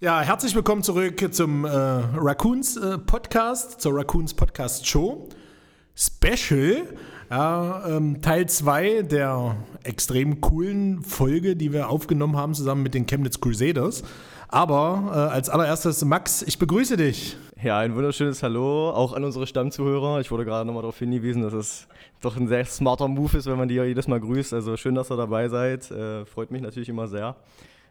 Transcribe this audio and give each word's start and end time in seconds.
Ja, 0.00 0.20
herzlich 0.20 0.54
willkommen 0.54 0.84
zurück 0.84 1.34
zum 1.34 1.64
äh, 1.64 1.70
Raccoons 1.70 2.76
äh, 2.76 2.98
Podcast, 2.98 3.80
zur 3.80 3.96
Raccoons 3.96 4.32
Podcast 4.32 4.86
Show. 4.86 5.28
Special, 5.96 6.84
ja, 7.28 7.84
ähm, 7.88 8.22
Teil 8.22 8.48
2 8.48 9.02
der 9.02 9.56
extrem 9.82 10.40
coolen 10.40 11.02
Folge, 11.02 11.56
die 11.56 11.72
wir 11.72 11.88
aufgenommen 11.88 12.36
haben 12.36 12.54
zusammen 12.54 12.84
mit 12.84 12.94
den 12.94 13.06
Chemnitz 13.06 13.40
Crusaders. 13.40 14.04
Aber 14.46 15.10
äh, 15.12 15.34
als 15.34 15.50
allererstes, 15.50 16.04
Max, 16.04 16.42
ich 16.42 16.60
begrüße 16.60 16.96
dich. 16.96 17.36
Ja, 17.60 17.80
ein 17.80 17.96
wunderschönes 17.96 18.44
Hallo 18.44 18.90
auch 18.90 19.14
an 19.14 19.24
unsere 19.24 19.48
Stammzuhörer. 19.48 20.20
Ich 20.20 20.30
wurde 20.30 20.44
gerade 20.44 20.64
nochmal 20.64 20.82
darauf 20.82 21.00
hingewiesen, 21.00 21.42
dass 21.42 21.54
es 21.54 21.88
doch 22.20 22.36
ein 22.36 22.46
sehr 22.46 22.64
smarter 22.66 23.08
Move 23.08 23.36
ist, 23.36 23.46
wenn 23.46 23.58
man 23.58 23.66
die 23.66 23.74
ja 23.74 23.82
jedes 23.82 24.06
Mal 24.06 24.20
grüßt. 24.20 24.54
Also 24.54 24.76
schön, 24.76 24.94
dass 24.94 25.10
ihr 25.10 25.16
dabei 25.16 25.48
seid. 25.48 25.90
Äh, 25.90 26.24
freut 26.24 26.52
mich 26.52 26.62
natürlich 26.62 26.88
immer 26.88 27.08
sehr. 27.08 27.34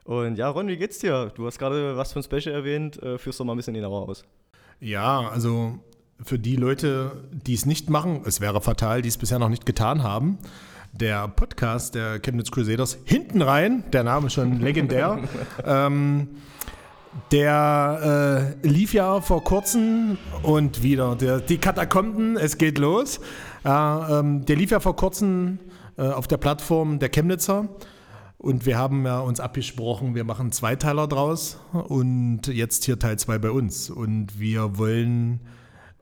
Und 0.08 0.38
ja, 0.38 0.48
Ron, 0.48 0.70
wie 0.70 0.78
geht's 0.78 1.00
dir? 1.00 1.34
Du 1.36 1.46
hast 1.46 1.60
gerade 1.60 1.98
was 1.98 2.14
von 2.14 2.24
Special 2.24 2.56
erwähnt. 2.56 3.02
Äh, 3.04 3.18
führst 3.18 3.42
doch 3.42 3.46
mal 3.46 3.54
ein 3.54 3.58
bisschen 3.58 3.74
genauer 3.74 4.08
aus. 4.08 4.24
Ja, 4.80 5.28
also 5.28 5.80
für 6.24 6.40
die 6.40 6.56
Leute, 6.56 7.12
die 7.34 7.54
es 7.54 7.66
nicht 7.66 7.90
machen, 7.90 8.22
es 8.26 8.40
wäre 8.40 8.62
fatal, 8.62 9.02
die 9.02 9.10
es 9.10 9.18
bisher 9.18 9.38
noch 9.38 9.50
nicht 9.50 9.66
getan 9.66 10.04
haben. 10.04 10.38
Der 10.94 11.28
Podcast 11.28 11.94
der 11.94 12.20
Chemnitz 12.22 12.52
Crusaders 12.52 13.00
hinten 13.04 13.42
rein, 13.42 13.84
der 13.92 14.06
Name 14.06 14.28
ist 14.28 14.34
schon 14.34 14.60
legendär. 14.62 15.20
ähm, 15.66 16.30
der 17.34 18.56
äh, 18.64 18.68
lief 18.68 18.94
ja 18.94 19.20
vor 19.20 19.44
kurzem 19.44 20.18
und 20.42 20.84
wieder 20.84 21.18
der, 21.18 21.42
die 21.42 21.58
Katakomben, 21.58 22.38
es 22.38 22.58
geht 22.58 22.78
los. 22.78 23.20
Äh, 23.66 23.70
ähm, 23.70 24.46
der 24.46 24.56
lief 24.56 24.72
ja 24.72 24.80
vor 24.80 24.96
kurzem 24.96 25.60
äh, 25.98 26.04
auf 26.04 26.28
der 26.28 26.38
Plattform 26.38 26.98
der 27.00 27.10
Chemnitzer. 27.10 27.68
Und 28.40 28.68
wir 28.68 28.78
haben 28.78 29.04
ja 29.06 29.20
uns 29.20 29.40
abgesprochen, 29.40 30.14
wir 30.14 30.24
machen 30.24 30.52
Zweiteiler 30.52 31.08
draus 31.08 31.58
und 31.74 32.46
jetzt 32.48 32.86
hier 32.86 33.00
Teil 33.00 33.18
2 33.18 33.40
bei 33.40 33.50
uns. 33.50 33.90
Und 33.90 34.40
wir 34.40 34.78
wollen 34.78 35.40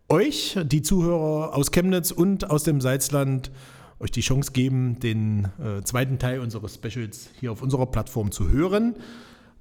euch, 0.09 0.57
die 0.63 0.81
Zuhörer 0.81 1.55
aus 1.55 1.71
Chemnitz 1.71 2.11
und 2.11 2.49
aus 2.49 2.63
dem 2.63 2.81
Salzland, 2.81 3.51
euch 3.99 4.11
die 4.11 4.21
Chance 4.21 4.51
geben, 4.51 4.99
den 4.99 5.47
äh, 5.59 5.81
zweiten 5.83 6.19
Teil 6.19 6.41
unseres 6.41 6.75
Specials 6.75 7.29
hier 7.39 7.53
auf 7.53 7.61
unserer 7.61 7.85
Plattform 7.85 8.31
zu 8.31 8.49
hören. 8.49 8.95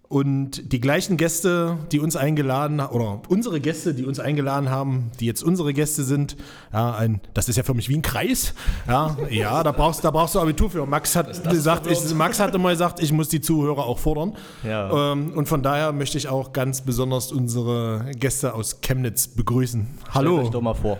Und 0.08 0.72
die 0.72 0.80
gleichen 0.80 1.16
Gäste, 1.16 1.78
die 1.90 1.98
uns 1.98 2.14
eingeladen 2.14 2.80
haben, 2.80 2.94
oder 2.94 3.22
unsere 3.28 3.58
Gäste, 3.58 3.94
die 3.94 4.04
uns 4.04 4.20
eingeladen 4.20 4.68
haben, 4.70 5.10
die 5.18 5.26
jetzt 5.26 5.42
unsere 5.42 5.72
Gäste 5.72 6.04
sind, 6.04 6.36
ja, 6.72 6.94
ein, 6.94 7.20
das 7.32 7.48
ist 7.48 7.56
ja 7.56 7.62
für 7.62 7.72
mich 7.72 7.88
wie 7.88 7.96
ein 7.96 8.02
Kreis. 8.02 8.54
Ja, 8.86 9.16
ja 9.30 9.62
da, 9.62 9.72
brauchst, 9.72 10.04
da 10.04 10.10
brauchst 10.10 10.34
du 10.34 10.40
Abitur 10.40 10.68
für. 10.68 10.86
Max 10.86 11.16
hat 11.16 11.48
gesagt, 11.48 11.86
ich, 11.90 12.14
Max 12.14 12.38
hat 12.38 12.54
immer 12.54 12.70
gesagt, 12.70 13.02
ich 13.02 13.12
muss 13.12 13.30
die 13.30 13.40
Zuhörer 13.40 13.86
auch 13.86 13.98
fordern. 13.98 14.36
Ja. 14.62 15.12
Ähm, 15.12 15.32
und 15.34 15.48
von 15.48 15.62
daher 15.62 15.92
möchte 15.92 16.18
ich 16.18 16.28
auch 16.28 16.52
ganz 16.52 16.82
besonders 16.82 17.32
unsere 17.32 18.10
Gäste 18.14 18.54
aus 18.54 18.82
Chemnitz 18.82 19.28
begrüßen. 19.28 19.86
Hallo. 20.10 20.34
Stellt 20.34 20.46
euch 20.46 20.52
doch 20.52 20.62
mal 20.62 20.74
vor. 20.74 20.98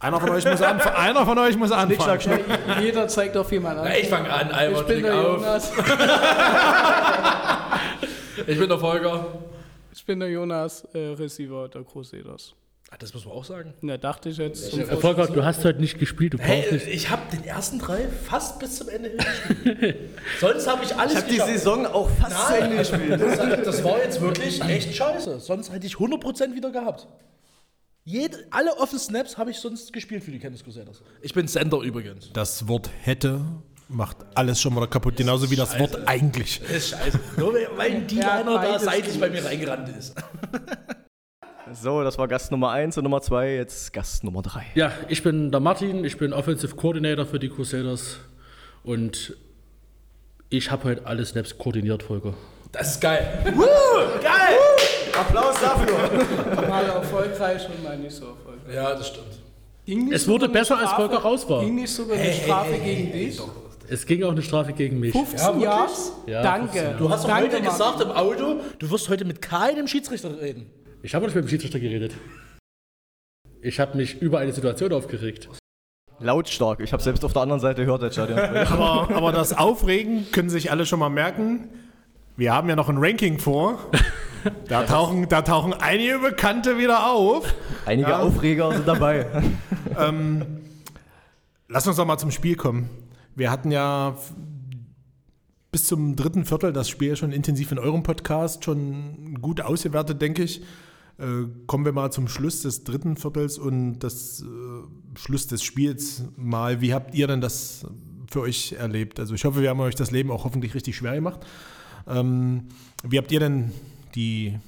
Einer 0.00 0.18
von 0.18 0.30
euch 0.30 0.44
muss 0.46 0.62
anfangen. 0.62 0.96
Einer 0.96 1.26
von 1.26 1.38
euch 1.38 1.56
muss 1.56 1.72
anfangen. 1.72 2.40
Ja, 2.66 2.80
jeder 2.80 3.06
zeigt 3.06 3.36
auf 3.36 3.52
jemanden 3.52 3.80
an. 3.80 3.92
Ich 4.00 4.08
fange 4.08 4.32
an, 4.32 4.50
Albert, 4.50 4.80
ich 4.80 4.86
bin 4.86 5.02
der 5.02 5.14
auf. 5.14 5.36
Jonas. 5.36 5.72
ich 8.46 8.58
bin 8.58 8.68
der 8.68 8.78
Volker. 8.78 9.26
Ich 9.92 10.06
bin 10.06 10.20
der 10.20 10.30
Jonas, 10.30 10.84
äh, 10.94 11.14
Receiver 11.18 11.68
der 11.68 11.84
Crusaders. 11.84 12.54
Ach, 12.92 12.96
das 12.96 13.12
muss 13.12 13.26
man 13.26 13.34
auch 13.34 13.44
sagen. 13.44 13.74
Na, 13.82 13.98
dachte 13.98 14.30
ich 14.30 14.38
jetzt. 14.38 14.72
Ja, 14.72 14.96
Volker, 14.96 15.26
du 15.26 15.44
hast 15.44 15.64
heute 15.66 15.80
nicht 15.80 15.98
gespielt. 15.98 16.32
Du 16.34 16.38
hey, 16.38 16.72
nicht. 16.72 16.88
ich 16.88 17.10
habe 17.10 17.22
den 17.30 17.44
ersten 17.44 17.78
drei 17.78 18.08
fast 18.08 18.58
bis 18.58 18.76
zum 18.76 18.88
Ende 18.88 19.10
gespielt. 19.10 19.96
Sonst 20.40 20.66
habe 20.66 20.82
ich 20.82 20.96
alles 20.96 21.12
Ich 21.12 21.18
habe 21.18 21.30
die 21.30 21.38
Saison 21.38 21.86
auch 21.86 22.08
fast 22.08 22.48
zu 22.48 22.56
Ende 22.56 22.78
gespielt. 22.78 23.20
Das, 23.20 23.64
das 23.64 23.84
war 23.84 23.98
jetzt 23.98 24.20
wirklich 24.22 24.62
echt 24.62 24.94
scheiße. 24.94 25.40
Sonst 25.40 25.70
hätte 25.70 25.86
ich 25.86 25.94
100% 25.96 26.54
wieder 26.54 26.70
gehabt. 26.72 27.06
Jede, 28.04 28.46
alle 28.50 28.76
Offen 28.78 28.98
Snaps 28.98 29.36
habe 29.36 29.50
ich 29.50 29.58
sonst 29.58 29.92
gespielt 29.92 30.24
für 30.24 30.30
die 30.30 30.38
Chemnitz 30.38 30.64
Crusaders. 30.64 31.02
Ich 31.20 31.34
bin 31.34 31.46
Sender 31.46 31.80
übrigens. 31.80 32.32
Das 32.32 32.66
Wort 32.66 32.90
hätte 33.02 33.40
macht 33.88 34.18
alles 34.34 34.60
schon 34.60 34.72
mal 34.74 34.86
kaputt, 34.86 35.16
genauso 35.16 35.50
wie 35.50 35.56
das 35.56 35.78
Wort 35.78 35.98
eigentlich. 36.06 36.60
Das 36.60 36.70
ist 36.70 36.88
scheiße. 36.90 37.20
Nur 37.36 37.54
weil 37.54 37.90
ein 37.90 38.06
D-Liner 38.06 38.44
da 38.44 38.78
seitlich 38.78 39.18
bei 39.18 39.28
mir 39.28 39.44
reingerannt 39.44 39.88
ist. 39.88 40.14
So, 41.72 42.02
das 42.02 42.18
war 42.18 42.26
Gast 42.26 42.50
Nummer 42.50 42.70
1 42.70 42.98
und 42.98 43.04
Nummer 43.04 43.20
2, 43.20 43.54
jetzt 43.54 43.92
Gast 43.92 44.24
Nummer 44.24 44.42
3. 44.42 44.64
Ja, 44.74 44.92
ich 45.08 45.22
bin 45.22 45.52
der 45.52 45.60
Martin, 45.60 46.04
ich 46.04 46.16
bin 46.16 46.32
Offensive 46.32 46.74
Coordinator 46.74 47.26
für 47.26 47.38
die 47.38 47.48
Crusaders 47.48 48.16
und 48.82 49.36
ich 50.48 50.70
habe 50.70 50.84
heute 50.84 51.06
alle 51.06 51.24
Snaps 51.24 51.58
koordiniert, 51.58 52.02
Volker. 52.02 52.34
Das 52.72 52.94
ist 52.94 53.00
geil. 53.00 53.52
Woo, 53.54 53.64
geil! 54.22 54.29
Applaus 55.14 55.54
dafür. 55.60 56.68
Mal 56.68 56.84
erfolgreich 56.84 57.68
und 57.68 57.82
mal 57.82 57.98
nicht 57.98 58.14
so 58.14 58.26
erfolgreich. 58.26 58.74
Ja, 58.74 58.94
das 58.94 59.08
stimmt. 59.08 60.12
Es 60.12 60.28
wurde 60.28 60.48
besser, 60.48 60.78
als 60.78 60.92
Volker 60.92 61.18
raus 61.18 61.48
war. 61.48 61.64
Ging 61.64 61.74
nicht 61.74 61.92
sogar 61.92 62.16
eine 62.16 62.32
Strafe 62.32 62.72
hey, 62.72 62.80
hey, 62.80 62.96
gegen 62.96 63.12
hey, 63.12 63.28
dich? 63.28 63.40
Es 63.88 64.06
ging 64.06 64.22
auch 64.22 64.30
eine 64.30 64.42
Strafe 64.42 64.72
gegen 64.72 65.00
mich. 65.00 65.12
15 65.12 65.60
ja, 65.60 65.88
ja, 66.26 66.42
Danke. 66.42 66.94
Du 66.96 67.10
hast 67.10 67.26
Danke, 67.26 67.56
heute 67.56 67.62
gesagt 67.62 68.00
im 68.00 68.10
Auto, 68.12 68.60
du 68.78 68.90
wirst 68.90 69.08
heute 69.08 69.24
mit 69.24 69.42
keinem 69.42 69.88
Schiedsrichter 69.88 70.40
reden. 70.40 70.70
Ich 71.02 71.14
habe 71.14 71.24
nicht 71.24 71.34
mit 71.34 71.44
dem 71.44 71.48
Schiedsrichter 71.48 71.80
geredet. 71.80 72.12
Ich 73.62 73.80
habe 73.80 73.96
mich 73.96 74.22
über 74.22 74.38
eine 74.38 74.52
Situation 74.52 74.92
aufgeregt. 74.92 75.48
Lautstark. 76.20 76.80
Ich 76.80 76.92
habe 76.92 77.02
selbst 77.02 77.24
auf 77.24 77.32
der 77.32 77.42
anderen 77.42 77.60
Seite 77.60 77.84
gehört, 77.84 78.02
der 78.02 78.10
Stadion. 78.12 78.38
aber, 78.38 79.14
aber 79.14 79.32
das 79.32 79.56
Aufregen 79.56 80.30
können 80.30 80.50
sich 80.50 80.70
alle 80.70 80.86
schon 80.86 81.00
mal 81.00 81.08
merken. 81.08 81.68
Wir 82.36 82.52
haben 82.54 82.68
ja 82.68 82.76
noch 82.76 82.88
ein 82.88 82.98
Ranking 82.98 83.38
vor. 83.38 83.78
Da 84.68 84.84
tauchen, 84.84 85.28
da 85.28 85.42
tauchen 85.42 85.74
einige 85.74 86.18
Bekannte 86.18 86.78
wieder 86.78 87.10
auf. 87.10 87.52
Einige 87.86 88.10
ja. 88.10 88.20
Aufreger 88.20 88.72
sind 88.72 88.86
dabei. 88.86 89.26
ähm, 89.98 90.44
lass 91.68 91.86
uns 91.86 91.96
doch 91.96 92.06
mal 92.06 92.18
zum 92.18 92.30
Spiel 92.30 92.56
kommen. 92.56 92.88
Wir 93.34 93.50
hatten 93.50 93.70
ja 93.70 94.16
bis 95.72 95.86
zum 95.86 96.16
dritten 96.16 96.44
Viertel 96.44 96.72
das 96.72 96.88
Spiel 96.88 97.16
schon 97.16 97.32
intensiv 97.32 97.70
in 97.72 97.78
eurem 97.78 98.02
Podcast, 98.02 98.64
schon 98.64 99.38
gut 99.40 99.60
ausgewertet, 99.60 100.20
denke 100.20 100.42
ich. 100.42 100.62
Äh, 101.18 101.46
kommen 101.66 101.84
wir 101.84 101.92
mal 101.92 102.10
zum 102.10 102.28
Schluss 102.28 102.62
des 102.62 102.84
dritten 102.84 103.16
Viertels 103.16 103.58
und 103.58 104.00
das 104.00 104.42
äh, 104.42 105.18
Schluss 105.18 105.46
des 105.46 105.62
Spiels 105.62 106.24
mal. 106.36 106.80
Wie 106.80 106.94
habt 106.94 107.14
ihr 107.14 107.26
denn 107.26 107.40
das 107.40 107.86
für 108.30 108.40
euch 108.40 108.72
erlebt? 108.72 109.20
Also 109.20 109.34
ich 109.34 109.44
hoffe, 109.44 109.60
wir 109.60 109.70
haben 109.70 109.80
euch 109.80 109.94
das 109.94 110.10
Leben 110.10 110.30
auch 110.30 110.44
hoffentlich 110.44 110.74
richtig 110.74 110.96
schwer 110.96 111.14
gemacht. 111.14 111.40
Ähm, 112.08 112.68
wie 113.04 113.18
habt 113.18 113.30
ihr 113.32 113.40
denn 113.40 113.72
die, 114.14 114.58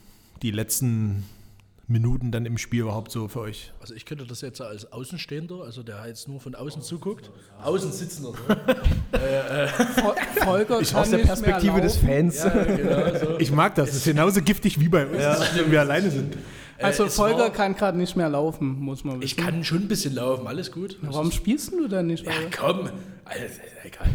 die 0.42 0.50
letzten 0.50 1.24
Minuten 1.88 2.32
dann 2.32 2.46
im 2.46 2.58
Spiel 2.58 2.82
überhaupt 2.82 3.12
so 3.12 3.28
für 3.28 3.40
euch? 3.40 3.72
Also 3.80 3.94
ich 3.94 4.04
könnte 4.06 4.26
das 4.26 4.40
jetzt 4.40 4.60
als 4.60 4.92
Außenstehender, 4.92 5.62
also 5.62 5.82
der 5.82 6.06
jetzt 6.06 6.28
nur 6.28 6.40
von 6.40 6.54
außen 6.54 6.82
zuguckt, 6.82 7.30
außen 7.62 7.92
sitzender. 7.92 8.32
äh, 9.12 9.64
äh. 9.64 9.68
Volker 10.44 10.80
ich 10.80 10.94
aus 10.94 11.10
der 11.10 11.18
Perspektive 11.18 11.80
des 11.80 11.96
Fans. 11.96 12.42
Ja, 12.42 12.64
genau, 12.64 13.18
so. 13.18 13.38
Ich 13.38 13.52
mag 13.52 13.74
das, 13.74 13.90
das 13.90 13.98
ist 13.98 14.04
genauso 14.04 14.40
giftig 14.42 14.80
wie 14.80 14.88
bei 14.88 15.06
uns, 15.06 15.22
ja. 15.22 15.38
wenn 15.54 15.70
wir 15.70 15.80
alleine 15.80 16.10
sind. 16.10 16.36
Äh, 16.78 16.84
also 16.84 17.08
Volker 17.08 17.50
kann 17.50 17.76
gerade 17.76 17.98
nicht 17.98 18.16
mehr 18.16 18.28
laufen, 18.28 18.80
muss 18.80 19.04
man 19.04 19.20
wissen. 19.20 19.24
Ich 19.24 19.36
kann 19.36 19.62
schon 19.64 19.82
ein 19.82 19.88
bisschen 19.88 20.14
laufen, 20.14 20.46
alles 20.46 20.72
gut. 20.72 20.98
Ja, 21.02 21.08
warum 21.12 21.30
spielst 21.30 21.72
du 21.72 21.88
denn 21.88 22.06
nicht? 22.06 22.24
Ja, 22.24 22.32
komm. 22.56 22.90
Also, 23.24 23.44
egal. 23.84 24.08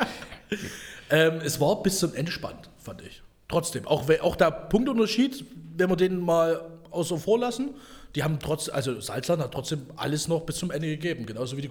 ähm, 1.10 1.40
es 1.44 1.60
war 1.60 1.82
bis 1.82 1.98
zum 1.98 2.14
Ende 2.14 2.32
spannend, 2.32 2.70
fand 2.78 3.02
ich. 3.02 3.22
Trotzdem, 3.48 3.86
auch, 3.86 4.08
auch 4.20 4.36
der 4.36 4.50
Punktunterschied, 4.50 5.44
wenn 5.76 5.88
wir 5.88 5.96
den 5.96 6.20
mal 6.20 6.60
außer 6.90 7.16
vor 7.16 7.38
lassen, 7.38 7.74
die 8.14 8.22
haben 8.22 8.38
trotzdem, 8.38 8.74
also 8.74 9.00
Salzland 9.00 9.42
hat 9.42 9.52
trotzdem 9.52 9.82
alles 9.96 10.26
noch 10.26 10.40
bis 10.40 10.56
zum 10.56 10.70
Ende 10.70 10.88
gegeben, 10.88 11.26
genauso 11.26 11.56
wie 11.56 11.62
die 11.62 11.68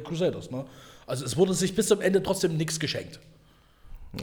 Crusaders. 0.00 0.50
Ne? 0.50 0.64
Also 1.06 1.24
es 1.24 1.36
wurde 1.36 1.54
sich 1.54 1.74
bis 1.74 1.88
zum 1.88 2.00
Ende 2.00 2.22
trotzdem 2.22 2.56
nichts 2.56 2.80
geschenkt. 2.80 3.20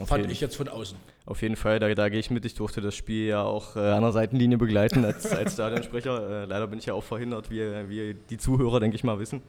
Auf 0.00 0.08
Fand 0.08 0.20
jeden, 0.20 0.32
ich 0.32 0.40
jetzt 0.40 0.56
von 0.56 0.68
außen. 0.68 0.96
Auf 1.26 1.42
jeden 1.42 1.56
Fall, 1.56 1.80
da, 1.80 1.92
da 1.94 2.08
gehe 2.08 2.20
ich 2.20 2.30
mit. 2.30 2.44
Ich 2.44 2.54
durfte 2.54 2.80
das 2.80 2.94
Spiel 2.94 3.26
ja 3.26 3.42
auch 3.42 3.74
äh, 3.74 3.80
an 3.80 4.02
der 4.02 4.12
Seitenlinie 4.12 4.56
begleiten 4.56 5.04
als, 5.04 5.26
als 5.32 5.54
Stadionsprecher. 5.54 6.42
Äh, 6.42 6.44
leider 6.44 6.68
bin 6.68 6.78
ich 6.78 6.86
ja 6.86 6.94
auch 6.94 7.02
verhindert, 7.02 7.50
wie, 7.50 7.60
wie 7.88 8.16
die 8.30 8.38
Zuhörer, 8.38 8.78
denke 8.78 8.94
ich 8.94 9.02
mal, 9.02 9.18
wissen. 9.18 9.42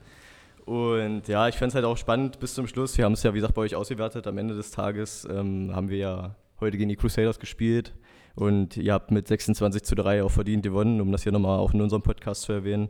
Und 0.66 1.28
ja, 1.28 1.48
ich 1.48 1.56
fände 1.56 1.70
es 1.70 1.76
halt 1.76 1.86
auch 1.86 1.98
spannend 1.98 2.40
bis 2.40 2.56
zum 2.56 2.68
Schluss. 2.68 2.98
Wir 2.98 3.06
haben 3.06 3.14
es 3.14 3.24
ja, 3.24 3.34
wie 3.34 3.38
gesagt, 3.38 3.54
bei 3.54 3.62
euch 3.62 3.76
ausgewertet. 3.76 4.26
Am 4.26 4.38
Ende 4.38 4.56
des 4.56 4.72
Tages 4.72 5.28
ähm, 5.30 5.76
haben 5.76 5.90
wir 5.90 5.98
ja 5.98 6.36
heute 6.62 6.78
gegen 6.78 6.90
die 6.90 6.96
Crusaders 6.96 7.40
gespielt 7.40 7.94
und 8.36 8.78
ihr 8.78 8.94
habt 8.94 9.12
mit 9.12 9.28
26 9.28 9.84
zu 9.84 9.96
3 9.96 10.24
auch 10.24 10.32
verdient 10.32 10.64
gewonnen, 10.64 11.02
um 11.02 11.12
das 11.12 11.24
hier 11.24 11.32
nochmal 11.32 11.60
auch 11.60 11.74
in 11.74 11.82
unserem 11.82 12.02
Podcast 12.02 12.44
zu 12.44 12.54
erwähnen. 12.54 12.90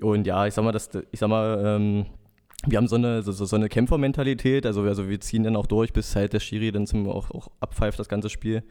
Und 0.00 0.26
ja, 0.26 0.46
ich 0.46 0.54
sag 0.54 0.64
mal, 0.64 0.72
das, 0.72 0.90
ich 1.12 1.20
sag 1.20 1.28
mal, 1.28 1.62
ähm, 1.64 2.06
wir 2.66 2.78
haben 2.78 2.88
so 2.88 2.96
eine, 2.96 3.22
so, 3.22 3.32
so 3.32 3.56
eine 3.56 3.68
Kämpfermentalität, 3.68 4.66
also, 4.66 4.82
also 4.82 5.08
wir 5.08 5.20
ziehen 5.20 5.44
dann 5.44 5.56
auch 5.56 5.66
durch, 5.66 5.92
bis 5.92 6.16
halt 6.16 6.32
der 6.32 6.40
Schiri 6.40 6.72
dann 6.72 6.86
zum, 6.86 7.08
auch, 7.08 7.30
auch 7.30 7.48
abpfeift 7.60 7.98
das 7.98 8.08
ganze 8.08 8.30
Spiel. 8.30 8.62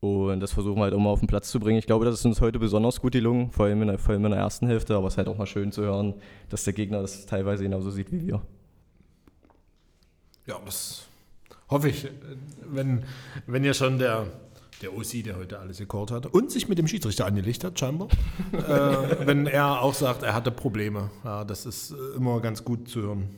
Und 0.00 0.40
das 0.40 0.52
versuchen 0.52 0.76
wir 0.76 0.84
halt 0.84 0.96
mal 0.96 1.08
auf 1.08 1.20
den 1.20 1.28
Platz 1.28 1.50
zu 1.50 1.58
bringen. 1.58 1.78
Ich 1.78 1.86
glaube, 1.86 2.04
das 2.04 2.14
ist 2.14 2.26
uns 2.26 2.40
heute 2.40 2.58
besonders 2.58 3.00
gut 3.00 3.12
gelungen, 3.12 3.50
vor 3.50 3.66
allem 3.66 3.82
in 3.82 3.88
der, 3.88 3.98
vor 3.98 4.12
allem 4.12 4.24
in 4.26 4.32
der 4.32 4.40
ersten 4.40 4.66
Hälfte, 4.66 4.94
aber 4.96 5.06
es 5.06 5.14
ist 5.14 5.18
halt 5.18 5.28
auch 5.28 5.38
mal 5.38 5.46
schön 5.46 5.72
zu 5.72 5.82
hören, 5.82 6.14
dass 6.50 6.64
der 6.64 6.74
Gegner 6.74 7.00
das 7.00 7.26
teilweise 7.26 7.62
genauso 7.62 7.90
sieht 7.90 8.12
wie 8.12 8.26
wir. 8.26 8.42
Ja, 10.46 10.60
das 10.64 11.06
Hoffe 11.68 11.88
ich, 11.88 12.08
wenn, 12.66 13.04
wenn 13.46 13.64
ihr 13.64 13.74
schon 13.74 13.98
der, 13.98 14.26
der 14.82 14.94
OC, 14.94 15.24
der 15.24 15.36
heute 15.36 15.58
alles 15.58 15.78
gecallt 15.78 16.10
hat 16.10 16.26
und 16.26 16.50
sich 16.50 16.68
mit 16.68 16.78
dem 16.78 16.86
Schiedsrichter 16.86 17.26
angelegt 17.26 17.64
hat, 17.64 17.78
scheinbar, 17.78 18.08
äh, 18.52 19.26
wenn 19.26 19.46
er 19.46 19.80
auch 19.80 19.94
sagt, 19.94 20.22
er 20.22 20.34
hatte 20.34 20.50
Probleme. 20.50 21.10
Ja, 21.24 21.44
das 21.44 21.66
ist 21.66 21.92
äh, 21.92 22.16
immer 22.16 22.40
ganz 22.40 22.64
gut 22.64 22.88
zu 22.88 23.02
hören. 23.02 23.28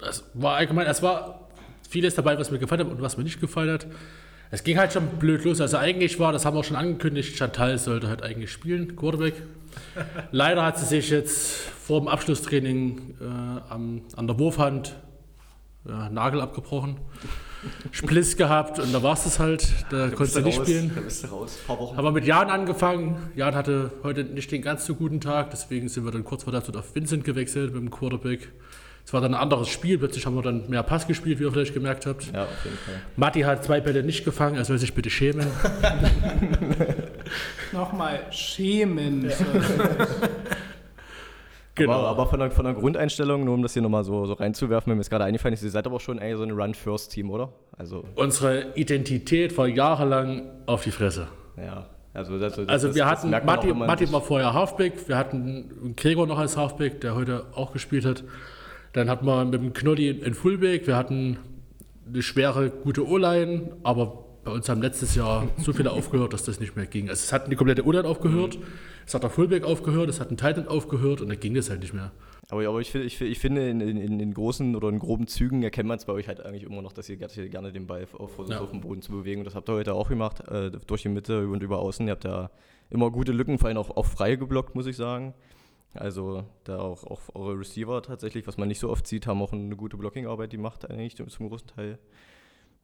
Es 0.00 0.24
war 0.34 0.56
allgemein, 0.56 0.86
es 0.86 1.02
war 1.02 1.48
vieles 1.88 2.14
dabei, 2.14 2.38
was 2.38 2.50
mir 2.50 2.58
gefallen 2.58 2.82
hat 2.82 2.90
und 2.90 3.02
was 3.02 3.16
mir 3.16 3.24
nicht 3.24 3.40
gefallen 3.40 3.70
hat. 3.70 3.86
Es 4.50 4.64
ging 4.64 4.78
halt 4.78 4.92
schon 4.92 5.06
blöd 5.18 5.44
los. 5.44 5.60
Also 5.60 5.76
eigentlich 5.76 6.18
war, 6.18 6.32
das 6.32 6.46
haben 6.46 6.54
wir 6.54 6.60
auch 6.60 6.64
schon 6.64 6.76
angekündigt, 6.76 7.36
Chantal 7.36 7.76
sollte 7.78 8.08
halt 8.08 8.22
eigentlich 8.22 8.50
spielen, 8.50 8.96
Quarterback. 8.96 9.34
Leider 10.30 10.64
hat 10.64 10.78
sie 10.78 10.86
sich 10.86 11.10
jetzt 11.10 11.50
vor 11.88 12.00
dem 12.00 12.08
Abschlusstraining 12.08 13.16
äh, 13.20 13.24
am, 13.72 14.02
an 14.16 14.26
der 14.26 14.38
Wurfhand 14.38 14.96
ja, 15.86 16.08
Nagel 16.08 16.40
abgebrochen, 16.40 16.96
Spliss 17.90 18.36
gehabt 18.36 18.78
und 18.78 18.92
da 18.92 19.02
war 19.02 19.14
es 19.14 19.24
das 19.24 19.38
halt. 19.38 19.68
Da 19.90 20.08
konnte 20.08 20.26
sie 20.32 20.42
nicht 20.42 20.60
spielen. 20.62 20.92
Da 20.94 21.00
bist 21.00 21.24
du 21.24 21.28
raus. 21.28 21.58
Ein 21.60 21.66
paar 21.66 21.78
Wochen. 21.78 21.96
Haben 21.96 22.04
wir 22.04 22.12
mit 22.12 22.24
Jan 22.24 22.50
angefangen. 22.50 23.30
Jan 23.34 23.54
hatte 23.54 23.90
heute 24.02 24.24
nicht 24.24 24.50
den 24.52 24.62
ganz 24.62 24.86
so 24.86 24.94
guten 24.94 25.20
Tag, 25.20 25.50
deswegen 25.50 25.88
sind 25.88 26.04
wir 26.04 26.12
dann 26.12 26.24
kurz 26.24 26.44
vor 26.44 26.52
der 26.52 26.62
Zeit 26.62 26.76
auf 26.76 26.94
Vincent 26.94 27.24
gewechselt 27.24 27.72
mit 27.74 27.82
dem 27.82 27.90
Quarterback. 27.90 28.48
Es 29.08 29.14
war 29.14 29.22
dann 29.22 29.34
ein 29.34 29.40
anderes 29.40 29.70
Spiel, 29.70 29.96
plötzlich 29.96 30.26
haben 30.26 30.34
wir 30.34 30.42
dann 30.42 30.68
mehr 30.68 30.82
Pass 30.82 31.06
gespielt, 31.06 31.38
wie 31.40 31.44
ihr 31.44 31.50
vielleicht 31.50 31.72
gemerkt 31.72 32.04
habt. 32.04 32.30
Ja, 32.30 32.44
auf 32.44 32.64
jeden 32.64 32.76
Fall. 32.76 33.00
Matti 33.16 33.40
hat 33.40 33.64
zwei 33.64 33.80
Bälle 33.80 34.02
nicht 34.02 34.22
gefangen, 34.22 34.56
er 34.56 34.66
soll 34.66 34.76
sich 34.76 34.92
bitte 34.92 35.08
schämen. 35.08 35.46
Nochmal 37.72 38.20
schämen. 38.30 39.32
Genau. 41.78 41.92
Aber, 41.92 42.08
aber 42.08 42.26
von, 42.26 42.40
der, 42.40 42.50
von 42.50 42.64
der 42.64 42.74
Grundeinstellung, 42.74 43.44
nur 43.44 43.54
um 43.54 43.62
das 43.62 43.72
hier 43.72 43.82
nochmal 43.82 44.04
so, 44.04 44.26
so 44.26 44.34
reinzuwerfen, 44.34 44.90
wenn 44.90 44.98
mir 44.98 45.02
es 45.02 45.10
gerade 45.10 45.24
eingefallen 45.24 45.54
ist, 45.54 45.62
ihr 45.62 45.70
seid 45.70 45.86
aber 45.86 45.96
auch 45.96 46.00
schon 46.00 46.18
eigentlich 46.18 46.36
so 46.36 46.42
ein 46.42 46.50
Run-First-Team, 46.50 47.30
oder? 47.30 47.52
Also, 47.76 48.04
Unsere 48.14 48.74
Identität 48.74 49.56
war 49.56 49.66
jahrelang 49.66 50.42
auf 50.66 50.82
die 50.84 50.90
Fresse. 50.90 51.28
ja. 51.56 51.86
Also, 52.14 52.38
das, 52.38 52.56
das, 52.56 52.68
Also 52.68 52.94
wir 52.94 53.04
das 53.04 53.22
hatten, 53.22 53.30
Matti, 53.30 53.72
Matti 53.72 54.10
war 54.12 54.20
vorher 54.20 54.52
Halfback, 54.52 55.08
wir 55.08 55.16
hatten 55.16 55.94
Gregor 55.96 56.26
noch 56.26 56.38
als 56.38 56.56
Halfback, 56.56 57.00
der 57.00 57.14
heute 57.14 57.44
auch 57.54 57.72
gespielt 57.72 58.04
hat. 58.04 58.24
Dann 58.92 59.08
hatten 59.08 59.24
wir 59.26 59.44
mit 59.44 59.54
dem 59.54 59.72
Knolli 59.72 60.22
einen 60.24 60.34
Fullback, 60.34 60.86
wir 60.88 60.96
hatten 60.96 61.38
eine 62.08 62.22
schwere, 62.22 62.70
gute 62.70 63.06
O-Line, 63.06 63.70
aber 63.84 64.24
bei 64.42 64.50
uns 64.50 64.68
haben 64.68 64.80
letztes 64.82 65.14
Jahr 65.14 65.46
so 65.58 65.72
viele 65.72 65.92
aufgehört, 65.92 66.32
dass 66.32 66.42
das 66.42 66.58
nicht 66.58 66.74
mehr 66.74 66.86
ging. 66.86 67.08
Also 67.08 67.20
es 67.22 67.32
hat 67.32 67.52
die 67.52 67.54
komplette 67.54 67.84
O-Line 67.86 68.08
aufgehört, 68.08 68.58
es 69.08 69.14
hat 69.14 69.22
der 69.22 69.30
Fullback 69.30 69.64
aufgehört, 69.64 70.08
es 70.10 70.20
hat 70.20 70.30
ein 70.30 70.36
Titan 70.36 70.68
aufgehört 70.68 71.22
und 71.22 71.28
dann 71.30 71.40
ging 71.40 71.54
das 71.54 71.70
halt 71.70 71.80
nicht 71.80 71.94
mehr. 71.94 72.12
Aber, 72.50 72.66
aber 72.68 72.80
ich, 72.80 72.90
finde- 72.90 73.06
ich, 73.06 73.20
ich 73.20 73.38
finde, 73.38 73.68
in, 73.68 73.80
in, 73.80 74.20
in, 74.20 74.34
großen 74.34 74.76
oder 74.76 74.88
in 74.90 74.98
groben 74.98 75.26
Zügen 75.26 75.62
erkennt 75.62 75.88
man 75.88 75.96
es 75.98 76.04
bei 76.04 76.12
euch 76.12 76.28
halt 76.28 76.44
eigentlich 76.44 76.62
immer 76.64 76.82
noch, 76.82 76.92
dass 76.92 77.08
ihr, 77.08 77.18
dass 77.18 77.36
ihr 77.36 77.48
gerne 77.48 77.72
den 77.72 77.86
Ball 77.86 78.06
auf, 78.12 78.34
versucht, 78.34 78.54
Ja. 78.56 78.60
auf 78.60 78.70
dem 78.70 78.80
Boden 78.82 79.00
zu 79.02 79.12
bewegen. 79.12 79.40
Und 79.40 79.44
das 79.46 79.54
habt 79.54 79.68
ihr 79.68 79.74
heute 79.74 79.94
auch 79.94 80.08
gemacht, 80.08 80.46
äh, 80.48 80.70
durch 80.86 81.02
die 81.02 81.08
Mitte 81.08 81.48
und 81.48 81.62
über 81.62 81.78
außen. 81.78 82.06
Ihr 82.06 82.12
habt 82.12 82.24
da 82.26 82.50
immer 82.90 83.10
gute 83.10 83.32
Lücken, 83.32 83.58
vor 83.58 83.68
allem 83.68 83.78
auch, 83.78 83.90
auch 83.96 84.06
frei 84.06 84.36
geblockt, 84.36 84.74
muss 84.74 84.86
ich 84.86 84.96
sagen. 84.96 85.34
Also 85.94 86.44
da 86.64 86.78
auch, 86.78 87.04
auch 87.04 87.20
eure 87.34 87.58
Receiver 87.58 88.02
tatsächlich, 88.02 88.46
was 88.46 88.58
man 88.58 88.68
nicht 88.68 88.78
so 88.78 88.90
oft 88.90 89.06
sieht, 89.06 89.26
haben 89.26 89.40
auch 89.42 89.52
eine 89.52 89.74
gute 89.74 89.96
Blockingarbeit, 89.96 90.52
die 90.52 90.58
macht 90.58 90.90
eigentlich 90.90 91.16
zum 91.16 91.48
großen 91.48 91.66
Teil. 91.68 91.98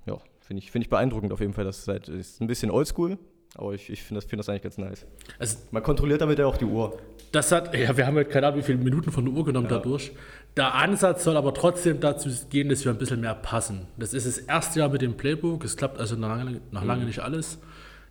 Ja, 0.06 0.18
finde 0.40 0.62
ich, 0.62 0.70
finde 0.70 0.84
ich 0.84 0.90
beeindruckend 0.90 1.32
auf 1.32 1.40
jeden 1.40 1.52
Fall. 1.52 1.64
Das 1.64 1.78
ist, 1.80 1.88
halt, 1.88 2.08
ist 2.08 2.40
ein 2.40 2.46
bisschen 2.46 2.70
oldschool, 2.70 3.18
aber 3.56 3.72
ich, 3.74 3.88
ich 3.90 4.02
finde 4.02 4.20
das, 4.20 4.24
finde 4.28 4.40
das 4.40 4.48
eigentlich 4.48 4.62
ganz 4.62 4.78
nice. 4.78 5.06
Also 5.38 5.58
Man 5.70 5.82
kontrolliert 5.82 6.20
damit 6.20 6.38
ja 6.38 6.46
auch 6.46 6.56
die 6.56 6.64
Uhr. 6.64 6.98
Das 7.32 7.50
hat, 7.52 7.74
ja, 7.74 7.96
wir 7.96 8.06
haben 8.06 8.16
halt 8.16 8.30
keine 8.30 8.46
Ahnung, 8.46 8.60
wie 8.60 8.64
viele 8.64 8.78
Minuten 8.78 9.10
von 9.10 9.24
der 9.24 9.34
Uhr 9.34 9.44
genommen 9.44 9.68
dadurch. 9.68 10.12
Der 10.56 10.74
Ansatz 10.74 11.24
soll 11.24 11.36
aber 11.36 11.52
trotzdem 11.54 11.98
dazu 12.00 12.28
gehen, 12.50 12.68
dass 12.68 12.84
wir 12.84 12.92
ein 12.92 12.98
bisschen 12.98 13.20
mehr 13.20 13.34
passen. 13.34 13.86
Das 13.96 14.14
ist 14.14 14.26
das 14.26 14.38
erste 14.38 14.78
Jahr 14.80 14.88
mit 14.88 15.02
dem 15.02 15.16
Playbook. 15.16 15.64
Es 15.64 15.76
klappt 15.76 15.98
also 15.98 16.14
nach 16.16 16.28
lange, 16.36 16.60
nach 16.70 16.84
lange 16.84 17.04
nicht 17.04 17.20
alles. 17.20 17.58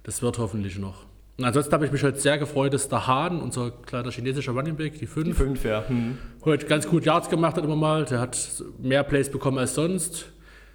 Das 0.03 0.21
wird 0.21 0.37
hoffentlich 0.39 0.77
noch. 0.77 1.05
Und 1.37 1.45
ansonsten 1.45 1.73
habe 1.73 1.85
ich 1.85 1.91
mich 1.91 2.03
heute 2.03 2.19
sehr 2.19 2.37
gefreut, 2.37 2.73
dass 2.73 2.89
der 2.89 3.07
Hahn, 3.07 3.41
unser 3.41 3.71
kleiner 3.71 4.11
chinesischer 4.11 4.51
Running 4.51 4.75
Back, 4.75 4.99
die 4.99 5.07
5, 5.07 5.35
Fünf, 5.35 5.63
ja. 5.65 5.83
Hm. 5.87 6.17
heute 6.45 6.67
ganz 6.67 6.87
gut 6.87 7.05
Yards 7.05 7.29
gemacht 7.29 7.55
hat 7.57 7.63
immer 7.63 7.75
mal. 7.77 8.05
Der 8.05 8.19
hat 8.19 8.37
mehr 8.77 9.03
Plays 9.03 9.31
bekommen 9.31 9.57
als 9.57 9.73
sonst. 9.73 10.31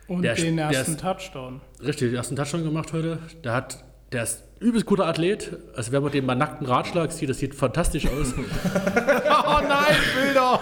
Und 0.09 0.23
Der- 0.23 0.35
den 0.35 0.56
der 0.56 0.70
ersten 0.70 0.93
ist- 0.93 1.00
Touchdown. 1.00 1.61
Richtig, 1.81 2.09
den 2.09 2.17
ersten 2.17 2.35
Touchdown 2.35 2.65
gemacht 2.65 2.93
heute. 2.94 3.19
Der 3.44 3.53
hat, 3.53 3.85
der 4.12 4.22
ist 4.25 4.43
übelst 4.60 4.87
guter 4.87 5.06
Athlet. 5.06 5.56
Also 5.76 5.93
wenn 5.93 6.02
man 6.02 6.10
den 6.10 6.26
mal 6.26 6.34
nackten 6.34 6.66
Ratschlag 6.66 7.12
sieht, 7.12 7.28
das 7.31 7.38
sieht 7.38 7.55
fantastisch 7.55 8.06
aus. 8.06 8.34
Oh 9.50 9.60
nein, 9.66 9.96
Bilder! 10.14 10.60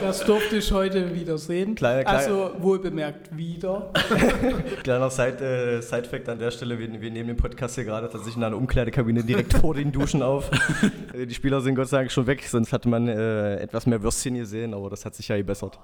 Das 0.00 0.20
durfte 0.24 0.56
ich 0.56 0.72
heute 0.72 1.14
wieder 1.14 1.36
sehen. 1.36 1.74
Kleine- 1.74 2.04
kleine- 2.04 2.18
also 2.18 2.52
wohlbemerkt 2.58 3.36
wieder. 3.36 3.92
Kleiner 4.82 5.10
Side, 5.10 5.44
äh, 5.44 5.82
Side-Fact 5.82 6.28
an 6.30 6.38
der 6.38 6.50
Stelle: 6.50 6.78
wir, 6.78 6.88
wir 7.00 7.10
nehmen 7.10 7.28
den 7.28 7.36
Podcast 7.36 7.74
hier 7.74 7.84
gerade 7.84 8.08
tatsächlich 8.08 8.36
in 8.36 8.44
einer 8.44 8.56
Umkleidekabine 8.56 9.22
direkt 9.24 9.52
vor 9.54 9.74
den 9.74 9.92
Duschen 9.92 10.22
auf. 10.22 10.50
Die 11.14 11.34
Spieler 11.34 11.60
sind 11.60 11.74
Gott 11.74 11.88
sei 11.88 11.98
Dank 11.98 12.10
schon 12.12 12.26
weg, 12.26 12.42
sonst 12.48 12.72
hatte 12.72 12.88
man 12.88 13.08
äh, 13.08 13.56
etwas 13.56 13.84
mehr 13.86 14.02
Würstchen 14.02 14.36
gesehen, 14.36 14.72
aber 14.72 14.88
das 14.88 15.04
hat 15.04 15.14
sich 15.14 15.28
ja 15.28 15.36
gebessert. 15.36 15.78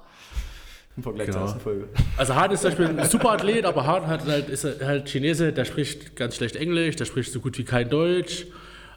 Im 0.96 1.02
Vergleich 1.02 1.26
zur 1.26 1.34
Genau. 1.34 1.46
ersten 1.46 1.60
Folge. 1.60 1.88
Also 2.16 2.34
Hahn 2.34 2.50
ist 2.52 2.60
zum 2.62 2.70
Beispiel 2.70 2.86
ein 3.00 3.08
super 3.08 3.32
Athlet, 3.32 3.64
aber 3.64 3.84
Hahn 3.86 4.06
hat 4.06 4.24
halt, 4.26 4.48
ist 4.48 4.64
halt 4.64 5.08
Chinese, 5.08 5.52
der 5.52 5.64
spricht 5.64 6.14
ganz 6.16 6.36
schlecht 6.36 6.56
Englisch, 6.56 6.96
der 6.96 7.04
spricht 7.04 7.32
so 7.32 7.40
gut 7.40 7.58
wie 7.58 7.64
kein 7.64 7.88
Deutsch. 7.90 8.46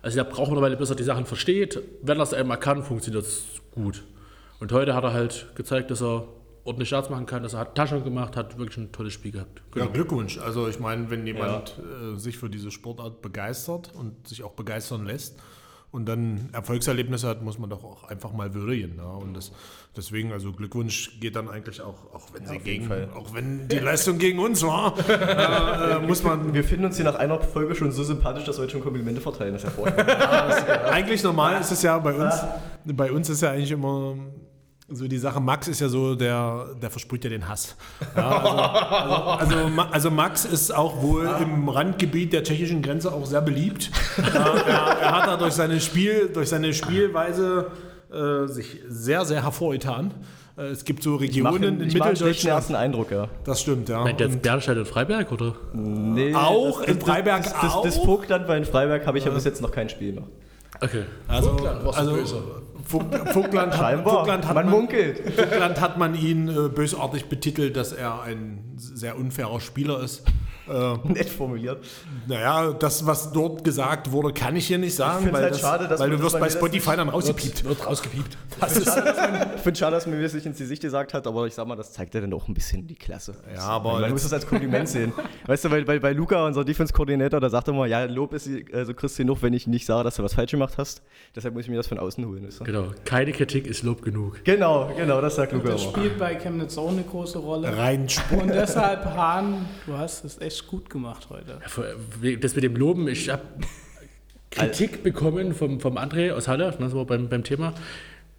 Also 0.04 0.16
der 0.16 0.24
braucht 0.26 0.52
eine 0.52 0.62
Weile, 0.62 0.78
bis 0.78 0.90
er 0.92 0.96
die 0.96 1.04
Sachen 1.04 1.26
versteht. 1.26 1.82
Wenn 2.04 2.18
er 2.20 2.24
es 2.24 2.34
einmal 2.34 2.60
kann, 2.60 2.84
funktioniert 2.84 3.24
es 3.26 3.44
gut. 3.72 4.04
Und 4.60 4.72
heute 4.72 4.94
hat 4.94 5.04
er 5.04 5.14
halt 5.14 5.48
gezeigt, 5.56 5.90
dass 5.92 6.02
er 6.02 6.28
ordentlich 6.64 6.90
Starts 6.90 7.10
machen 7.10 7.26
kann, 7.26 7.42
dass 7.44 7.54
er 7.54 7.60
hat 7.62 7.76
Taschen 7.76 8.04
gemacht, 8.04 8.36
hat 8.36 8.58
wirklich 8.60 8.78
ein 8.78 8.92
tolles 8.92 9.14
Spiel 9.14 9.32
gehabt. 9.32 9.62
Ja, 9.76 9.86
Glückwunsch. 9.86 10.38
Also 10.38 10.68
ich 10.68 10.80
meine, 10.80 11.10
wenn 11.10 11.26
jemand 11.26 11.80
äh, 11.80 12.18
sich 12.20 12.38
für 12.38 12.50
diese 12.50 12.70
Sportart 12.72 13.22
begeistert 13.22 13.92
und 13.96 14.28
sich 14.28 14.44
auch 14.44 14.52
begeistern 14.54 15.06
lässt 15.06 15.40
und 15.92 16.06
dann 16.06 16.50
Erfolgserlebnisse 16.52 17.28
hat, 17.28 17.42
muss 17.42 17.58
man 17.58 17.70
doch 17.70 17.84
auch 17.84 18.04
einfach 18.04 18.34
mal 18.34 18.54
würdigen. 18.54 18.98
Ja? 18.98 19.06
Und 19.06 19.34
das, 19.36 19.52
deswegen, 19.96 20.34
also 20.34 20.52
Glückwunsch 20.52 21.20
geht 21.20 21.36
dann 21.36 21.50
eigentlich 21.50 21.82
auch, 21.82 22.14
auch 22.14 22.28
wenn 22.34 22.46
sie 22.46 22.60
gegen, 22.60 22.88
Fall. 22.88 23.10
auch 23.16 23.34
wenn 23.34 23.68
die 23.68 23.80
Leistung 23.80 24.18
gegen 24.18 24.40
uns 24.40 24.64
war, 24.64 24.96
äh, 25.10 25.96
äh, 25.96 26.00
muss 26.06 26.24
man 26.24 26.54
Wir 26.54 26.64
finden 26.64 26.86
uns 26.86 26.98
hier 26.98 27.06
nach 27.06 27.16
einer 27.16 27.40
Folge 27.40 27.74
schon 27.74 27.92
so 27.92 28.04
sympathisch, 28.04 28.44
dass 28.44 28.58
wir 28.58 28.64
heute 28.64 28.74
schon 28.74 28.84
Komplimente 28.84 29.22
verteilen. 29.22 29.54
Das 29.54 29.64
ist 29.64 29.70
hervorragend. 29.78 30.10
eigentlich 30.92 31.24
normal 31.24 31.62
ist 31.62 31.72
es 31.72 31.82
ja 31.82 31.98
bei 31.98 32.14
uns, 32.14 32.36
bei 32.84 33.12
uns 33.12 33.30
ist 33.30 33.42
ja 33.42 33.52
eigentlich 33.52 33.72
immer 33.72 34.16
so 34.90 35.08
die 35.08 35.18
Sache, 35.18 35.42
Max 35.42 35.68
ist 35.68 35.82
ja 35.82 35.90
so, 35.90 36.16
der, 36.16 36.68
der 36.82 36.90
versprüht 36.90 37.24
ja 37.24 37.30
den 37.30 37.48
Hass. 37.48 37.76
Ja, 38.16 38.30
also, 38.30 38.50
also, 38.50 39.56
also, 39.56 39.82
also 39.92 40.12
Max 40.12 40.46
ist 40.46 40.74
auch 40.74 41.02
wohl 41.02 41.30
im 41.42 41.68
Randgebiet 41.68 42.32
der 42.32 42.44
tschechischen 42.44 42.82
Grenze 42.82 43.12
auch 43.12 43.26
sehr 43.26 43.42
beliebt. 43.42 43.92
Ja, 44.18 44.54
er, 44.56 45.00
er 45.00 45.12
hat 45.12 45.28
da 45.28 45.38
durch 45.38 45.54
seine, 45.54 45.82
Spiel, 45.82 46.30
durch 46.34 46.50
seine 46.50 46.74
Spielweise 46.74 47.72
äh, 48.12 48.48
sich 48.48 48.80
sehr, 48.88 49.26
sehr 49.26 49.44
hervorgetan. 49.44 50.14
Äh, 50.58 50.68
es 50.68 50.86
gibt 50.86 51.04
so 51.04 51.20
Ich 51.20 51.42
mache 51.42 51.56
Regionen 51.56 51.82
in 51.82 51.88
ich 51.90 51.98
mach 51.98 52.06
einen 52.08 52.16
schlechten 52.16 52.48
Mitteldeutschland. 52.48 52.58
ersten 52.58 52.76
Eindruck, 52.76 53.12
ja. 53.12 53.28
Das 53.44 53.62
stimmt, 53.62 53.90
ja. 53.90 54.04
Meint 54.04 54.22
jetzt 54.22 54.42
Bernstein 54.42 54.78
und 54.78 54.88
Freiberg, 54.88 55.32
oder? 55.34 55.54
Nee, 55.74 56.34
Auch 56.34 56.82
in 56.82 57.00
Freiberg 57.02 57.44
das, 57.44 57.54
das, 57.54 57.74
auch? 57.74 57.84
das 57.84 57.98
Vogtland, 57.98 58.48
weil 58.48 58.60
in 58.60 58.66
Freiberg 58.66 59.06
habe 59.06 59.18
ich 59.18 59.26
ja 59.26 59.32
bis 59.32 59.44
jetzt 59.44 59.62
noch 59.62 59.72
kein 59.72 59.90
Spiel 59.90 60.14
mehr. 60.14 60.24
Okay. 60.80 61.04
also, 61.28 61.50
Vogtland, 61.50 61.84
du 61.84 61.90
also 61.90 62.12
böse? 62.14 62.44
Vog- 62.88 63.30
Vogtland 63.34 63.78
hat. 63.78 64.04
Vogtland 64.04 64.48
hat 64.48 64.56
Man 64.56 64.70
munkelt. 64.70 65.20
Vogtland 65.36 65.82
hat 65.82 65.98
man 65.98 66.16
ihn 66.16 66.48
äh, 66.50 66.70
bösartig 66.70 67.26
betitelt, 67.26 67.76
dass 67.76 67.92
er 67.92 68.22
ein 68.22 68.64
sehr 68.78 69.18
unfairer 69.18 69.60
Spieler 69.60 70.02
ist. 70.02 70.24
Nett 71.06 71.30
formuliert. 71.30 71.86
Naja, 72.28 72.74
das, 72.74 73.06
was 73.06 73.32
dort 73.32 73.64
gesagt 73.64 74.12
wurde, 74.12 74.34
kann 74.34 74.56
ich 74.56 74.68
hier 74.68 74.78
nicht 74.78 74.96
sagen, 74.96 75.28
weil, 75.32 75.44
halt 75.44 75.54
das, 75.54 75.62
schade, 75.62 75.88
dass 75.88 76.00
weil 76.00 76.10
du 76.10 76.20
wirst 76.20 76.36
dass 76.36 76.42
bei 76.42 76.50
Spotify 76.50 76.96
dann 76.96 77.10
rausgepiept. 77.10 77.64
Wird 77.64 77.86
rausgepiept. 77.86 78.38
Das 78.60 78.76
Ich 78.76 79.62
finde 79.62 79.80
schade, 79.80 79.96
dass 79.96 80.08
man 80.08 80.18
mir 80.18 80.24
das 80.24 80.34
nicht 80.34 80.48
ins 80.48 80.58
Gesicht 80.58 80.82
gesagt 80.82 81.14
hat, 81.14 81.28
aber 81.28 81.46
ich 81.46 81.54
sag 81.54 81.68
mal, 81.68 81.76
das 81.76 81.94
zeigt 81.94 82.16
ja 82.16 82.22
dann 82.22 82.34
auch 82.34 82.48
ein 82.48 82.56
bisschen 82.56 82.88
die 82.88 82.96
Klasse. 82.96 83.36
Ja, 83.54 83.62
aber 83.62 84.00
man 84.00 84.12
muss 84.12 84.24
das 84.24 84.34
als 84.34 84.48
Kompliment 84.48 84.90
sehen. 84.90 85.14
Weißt 85.46 85.66
du, 85.66 85.72
weil 85.72 85.86
bei, 85.86 86.00
bei 86.00 86.12
Luca, 86.12 86.44
unser 86.46 86.66
Defense-Koordinator, 86.66 87.40
da 87.40 87.50
sagt 87.50 87.68
er 87.68 87.74
immer, 87.76 87.86
ja, 87.86 88.06
Lob 88.06 88.34
ist, 88.34 88.50
also 88.74 88.94
du 88.94 89.28
genug, 89.28 89.42
wenn 89.42 89.54
ich 89.54 89.68
nicht 89.68 89.86
sage, 89.86 90.04
dass 90.04 90.16
du 90.16 90.24
was 90.24 90.34
falsch 90.34 90.52
gemacht 90.52 90.76
hast. 90.78 91.02
Deshalb 91.36 91.54
muss 91.54 91.64
ich 91.64 91.70
mir 91.70 91.78
das 91.78 91.88
von 91.88 92.00
außen 92.00 92.26
holen. 92.26 92.46
Weißt 92.48 92.62
du? 92.62 92.64
Genau. 92.64 92.88
Keine 93.06 93.32
Kritik 93.32 93.68
ist 93.68 93.84
Lob 93.84 94.02
genug. 94.02 94.44
Genau, 94.44 94.92
genau, 94.96 95.22
das 95.22 95.36
sagt 95.36 95.52
Luca 95.54 95.70
Das 95.70 95.84
immer. 95.84 95.92
spielt 95.92 96.18
bei 96.18 96.36
Chemnitz 96.36 96.78
auch 96.78 96.90
eine 96.90 97.04
große 97.04 97.38
Rolle. 97.40 97.76
rein 97.78 98.08
Sport. 98.10 98.42
Und 98.42 98.50
deshalb, 98.50 99.06
Hahn, 99.06 99.66
du 99.86 99.98
hast 99.98 100.24
es 100.26 100.40
echt 100.40 100.57
gut 100.66 100.90
gemacht 100.90 101.28
heute. 101.30 101.60
Das 102.40 102.56
mit 102.56 102.64
dem 102.64 102.76
Loben, 102.76 103.08
ich 103.08 103.30
habe 103.30 103.44
Kritik 104.50 105.04
bekommen 105.04 105.54
vom, 105.54 105.80
vom 105.80 105.98
André 105.98 106.32
aus 106.32 106.48
Halle, 106.48 106.76
das 106.80 106.94
war 106.94 107.06
beim, 107.06 107.30
beim 107.30 107.44
Thema. 107.44 107.74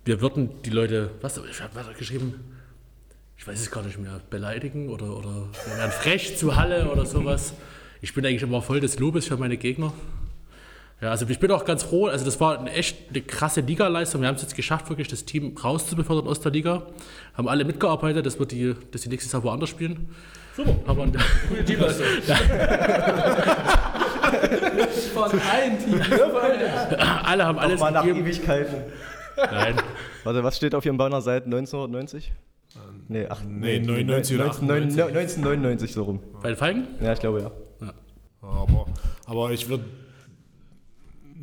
Wir 0.05 0.21
würden 0.21 0.51
die 0.65 0.71
Leute, 0.71 1.11
was, 1.21 1.39
ich 1.39 1.61
habe 1.61 1.75
was 1.75 1.97
geschrieben, 1.97 2.35
ich 3.37 3.47
weiß 3.47 3.61
es 3.61 3.71
gar 3.71 3.85
nicht 3.85 3.99
mehr, 3.99 4.21
beleidigen 4.31 4.89
oder, 4.89 5.17
oder 5.17 5.49
wir 5.67 5.79
wären 5.79 5.93
frech 5.93 6.37
zu 6.37 6.57
Halle 6.57 6.91
oder 6.91 7.07
sowas. 7.07 7.55
Ich 8.01 8.15
bin 8.15 8.25
eigentlich 8.27 8.43
immer 8.43 8.63
voll 8.63 8.81
des 8.81 8.99
Lobes 8.99 9.27
für 9.27 9.37
meine 9.37 9.57
Gegner. 9.57 9.93
Ja, 11.01 11.11
also 11.11 11.27
ich 11.29 11.39
bin 11.39 11.53
auch 11.53 11.65
ganz 11.65 11.85
froh, 11.85 12.07
also 12.07 12.25
das 12.25 12.41
war 12.41 12.59
eine 12.59 12.73
echt 12.73 13.11
eine 13.11 13.23
krasse 13.23 13.61
Ligaleistung. 13.61 14.21
Wir 14.21 14.27
haben 14.27 14.35
es 14.35 14.43
jetzt 14.43 14.57
geschafft, 14.57 14.89
wirklich 14.89 15.07
das 15.07 15.25
Team 15.25 15.57
rauszubefördern 15.57 16.27
aus 16.27 16.41
der 16.41 16.51
Liga. 16.51 16.83
Haben 17.35 17.49
alle 17.49 17.65
mitgearbeitet, 17.65 18.27
dass 18.27 18.41
wir 18.41 18.47
die, 18.47 18.75
dass 18.91 19.03
die 19.03 19.09
nächstes 19.09 19.33
Jahr 19.33 19.45
woanders 19.45 19.69
spielen. 19.69 20.09
Super. 20.57 20.75
Aber, 20.87 21.07
Gute 21.07 21.65
Teamleistung. 21.65 22.05
Von 25.15 25.41
allen 25.41 25.79
Teams. 25.79 26.03
alle 27.25 27.47
haben 27.47 27.59
alles 27.59 27.81
Mal 27.81 27.93
nach 27.93 28.05
gegeben. 28.05 28.27
Ewigkeiten. 28.27 28.83
Nein. 29.37 29.77
Warte, 30.25 30.43
was 30.43 30.57
steht 30.57 30.75
auf 30.75 30.85
Ihrem 30.85 30.97
Banner 30.97 31.21
seit 31.21 31.45
1990? 31.45 32.33
Nee, 33.07 33.27
ach, 33.29 33.41
nee, 33.49 33.79
99 33.79 34.37
oder 34.37 34.47
19, 34.47 34.71
1999 34.71 35.93
so 35.93 36.03
rum. 36.03 36.21
Bei 36.43 36.49
den 36.49 36.57
Feigen? 36.57 36.89
Ja, 37.01 37.13
ich 37.13 37.21
glaube 37.21 37.41
ja. 37.41 37.53
Aber, 38.43 38.87
aber 39.27 39.51
ich 39.53 39.69
würde 39.69 39.85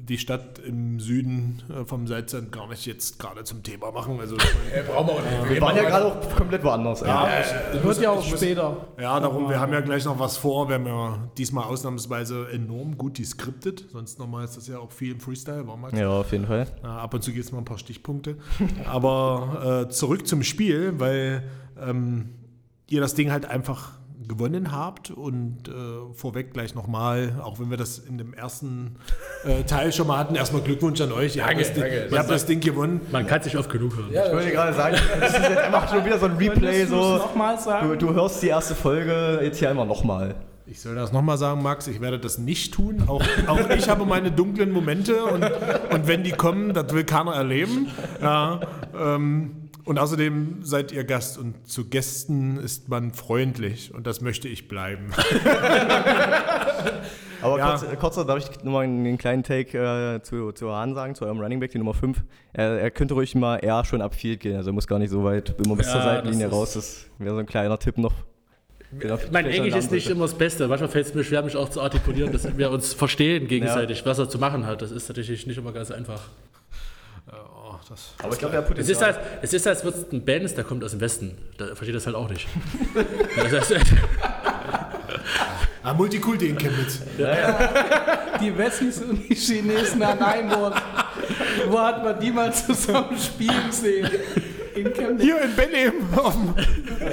die 0.05 0.17
Stadt 0.17 0.59
im 0.59 0.99
Süden 0.99 1.63
äh, 1.69 1.83
vom 1.85 2.07
Salzsand 2.07 2.51
gar 2.51 2.67
nicht 2.67 2.85
jetzt 2.85 3.17
gerade 3.19 3.43
zum 3.43 3.63
Thema 3.63 3.91
machen. 3.91 4.19
Also, 4.19 4.35
Äh, 4.73 4.83
brauchen 4.83 5.07
wir 5.07 5.13
auch 5.13 5.21
nicht. 5.41 5.49
Wir 5.49 5.61
waren 5.61 5.75
ja 5.75 5.83
gerade 5.83 6.05
auch 6.05 6.35
komplett 6.35 6.63
woanders. 6.63 7.01
ja, 7.01 7.27
ich, 7.39 7.77
ich 7.77 7.83
Wird 7.83 8.01
ja 8.01 8.11
auch 8.11 8.15
muss- 8.29 8.39
später. 8.39 8.87
Ja, 8.99 9.19
darum, 9.19 9.49
wir 9.49 9.59
haben 9.59 9.73
ja 9.73 9.81
gleich 9.81 10.05
noch 10.05 10.19
was 10.19 10.37
vor. 10.37 10.67
Wir 10.69 10.75
haben 10.75 10.85
ja 10.87 11.19
diesmal 11.37 11.65
ausnahmsweise 11.65 12.47
enorm 12.51 12.97
gut 12.97 13.15
geskriptet. 13.17 13.85
Sonst 13.91 14.19
nochmal 14.19 14.45
ist 14.45 14.57
das 14.57 14.67
ja 14.67 14.79
auch 14.79 14.91
viel 14.91 15.11
im 15.13 15.19
Freestyle, 15.19 15.67
war 15.67 15.77
Max? 15.77 15.97
Ja, 15.97 16.09
auf 16.09 16.31
jeden 16.31 16.47
Fall. 16.47 16.67
Ab 16.83 17.13
und 17.13 17.23
zu 17.23 17.31
gibt 17.31 17.45
es 17.45 17.51
mal 17.51 17.59
ein 17.59 17.65
paar 17.65 17.77
Stichpunkte. 17.79 18.37
Aber 18.85 19.85
äh, 19.87 19.89
zurück 19.91 20.27
zum 20.27 20.43
Spiel, 20.43 20.93
weil 20.99 21.43
ähm, 21.81 22.29
ihr 22.87 23.01
das 23.01 23.15
Ding 23.15 23.31
halt 23.31 23.45
einfach 23.45 23.91
gewonnen 24.27 24.71
habt 24.71 25.11
und 25.11 25.67
äh, 25.67 25.71
vorweg 26.13 26.53
gleich 26.53 26.75
nochmal, 26.75 27.41
auch 27.43 27.59
wenn 27.59 27.69
wir 27.69 27.77
das 27.77 27.99
in 27.99 28.17
dem 28.17 28.33
ersten 28.33 28.97
äh, 29.43 29.63
Teil 29.63 29.91
schon 29.91 30.07
mal 30.07 30.17
hatten, 30.17 30.35
erstmal 30.35 30.61
Glückwunsch 30.61 31.01
an 31.01 31.11
euch. 31.11 31.35
Ihr 31.35 31.43
habt, 31.45 31.53
Danke, 31.53 31.63
das, 31.63 31.73
Ding, 31.73 31.83
danke. 31.83 32.07
ihr 32.11 32.19
habt 32.19 32.31
das 32.31 32.45
Ding 32.45 32.59
gewonnen. 32.59 33.01
Man 33.11 33.27
kann 33.27 33.41
sich 33.41 33.57
oft 33.57 33.69
genug 33.69 33.95
hören. 33.95 34.09
Ich 34.09 34.33
wollte 34.33 34.51
gerade 34.51 34.73
sagen, 34.73 34.97
das 35.19 35.33
ist 35.33 35.49
jetzt 35.49 35.57
einfach 35.57 35.93
schon 35.93 36.05
wieder 36.05 36.19
so 36.19 36.25
ein 36.25 36.37
Replay. 36.37 36.85
So, 36.85 37.17
nochmal 37.17 37.59
sagen? 37.59 37.89
du, 37.89 37.95
du 37.95 38.13
hörst 38.13 38.41
die 38.41 38.47
erste 38.47 38.75
Folge 38.75 39.39
jetzt 39.43 39.59
hier 39.59 39.69
einmal 39.69 39.87
nochmal. 39.87 40.35
Ich 40.67 40.81
soll 40.81 40.95
das 40.95 41.11
nochmal 41.11 41.37
sagen, 41.37 41.61
Max, 41.61 41.85
ich 41.85 42.01
werde 42.01 42.17
das 42.17 42.39
nicht 42.39 42.73
tun. 42.73 43.03
Auch, 43.05 43.23
auch 43.45 43.69
ich 43.69 43.87
habe 43.87 44.03
meine 44.03 44.31
dunklen 44.31 44.71
Momente 44.71 45.23
und, 45.23 45.43
und 45.43 46.07
wenn 46.07 46.23
die 46.23 46.31
kommen, 46.31 46.73
das 46.73 46.91
will 46.91 47.03
keiner 47.03 47.35
erleben. 47.35 47.87
Ja, 48.19 48.61
ähm, 48.99 49.64
und 49.85 49.97
außerdem 49.99 50.57
seid 50.63 50.91
ihr 50.91 51.03
Gast 51.03 51.37
und 51.37 51.67
zu 51.67 51.85
Gästen 51.89 52.57
ist 52.57 52.89
man 52.89 53.11
freundlich 53.13 53.93
und 53.93 54.05
das 54.07 54.19
möchte 54.21 54.47
ich 54.47 54.67
bleiben. 54.67 55.11
Aber 57.41 57.57
Ja. 57.59 57.69
kurz, 57.71 57.83
äh, 57.83 57.95
kurz, 57.95 58.15
darf 58.15 58.37
ich 58.39 58.63
nochmal 58.63 58.85
einen 58.85 59.17
kleinen 59.17 59.43
Take 59.43 59.77
äh, 59.77 60.21
zu, 60.23 60.51
zu 60.51 60.71
Hahn 60.71 60.95
sagen, 60.95 61.13
zu 61.15 61.25
eurem 61.25 61.39
Running 61.39 61.59
Back, 61.59 61.71
die 61.71 61.77
Nummer 61.77 61.93
5. 61.93 62.23
Er, 62.53 62.79
er 62.79 62.91
könnte 62.91 63.13
ruhig 63.13 63.35
mal 63.35 63.57
eher 63.57 63.83
schon 63.85 64.01
ab 64.01 64.15
Field 64.15 64.39
gehen, 64.39 64.55
also 64.55 64.69
er 64.71 64.73
muss 64.73 64.87
gar 64.87 64.97
nicht 64.99 65.11
so 65.11 65.23
weit 65.23 65.53
immer 65.63 65.75
bis 65.75 65.87
Ja, 65.87 65.93
zur 65.93 66.01
Seitenlinie 66.01 66.45
das 66.45 66.53
ist- 66.53 66.57
raus. 66.59 66.73
Das 66.73 67.05
wäre 67.19 67.35
so 67.35 67.39
ein 67.39 67.45
kleiner 67.45 67.77
Tipp 67.77 67.97
noch. 67.97 68.13
Mein 69.31 69.45
Englisch 69.47 69.75
ist 69.75 69.91
nicht 69.91 70.09
immer 70.09 70.21
das 70.25 70.35
Beste. 70.35 70.67
Manchmal 70.69 70.89
fällt 70.89 71.07
es 71.07 71.13
mir 71.13 71.23
schwer, 71.23 71.41
mich 71.43 71.55
auch 71.57 71.69
zu 71.69 71.81
artikulieren, 71.81 72.31
dass 72.31 72.57
wir 72.57 72.71
uns 72.71 72.93
verstehen 72.93 73.47
gegenseitig, 73.47 74.05
was 74.05 74.19
er 74.19 74.29
zu 74.29 74.39
machen 74.39 74.65
hat. 74.65 74.81
Das 74.81 74.91
ist 74.91 75.09
natürlich 75.09 75.45
nicht 75.45 75.57
immer 75.57 75.73
ganz 75.73 75.91
einfach. 75.91 76.29
Das, 77.87 78.13
Aber 78.23 78.33
ich 78.33 78.39
glaube, 78.39 78.55
er 78.55 78.63
hat 78.67 78.77
Es 78.79 78.89
ist, 78.89 79.03
als, 79.03 79.17
es 79.43 79.53
ist, 79.53 79.67
als 79.67 79.83
würde 79.83 79.99
es 79.99 80.11
ein 80.11 80.25
Benz, 80.25 80.55
der 80.55 80.63
kommt 80.63 80.83
aus 80.83 80.91
dem 80.91 81.01
Westen. 81.01 81.37
Der 81.59 81.75
versteht 81.75 81.95
das 81.95 82.05
halt 82.07 82.15
auch 82.15 82.29
nicht. 82.29 82.47
Das 83.35 83.51
heißt, 83.71 83.75
ah, 85.83 85.93
Multikulti 85.93 86.47
in 86.49 86.57
Chemnitz. 86.57 86.99
Die 88.41 88.57
Wessis 88.57 89.01
und 89.01 89.29
die 89.29 89.35
Chinesen 89.35 90.01
an 90.03 90.19
einem 90.19 90.51
Ort. 90.51 90.81
Wo 91.69 91.79
hat 91.79 92.03
man 92.03 92.19
die 92.19 92.31
mal 92.31 92.51
zusammen 92.53 93.17
spielen 93.17 93.71
sehen? 93.71 94.09
In 94.75 94.91
Chemnitz. 94.93 95.21
Hier 95.21 95.41
in 95.41 95.55
dem- 95.55 96.55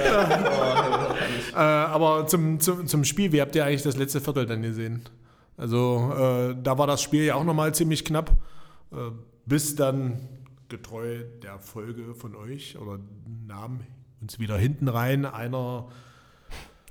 äh, 1.53 1.57
aber 1.57 2.27
zum, 2.27 2.59
zum, 2.59 2.87
zum 2.87 3.03
Spiel, 3.05 3.31
wie 3.31 3.39
habt 3.41 3.55
ihr 3.55 3.63
eigentlich 3.65 3.83
das 3.83 3.95
letzte 3.95 4.19
Viertel 4.19 4.45
dann 4.47 4.61
gesehen? 4.63 5.03
Also 5.55 6.11
äh, 6.17 6.55
da 6.61 6.77
war 6.77 6.87
das 6.87 7.01
Spiel 7.01 7.23
ja 7.23 7.35
auch 7.35 7.43
nochmal 7.43 7.73
ziemlich 7.73 8.03
knapp, 8.03 8.31
äh, 8.91 8.95
bis 9.45 9.75
dann 9.75 10.19
getreu 10.73 11.19
der 11.43 11.59
Folge 11.59 12.15
von 12.15 12.35
euch 12.35 12.79
oder 12.79 12.97
nahm 13.47 13.81
uns 14.21 14.39
wieder 14.39 14.57
hinten 14.57 14.87
rein 14.87 15.23
einer 15.23 15.87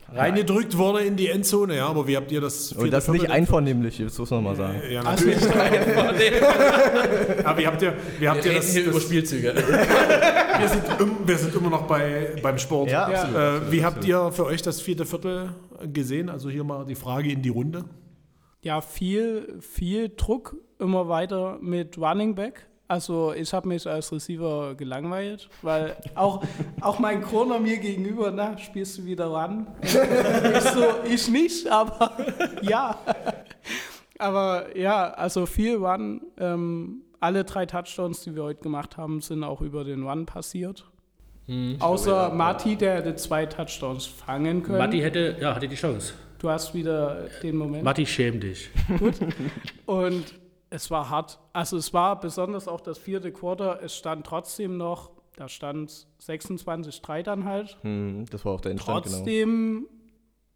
reingedrückt 0.08 0.78
wurde 0.78 1.00
in 1.00 1.16
die 1.16 1.28
Endzone. 1.28 1.78
Ja, 1.78 1.88
aber 1.88 2.06
wie 2.06 2.16
habt 2.16 2.30
ihr 2.30 2.40
das 2.40 2.70
Und 2.74 2.92
das 2.92 3.08
nicht 3.08 3.28
einvernehmlich, 3.28 3.98
das 3.98 4.16
muss 4.16 4.30
man 4.30 4.44
mal 4.44 4.54
sagen. 4.54 4.80
Ja, 4.88 5.02
natürlich. 5.02 5.42
aber 7.44 7.58
wie 7.58 7.66
habt 7.66 7.82
ihr, 7.82 7.94
wie 8.20 8.28
habt 8.28 8.44
ihr 8.44 8.44
Wir 8.44 8.50
reden 8.52 8.62
das, 8.62 8.72
hier 8.72 8.84
über 8.84 8.92
das 8.92 9.02
Spielzüge. 9.02 9.52
wir, 9.56 10.68
sind, 10.68 10.84
wir 11.26 11.38
sind 11.38 11.56
immer 11.56 11.70
noch 11.70 11.88
bei, 11.88 12.36
beim 12.40 12.58
Sport. 12.58 12.88
Ja, 12.88 13.06
absolut. 13.06 13.36
Äh, 13.36 13.72
wie 13.72 13.84
habt 13.84 14.04
ihr 14.04 14.30
für 14.30 14.44
euch 14.44 14.62
das 14.62 14.80
vierte 14.80 15.06
Viertel 15.06 15.56
gesehen? 15.92 16.28
Also 16.28 16.50
hier 16.50 16.62
mal 16.62 16.84
die 16.84 16.94
Frage 16.94 17.32
in 17.32 17.42
die 17.42 17.48
Runde. 17.48 17.84
Ja, 18.60 18.80
viel, 18.80 19.58
viel 19.60 20.12
Druck 20.16 20.54
immer 20.78 21.08
weiter 21.08 21.58
mit 21.60 21.98
Running 21.98 22.36
Back. 22.36 22.68
Also 22.92 23.32
ich 23.32 23.50
habe 23.54 23.68
mich 23.68 23.86
als 23.86 24.12
Receiver 24.12 24.74
gelangweilt, 24.74 25.48
weil 25.62 25.96
auch, 26.14 26.44
auch 26.82 26.98
mein 26.98 27.22
Corner 27.22 27.58
mir 27.58 27.78
gegenüber, 27.78 28.30
na, 28.30 28.58
spielst 28.58 28.98
du 28.98 29.06
wieder 29.06 29.32
ran? 29.32 29.66
ich 29.80 30.60
so, 30.60 30.84
ich 31.10 31.28
nicht, 31.28 31.66
aber 31.68 32.12
ja. 32.60 32.98
Aber 34.18 34.76
ja, 34.76 35.08
also 35.08 35.46
viel 35.46 35.76
Run. 35.76 36.20
Ähm, 36.38 37.00
alle 37.18 37.44
drei 37.44 37.64
Touchdowns, 37.64 38.24
die 38.24 38.36
wir 38.36 38.42
heute 38.42 38.60
gemacht 38.60 38.98
haben, 38.98 39.22
sind 39.22 39.42
auch 39.42 39.62
über 39.62 39.84
den 39.84 40.06
Run 40.06 40.26
passiert. 40.26 40.84
Außer 41.78 42.28
Mati, 42.34 42.76
der 42.76 42.96
hätte 42.96 43.16
zwei 43.16 43.46
Touchdowns 43.46 44.04
fangen 44.04 44.62
können. 44.62 44.76
Matti 44.76 45.00
hätte, 45.00 45.38
ja, 45.40 45.54
hatte 45.54 45.66
die 45.66 45.76
Chance. 45.76 46.12
Du 46.38 46.50
hast 46.50 46.74
wieder 46.74 47.28
den 47.42 47.56
Moment. 47.56 47.84
Matti, 47.84 48.04
schäm 48.04 48.38
dich. 48.38 48.68
Und 49.86 50.41
es 50.72 50.90
war 50.90 51.10
hart. 51.10 51.38
Also 51.52 51.76
es 51.76 51.92
war 51.92 52.18
besonders 52.18 52.66
auch 52.66 52.80
das 52.80 52.98
vierte 52.98 53.30
Quarter. 53.30 53.80
Es 53.82 53.94
stand 53.94 54.26
trotzdem 54.26 54.78
noch, 54.78 55.10
da 55.36 55.48
stand 55.48 56.06
26-3 56.20 57.22
dann 57.22 57.44
halt. 57.44 57.76
Hm, 57.82 58.24
das 58.30 58.44
war 58.44 58.52
auch 58.52 58.60
der 58.60 58.72
Endstand, 58.72 59.04
genau. 59.04 59.16
Trotzdem 59.16 59.86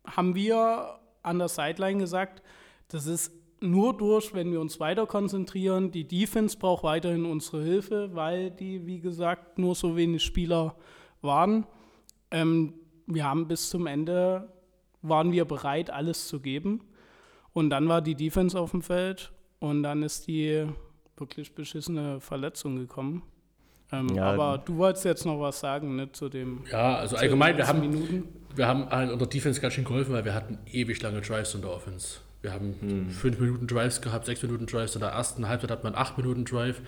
haben 0.07 0.35
wir 0.35 0.99
an 1.23 1.39
der 1.39 1.49
Sideline 1.49 1.99
gesagt, 1.99 2.43
das 2.89 3.07
ist 3.07 3.31
nur 3.61 3.95
durch, 3.97 4.33
wenn 4.33 4.53
wir 4.53 4.61
uns 4.61 4.81
weiter 4.81 5.07
konzentrieren. 5.07 5.91
Die 5.91 6.09
Defense 6.09 6.57
braucht 6.57 6.83
weiterhin 6.83 7.27
unsere 7.27 7.63
Hilfe, 7.63 8.15
weil 8.15 8.51
die, 8.51 8.87
wie 8.87 9.01
gesagt, 9.01 9.59
nur 9.59 9.75
so 9.75 9.97
wenig 9.97 10.25
Spieler 10.25 10.77
waren. 11.21 11.67
Ähm, 12.31 12.73
wir 13.07 13.25
haben 13.25 13.49
bis 13.49 13.69
zum 13.69 13.87
Ende, 13.87 14.51
waren 15.03 15.33
wir 15.33 15.45
bereit, 15.45 15.91
alles 15.91 16.27
zu 16.27 16.41
geben. 16.41 16.81
Und 17.53 17.69
dann 17.71 17.89
war 17.89 18.01
die 18.01 18.15
Defense 18.15 18.59
auf 18.59 18.71
dem 18.71 18.83
Feld 18.83 19.33
und 19.61 19.83
dann 19.83 20.03
ist 20.03 20.27
die 20.27 20.67
wirklich 21.17 21.55
beschissene 21.55 22.21
Verletzung 22.21 22.77
gekommen. 22.77 23.23
Ähm, 23.93 24.09
Ja. 24.15 24.33
aber 24.33 24.59
du 24.59 24.77
wolltest 24.79 25.05
jetzt 25.05 25.25
noch 25.25 25.41
was 25.41 25.61
sagen, 25.61 25.95
ne, 25.97 26.11
zu 26.11 26.29
dem 26.29 26.65
Ja, 26.73 26.97
also 26.97 27.17
allgemein, 27.17 27.57
wir 27.57 27.69
haben, 27.69 27.81
Minuten. 27.81 28.25
wir 28.55 28.67
haben 28.67 28.89
halt 28.91 29.13
unter 29.13 29.27
Defense 29.27 29.61
ganz 29.61 29.75
schön 29.75 29.85
geholfen, 29.85 30.13
weil 30.13 30.25
wir 30.25 30.35
hatten 30.35 30.59
ewig 30.73 31.01
lange 31.03 31.21
Drives 31.21 31.55
in 31.55 31.61
der 31.63 31.71
Offense. 31.71 32.19
Wir 32.43 32.53
haben 32.53 33.09
fünf 33.11 33.39
Minuten 33.41 33.67
Drives 33.67 34.01
gehabt, 34.01 34.27
sechs 34.27 34.43
Minuten 34.43 34.67
Drives. 34.67 34.95
In 34.95 35.01
der 35.01 35.11
ersten 35.11 35.49
Halbzeit 35.49 35.71
hat 35.71 35.85
man 35.85 35.95
acht 35.95 36.17
Minuten 36.19 36.45
Drive. 36.45 36.81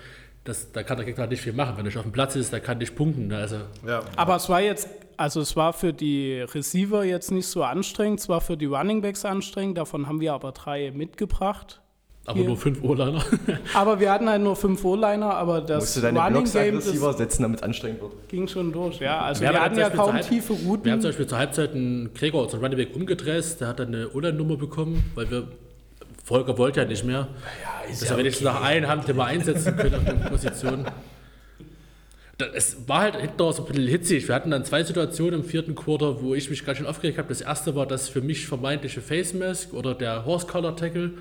Das, 0.45 0.73
da 0.73 0.83
kann 0.83 0.97
der 0.97 1.07
Gegner 1.07 1.27
nicht 1.27 1.41
viel 1.43 1.53
machen. 1.53 1.73
Wenn 1.77 1.85
er 1.85 1.89
nicht 1.89 1.97
auf 1.97 2.05
dem 2.05 2.13
Platz 2.13 2.37
ist, 2.37 2.53
da 2.53 2.61
kann 2.61 2.79
nicht 2.79 2.95
punkten. 2.97 3.29
ne? 3.29 3.37
Also, 3.39 3.57
Aber 4.17 4.37
es 4.37 4.49
war 4.49 4.61
jetzt, 4.61 4.89
also 5.17 5.41
es 5.41 5.57
war 5.57 5.73
für 5.73 5.93
die 5.93 6.41
Receiver 6.41 7.05
jetzt 7.05 7.31
nicht 7.33 7.47
so 7.47 7.63
anstrengend, 7.65 8.21
es 8.21 8.29
war 8.29 8.41
für 8.41 8.57
die 8.57 8.67
Running 8.67 9.03
Backs 9.03 9.25
anstrengend, 9.25 9.79
davon 9.79 10.07
haben 10.07 10.21
wir 10.21 10.33
aber 10.35 10.53
drei 10.53 10.91
mitgebracht. 10.91 11.81
Aber 12.29 12.39
Hier. 12.41 12.49
nur 12.49 12.57
fünf 12.57 12.83
O-Liner. 12.83 13.25
Aber 13.75 13.99
wir 14.01 14.13
hatten 14.13 14.29
halt 14.29 14.43
nur 14.43 14.55
fünf 14.55 14.85
O-Liner, 14.85 15.35
aber 15.35 15.61
Musst 15.61 15.71
das 15.71 15.95
du 15.95 16.01
deine 16.03 16.19
Running 16.21 16.33
Blocks 16.35 16.53
Game 16.53 16.75
das 16.77 16.87
Receiver 16.87 17.13
setzen, 17.15 17.43
damit 17.43 17.59
es 17.59 17.63
anstrengend 17.63 18.01
wird. 18.03 18.13
ging 18.29 18.47
schon 18.47 18.71
durch. 18.73 18.99
Ja, 19.01 19.21
also 19.23 19.41
Wir 19.41 19.49
wir, 19.51 19.57
haben 19.57 19.65
hatten 19.65 19.75
zum 19.75 19.81
ja 19.83 19.89
Beispiel 19.89 20.13
kaum 20.13 20.21
tiefe 20.21 20.49
Wir 20.53 20.59
haben 20.59 20.67
Routen. 20.69 21.01
zum 21.01 21.09
Beispiel 21.09 21.27
zur 21.27 21.39
Halbzeit 21.39 21.73
einen 21.73 22.15
Gregor, 22.15 22.43
unseren 22.45 22.61
Running 22.61 22.77
Back, 22.79 22.95
umgedresst. 22.95 23.61
Der 23.61 23.69
hat 23.69 23.81
dann 23.81 23.89
eine 23.89 24.09
O-Line-Nummer 24.11 24.57
bekommen, 24.57 25.03
weil 25.15 25.31
wir. 25.31 25.49
Volker 26.25 26.59
wollte 26.59 26.81
ja 26.81 26.87
nicht 26.87 27.05
mehr. 27.05 27.29
dass 27.89 28.03
er 28.03 28.19
wenigstens 28.19 28.45
nach 28.45 28.61
einer 28.63 28.89
Hand 28.89 29.09
immer 29.09 29.25
einsetzen 29.25 29.75
können 29.77 29.95
auf 29.95 30.05
der 30.05 30.29
Position. 30.29 30.85
Es 32.55 32.77
war 32.87 33.01
halt 33.01 33.17
hinten 33.17 33.41
raus 33.43 33.59
ein 33.59 33.65
bisschen 33.65 33.89
hitzig. 33.89 34.29
Wir 34.29 34.35
hatten 34.35 34.51
dann 34.53 34.65
zwei 34.65 34.85
Situationen 34.85 35.41
im 35.41 35.47
vierten 35.47 35.75
Quarter, 35.75 36.23
wo 36.23 36.35
ich 36.35 36.51
mich 36.51 36.65
ganz 36.65 36.79
schön 36.79 36.87
aufgeregt 36.87 37.19
habe. 37.19 37.29
Das 37.31 37.41
erste 37.41 37.75
war 37.75 37.87
das 37.87 38.09
für 38.09 38.21
mich 38.21 38.47
vermeintliche 38.47 39.01
Face 39.01 39.35
Mask 39.35 39.73
oder 39.73 39.95
der 39.95 40.25
Horse 40.25 40.47
Collar 40.47 40.77
Tackle. 40.77 41.13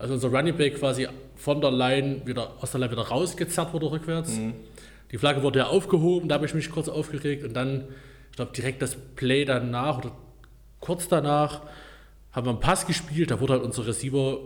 Also 0.00 0.14
unser 0.14 0.28
Running 0.28 0.56
Back 0.56 0.78
quasi 0.78 1.06
von 1.36 1.60
der 1.60 1.70
Line 1.70 2.22
wieder 2.24 2.52
aus 2.60 2.70
der 2.70 2.80
Line 2.80 2.92
wieder 2.92 3.02
rausgezerrt 3.02 3.72
wurde 3.74 3.90
rückwärts. 3.90 4.38
Die 5.12 5.18
Flagge 5.18 5.42
wurde 5.42 5.58
ja 5.58 5.66
aufgehoben, 5.66 6.28
da 6.28 6.36
habe 6.36 6.46
ich 6.46 6.54
mich 6.54 6.70
kurz 6.70 6.88
aufgeregt 6.88 7.44
und 7.44 7.52
dann, 7.54 7.84
ich 8.30 8.36
glaube, 8.36 8.52
direkt 8.52 8.80
das 8.80 8.96
Play 8.96 9.44
danach 9.44 9.98
oder 9.98 10.12
kurz 10.80 11.06
danach 11.08 11.62
haben 12.32 12.46
wir 12.46 12.50
einen 12.50 12.60
Pass 12.60 12.86
gespielt, 12.86 13.30
da 13.30 13.40
wurde 13.40 13.54
halt 13.54 13.62
unser 13.62 13.86
Receiver 13.86 14.38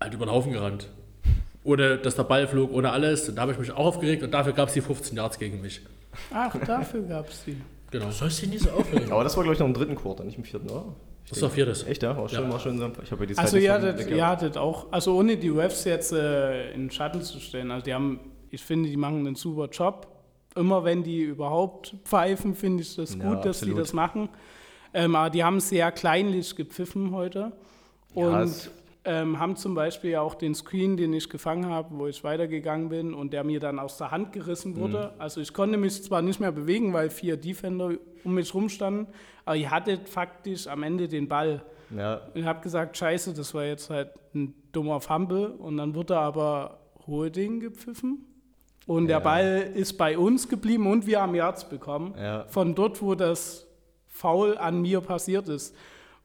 halt 0.00 0.12
über 0.12 0.26
den 0.26 0.32
Haufen 0.32 0.52
gerannt. 0.52 0.88
Ohne, 1.64 1.96
dass 1.96 2.14
der 2.14 2.24
Ball 2.24 2.46
flog, 2.46 2.72
ohne 2.72 2.90
alles. 2.90 3.28
Und 3.28 3.36
da 3.36 3.42
habe 3.42 3.52
ich 3.52 3.58
mich 3.58 3.72
auch 3.72 3.86
aufgeregt 3.86 4.22
und 4.22 4.32
dafür 4.32 4.52
gab 4.52 4.68
es 4.68 4.74
die 4.74 4.80
15 4.80 5.16
Yards 5.16 5.38
gegen 5.38 5.60
mich. 5.60 5.80
Ach, 6.32 6.54
dafür 6.64 7.02
gab 7.02 7.28
es 7.28 7.44
die. 7.44 7.56
Genau. 7.90 8.06
Du 8.06 8.12
sollst 8.12 8.42
dich 8.42 8.50
nicht 8.50 8.62
so 8.62 8.70
aufregen. 8.70 9.10
Aber 9.10 9.24
das 9.24 9.36
war, 9.36 9.42
glaube 9.42 9.54
ich, 9.54 9.60
noch 9.60 9.66
im 9.66 9.74
dritten 9.74 9.96
Quarter, 9.96 10.24
nicht 10.24 10.38
im 10.38 10.44
vierten, 10.44 10.68
oder? 10.70 10.94
Ich 11.26 11.30
Das 11.30 11.38
ist 11.38 11.42
doch 11.42 11.50
viertes. 11.50 11.84
Echt, 11.86 12.02
ja? 12.02 12.16
War 12.16 12.28
schon, 12.28 12.44
Ja. 12.44 12.52
War 12.52 12.60
schon, 12.60 12.76
ich 13.02 13.10
habe 13.10 13.22
ja 13.24 13.26
die 13.26 13.34
Zeit 13.34 13.44
Also 13.44 13.56
ihr 13.58 13.72
hattet, 13.72 14.08
ihr 14.08 14.26
hattet 14.26 14.56
auch, 14.56 14.86
also 14.92 15.14
ohne 15.18 15.36
die 15.36 15.48
Refs 15.48 15.84
jetzt 15.84 16.12
äh, 16.12 16.70
in 16.72 16.82
den 16.84 16.90
Schatten 16.90 17.20
zu 17.20 17.40
stellen, 17.40 17.70
also 17.72 17.84
die 17.84 17.92
haben, 17.92 18.20
ich 18.50 18.62
finde, 18.62 18.88
die 18.88 18.96
machen 18.96 19.26
einen 19.26 19.34
super 19.34 19.68
Job. 19.68 20.06
Immer 20.54 20.84
wenn 20.84 21.02
die 21.02 21.20
überhaupt 21.22 21.96
pfeifen, 22.04 22.54
finde 22.54 22.82
ich 22.82 22.94
das 22.96 23.14
Ja, 23.16 23.24
gut, 23.28 23.44
dass 23.44 23.58
absolut. 23.58 23.74
die 23.76 23.78
das 23.80 23.92
machen. 23.92 24.28
Ähm, 24.94 25.14
aber 25.16 25.28
die 25.28 25.42
haben 25.44 25.60
sehr 25.60 25.90
kleinlich 25.92 26.54
gepfiffen 26.56 27.10
heute. 27.12 27.52
Ja, 28.14 28.28
Und 28.28 28.34
es- 28.44 28.70
ähm, 29.04 29.38
haben 29.38 29.54
zum 29.56 29.74
Beispiel 29.74 30.10
ja 30.12 30.20
auch 30.22 30.34
den 30.34 30.54
Screen, 30.54 30.96
den 30.96 31.12
ich 31.12 31.28
gefangen 31.28 31.66
habe, 31.66 31.88
wo 31.98 32.06
ich 32.08 32.24
weitergegangen 32.24 32.88
bin 32.88 33.14
und 33.14 33.32
der 33.32 33.44
mir 33.44 33.60
dann 33.60 33.78
aus 33.78 33.98
der 33.98 34.10
Hand 34.10 34.32
gerissen 34.32 34.72
Mhm. 34.72 34.76
wurde. 34.80 35.12
Also 35.18 35.40
ich 35.40 35.52
konnte 35.52 35.76
mich 35.76 36.02
zwar 36.02 36.22
nicht 36.22 36.40
mehr 36.40 36.50
bewegen, 36.52 36.92
weil 36.92 37.10
vier 37.10 37.36
Defender 37.36 37.90
um 38.24 38.34
mich 38.34 38.52
rumstanden, 38.54 39.06
aber 39.46 39.56
ihr 39.56 39.70
hattet 39.70 40.06
faktisch 40.08 40.66
am 40.66 40.82
Ende 40.82 41.08
den 41.08 41.26
Ball. 41.28 41.62
Ja, 41.96 42.20
Ich 42.34 42.44
habe 42.44 42.60
gesagt, 42.60 42.96
scheiße, 42.96 43.32
das 43.32 43.54
war 43.54 43.64
jetzt 43.64 43.88
halt 43.88 44.10
ein 44.34 44.52
dummer 44.72 45.00
Fumble. 45.00 45.52
Und 45.52 45.78
dann 45.78 45.94
wurde 45.94 46.18
aber 46.18 46.80
Holding 47.06 47.60
gepfiffen. 47.60 48.24
Und 48.86 49.06
der 49.06 49.18
Ja. 49.18 49.22
Ball 49.24 49.70
ist 49.74 49.94
bei 49.96 50.18
uns 50.18 50.48
geblieben 50.48 50.90
und 50.90 51.06
wir 51.06 51.20
haben 51.22 51.34
Yards 51.34 51.68
bekommen. 51.68 52.14
Ja. 52.18 52.44
Von 52.48 52.74
dort, 52.74 53.00
wo 53.00 53.14
das 53.14 53.66
Foul 54.08 54.58
an 54.58 54.82
mir 54.82 55.00
passiert 55.00 55.48
ist. 55.48 55.74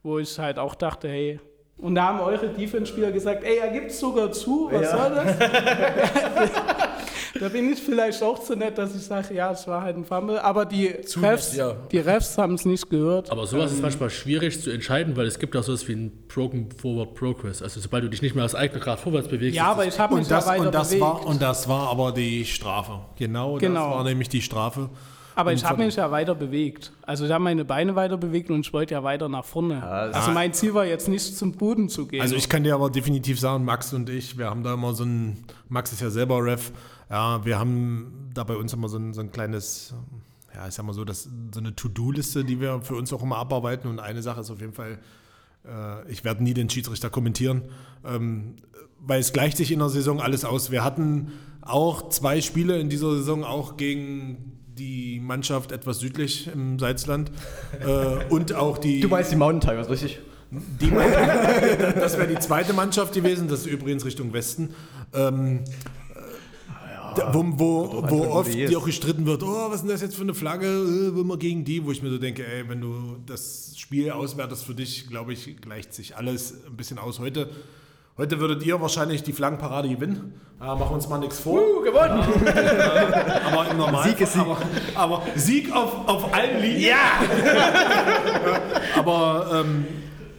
Wo 0.03 0.17
ich 0.19 0.37
halt 0.39 0.57
auch 0.59 0.73
dachte, 0.75 1.07
hey. 1.07 1.39
Und 1.77 1.95
da 1.95 2.03
haben 2.07 2.19
eure 2.21 2.49
Defense-Spieler 2.49 3.11
gesagt, 3.11 3.43
ey, 3.43 3.57
er 3.57 3.69
gibt 3.71 3.87
es 3.91 3.99
sogar 3.99 4.31
zu, 4.31 4.67
was 4.71 4.81
Ja. 4.81 4.97
soll 4.97 5.15
das? 5.15 5.37
da 7.39 7.49
bin 7.49 7.71
ich 7.71 7.79
vielleicht 7.81 8.21
auch 8.23 8.39
zu 8.43 8.55
nett, 8.55 8.77
dass 8.77 8.95
ich 8.95 9.01
sage, 9.03 9.33
ja, 9.33 9.51
es 9.51 9.65
war 9.67 9.81
halt 9.81 9.95
ein 9.97 10.05
Fumble. 10.05 10.39
Aber 10.43 10.65
die 10.65 11.01
Zu 11.01 11.19
Refs, 11.21 11.55
ja. 11.55 11.73
die 11.91 11.99
Refs 11.99 12.37
haben 12.37 12.55
es 12.55 12.65
nicht 12.65 12.89
gehört. 12.89 13.31
Aber 13.31 13.47
sowas 13.47 13.71
ist 13.71 13.81
manchmal 13.81 14.09
schwierig 14.09 14.61
zu 14.61 14.69
entscheiden, 14.69 15.15
weil 15.15 15.25
es 15.27 15.39
gibt 15.39 15.55
auch 15.55 15.63
sowas 15.63 15.87
wie 15.87 15.93
ein 15.93 16.11
Broken 16.27 16.69
Forward 16.71 17.15
Progress. 17.15 17.61
Also 17.61 17.79
sobald 17.79 18.03
du 18.03 18.09
dich 18.09 18.21
nicht 18.21 18.35
mehr 18.35 18.43
aus 18.45 18.53
eigener 18.55 18.79
Kraft 18.81 19.03
vorwärts 19.03 19.27
bewegst. 19.29 19.55
ja, 19.55 19.65
aber 19.71 19.85
ich 19.85 19.97
habe 19.99 20.15
mich 20.15 20.27
das, 20.27 20.45
ja 20.45 20.51
weiter 20.51 20.65
und, 20.65 20.75
das 20.75 20.87
bewegt. 20.89 21.01
war, 21.03 21.25
und 21.25 21.41
das 21.41 21.67
war 21.69 21.89
aber 21.89 22.11
die 22.11 22.45
Strafe. 22.45 22.99
Genau, 23.17 23.57
Genau. 23.57 23.87
das 23.87 23.95
war 23.97 24.03
nämlich 24.03 24.29
die 24.29 24.41
Strafe. 24.41 24.89
Aber 25.33 25.53
ich 25.53 25.63
habe 25.63 25.81
mich 25.81 25.95
ja 25.95 26.11
weiter 26.11 26.35
bewegt. 26.35 26.91
Also 27.03 27.25
ich 27.25 27.31
habe 27.31 27.41
meine 27.41 27.63
Beine 27.63 27.95
weiter 27.95 28.17
bewegt 28.17 28.49
und 28.51 28.59
ich 28.59 28.73
wollte 28.73 28.93
ja 28.95 29.03
weiter 29.03 29.29
nach 29.29 29.45
vorne. 29.45 29.79
das- 29.79 30.13
also 30.15 30.31
mein 30.31 30.53
Ziel 30.53 30.73
war 30.73 30.85
jetzt 30.85 31.07
nicht 31.07 31.37
zum 31.37 31.53
Boden 31.53 31.87
zu 31.87 32.05
gehen. 32.05 32.21
Also 32.21 32.35
ich 32.35 32.49
kann 32.49 32.65
dir 32.65 32.75
aber 32.75 32.89
definitiv 32.89 33.39
sagen, 33.39 33.63
Max 33.63 33.93
und 33.93 34.09
ich, 34.09 34.37
wir 34.37 34.49
haben 34.49 34.61
da 34.61 34.73
immer 34.73 34.93
so 34.93 35.05
ein, 35.05 35.37
Max 35.69 35.93
ist 35.93 36.01
ja 36.01 36.09
selber 36.09 36.43
Ref, 36.43 36.73
ja, 37.11 37.43
wir 37.43 37.59
haben 37.59 38.29
da 38.33 38.45
bei 38.45 38.55
uns 38.55 38.71
immer 38.71 38.87
so 38.87 38.97
ein, 38.97 39.13
so 39.13 39.19
ein 39.19 39.31
kleines, 39.31 39.93
ja, 40.55 40.67
ich 40.67 40.73
sag 40.73 40.85
mal 40.85 40.93
so, 40.93 41.03
das, 41.03 41.27
so 41.53 41.59
eine 41.59 41.75
To-Do-Liste, 41.75 42.45
die 42.45 42.61
wir 42.61 42.81
für 42.81 42.95
uns 42.95 43.11
auch 43.11 43.21
immer 43.21 43.35
abarbeiten 43.35 43.89
und 43.89 43.99
eine 43.99 44.21
Sache 44.21 44.39
ist 44.39 44.49
auf 44.49 44.61
jeden 44.61 44.73
Fall, 44.73 44.97
äh, 45.67 46.09
ich 46.09 46.23
werde 46.23 46.41
nie 46.41 46.53
den 46.53 46.69
Schiedsrichter 46.69 47.09
kommentieren, 47.09 47.63
ähm, 48.05 48.55
weil 48.99 49.19
es 49.19 49.33
gleicht 49.33 49.57
sich 49.57 49.71
in 49.73 49.79
der 49.79 49.89
Saison 49.89 50.21
alles 50.21 50.45
aus. 50.45 50.71
Wir 50.71 50.85
hatten 50.85 51.33
auch 51.61 52.09
zwei 52.09 52.39
Spiele 52.39 52.79
in 52.79 52.89
dieser 52.89 53.11
Saison, 53.17 53.43
auch 53.43 53.75
gegen 53.75 54.57
die 54.67 55.19
Mannschaft 55.19 55.73
etwas 55.73 55.99
südlich 55.99 56.47
im 56.47 56.79
Salzland 56.79 57.29
äh, 57.85 58.23
und 58.29 58.53
auch 58.53 58.77
die... 58.77 59.01
Du 59.01 59.09
meinst 59.09 59.33
die 59.33 59.35
Mountain 59.35 59.69
Tigers, 59.69 59.89
richtig? 59.89 60.19
Die 60.49 60.89
das 61.99 62.17
wäre 62.17 62.27
die 62.27 62.39
zweite 62.39 62.71
Mannschaft 62.71 63.13
gewesen, 63.13 63.49
das 63.49 63.61
ist 63.61 63.65
übrigens 63.67 64.05
Richtung 64.05 64.31
Westen. 64.31 64.73
Ähm, 65.13 65.65
da- 67.15 67.33
wo, 67.33 67.43
wo, 67.43 68.03
wo 68.09 68.23
oft 68.31 68.53
die 68.53 68.75
auch 68.75 68.85
gestritten 68.85 69.25
wird, 69.25 69.43
oh, 69.43 69.69
was 69.69 69.75
ist 69.75 69.81
denn 69.81 69.89
das 69.89 70.01
jetzt 70.01 70.15
für 70.15 70.21
eine 70.21 70.33
Flagge, 70.33 70.67
äh, 70.67 71.15
will 71.15 71.23
man 71.23 71.39
gegen 71.39 71.63
die, 71.63 71.83
wo 71.85 71.91
ich 71.91 72.01
mir 72.01 72.09
so 72.09 72.17
denke, 72.17 72.45
ey, 72.45 72.67
wenn 72.67 72.81
du 72.81 73.17
das 73.25 73.73
Spiel 73.77 74.11
auswertest 74.11 74.65
für 74.65 74.75
dich, 74.75 75.07
glaube 75.07 75.33
ich, 75.33 75.59
gleicht 75.61 75.93
sich 75.93 76.15
alles 76.15 76.55
ein 76.65 76.77
bisschen 76.77 76.97
aus. 76.97 77.19
Heute, 77.19 77.49
heute 78.17 78.39
würdet 78.39 78.63
ihr 78.63 78.79
wahrscheinlich 78.79 79.23
die 79.23 79.33
Flaggenparade 79.33 79.89
gewinnen. 79.89 80.39
Äh, 80.59 80.65
machen 80.65 80.79
wir 80.79 80.91
uns 80.91 81.09
mal 81.09 81.17
nichts 81.17 81.39
vor. 81.39 81.61
Uh, 81.61 81.81
gewonnen! 81.81 82.21
Aber 83.51 83.71
im 83.71 83.77
Normalfall. 83.77 84.11
Sieg 84.11 84.21
ist 84.21 84.33
Sieg. 84.33 84.41
Aber, 84.41 84.57
aber 84.95 85.23
Sieg 85.35 85.71
auf, 85.75 86.07
auf 86.07 86.33
allen 86.33 86.61
Linien. 86.61 86.89
Ja! 86.89 87.21
aber 88.97 89.63
ähm, 89.65 89.85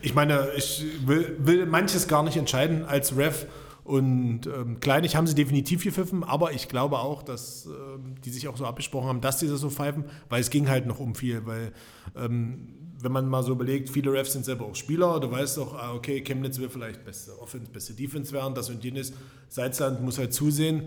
ich 0.00 0.14
meine, 0.14 0.48
ich 0.56 0.85
will, 1.04 1.37
will 1.38 1.66
manches 1.66 2.08
gar 2.08 2.22
nicht 2.22 2.37
entscheiden 2.37 2.85
als 2.85 3.16
Ref. 3.16 3.46
Und 3.84 4.46
ähm, 4.46 4.78
kleinig 4.78 5.16
haben 5.16 5.26
sie 5.26 5.34
definitiv 5.34 5.82
gepfiffen, 5.82 6.22
aber 6.22 6.52
ich 6.52 6.68
glaube 6.68 6.98
auch, 7.00 7.22
dass 7.22 7.66
ähm, 7.66 8.14
die 8.24 8.30
sich 8.30 8.46
auch 8.46 8.56
so 8.56 8.64
abgesprochen 8.64 9.08
haben, 9.08 9.20
dass 9.20 9.38
die 9.38 9.48
das 9.48 9.60
so 9.60 9.70
pfeifen, 9.70 10.04
weil 10.28 10.40
es 10.40 10.50
ging 10.50 10.68
halt 10.68 10.86
noch 10.86 11.00
um 11.00 11.16
viel, 11.16 11.44
weil 11.46 11.72
ähm, 12.16 12.68
wenn 13.00 13.10
man 13.10 13.28
mal 13.28 13.42
so 13.42 13.50
überlegt, 13.52 13.90
viele 13.90 14.12
Refs 14.12 14.34
sind 14.34 14.44
selber 14.44 14.66
auch 14.66 14.76
Spieler, 14.76 15.18
du 15.18 15.28
weißt 15.28 15.58
doch, 15.58 15.74
ah, 15.74 15.92
okay, 15.94 16.20
Chemnitz 16.20 16.60
will 16.60 16.68
vielleicht 16.68 17.04
beste 17.04 17.36
Offense, 17.40 17.70
beste 17.72 17.94
Defense 17.94 18.32
werden, 18.32 18.54
das 18.54 18.70
und 18.70 18.84
jenes. 18.84 19.12
Salzland 19.48 20.00
muss 20.00 20.18
halt 20.18 20.32
zusehen, 20.32 20.84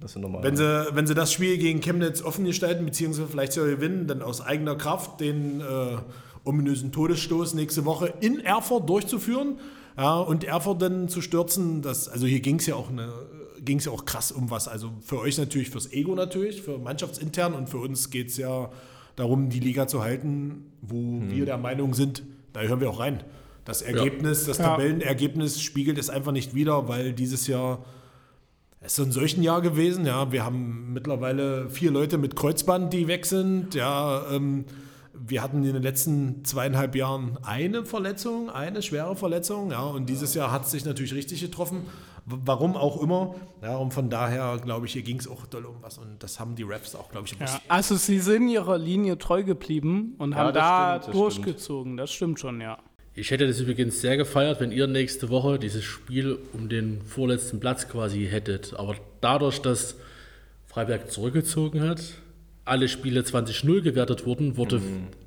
Das 0.00 0.12
sind 0.12 0.20
normal. 0.20 0.42
wenn 0.42 0.56
sie, 0.56 0.88
wenn 0.92 1.06
sie 1.06 1.14
das 1.14 1.32
Spiel 1.32 1.56
gegen 1.56 1.80
Chemnitz 1.80 2.20
offen 2.20 2.44
gestalten, 2.44 2.84
beziehungsweise 2.84 3.28
vielleicht 3.28 3.54
sogar 3.54 3.70
gewinnen, 3.70 4.06
dann 4.06 4.20
aus 4.20 4.42
eigener 4.42 4.76
Kraft 4.76 5.20
den 5.20 5.62
äh, 5.62 5.96
ominösen 6.44 6.92
Todesstoß 6.92 7.54
nächste 7.54 7.86
Woche 7.86 8.12
in 8.20 8.40
Erfurt 8.40 8.86
durchzuführen 8.90 9.58
ja, 9.96 10.18
und 10.18 10.44
Erfurt 10.44 10.82
dann 10.82 11.08
zu 11.08 11.20
stürzen, 11.20 11.82
das, 11.82 12.08
also 12.08 12.26
hier 12.26 12.40
ging 12.40 12.58
es 12.58 12.66
ja 12.66 12.74
auch 12.74 12.90
eine 12.90 13.12
ging 13.62 13.78
es 13.78 13.84
ja 13.84 13.92
auch 13.92 14.06
krass 14.06 14.32
um 14.32 14.50
was. 14.50 14.68
Also 14.68 14.90
für 15.02 15.20
euch 15.20 15.36
natürlich, 15.36 15.70
fürs 15.70 15.92
Ego 15.92 16.14
natürlich, 16.14 16.62
für 16.62 16.78
mannschaftsintern 16.78 17.52
und 17.52 17.68
für 17.68 17.76
uns 17.76 18.08
geht 18.08 18.28
es 18.28 18.38
ja 18.38 18.70
darum, 19.16 19.50
die 19.50 19.60
Liga 19.60 19.86
zu 19.86 20.02
halten, 20.02 20.72
wo 20.80 21.20
wir 21.28 21.44
der 21.44 21.58
Meinung 21.58 21.94
sind, 21.94 22.22
da 22.52 22.62
hören 22.62 22.80
wir 22.80 22.88
auch 22.88 23.00
rein. 23.00 23.22
Das 23.64 23.82
Ergebnis, 23.82 24.46
das 24.46 24.58
Ja. 24.58 24.68
Tabellenergebnis 24.68 25.60
spiegelt 25.60 25.98
es 25.98 26.08
einfach 26.08 26.32
nicht 26.32 26.54
wider, 26.54 26.88
weil 26.88 27.12
dieses 27.12 27.46
Jahr 27.46 27.84
es 28.82 28.92
ist 28.92 28.96
so 28.96 29.02
ein 29.02 29.12
solchen 29.12 29.42
Jahr 29.42 29.60
gewesen, 29.60 30.06
ja. 30.06 30.32
Wir 30.32 30.42
haben 30.42 30.94
mittlerweile 30.94 31.68
vier 31.68 31.90
Leute 31.90 32.16
mit 32.16 32.34
Kreuzband, 32.34 32.90
die 32.94 33.08
weg 33.08 33.26
sind. 33.26 33.74
Ja, 33.74 34.24
ähm, 34.32 34.64
wir 35.26 35.42
hatten 35.42 35.64
in 35.64 35.72
den 35.72 35.82
letzten 35.82 36.44
zweieinhalb 36.44 36.94
Jahren 36.94 37.38
eine 37.42 37.84
Verletzung, 37.84 38.50
eine 38.50 38.82
schwere 38.82 39.16
Verletzung, 39.16 39.70
ja. 39.70 39.82
Und 39.82 40.06
dieses 40.08 40.34
Jahr 40.34 40.50
hat 40.50 40.64
es 40.64 40.70
sich 40.70 40.84
natürlich 40.84 41.14
richtig 41.14 41.40
getroffen. 41.40 41.86
Warum 42.26 42.76
auch 42.76 43.02
immer. 43.02 43.34
Ja, 43.62 43.76
und 43.76 43.92
von 43.92 44.08
daher, 44.08 44.58
glaube 44.62 44.86
ich, 44.86 44.92
hier 44.92 45.02
ging 45.02 45.18
es 45.18 45.26
auch 45.26 45.46
doll 45.46 45.64
um 45.64 45.76
was. 45.80 45.98
Und 45.98 46.22
das 46.22 46.38
haben 46.38 46.54
die 46.54 46.62
Refs 46.62 46.94
auch, 46.94 47.10
glaube 47.10 47.26
ich, 47.26 47.38
ja, 47.38 47.60
also 47.68 47.96
sie 47.96 48.20
sind 48.20 48.48
ihrer 48.48 48.78
Linie 48.78 49.18
treu 49.18 49.42
geblieben 49.42 50.14
und 50.18 50.32
Ja, 50.32 50.38
haben 50.38 50.54
da 50.54 51.00
stimmt, 51.00 51.08
das 51.08 51.20
durchgezogen. 51.20 51.96
Das 51.96 52.12
stimmt 52.12 52.38
schon, 52.38 52.60
ja. 52.60 52.78
Ich 53.14 53.30
hätte 53.32 53.46
das 53.46 53.58
übrigens 53.58 54.00
sehr 54.00 54.16
gefeiert, 54.16 54.60
wenn 54.60 54.70
ihr 54.70 54.86
nächste 54.86 55.30
Woche 55.30 55.58
dieses 55.58 55.82
Spiel 55.82 56.38
um 56.52 56.68
den 56.68 57.02
vorletzten 57.02 57.58
Platz 57.58 57.88
quasi 57.88 58.26
hättet. 58.26 58.74
Aber 58.78 58.94
dadurch, 59.20 59.60
dass 59.60 59.96
Freiberg 60.66 61.10
zurückgezogen 61.10 61.82
hat, 61.82 62.00
alle 62.64 62.88
Spiele 62.88 63.22
20-0 63.22 63.80
gewertet 63.80 64.26
wurden, 64.26 64.56
wurde 64.56 64.80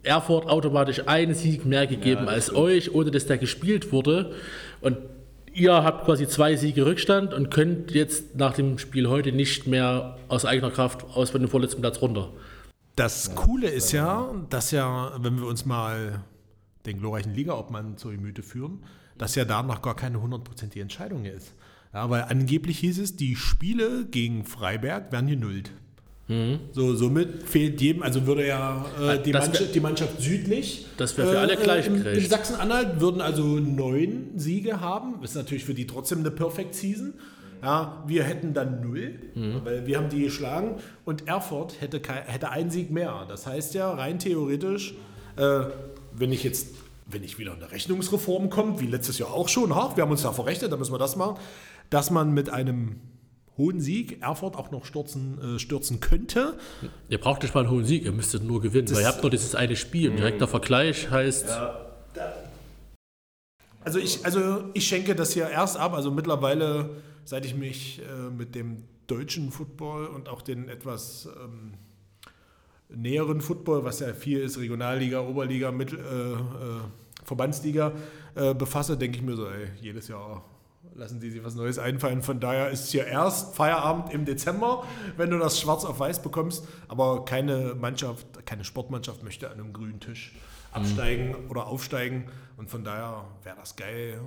Erfurt 0.03 0.47
automatisch 0.47 1.07
einen 1.07 1.33
Sieg 1.33 1.65
mehr 1.65 1.87
gegeben 1.87 2.27
als 2.27 2.53
euch, 2.53 2.93
ohne 2.93 3.11
dass 3.11 3.25
der 3.25 3.37
gespielt 3.37 3.91
wurde. 3.91 4.33
Und 4.81 4.97
ihr 5.53 5.73
habt 5.83 6.05
quasi 6.05 6.27
zwei 6.27 6.55
Siege 6.55 6.85
Rückstand 6.85 7.33
und 7.33 7.49
könnt 7.49 7.91
jetzt 7.91 8.35
nach 8.35 8.53
dem 8.53 8.77
Spiel 8.77 9.09
heute 9.09 9.31
nicht 9.31 9.67
mehr 9.67 10.17
aus 10.27 10.45
eigener 10.45 10.71
Kraft 10.71 11.03
aus 11.15 11.31
von 11.31 11.41
dem 11.41 11.49
vorletzten 11.49 11.81
Platz 11.81 12.01
runter. 12.01 12.31
Das 12.95 13.35
Coole 13.35 13.67
ist 13.69 13.91
ja, 13.91 14.33
dass 14.49 14.71
ja, 14.71 15.13
wenn 15.19 15.37
wir 15.37 15.47
uns 15.47 15.65
mal 15.65 16.23
den 16.85 16.99
glorreichen 16.99 17.33
Ligaobmann 17.33 17.97
zur 17.97 18.11
Gemüte 18.11 18.43
führen, 18.43 18.83
dass 19.17 19.35
ja 19.35 19.45
da 19.45 19.63
noch 19.63 19.81
gar 19.81 19.95
keine 19.95 20.21
hundertprozentige 20.21 20.81
Entscheidung 20.81 21.25
ist. 21.25 21.53
Ja, 21.93 22.09
weil 22.09 22.23
angeblich 22.23 22.79
hieß 22.79 22.99
es, 22.99 23.15
die 23.15 23.35
Spiele 23.35 24.05
gegen 24.05 24.45
Freiberg 24.45 25.11
werden 25.11 25.27
genullt. 25.27 25.71
So, 26.71 26.95
somit 26.95 27.43
fehlt 27.43 27.81
jedem, 27.81 28.01
also 28.01 28.25
würde 28.25 28.47
ja 28.47 28.85
äh, 29.01 29.21
die, 29.21 29.31
Das 29.33 29.43
wär- 29.43 29.49
Mannschaft, 29.49 29.75
die 29.75 29.79
Mannschaft 29.81 30.21
südlich. 30.21 30.85
Das 30.97 31.17
wär 31.17 31.27
für 31.27 31.39
alle 31.39 31.57
gleich 31.57 31.87
in, 31.87 32.03
in. 32.05 32.25
Sachsen-Anhalt 32.29 33.01
würden 33.01 33.19
also 33.19 33.43
neun 33.43 34.29
Siege 34.37 34.79
haben. 34.79 35.21
Ist 35.21 35.35
natürlich 35.35 35.65
für 35.65 35.73
die 35.73 35.85
trotzdem 35.85 36.19
eine 36.19 36.31
Perfect 36.31 36.75
Season. 36.75 37.13
Ja, 37.61 38.03
wir 38.07 38.23
hätten 38.23 38.53
dann 38.53 38.81
null, 38.81 39.15
weil 39.63 39.85
wir 39.85 39.97
haben 39.97 40.09
die 40.09 40.21
geschlagen 40.23 40.75
und 41.05 41.27
Erfurt 41.27 41.79
hätte, 41.81 42.01
hätte 42.25 42.49
einen 42.49 42.69
Sieg 42.71 42.89
mehr. 42.91 43.25
Das 43.29 43.45
heißt 43.47 43.73
ja 43.73 43.91
rein 43.91 44.19
theoretisch, 44.19 44.95
äh, 45.37 45.59
wenn 46.13 46.31
ich 46.33 46.43
jetzt, 46.43 46.67
wenn 47.09 47.23
ich 47.23 47.37
wieder 47.39 47.53
eine 47.53 47.71
Rechnungsreform 47.71 48.49
kommt, 48.49 48.79
wie 48.81 48.87
letztes 48.87 49.17
Jahr 49.17 49.33
auch 49.33 49.47
schon, 49.49 49.73
ha, 49.75 49.91
wir 49.95 50.03
haben 50.03 50.11
uns 50.11 50.23
da 50.23 50.31
verrechnet, 50.33 50.71
dann 50.71 50.79
müssen 50.79 50.93
wir 50.93 50.99
das 50.99 51.15
machen, 51.15 51.37
dass 51.89 52.11
man 52.11 52.33
mit 52.33 52.49
einem 52.49 52.95
hohen 53.57 53.79
Sieg 53.79 54.21
Erfurt 54.21 54.55
auch 54.55 54.71
noch 54.71 54.85
stürzen, 54.85 55.55
äh, 55.55 55.59
stürzen 55.59 55.99
könnte. 55.99 56.57
Ihr 57.09 57.19
braucht 57.19 57.43
nicht 57.43 57.53
mal 57.53 57.61
einen 57.61 57.69
hohen 57.69 57.85
Sieg, 57.85 58.03
ihr 58.03 58.11
müsstet 58.11 58.43
nur 58.43 58.61
gewinnen, 58.61 58.89
weil 58.91 59.01
ihr 59.01 59.07
habt 59.07 59.21
nur 59.21 59.29
dieses 59.29 59.55
eine 59.55 59.75
Spiel. 59.75 60.09
Und 60.09 60.17
direkter 60.17 60.47
Vergleich 60.47 61.09
heißt, 61.09 61.47
Also 63.83 63.99
ich, 63.99 64.25
also 64.25 64.63
ich 64.73 64.87
schenke 64.87 65.15
das 65.15 65.33
hier 65.33 65.49
erst 65.49 65.77
ab. 65.77 65.93
Also 65.93 66.09
mittlerweile, 66.11 66.89
seit 67.25 67.45
ich 67.45 67.55
mich 67.55 68.01
äh, 68.01 68.29
mit 68.29 68.55
dem 68.55 68.83
deutschen 69.07 69.51
Football 69.51 70.07
und 70.07 70.29
auch 70.29 70.41
den 70.41 70.69
etwas 70.69 71.27
ähm, 71.43 71.73
näheren 72.89 73.41
Football, 73.41 73.83
was 73.83 73.99
ja 73.99 74.13
viel 74.13 74.39
ist, 74.39 74.57
Regionalliga, 74.57 75.21
Oberliga, 75.21 75.71
Mittel, 75.71 75.99
äh, 75.99 76.31
äh, 76.31 76.81
Verbandsliga, 77.25 77.91
äh, 78.35 78.53
befasse, 78.53 78.97
denke 78.97 79.17
ich 79.17 79.23
mir 79.23 79.35
so, 79.35 79.47
ey, 79.47 79.67
jedes 79.81 80.07
Jahr 80.07 80.43
lassen 80.95 81.19
die 81.19 81.29
sich 81.29 81.43
was 81.43 81.55
Neues 81.55 81.79
einfallen. 81.79 82.21
Von 82.21 82.39
daher 82.39 82.69
ist 82.69 82.91
hier 82.91 83.05
erst 83.05 83.55
Feierabend 83.55 84.13
im 84.13 84.25
Dezember, 84.25 84.83
wenn 85.17 85.29
du 85.29 85.37
das 85.37 85.59
schwarz 85.59 85.85
auf 85.85 85.99
weiß 85.99 86.21
bekommst. 86.21 86.67
Aber 86.87 87.25
keine 87.25 87.75
Mannschaft, 87.75 88.25
keine 88.45 88.63
Sportmannschaft 88.63 89.23
möchte 89.23 89.49
an 89.49 89.59
einem 89.59 89.73
grünen 89.73 89.99
Tisch 89.99 90.33
absteigen 90.71 91.35
oder 91.49 91.67
aufsteigen. 91.67 92.25
Und 92.57 92.69
von 92.69 92.83
daher 92.83 93.25
wäre 93.43 93.55
das 93.57 93.75
geil, 93.75 94.19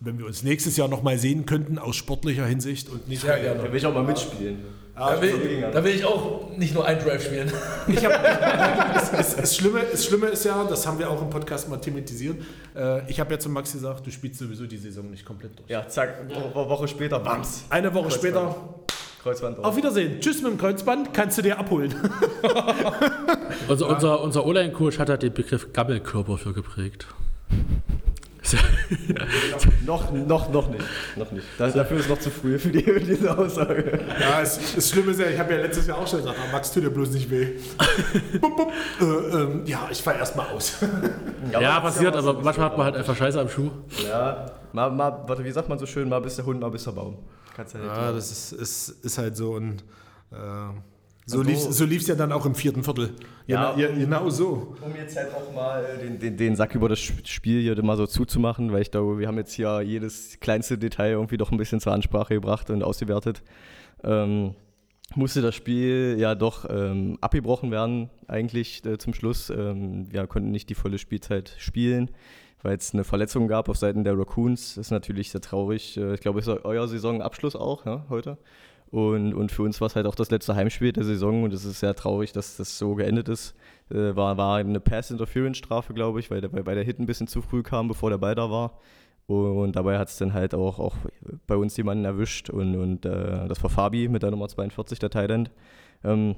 wenn 0.00 0.18
wir 0.18 0.26
uns 0.26 0.42
nächstes 0.42 0.76
Jahr 0.76 0.88
nochmal 0.88 1.18
sehen 1.18 1.46
könnten, 1.46 1.78
aus 1.78 1.96
sportlicher 1.96 2.46
Hinsicht 2.46 2.88
und 2.88 3.06
nicht. 3.08 3.22
Sehr 3.22 3.38
gerne. 3.38 3.62
Da 3.62 3.70
will 3.70 3.76
ich 3.76 3.86
auch 3.86 3.94
mal 3.94 4.02
mitspielen. 4.02 4.58
Da 4.96 5.20
will, 5.22 5.64
da 5.72 5.82
will 5.82 5.94
ich 5.94 6.04
auch 6.04 6.50
nicht 6.58 6.74
nur 6.74 6.84
ein 6.86 6.98
Drive 6.98 7.24
spielen. 7.24 7.50
Ich 7.86 8.04
hab, 8.04 8.96
es, 8.96 9.12
es, 9.12 9.34
es, 9.38 9.56
Schlimme, 9.56 9.80
das 9.90 10.04
Schlimme 10.04 10.26
ist 10.26 10.44
ja, 10.44 10.62
das 10.64 10.86
haben 10.86 10.98
wir 10.98 11.08
auch 11.08 11.22
im 11.22 11.30
Podcast 11.30 11.70
mal 11.70 11.78
thematisiert. 11.78 12.36
Äh, 12.76 13.10
ich 13.10 13.18
habe 13.18 13.32
ja 13.32 13.38
zu 13.38 13.48
Max 13.48 13.72
gesagt, 13.72 14.06
du 14.06 14.10
spielst 14.10 14.38
sowieso 14.40 14.66
die 14.66 14.76
Saison 14.76 15.10
nicht 15.10 15.24
komplett 15.24 15.58
durch. 15.58 15.70
Ja, 15.70 15.88
zack, 15.88 16.16
Wo 16.52 16.68
Woche 16.68 16.86
später, 16.86 17.18
bams. 17.18 17.64
Eine 17.70 17.94
Woche 17.94 18.08
Kreuzband. 18.08 18.52
später, 18.52 18.74
Kreuzband 19.22 19.56
drauf. 19.58 19.64
auf 19.64 19.76
Wiedersehen. 19.76 20.20
Tschüss 20.20 20.42
mit 20.42 20.52
dem 20.52 20.58
Kreuzband, 20.58 21.14
kannst 21.14 21.38
du 21.38 21.42
dir 21.42 21.58
abholen. 21.58 21.94
Also 23.68 23.86
unser, 23.88 24.20
unser 24.22 24.44
Online-Coach 24.44 24.98
hat 24.98 25.08
da 25.08 25.16
den 25.16 25.32
Begriff 25.32 25.72
Gammelkörper 25.72 26.38
für 26.38 26.52
geprägt. 26.52 27.06
Noch, 29.86 30.12
noch, 30.12 30.50
noch 30.50 30.70
nicht. 30.70 30.84
Noch 31.16 31.32
nicht. 31.32 31.46
Das, 31.58 31.72
dafür 31.72 31.98
ist 31.98 32.08
noch 32.08 32.18
zu 32.18 32.30
früh 32.30 32.58
für, 32.58 32.70
die, 32.70 32.82
für 32.82 33.00
diese 33.00 33.36
Aussage. 33.36 34.00
Ja, 34.20 34.40
es, 34.40 34.74
das 34.74 34.90
Schlimme 34.90 35.10
ist 35.12 35.20
ja, 35.20 35.26
ich 35.26 35.38
habe 35.38 35.52
ja 35.54 35.60
letztes 35.60 35.86
Jahr 35.86 35.98
auch 35.98 36.06
schon 36.06 36.20
gesagt, 36.20 36.38
Max, 36.52 36.70
tu 36.72 36.80
dir 36.80 36.90
bloß 36.90 37.10
nicht 37.10 37.30
weh. 37.30 37.58
bup, 38.40 38.56
bup. 38.56 38.72
Äh, 39.00 39.04
ähm, 39.04 39.62
ja, 39.66 39.88
ich 39.90 40.02
fahre 40.02 40.18
erstmal 40.18 40.48
aus. 40.48 40.78
Ja, 41.52 41.80
passiert, 41.80 42.14
aber 42.14 42.34
manchmal 42.34 42.66
hat 42.66 42.76
man 42.76 42.86
halt 42.86 42.96
einfach 42.96 43.16
Scheiße 43.16 43.40
am 43.40 43.48
Schuh. 43.48 43.70
Ja, 44.06 44.46
mal, 44.72 44.90
mal, 44.90 45.24
warte, 45.26 45.42
wie 45.42 45.50
sagt 45.50 45.68
man 45.68 45.78
so 45.78 45.86
schön, 45.86 46.08
mal 46.08 46.20
bis 46.20 46.36
der 46.36 46.44
Hund, 46.44 46.60
mal 46.60 46.70
bis 46.70 46.84
der 46.84 46.92
Baum. 46.92 47.16
Kannst 47.56 47.74
ja 47.74 47.80
nicht 47.80 47.88
Ja, 47.88 48.12
das 48.12 48.30
ist, 48.30 48.52
ist, 48.52 48.88
ist 49.04 49.18
halt 49.18 49.36
so 49.36 49.52
und 49.52 49.82
äh, 50.30 50.36
so 51.30 51.38
Also- 51.38 51.50
lief 51.50 51.58
so 51.58 51.84
lief's 51.84 52.06
ja 52.06 52.14
dann 52.14 52.32
auch 52.32 52.44
im 52.46 52.54
vierten 52.54 52.82
Viertel. 52.82 53.10
Ja. 53.46 53.76
Ja, 53.76 53.88
genau 53.88 54.28
so. 54.30 54.74
Um 54.80 54.94
jetzt 54.96 55.16
halt 55.16 55.32
auch 55.34 55.54
mal 55.54 55.84
den, 56.02 56.18
den, 56.18 56.36
den 56.36 56.56
Sack 56.56 56.74
über 56.74 56.88
das 56.88 56.98
Spiel 56.98 57.60
hier 57.62 57.80
mal 57.82 57.96
so 57.96 58.06
zuzumachen, 58.06 58.72
weil 58.72 58.82
ich 58.82 58.90
glaube, 58.90 59.18
wir 59.18 59.26
haben 59.28 59.38
jetzt 59.38 59.52
hier 59.52 59.80
jedes 59.82 60.38
kleinste 60.40 60.78
Detail 60.78 61.12
irgendwie 61.12 61.36
doch 61.36 61.50
ein 61.52 61.58
bisschen 61.58 61.80
zur 61.80 61.92
Ansprache 61.92 62.34
gebracht 62.34 62.70
und 62.70 62.82
ausgewertet. 62.82 63.42
Ähm, 64.04 64.54
musste 65.14 65.42
das 65.42 65.54
Spiel 65.54 66.16
ja 66.18 66.34
doch 66.34 66.66
ähm, 66.70 67.18
abgebrochen 67.20 67.70
werden, 67.70 68.10
eigentlich 68.28 68.84
äh, 68.84 68.98
zum 68.98 69.14
Schluss. 69.14 69.50
Ähm, 69.50 70.06
wir 70.10 70.26
konnten 70.26 70.50
nicht 70.50 70.68
die 70.68 70.74
volle 70.74 70.98
Spielzeit 70.98 71.54
spielen, 71.58 72.10
weil 72.62 72.76
es 72.76 72.92
eine 72.94 73.04
Verletzung 73.04 73.48
gab 73.48 73.68
auf 73.68 73.76
Seiten 73.76 74.04
der 74.04 74.16
Raccoons. 74.18 74.76
Das 74.76 74.86
ist 74.86 74.90
natürlich 74.90 75.30
sehr 75.30 75.40
traurig. 75.40 75.96
Äh, 75.96 76.14
ich 76.14 76.20
glaube, 76.20 76.38
es 76.40 76.46
ist 76.46 76.64
euer 76.64 76.86
Saisonabschluss 76.86 77.56
auch 77.56 77.86
ja, 77.86 78.04
heute. 78.08 78.38
Und, 78.90 79.34
und 79.34 79.52
für 79.52 79.62
uns 79.62 79.80
war 79.80 79.86
es 79.86 79.94
halt 79.94 80.06
auch 80.06 80.16
das 80.16 80.30
letzte 80.30 80.56
Heimspiel 80.56 80.92
der 80.92 81.04
Saison 81.04 81.44
und 81.44 81.54
es 81.54 81.64
ist 81.64 81.78
sehr 81.78 81.94
traurig, 81.94 82.32
dass 82.32 82.56
das 82.56 82.76
so 82.76 82.96
geendet 82.96 83.28
ist. 83.28 83.54
Äh, 83.90 84.16
war, 84.16 84.36
war 84.36 84.56
eine 84.56 84.80
Pass-Interference-Strafe, 84.80 85.94
glaube 85.94 86.18
ich, 86.18 86.30
weil 86.30 86.40
der, 86.40 86.52
weil 86.52 86.74
der 86.74 86.84
Hit 86.84 86.98
ein 86.98 87.06
bisschen 87.06 87.28
zu 87.28 87.40
früh 87.40 87.62
kam, 87.62 87.86
bevor 87.86 88.10
der 88.10 88.18
Ball 88.18 88.34
da 88.34 88.50
war. 88.50 88.78
Und 89.28 89.76
dabei 89.76 89.96
hat 89.96 90.08
es 90.08 90.16
dann 90.18 90.32
halt 90.32 90.54
auch, 90.54 90.80
auch 90.80 90.96
bei 91.46 91.54
uns 91.54 91.76
jemanden 91.76 92.04
erwischt 92.04 92.50
und, 92.50 92.74
und 92.74 93.06
äh, 93.06 93.46
das 93.46 93.62
war 93.62 93.70
Fabi 93.70 94.08
mit 94.08 94.24
der 94.24 94.32
Nummer 94.32 94.48
42, 94.48 94.98
der 94.98 95.10
Thailand. 95.10 95.52
Ähm, 96.02 96.34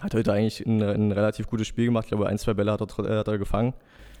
hat 0.00 0.14
heute 0.14 0.32
eigentlich 0.32 0.64
ein, 0.64 0.80
ein 0.80 1.10
relativ 1.10 1.48
gutes 1.48 1.66
Spiel 1.66 1.86
gemacht. 1.86 2.04
Ich 2.04 2.10
glaube, 2.10 2.28
ein, 2.28 2.38
zwei 2.38 2.54
Bälle 2.54 2.70
hat 2.70 2.80
er, 2.80 3.04
äh, 3.04 3.18
hat 3.18 3.26
er 3.26 3.38
gefangen. 3.38 3.74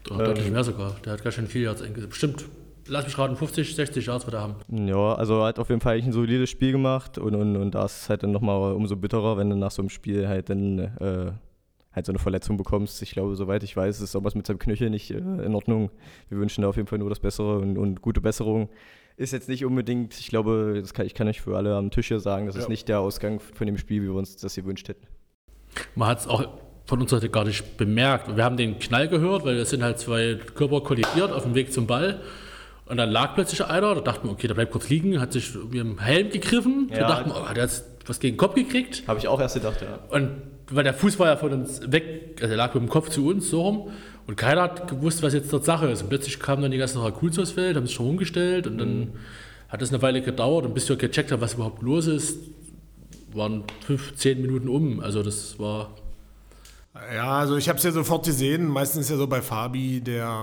Deutlich 0.04 0.50
mehr 0.50 0.64
sogar. 0.64 0.96
Der 1.04 1.12
hat 1.12 1.22
ganz 1.22 1.36
schön 1.36 1.46
viel 1.46 1.68
eingesetzt. 1.68 2.10
Bestimmt, 2.10 2.46
lass 2.90 3.04
mich 3.06 3.16
raten, 3.16 3.36
50, 3.36 3.74
60 3.74 4.06
Yards 4.06 4.26
wird 4.26 4.34
er 4.34 4.40
haben. 4.42 4.56
Ja, 4.68 5.14
also 5.14 5.44
hat 5.44 5.58
auf 5.58 5.68
jeden 5.68 5.80
Fall 5.80 5.96
ein 5.96 6.12
solides 6.12 6.50
Spiel 6.50 6.72
gemacht 6.72 7.18
und, 7.18 7.34
und, 7.34 7.56
und 7.56 7.74
da 7.74 7.84
ist 7.84 8.02
es 8.02 8.08
halt 8.08 8.22
dann 8.22 8.32
nochmal 8.32 8.72
umso 8.72 8.96
bitterer, 8.96 9.36
wenn 9.36 9.48
du 9.48 9.56
nach 9.56 9.70
so 9.70 9.82
einem 9.82 9.88
Spiel 9.88 10.28
halt 10.28 10.50
dann 10.50 10.78
äh, 10.78 11.32
halt 11.92 12.06
so 12.06 12.12
eine 12.12 12.18
Verletzung 12.18 12.56
bekommst. 12.56 13.00
Ich 13.02 13.12
glaube, 13.12 13.34
soweit 13.36 13.62
ich 13.62 13.76
weiß, 13.76 14.00
ist 14.00 14.14
irgendwas 14.14 14.34
mit 14.34 14.46
seinem 14.46 14.58
Knöchel 14.58 14.90
nicht 14.90 15.10
äh, 15.10 15.18
in 15.18 15.54
Ordnung. 15.54 15.90
Wir 16.28 16.38
wünschen 16.38 16.62
da 16.62 16.68
auf 16.68 16.76
jeden 16.76 16.88
Fall 16.88 16.98
nur 16.98 17.08
das 17.08 17.20
Bessere 17.20 17.58
und, 17.58 17.78
und 17.78 18.02
gute 18.02 18.20
Besserung. 18.20 18.68
Ist 19.16 19.32
jetzt 19.32 19.48
nicht 19.48 19.64
unbedingt, 19.64 20.18
ich 20.18 20.28
glaube, 20.28 20.78
das 20.80 20.94
kann, 20.94 21.06
ich 21.06 21.14
kann 21.14 21.28
euch 21.28 21.40
für 21.40 21.56
alle 21.56 21.76
am 21.76 21.90
Tisch 21.90 22.08
hier 22.08 22.20
sagen, 22.20 22.46
das 22.46 22.56
ist 22.56 22.68
nicht 22.68 22.88
der 22.88 23.00
Ausgang 23.00 23.38
von 23.38 23.66
dem 23.66 23.76
Spiel, 23.76 24.02
wie 24.02 24.06
wir 24.06 24.14
uns 24.14 24.36
das 24.36 24.54
gewünscht 24.54 24.88
hätten. 24.88 25.06
Man 25.94 26.08
hat 26.08 26.20
es 26.20 26.26
auch 26.26 26.48
von 26.86 27.00
unserer 27.00 27.20
Seite 27.20 27.30
gar 27.30 27.44
nicht 27.44 27.76
bemerkt. 27.76 28.34
Wir 28.34 28.44
haben 28.44 28.56
den 28.56 28.78
Knall 28.78 29.08
gehört, 29.08 29.44
weil 29.44 29.56
es 29.56 29.70
sind 29.70 29.82
halt 29.82 29.98
zwei 29.98 30.38
Körper 30.54 30.80
kollidiert 30.80 31.32
auf 31.32 31.42
dem 31.42 31.54
Weg 31.54 31.72
zum 31.72 31.86
Ball. 31.86 32.20
Und 32.90 32.96
dann 32.96 33.08
lag 33.10 33.34
plötzlich 33.34 33.64
einer, 33.64 33.94
da 33.94 34.00
dachten 34.00 34.26
wir, 34.26 34.32
okay, 34.32 34.48
der 34.48 34.54
bleibt 34.54 34.72
kurz 34.72 34.88
liegen, 34.88 35.20
hat 35.20 35.32
sich 35.32 35.54
mit 35.54 35.74
dem 35.74 35.98
Helm 36.00 36.30
gegriffen. 36.30 36.88
Da 36.90 36.98
Ja. 36.98 37.08
dachten 37.08 37.30
wir, 37.30 37.36
oh, 37.36 37.48
hat 37.48 37.56
er 37.56 37.64
jetzt 37.64 37.84
was 38.06 38.18
gegen 38.18 38.34
den 38.34 38.38
Kopf 38.38 38.54
gekriegt? 38.56 39.04
Habe 39.06 39.18
ich 39.20 39.28
auch 39.28 39.40
erst 39.40 39.54
gedacht, 39.54 39.80
ja. 39.80 40.00
Und 40.08 40.30
weil 40.72 40.84
der 40.84 40.94
Fuß 40.94 41.18
war 41.18 41.28
ja 41.28 41.36
von 41.36 41.52
uns 41.52 41.80
weg, 41.92 42.38
also 42.40 42.52
er 42.52 42.56
lag 42.56 42.74
mit 42.74 42.82
dem 42.82 42.88
Kopf 42.88 43.08
zu 43.08 43.26
uns, 43.28 43.48
so 43.48 43.62
rum. 43.62 43.90
Und 44.26 44.36
keiner 44.36 44.62
hat 44.62 44.88
gewusst, 44.88 45.22
was 45.22 45.32
jetzt 45.34 45.52
dort 45.52 45.64
Sache 45.64 45.86
ist. 45.88 46.02
Und 46.02 46.08
plötzlich 46.08 46.38
kamen 46.40 46.62
dann 46.62 46.70
die 46.72 46.78
ganzen 46.78 47.00
Raccoons 47.00 47.38
aufs 47.38 47.52
Feld, 47.52 47.76
haben 47.76 47.86
sich 47.86 47.94
schon 47.94 48.06
rumgestellt 48.06 48.66
und 48.66 48.78
dann 48.78 49.12
hat 49.68 49.82
es 49.82 49.90
eine 49.92 50.02
Weile 50.02 50.20
gedauert 50.20 50.66
und 50.66 50.74
bis 50.74 50.88
wir 50.88 50.96
gecheckt 50.96 51.30
haben, 51.32 51.40
was 51.40 51.54
überhaupt 51.54 51.82
los 51.82 52.06
ist, 52.08 52.38
waren 53.32 53.62
fünf, 53.86 54.14
zehn 54.16 54.42
Minuten 54.42 54.68
um. 54.68 54.98
Also 55.00 55.22
das 55.22 55.58
war 55.60 55.90
Ja, 57.14 57.38
also 57.38 57.56
ich 57.56 57.68
habe 57.68 57.78
es 57.78 57.84
ja 57.84 57.92
sofort 57.92 58.26
gesehen. 58.26 58.66
Meistens 58.66 59.02
ist 59.06 59.10
ja 59.10 59.16
so 59.16 59.28
bei 59.28 59.40
Fabi, 59.42 60.00
der, 60.00 60.36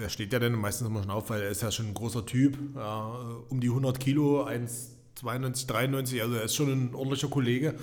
der 0.00 0.08
steht 0.08 0.32
ja 0.32 0.38
dann 0.38 0.52
meistens 0.54 0.88
immer 0.88 1.02
schon 1.02 1.10
auf, 1.10 1.30
weil 1.30 1.42
er 1.42 1.50
ist 1.50 1.62
ja 1.62 1.70
schon 1.70 1.88
ein 1.88 1.94
großer 1.94 2.26
Typ. 2.26 2.58
Ja, 2.74 3.12
um 3.48 3.60
die 3.60 3.68
100 3.68 4.00
Kilo, 4.00 4.44
1,92, 4.44 5.66
93, 5.66 6.22
also 6.22 6.34
er 6.34 6.42
ist 6.42 6.56
schon 6.56 6.70
ein 6.70 6.94
ordentlicher 6.94 7.28
Kollege. 7.28 7.74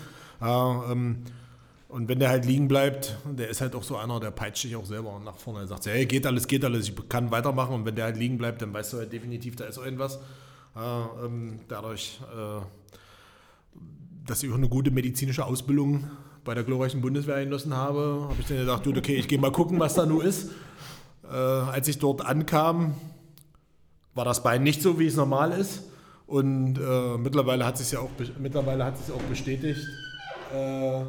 Ja, 0.41 0.91
ähm, 0.91 1.23
und 1.89 2.09
wenn 2.09 2.19
der 2.19 2.29
halt 2.29 2.45
liegen 2.45 2.67
bleibt, 2.67 3.17
der 3.25 3.49
ist 3.49 3.61
halt 3.61 3.73
auch 3.73 3.83
so 3.83 3.95
einer, 3.95 4.19
der 4.19 4.31
peitscht 4.31 4.63
sich 4.63 4.75
auch 4.75 4.85
selber 4.85 5.21
nach 5.23 5.37
vorne. 5.37 5.61
Er 5.61 5.67
sagt, 5.67 5.85
hey, 5.85 6.05
geht 6.05 6.25
alles, 6.25 6.47
geht 6.47 6.65
alles, 6.65 6.89
ich 6.89 7.09
kann 7.09 7.31
weitermachen. 7.31 7.75
Und 7.75 7.85
wenn 7.85 7.95
der 7.95 8.05
halt 8.05 8.17
liegen 8.17 8.37
bleibt, 8.37 8.61
dann 8.61 8.73
weißt 8.73 8.93
du 8.93 8.97
halt 8.97 9.13
definitiv, 9.13 9.55
da 9.55 9.65
ist 9.65 9.77
irgendwas. 9.77 10.19
Ja, 10.75 11.09
ähm, 11.23 11.59
dadurch, 11.69 12.19
äh, 12.35 12.61
dass 14.25 14.43
ich 14.43 14.51
auch 14.51 14.55
eine 14.55 14.67
gute 14.67 14.91
medizinische 14.91 15.45
Ausbildung 15.45 16.09
bei 16.43 16.53
der 16.53 16.63
glorreichen 16.63 17.01
Bundeswehr 17.01 17.43
genossen 17.43 17.73
habe, 17.73 18.27
habe 18.29 18.35
ich 18.39 18.47
dann 18.47 18.57
gedacht, 18.57 18.85
okay, 18.85 19.15
ich 19.15 19.27
gehe 19.27 19.39
mal 19.39 19.51
gucken, 19.51 19.79
was 19.79 19.93
da 19.93 20.05
nun 20.05 20.21
ist. 20.21 20.51
Äh, 21.31 21.35
als 21.35 21.87
ich 21.87 21.99
dort 21.99 22.25
ankam, 22.25 22.95
war 24.13 24.25
das 24.25 24.43
Bein 24.43 24.63
nicht 24.63 24.81
so, 24.81 24.99
wie 24.99 25.07
es 25.07 25.15
normal 25.15 25.51
ist. 25.51 25.83
Und 26.25 26.77
äh, 26.77 27.17
mittlerweile 27.17 27.65
hat 27.65 27.77
sich 27.77 27.91
ja 27.91 27.99
auch 27.99 28.09
mittlerweile 28.39 28.83
hat 28.83 28.97
sich 28.97 29.13
auch 29.13 29.21
bestätigt. 29.21 29.79
Äh, 30.53 31.03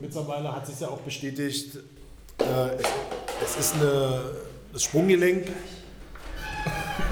mittlerweile 0.00 0.54
hat 0.54 0.66
sich 0.66 0.80
ja 0.80 0.88
auch 0.88 1.00
bestätigt. 1.00 1.76
Äh, 2.38 2.76
es, 3.42 3.56
es 3.56 3.56
ist 3.58 3.74
eine, 3.76 4.20
das 4.72 4.82
Sprunggelenk. 4.82 5.48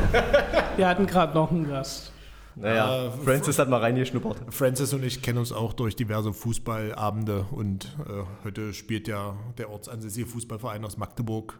Wir 0.76 0.88
hatten 0.88 1.06
gerade 1.06 1.34
noch 1.34 1.50
einen 1.50 1.68
Gast. 1.68 2.12
Naja, 2.54 3.06
Äh, 3.06 3.10
Francis 3.24 3.58
hat 3.58 3.68
mal 3.68 3.80
reingeschnuppert. 3.80 4.38
Francis 4.50 4.92
und 4.94 5.04
ich 5.04 5.20
kennen 5.20 5.38
uns 5.38 5.52
auch 5.52 5.74
durch 5.74 5.94
diverse 5.94 6.32
Fußballabende 6.32 7.46
und 7.50 7.84
äh, 8.08 8.22
heute 8.44 8.72
spielt 8.72 9.08
ja 9.08 9.36
der 9.58 9.70
ortsansässige 9.70 10.26
Fußballverein 10.26 10.84
aus 10.84 10.96
Magdeburg 10.96 11.58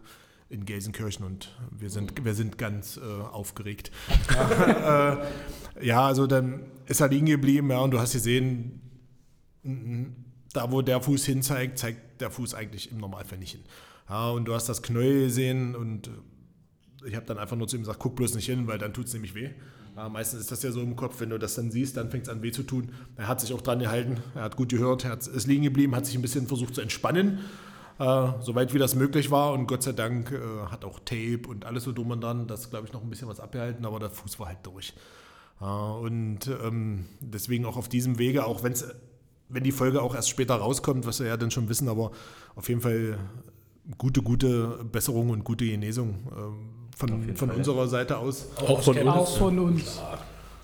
in 0.48 0.64
Gelsenkirchen 0.64 1.26
und 1.26 1.56
wir 1.70 1.90
sind, 1.90 2.24
wir 2.24 2.34
sind 2.34 2.56
ganz 2.58 2.98
äh, 2.98 3.00
aufgeregt. 3.00 3.90
äh, 4.30 5.16
ja, 5.84 6.06
also 6.06 6.26
dann 6.26 6.66
ist 6.86 7.00
er 7.00 7.08
liegen 7.08 7.26
geblieben, 7.26 7.70
ja, 7.70 7.80
und 7.80 7.90
du 7.90 7.98
hast 7.98 8.12
gesehen, 8.12 8.80
da 10.52 10.70
wo 10.70 10.82
der 10.82 11.00
Fuß 11.00 11.24
hin 11.24 11.42
zeigt, 11.42 11.78
zeigt 11.78 12.20
der 12.20 12.30
Fuß 12.30 12.54
eigentlich 12.54 12.92
im 12.92 12.98
Normalfall 12.98 13.38
nicht 13.38 13.52
hin. 13.52 13.62
Ja, 14.08 14.30
und 14.30 14.46
du 14.46 14.54
hast 14.54 14.68
das 14.68 14.82
Knäuel 14.82 15.24
gesehen 15.24 15.74
und 15.74 16.10
ich 17.04 17.14
habe 17.14 17.26
dann 17.26 17.38
einfach 17.38 17.56
nur 17.56 17.66
zu 17.66 17.76
ihm 17.76 17.82
gesagt, 17.82 17.98
guck 17.98 18.16
bloß 18.16 18.34
nicht 18.34 18.46
hin, 18.46 18.66
weil 18.66 18.78
dann 18.78 18.94
tut 18.94 19.06
es 19.06 19.12
nämlich 19.12 19.34
weh. 19.34 19.50
Ja, 19.96 20.08
meistens 20.08 20.40
ist 20.40 20.52
das 20.52 20.62
ja 20.62 20.70
so 20.70 20.82
im 20.82 20.94
Kopf, 20.94 21.20
wenn 21.20 21.30
du 21.30 21.38
das 21.38 21.54
dann 21.54 21.70
siehst, 21.70 21.96
dann 21.96 22.10
fängt 22.10 22.24
es 22.24 22.28
an 22.28 22.42
weh 22.42 22.52
zu 22.52 22.62
tun. 22.62 22.92
Er 23.16 23.28
hat 23.28 23.40
sich 23.40 23.52
auch 23.54 23.62
dran 23.62 23.78
gehalten, 23.78 24.18
er 24.34 24.42
hat 24.42 24.56
gut 24.56 24.68
gehört, 24.68 25.04
er 25.04 25.12
hat, 25.12 25.26
ist 25.26 25.46
liegen 25.46 25.62
geblieben, 25.62 25.96
hat 25.96 26.06
sich 26.06 26.14
ein 26.14 26.22
bisschen 26.22 26.46
versucht 26.46 26.74
zu 26.74 26.82
entspannen, 26.82 27.38
äh, 27.98 28.28
soweit 28.40 28.74
wie 28.74 28.78
das 28.78 28.94
möglich 28.94 29.30
war. 29.30 29.52
Und 29.52 29.66
Gott 29.66 29.82
sei 29.82 29.92
Dank 29.92 30.32
äh, 30.32 30.70
hat 30.70 30.84
auch 30.84 31.00
Tape 31.00 31.42
und 31.48 31.64
alles 31.64 31.84
so 31.84 31.92
dumm 31.92 32.10
und 32.10 32.22
dran, 32.22 32.46
das 32.46 32.70
glaube 32.70 32.86
ich 32.86 32.92
noch 32.92 33.02
ein 33.02 33.10
bisschen 33.10 33.28
was 33.28 33.40
abgehalten, 33.40 33.84
aber 33.84 33.98
der 33.98 34.10
Fuß 34.10 34.38
war 34.38 34.48
halt 34.48 34.58
durch. 34.62 34.92
Ja, 35.60 35.92
und 35.92 36.48
ähm, 36.62 37.06
deswegen 37.20 37.64
auch 37.64 37.76
auf 37.76 37.88
diesem 37.88 38.18
Wege, 38.18 38.44
auch 38.44 38.62
wenn's, 38.62 38.84
wenn 39.48 39.64
die 39.64 39.72
Folge 39.72 40.02
auch 40.02 40.14
erst 40.14 40.28
später 40.28 40.56
rauskommt, 40.56 41.06
was 41.06 41.20
wir 41.20 41.28
ja 41.28 41.36
dann 41.36 41.50
schon 41.50 41.68
wissen, 41.68 41.88
aber 41.88 42.10
auf 42.54 42.68
jeden 42.68 42.80
Fall 42.80 43.18
gute, 43.96 44.22
gute 44.22 44.84
Besserung 44.90 45.30
und 45.30 45.44
gute 45.44 45.64
Genesung 45.64 46.18
ähm, 46.36 46.88
von, 46.96 47.36
von 47.36 47.50
unserer 47.50 47.88
Seite 47.88 48.18
aus. 48.18 48.48
Auch 48.56 48.82
von 48.82 48.98
uns. 48.98 49.08
Auch 49.08 49.38
von 49.38 49.58
uns. 49.58 50.02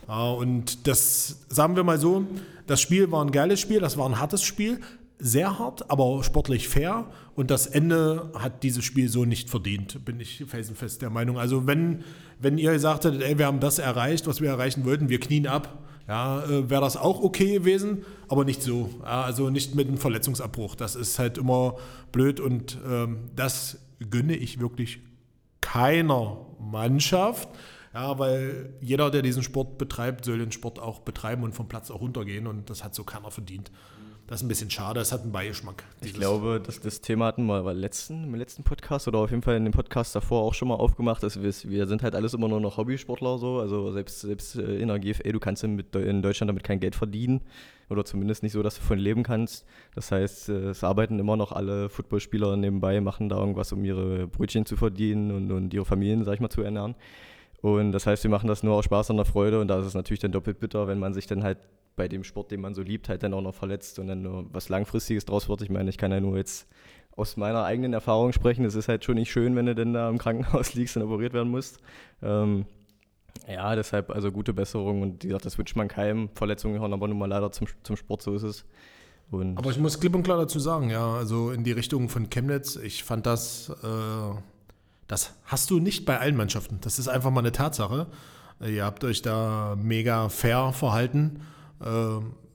Ja, 0.08 0.30
und 0.32 0.86
das, 0.86 1.46
sagen 1.48 1.76
wir 1.76 1.84
mal 1.84 1.98
so, 1.98 2.24
das 2.66 2.80
Spiel 2.80 3.10
war 3.10 3.24
ein 3.24 3.30
geiles 3.30 3.60
Spiel, 3.60 3.80
das 3.80 3.96
war 3.96 4.06
ein 4.08 4.18
hartes 4.18 4.42
Spiel, 4.42 4.80
sehr 5.22 5.58
hart, 5.58 5.88
aber 5.88 6.22
sportlich 6.24 6.68
fair. 6.68 7.06
Und 7.34 7.50
das 7.50 7.66
Ende 7.66 8.30
hat 8.34 8.64
dieses 8.64 8.84
Spiel 8.84 9.08
so 9.08 9.24
nicht 9.24 9.48
verdient, 9.48 10.04
bin 10.04 10.18
ich 10.18 10.44
felsenfest 10.46 11.00
der 11.00 11.10
Meinung. 11.10 11.38
Also 11.38 11.66
wenn, 11.66 12.02
wenn 12.40 12.58
ihr 12.58 12.72
gesagt 12.72 13.04
hättet, 13.04 13.22
ey, 13.22 13.38
wir 13.38 13.46
haben 13.46 13.60
das 13.60 13.78
erreicht, 13.78 14.26
was 14.26 14.40
wir 14.40 14.50
erreichen 14.50 14.84
wollten, 14.84 15.08
wir 15.08 15.20
knien 15.20 15.46
ab, 15.46 15.78
ja, 16.08 16.44
äh, 16.44 16.68
wäre 16.68 16.80
das 16.80 16.96
auch 16.96 17.22
okay 17.22 17.52
gewesen, 17.52 18.04
aber 18.28 18.44
nicht 18.44 18.62
so. 18.62 18.90
Ja, 19.02 19.22
also 19.22 19.48
nicht 19.48 19.76
mit 19.76 19.86
einem 19.86 19.98
Verletzungsabbruch. 19.98 20.74
Das 20.74 20.96
ist 20.96 21.20
halt 21.20 21.38
immer 21.38 21.76
blöd 22.10 22.40
und 22.40 22.78
ähm, 22.84 23.30
das 23.36 23.78
gönne 24.10 24.34
ich 24.34 24.58
wirklich 24.58 24.98
keiner 25.60 26.44
Mannschaft. 26.58 27.48
Ja, 27.94 28.18
weil 28.18 28.74
jeder, 28.80 29.10
der 29.10 29.22
diesen 29.22 29.44
Sport 29.44 29.78
betreibt, 29.78 30.24
soll 30.24 30.38
den 30.38 30.50
Sport 30.50 30.80
auch 30.80 31.00
betreiben 31.00 31.44
und 31.44 31.54
vom 31.54 31.68
Platz 31.68 31.90
auch 31.92 32.00
runtergehen 32.00 32.48
und 32.48 32.70
das 32.70 32.82
hat 32.82 32.94
so 32.94 33.04
keiner 33.04 33.30
verdient. 33.30 33.70
Das 34.26 34.40
ist 34.40 34.44
ein 34.44 34.48
bisschen 34.48 34.70
schade, 34.70 35.00
es 35.00 35.12
hat 35.12 35.22
einen 35.22 35.32
Beigeschmack. 35.32 35.84
Ich 36.00 36.14
glaube, 36.14 36.60
dass 36.64 36.80
das 36.80 37.00
Thema 37.00 37.26
hatten 37.26 37.44
wir 37.46 37.62
beim 37.62 37.76
letzten, 37.76 38.24
im 38.24 38.34
letzten 38.34 38.62
Podcast 38.62 39.08
oder 39.08 39.18
auf 39.18 39.30
jeden 39.30 39.42
Fall 39.42 39.56
in 39.56 39.64
dem 39.64 39.72
Podcast 39.72 40.14
davor 40.14 40.42
auch 40.42 40.54
schon 40.54 40.68
mal 40.68 40.76
aufgemacht, 40.76 41.22
dass 41.22 41.42
wir, 41.42 41.52
wir 41.70 41.86
sind 41.86 42.02
halt 42.02 42.14
alles 42.14 42.32
immer 42.32 42.48
nur 42.48 42.60
noch 42.60 42.76
Hobbysportler 42.76 43.38
so, 43.38 43.58
also 43.58 43.92
selbst, 43.92 44.20
selbst 44.20 44.56
äh, 44.56 44.76
in 44.76 44.88
der 44.88 45.00
GFL, 45.00 45.32
du 45.32 45.40
kannst 45.40 45.64
in 45.64 46.22
Deutschland 46.22 46.48
damit 46.48 46.62
kein 46.62 46.80
Geld 46.80 46.94
verdienen 46.94 47.42
oder 47.90 48.04
zumindest 48.04 48.42
nicht 48.42 48.52
so, 48.52 48.62
dass 48.62 48.76
du 48.76 48.82
von 48.82 48.98
leben 48.98 49.22
kannst. 49.22 49.66
Das 49.94 50.10
heißt, 50.12 50.48
äh, 50.48 50.70
es 50.70 50.82
arbeiten 50.84 51.18
immer 51.18 51.36
noch 51.36 51.52
alle 51.52 51.88
Footballspieler 51.88 52.56
nebenbei, 52.56 53.00
machen 53.00 53.28
da 53.28 53.38
irgendwas, 53.38 53.72
um 53.72 53.84
ihre 53.84 54.28
Brötchen 54.28 54.64
zu 54.64 54.76
verdienen 54.76 55.30
und, 55.30 55.52
und 55.52 55.74
ihre 55.74 55.84
Familien, 55.84 56.24
sag 56.24 56.34
ich 56.34 56.40
mal, 56.40 56.48
zu 56.48 56.62
ernähren. 56.62 56.94
Und 57.60 57.92
das 57.92 58.06
heißt, 58.06 58.24
wir 58.24 58.30
machen 58.30 58.48
das 58.48 58.62
nur 58.62 58.74
aus 58.74 58.84
Spaß 58.86 59.10
und 59.10 59.16
der 59.16 59.26
Freude 59.26 59.60
und 59.60 59.68
da 59.68 59.78
ist 59.78 59.86
es 59.86 59.94
natürlich 59.94 60.20
dann 60.20 60.32
doppelt 60.32 60.58
bitter, 60.58 60.88
wenn 60.88 60.98
man 60.98 61.12
sich 61.12 61.26
dann 61.26 61.44
halt 61.44 61.58
bei 61.96 62.08
dem 62.08 62.24
Sport, 62.24 62.50
den 62.50 62.60
man 62.60 62.74
so 62.74 62.82
liebt, 62.82 63.08
halt 63.08 63.22
dann 63.22 63.34
auch 63.34 63.42
noch 63.42 63.54
verletzt 63.54 63.98
und 63.98 64.06
dann 64.06 64.22
nur 64.22 64.46
was 64.52 64.68
Langfristiges 64.68 65.24
draus 65.24 65.48
wird. 65.48 65.62
Ich 65.62 65.70
meine, 65.70 65.90
ich 65.90 65.98
kann 65.98 66.10
ja 66.10 66.20
nur 66.20 66.36
jetzt 66.36 66.68
aus 67.16 67.36
meiner 67.36 67.64
eigenen 67.64 67.92
Erfahrung 67.92 68.32
sprechen. 68.32 68.64
Es 68.64 68.74
ist 68.74 68.88
halt 68.88 69.04
schon 69.04 69.16
nicht 69.16 69.30
schön, 69.30 69.54
wenn 69.56 69.66
du 69.66 69.74
denn 69.74 69.92
da 69.92 70.08
im 70.08 70.18
Krankenhaus 70.18 70.74
liegst 70.74 70.96
und 70.96 71.02
operiert 71.02 71.34
werden 71.34 71.50
musst. 71.50 71.78
Ähm, 72.22 72.66
ja, 73.48 73.74
deshalb 73.74 74.10
also 74.10 74.30
gute 74.30 74.52
Besserung 74.52 75.02
und 75.02 75.24
wie 75.24 75.28
gesagt, 75.28 75.46
das 75.46 75.58
wünscht 75.58 75.76
man 75.76 75.88
keinem. 75.88 76.30
Verletzungen 76.34 76.74
gehören 76.74 76.92
aber 76.92 77.08
nun 77.08 77.18
mal 77.18 77.26
leider 77.26 77.52
zum, 77.52 77.66
zum 77.82 77.96
Sport, 77.96 78.22
so 78.22 78.34
ist 78.34 78.42
es. 78.42 78.64
Und 79.30 79.56
Aber 79.56 79.70
ich 79.70 79.78
muss 79.78 79.98
klipp 79.98 80.14
und 80.14 80.22
klar 80.22 80.38
dazu 80.38 80.58
sagen, 80.58 80.90
ja, 80.90 81.14
also 81.14 81.50
in 81.50 81.64
die 81.64 81.72
Richtung 81.72 82.08
von 82.08 82.28
Chemnitz, 82.28 82.76
ich 82.76 83.02
fand 83.02 83.26
das, 83.26 83.70
äh, 83.82 84.34
das 85.08 85.34
hast 85.44 85.70
du 85.70 85.78
nicht 85.78 86.04
bei 86.04 86.18
allen 86.18 86.36
Mannschaften. 86.36 86.78
Das 86.82 86.98
ist 86.98 87.08
einfach 87.08 87.30
mal 87.30 87.40
eine 87.40 87.52
Tatsache. 87.52 88.08
Ihr 88.60 88.84
habt 88.84 89.02
euch 89.04 89.22
da 89.22 89.76
mega 89.76 90.28
fair 90.28 90.72
verhalten, 90.72 91.40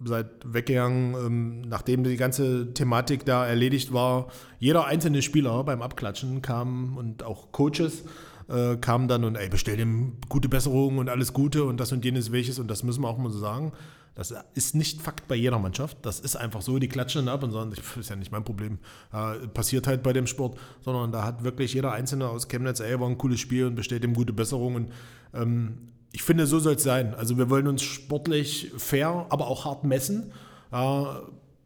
seid 0.04 0.28
weggegangen, 0.46 1.14
ähm, 1.16 1.62
nachdem 1.62 2.04
die 2.04 2.18
ganze 2.18 2.74
Thematik 2.74 3.26
da 3.26 3.46
erledigt 3.46 3.94
war. 3.94 4.28
Jeder 4.60 4.86
einzelne 4.86 5.22
Spieler 5.22 5.64
beim 5.64 5.82
Abklatschen 5.82 6.42
kam 6.42 6.98
und 6.98 7.24
auch 7.24 7.52
Coaches 7.52 8.04
äh, 8.50 8.78
kamen 8.78 9.08
dann 9.08 9.24
und 9.24 9.36
ey, 9.36 9.50
bestell 9.50 9.78
dem 9.78 10.14
gute 10.30 10.50
Besserung 10.50 10.98
und 10.98 11.10
alles 11.10 11.34
Gute 11.34 11.64
und 11.64 11.80
das 11.80 11.92
und 11.92 12.06
jenes 12.06 12.32
welches 12.32 12.60
und 12.60 12.70
das 12.70 12.84
müssen 12.84 13.02
wir 13.02 13.10
auch 13.10 13.18
mal 13.18 13.32
so 13.32 13.40
sagen. 13.40 13.74
Das 14.16 14.34
ist 14.56 14.74
nicht 14.74 15.04
Fakt 15.04 15.28
bei 15.28 15.36
jeder 15.36 15.60
Mannschaft. 15.60 15.98
Das 16.02 16.20
ist 16.20 16.36
einfach 16.36 16.64
so, 16.64 16.80
die 16.80 16.88
klatschen 16.88 17.28
dann 17.28 17.36
ab 17.36 17.44
und 17.44 17.52
sagen, 17.52 17.70
das 17.70 17.98
ist 17.98 18.10
ja 18.10 18.16
nicht 18.16 18.32
mein 18.32 18.44
Problem. 18.44 18.80
Äh, 19.14 19.48
passiert 19.50 19.86
halt 19.86 20.02
bei 20.02 20.12
dem 20.12 20.26
Sport, 20.26 20.58
sondern 20.82 21.12
da 21.12 21.24
hat 21.24 21.44
wirklich 21.44 21.76
jeder 21.76 21.92
Einzelne 21.92 22.28
aus 22.28 22.48
Chemnitz, 22.48 22.80
ey, 22.80 23.00
war 23.00 23.08
ein 23.08 23.20
cooles 23.20 23.40
Spiel 23.40 23.66
und 23.66 23.76
bestellt 23.76 24.04
ihm 24.04 24.16
gute 24.16 24.34
Besserung. 24.34 24.74
Und 24.74 24.92
ähm, 25.36 25.90
ich 26.18 26.24
finde, 26.24 26.48
so 26.48 26.58
soll 26.58 26.74
es 26.74 26.82
sein. 26.82 27.14
Also 27.14 27.38
wir 27.38 27.48
wollen 27.52 27.68
uns 27.68 27.84
sportlich 27.84 28.72
fair, 28.76 29.28
aber 29.30 29.46
auch 29.46 29.66
hart 29.66 29.84
messen. 29.84 30.32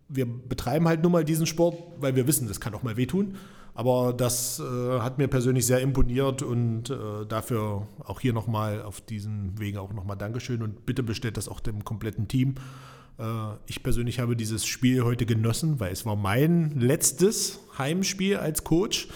Wir 0.10 0.26
betreiben 0.26 0.90
halt 0.90 1.04
nun 1.04 1.14
mal 1.14 1.24
diesen 1.24 1.46
Sport, 1.46 1.78
weil 2.02 2.18
wir 2.18 2.28
wissen, 2.28 2.50
das 2.50 2.60
kann 2.60 2.74
auch 2.74 2.84
mal 2.84 2.98
wehtun. 2.98 3.36
Aber 3.76 4.12
das 4.12 4.60
äh, 4.60 5.00
hat 5.00 5.20
mir 5.20 5.30
persönlich 5.30 5.66
sehr 5.66 5.80
imponiert 5.80 6.44
und 6.44 6.90
äh, 6.90 7.26
dafür 7.30 7.88
auch 8.04 8.20
hier 8.20 8.34
nochmal 8.34 8.82
auf 8.82 9.00
diesem 9.00 9.58
Wege 9.58 9.80
auch 9.80 9.94
nochmal 9.94 10.18
Dankeschön 10.18 10.62
und 10.62 10.86
bitte 10.86 11.02
bestellt 11.02 11.38
das 11.38 11.48
auch 11.48 11.62
dem 11.62 11.86
kompletten 11.86 12.28
Team. 12.28 12.56
Äh, 13.20 13.24
ich 13.68 13.84
persönlich 13.84 14.20
habe 14.20 14.36
dieses 14.36 14.66
Spiel 14.66 15.06
heute 15.06 15.26
genossen, 15.26 15.80
weil 15.80 15.94
es 15.94 16.06
war 16.06 16.18
mein 16.18 16.78
letztes 16.78 17.62
Heimspiel 17.78 18.36
als 18.36 18.66
Coach. 18.66 19.08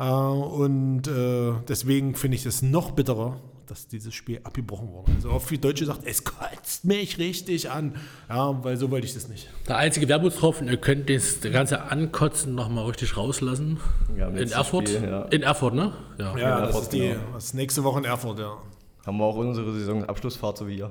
Äh, 0.00 0.02
und 0.10 1.06
äh, 1.06 1.52
deswegen 1.68 2.16
finde 2.16 2.34
ich 2.34 2.44
es 2.46 2.62
noch 2.62 2.90
bitterer, 2.90 3.40
dass 3.72 3.88
dieses 3.88 4.12
Spiel 4.12 4.38
abgebrochen 4.44 4.92
wurde. 4.92 5.10
Also 5.12 5.30
auf 5.30 5.50
wie 5.50 5.56
Deutsche 5.56 5.86
sagt, 5.86 6.00
es 6.04 6.24
kotzt 6.24 6.84
mich 6.84 7.16
richtig 7.16 7.70
an. 7.70 7.94
Ja, 8.28 8.62
weil 8.62 8.76
so 8.76 8.90
wollte 8.90 9.06
ich 9.06 9.14
das 9.14 9.28
nicht. 9.28 9.48
Der 9.66 9.78
einzige 9.78 10.06
Wermutstropfen, 10.10 10.68
ihr 10.68 10.76
könnt 10.76 11.08
das 11.08 11.40
ganze 11.40 11.80
Ankotzen 11.84 12.54
nochmal 12.54 12.84
richtig 12.84 13.16
rauslassen. 13.16 13.80
Ja, 14.14 14.28
in 14.28 14.50
Erfurt? 14.50 14.90
Spiel, 14.90 15.08
ja. 15.08 15.22
In 15.22 15.42
Erfurt, 15.42 15.72
ne? 15.72 15.94
Ja. 16.18 16.36
Ja, 16.36 16.60
das 16.60 16.68
Erfurt, 16.68 16.82
ist 16.82 16.92
die 16.92 16.98
genau. 16.98 17.20
das 17.32 17.44
ist 17.44 17.54
nächste 17.54 17.82
Woche 17.82 18.00
in 18.00 18.04
Erfurt, 18.04 18.40
ja. 18.40 18.58
haben 19.06 19.16
wir 19.16 19.24
auch 19.24 19.36
unsere 19.36 19.72
Saisonabschlussfahrt 19.72 20.58
so 20.58 20.68
wie 20.68 20.76
ihr. 20.76 20.90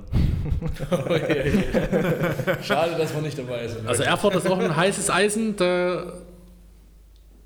Schade, 2.62 2.96
dass 2.98 3.14
wir 3.14 3.22
nicht 3.22 3.38
dabei 3.38 3.68
sind. 3.68 3.86
Also 3.86 4.02
Erfurt 4.02 4.34
ist 4.34 4.50
auch 4.50 4.58
ein 4.58 4.74
heißes 4.74 5.08
Eisen. 5.08 5.54
Da 5.54 6.14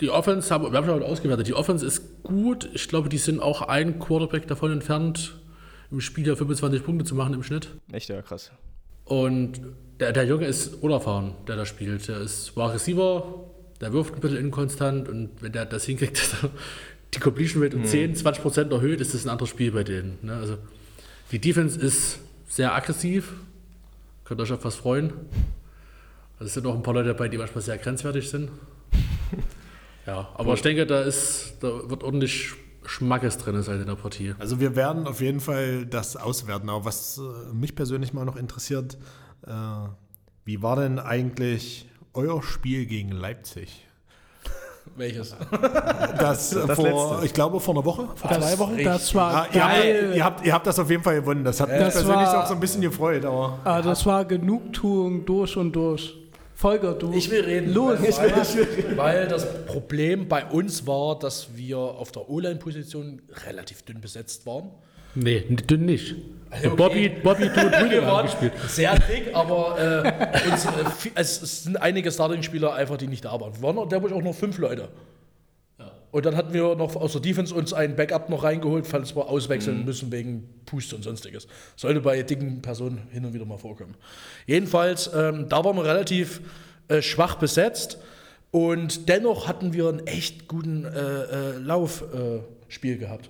die 0.01 0.11
Offense, 0.11 0.53
haben, 0.53 0.71
wir 0.71 0.77
haben 0.77 0.87
schon 0.87 1.03
ausgewertet, 1.03 1.47
die 1.47 1.55
Offense 1.55 1.87
ist 1.87 2.23
gut. 2.23 2.69
Ich 2.75 2.89
glaube, 2.89 3.09
die 3.09 3.19
sind 3.19 3.41
auch 3.41 3.63
ein 3.63 3.99
Quarterback 3.99 4.47
davon 4.47 4.73
entfernt, 4.73 5.37
im 5.91 6.01
Spiel 6.01 6.27
ja 6.27 6.37
25 6.37 6.85
Punkte 6.85 7.05
zu 7.05 7.15
machen 7.15 7.35
im 7.35 7.43
Schnitt. 7.43 7.69
Echt, 7.93 8.09
ja, 8.09 8.21
krass. 8.21 8.51
Und 9.05 9.61
der, 10.01 10.13
der 10.13 10.25
Junge 10.25 10.47
ist 10.47 10.83
unerfahren, 10.83 11.35
der 11.49 11.57
da 11.57 11.65
spielt. 11.65 12.09
Der 12.09 12.21
ist 12.21 12.57
war 12.57 12.75
Receiver, 12.75 13.45
der 13.81 13.93
wirft 13.93 14.15
ein 14.15 14.21
bisschen 14.21 14.39
inkonstant 14.39 15.09
und 15.09 15.31
wenn 15.41 15.53
der 15.53 15.65
das 15.65 15.85
hinkriegt, 15.85 16.19
dass 16.21 16.43
er 16.43 16.51
die 17.15 17.21
Completion 17.21 17.63
Rate 17.63 17.77
um 17.77 17.85
10, 17.85 18.17
20 18.17 18.43
Prozent 18.43 18.73
erhöht, 18.73 19.01
ist 19.01 19.15
das 19.15 19.25
ein 19.25 19.31
anderes 19.31 19.51
Spiel 19.51 19.73
bei 19.73 19.85
denen. 19.85 20.19
Ne? 20.23 20.35
Also 20.35 20.59
die 21.33 21.39
Defense 21.39 21.81
ist 21.81 22.19
sehr 22.49 22.75
aggressiv, 22.75 23.33
könnt 24.25 24.41
euch 24.41 24.53
auf 24.53 24.65
was 24.65 24.75
freuen. 24.75 25.13
Also 26.39 26.49
es 26.49 26.55
sind 26.55 26.67
auch 26.67 26.75
ein 26.75 26.83
paar 26.83 26.95
Leute 26.95 27.09
dabei, 27.09 27.29
die 27.29 27.39
manchmal 27.39 27.63
sehr 27.63 27.79
grenzwertig 27.79 28.29
sind. 28.29 28.51
Ja, 30.07 30.29
aber 30.35 30.55
ich 30.55 30.63
denke, 30.63 30.87
da 30.87 31.01
ist, 31.03 31.55
da 31.61 31.69
wird 31.91 32.05
ordentlich 32.05 32.53
Schmackes 32.85 33.39
drin 33.39 33.61
sein 33.63 33.81
in 33.81 33.87
der 33.87 33.97
Partie. 33.97 34.35
Also 34.39 34.61
wir 34.61 34.77
werden 34.77 35.07
auf 35.09 35.21
jeden 35.21 35.41
Fall 35.41 35.87
das 35.87 36.17
auswerten. 36.17 36.69
Aber 36.71 36.85
was 36.85 37.19
äh, 37.19 37.53
mich 37.55 37.75
persönlich 37.75 38.13
mal 38.13 38.25
noch 38.25 38.37
interessiert, 38.37 38.97
äh, 39.47 39.51
wie 40.45 40.63
war 40.63 40.77
denn 40.77 41.01
eigentlich 41.01 41.89
euer 42.15 42.41
Spiel 42.45 42.87
gegen 42.87 43.11
Leipzig? 43.11 43.85
Welches? 44.97 45.35
Das, 46.17 46.51
Das 46.51 46.77
vor, 46.77 47.11
letzte. 47.11 47.27
ich 47.27 47.33
glaube, 47.35 47.59
vor 47.59 47.75
einer 47.75 47.85
Woche, 47.85 48.09
vor 48.15 48.31
zwei 48.31 48.57
Wochen. 48.61 48.85
Das 48.85 49.13
war 49.17 49.35
Ah, 49.35 49.47
ihr, 49.53 49.65
habt, 49.65 49.75
geil. 49.75 50.13
ihr, 50.15 50.25
habt, 50.25 50.47
ihr 50.47 50.53
habt 50.55 50.67
das 50.69 50.79
auf 50.79 50.89
jeden 50.89 51.03
Fall 51.03 51.17
gewonnen. 51.17 51.43
Das 51.43 51.59
hat 51.61 51.69
mich 51.69 51.79
Das 51.81 51.95
persönlich 51.95 52.27
war- 52.29 52.45
auch 52.45 52.47
so 52.47 52.55
ein 52.55 52.61
bisschen 52.61 52.81
gefreut. 52.83 53.25
Aber 53.25 53.59
Ah, 53.65 53.83
das 53.83 54.07
war 54.07 54.25
Genugtuung 54.25 55.25
durch 55.27 55.57
und 55.57 55.73
durch. 55.73 56.15
Volker, 56.59 56.95
du. 56.95 57.13
Ich 57.13 57.31
will 57.31 57.43
reden. 57.45 57.73
Los, 57.75 57.99
weil, 58.01 58.31
ich 58.43 58.57
will- 58.57 58.97
weil 58.97 59.29
das 59.29 59.67
Problem 59.67 60.27
bei 60.27 60.45
uns 60.47 60.87
war, 60.87 61.19
dass 61.19 61.55
wir 61.55 61.77
auf 61.77 62.13
der 62.13 62.31
O-Line-Position 62.31 63.21
relativ 63.47 63.83
dünn 63.83 64.01
besetzt 64.01 64.47
waren. 64.47 64.71
Nee, 65.15 65.41
dünn 65.41 65.85
nicht. 65.85 66.15
Also, 66.51 66.69
okay. 66.69 66.77
Bobby, 66.77 67.09
Bobby, 67.23 67.49
du 67.55 67.67
und 67.67 67.75
Rüdiger 67.83 68.07
haben 68.07 68.07
waren 68.07 68.27
gespielt. 68.27 68.53
sehr 68.69 68.95
dick, 68.99 69.35
aber 69.35 69.77
äh, 69.79 70.51
uns, 70.51 70.65
äh, 70.65 70.69
es, 71.15 71.63
sind 71.65 71.77
einige 71.77 72.11
Starting-Spieler 72.11 72.73
einfach, 72.73 72.97
die 72.97 73.07
nicht 73.09 73.25
da 73.27 73.39
waren. 73.39 73.55
Wir 73.55 73.63
waren 73.63 73.77
noch- 73.77 73.89
da 73.89 74.03
waren 74.03 74.13
auch 74.15 74.23
noch 74.23 74.35
fünf 74.35 74.57
Leute. 74.59 74.89
Und 76.17 76.25
dann 76.25 76.35
hatten 76.35 76.55
wir 76.55 76.75
noch 76.77 76.97
aus 76.97 77.13
der 77.13 77.21
Defense 77.21 77.55
uns 77.55 77.75
einen 77.75 77.95
Backup 77.95 78.31
noch 78.31 78.43
reingeholt, 78.43 78.87
falls 78.87 79.15
wir 79.15 79.29
auswechseln 79.29 79.85
müssen 79.85 80.11
wegen 80.11 80.49
Pust 80.65 80.95
und 80.95 81.05
sonstiges. 81.05 81.47
Sollte 81.77 82.01
bei 82.01 82.23
dicken 82.23 82.63
Personen 82.63 83.03
hin 83.11 83.27
und 83.27 83.35
wieder 83.35 83.45
mal 83.45 83.59
vorkommen. 83.59 83.95
Jedenfalls, 84.47 85.11
ähm, 85.15 85.51
da 85.51 85.63
waren 85.63 85.77
wir 85.77 85.85
relativ 85.85 86.41
äh, 86.89 87.03
schwach 87.03 87.35
besetzt 87.35 87.99
und 88.51 89.11
dennoch 89.11 89.47
hatten 89.47 89.75
wir 89.75 89.91
einen 89.91 90.07
echt 90.07 90.49
guten 90.49 90.87
äh, 90.87 90.89
äh, 90.89 91.59
Laufspiel 91.59 92.41
äh, 92.41 92.73
Spiel 92.73 92.97
gehabt. 92.97 93.29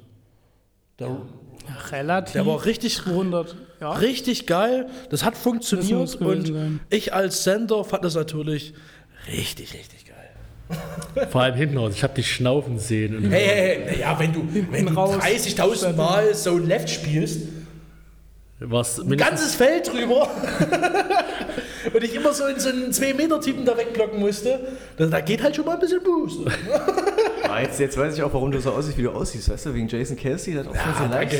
Der, 1.00 1.22
Relativ. 1.90 2.34
der 2.34 2.46
war 2.46 2.64
richtig 2.66 2.98
200. 2.98 3.56
Ja. 3.80 3.94
Richtig 3.94 4.46
geil, 4.46 4.86
das 5.10 5.24
hat 5.24 5.36
funktioniert 5.36 6.02
Das 6.02 6.14
und 6.14 6.46
sein. 6.46 6.80
ich 6.90 7.12
als 7.12 7.42
Sender 7.42 7.82
fand 7.82 8.04
das 8.04 8.14
natürlich 8.14 8.74
richtig, 9.26 9.74
richtig 9.74 10.04
geil. 10.04 10.15
Vor 11.30 11.42
allem 11.42 11.54
hinten 11.54 11.78
raus. 11.78 11.92
Ich 11.94 12.02
habe 12.02 12.14
dich 12.14 12.30
schnaufen 12.30 12.78
sehen. 12.78 13.16
Und 13.16 13.30
Hey, 13.30 13.46
hey, 13.46 13.80
hey, 13.86 14.00
ja, 14.00 14.18
wenn 14.18 14.32
du, 14.32 14.46
wenn 14.70 14.86
du 14.86 14.92
raus. 14.92 15.16
30.000 15.16 15.94
Mal 15.94 16.34
so 16.34 16.58
Left 16.58 16.90
spielst, 16.90 17.42
was 18.58 18.98
ein 18.98 19.16
ganzes 19.16 19.54
Feld 19.54 19.92
drüber 19.92 20.30
und 21.92 22.02
ich 22.02 22.14
immer 22.14 22.32
so 22.32 22.46
in 22.46 22.58
so 22.58 22.70
einen 22.70 22.90
2-Meter-Typen 22.90 23.66
da 23.66 23.76
wegblocken 23.76 24.18
musste, 24.18 24.60
da, 24.96 25.06
da 25.06 25.20
geht 25.20 25.42
halt 25.42 25.54
schon 25.54 25.66
mal 25.66 25.74
ein 25.74 25.80
bisschen 25.80 26.02
Boost. 26.02 26.40
Ah, 27.48 27.60
jetzt, 27.60 27.78
jetzt 27.78 27.96
weiß 27.96 28.16
ich 28.16 28.22
auch, 28.24 28.34
warum 28.34 28.50
du 28.50 28.60
so 28.60 28.72
aussiehst, 28.72 28.98
wie 28.98 29.04
du 29.04 29.12
aussiehst. 29.12 29.48
Weißt 29.48 29.66
du, 29.66 29.72
wegen 29.72 29.86
Jason 29.86 30.16
Kelsey, 30.16 30.52
der 30.52 30.64
hat 30.64 30.70
auch 30.72 30.74
schon 30.74 30.94
so 30.98 31.14
danke. 31.14 31.36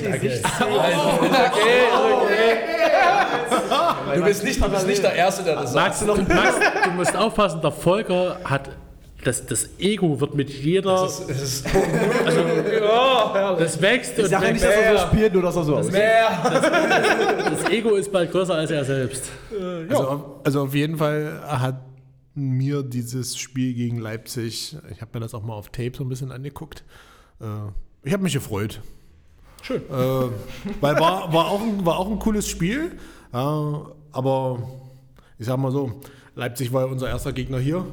Du 4.15 4.23
bist 4.23 4.45
nicht, 4.45 4.63
du 4.63 4.69
bist 4.69 4.87
nicht 4.87 5.03
der 5.03 5.15
Erste, 5.15 5.43
der 5.43 5.57
das 5.57 5.73
sagt. 5.73 6.01
du, 6.03 6.15
du 6.15 6.91
musst 6.93 7.17
aufpassen, 7.17 7.61
der 7.61 7.73
Volker 7.73 8.39
hat. 8.45 8.71
Das, 9.25 9.45
das 9.47 9.69
Ego 9.79 10.21
wird 10.21 10.35
mit 10.35 10.51
jeder. 10.51 11.03
Das 11.03 11.21
ist, 11.21 11.29
das 11.31 11.43
ist 11.43 11.67
Das 13.59 13.81
wächst 13.81 14.19
und 14.19 14.25
Ich 14.25 14.31
sage 14.31 14.53
nicht, 14.53 14.65
dass 14.65 14.75
er 14.75 14.99
so 14.99 15.07
spielt, 15.07 15.33
nur 15.33 15.43
dass 15.43 15.57
er 15.57 15.65
so 15.65 15.77
aussieht. 15.77 15.93
mehr. 15.95 16.29
Das 17.51 17.71
Ego 17.71 17.95
ist 17.97 18.13
bald 18.13 18.31
größer 18.31 18.55
als 18.55 18.71
er 18.71 18.85
selbst. 18.85 19.25
Also, 19.89 20.09
auf- 20.09 20.25
also 20.45 20.63
auf 20.63 20.75
jeden 20.75 20.97
Fall 20.97 21.41
hat 21.47 21.81
mir 22.35 22.83
dieses 22.83 23.37
Spiel 23.37 23.75
gegen 23.75 23.99
Leipzig, 23.99 24.77
ich 24.91 25.01
habe 25.01 25.11
mir 25.15 25.21
das 25.21 25.35
auch 25.35 25.43
mal 25.43 25.55
auf 25.55 25.71
Tape 25.71 25.93
so 25.97 26.05
ein 26.05 26.09
bisschen 26.09 26.31
angeguckt. 26.33 26.85
Äh, 27.41 27.45
ich 28.05 28.13
habe 28.13 28.23
mich 28.23 28.35
gefreut. 28.35 28.81
Schön. 29.63 29.83
Äh, 29.83 29.91
weil 30.81 30.95
war, 31.01 31.33
war, 31.33 31.47
auch 31.49 31.61
ein, 31.63 31.85
war 31.85 31.99
auch 31.99 32.11
ein 32.11 32.19
cooles 32.19 32.47
Spiel. 32.49 32.93
Aber 33.33 34.59
ich 35.39 35.47
sag 35.47 35.57
mal 35.59 35.73
so, 35.73 36.01
Leipzig 36.35 36.73
war 36.73 36.83
ja 36.87 36.93
unser 36.93 37.09
erster 37.09 37.33
Gegner 37.33 37.59
hier. 37.59 37.85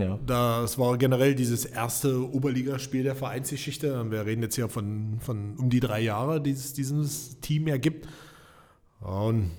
Ja. 0.00 0.18
Das 0.26 0.78
war 0.78 0.96
generell 0.98 1.34
dieses 1.34 1.64
erste 1.64 2.32
Oberligaspiel 2.32 3.02
der 3.02 3.14
Vereinsgeschichte. 3.14 4.10
Wir 4.10 4.26
reden 4.26 4.42
jetzt 4.42 4.54
hier 4.54 4.68
von, 4.68 5.18
von 5.20 5.56
um 5.56 5.70
die 5.70 5.80
drei 5.80 6.00
Jahre, 6.00 6.40
die 6.40 6.50
es 6.50 6.72
dieses 6.72 7.40
Team 7.40 7.68
ja 7.68 7.76
gibt. 7.76 8.06
Ja, 9.00 9.08
Und 9.08 9.50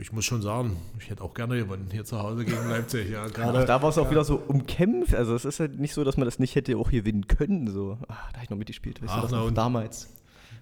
ich 0.00 0.12
muss 0.12 0.24
schon 0.24 0.42
sagen, 0.42 0.76
ich 0.98 1.10
hätte 1.10 1.22
auch 1.22 1.34
gerne 1.34 1.56
gewonnen 1.56 1.88
hier 1.90 2.04
zu 2.04 2.18
Hause 2.20 2.44
gegen 2.44 2.68
Leipzig. 2.68 3.10
Ja, 3.10 3.26
Auch 3.26 3.32
gerade. 3.32 3.64
da 3.64 3.82
war 3.82 3.90
es 3.90 3.98
auch 3.98 4.10
wieder 4.10 4.24
so 4.24 4.36
umkämpft. 4.36 5.14
Also 5.14 5.34
es 5.34 5.44
ist 5.44 5.60
halt 5.60 5.78
nicht 5.78 5.94
so, 5.94 6.04
dass 6.04 6.16
man 6.16 6.24
das 6.24 6.38
nicht 6.38 6.54
hätte 6.54 6.76
auch 6.76 6.90
gewinnen 6.90 7.26
können. 7.28 7.68
So. 7.70 7.98
Ah, 8.08 8.14
da 8.30 8.34
habe 8.34 8.44
ich 8.44 8.50
noch 8.50 8.58
mitgespielt. 8.58 9.00
Weißt 9.02 9.12
Ach, 9.14 9.26
du, 9.26 9.28
das 9.28 9.44
na 9.44 9.50
damals. 9.50 10.08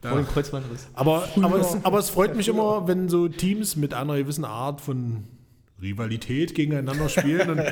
Vor 0.03 0.17
dem 0.17 0.27
Kreuzbandriss. 0.27 0.89
Aber, 0.95 1.29
aber, 1.41 1.61
es, 1.61 1.77
aber 1.85 1.99
es 2.01 2.11
freut 2.11 2.35
mich 2.35 2.49
immer, 2.49 2.89
wenn 2.89 3.09
so 3.09 3.29
Teams 3.29 3.77
mit 3.77 3.95
einer 3.95 4.17
gewissen 4.17 4.45
Art 4.45 4.81
von 4.81 5.25
Rivalität 5.83 6.55
gegeneinander 6.55 7.09
spielen 7.09 7.51
und, 7.51 7.63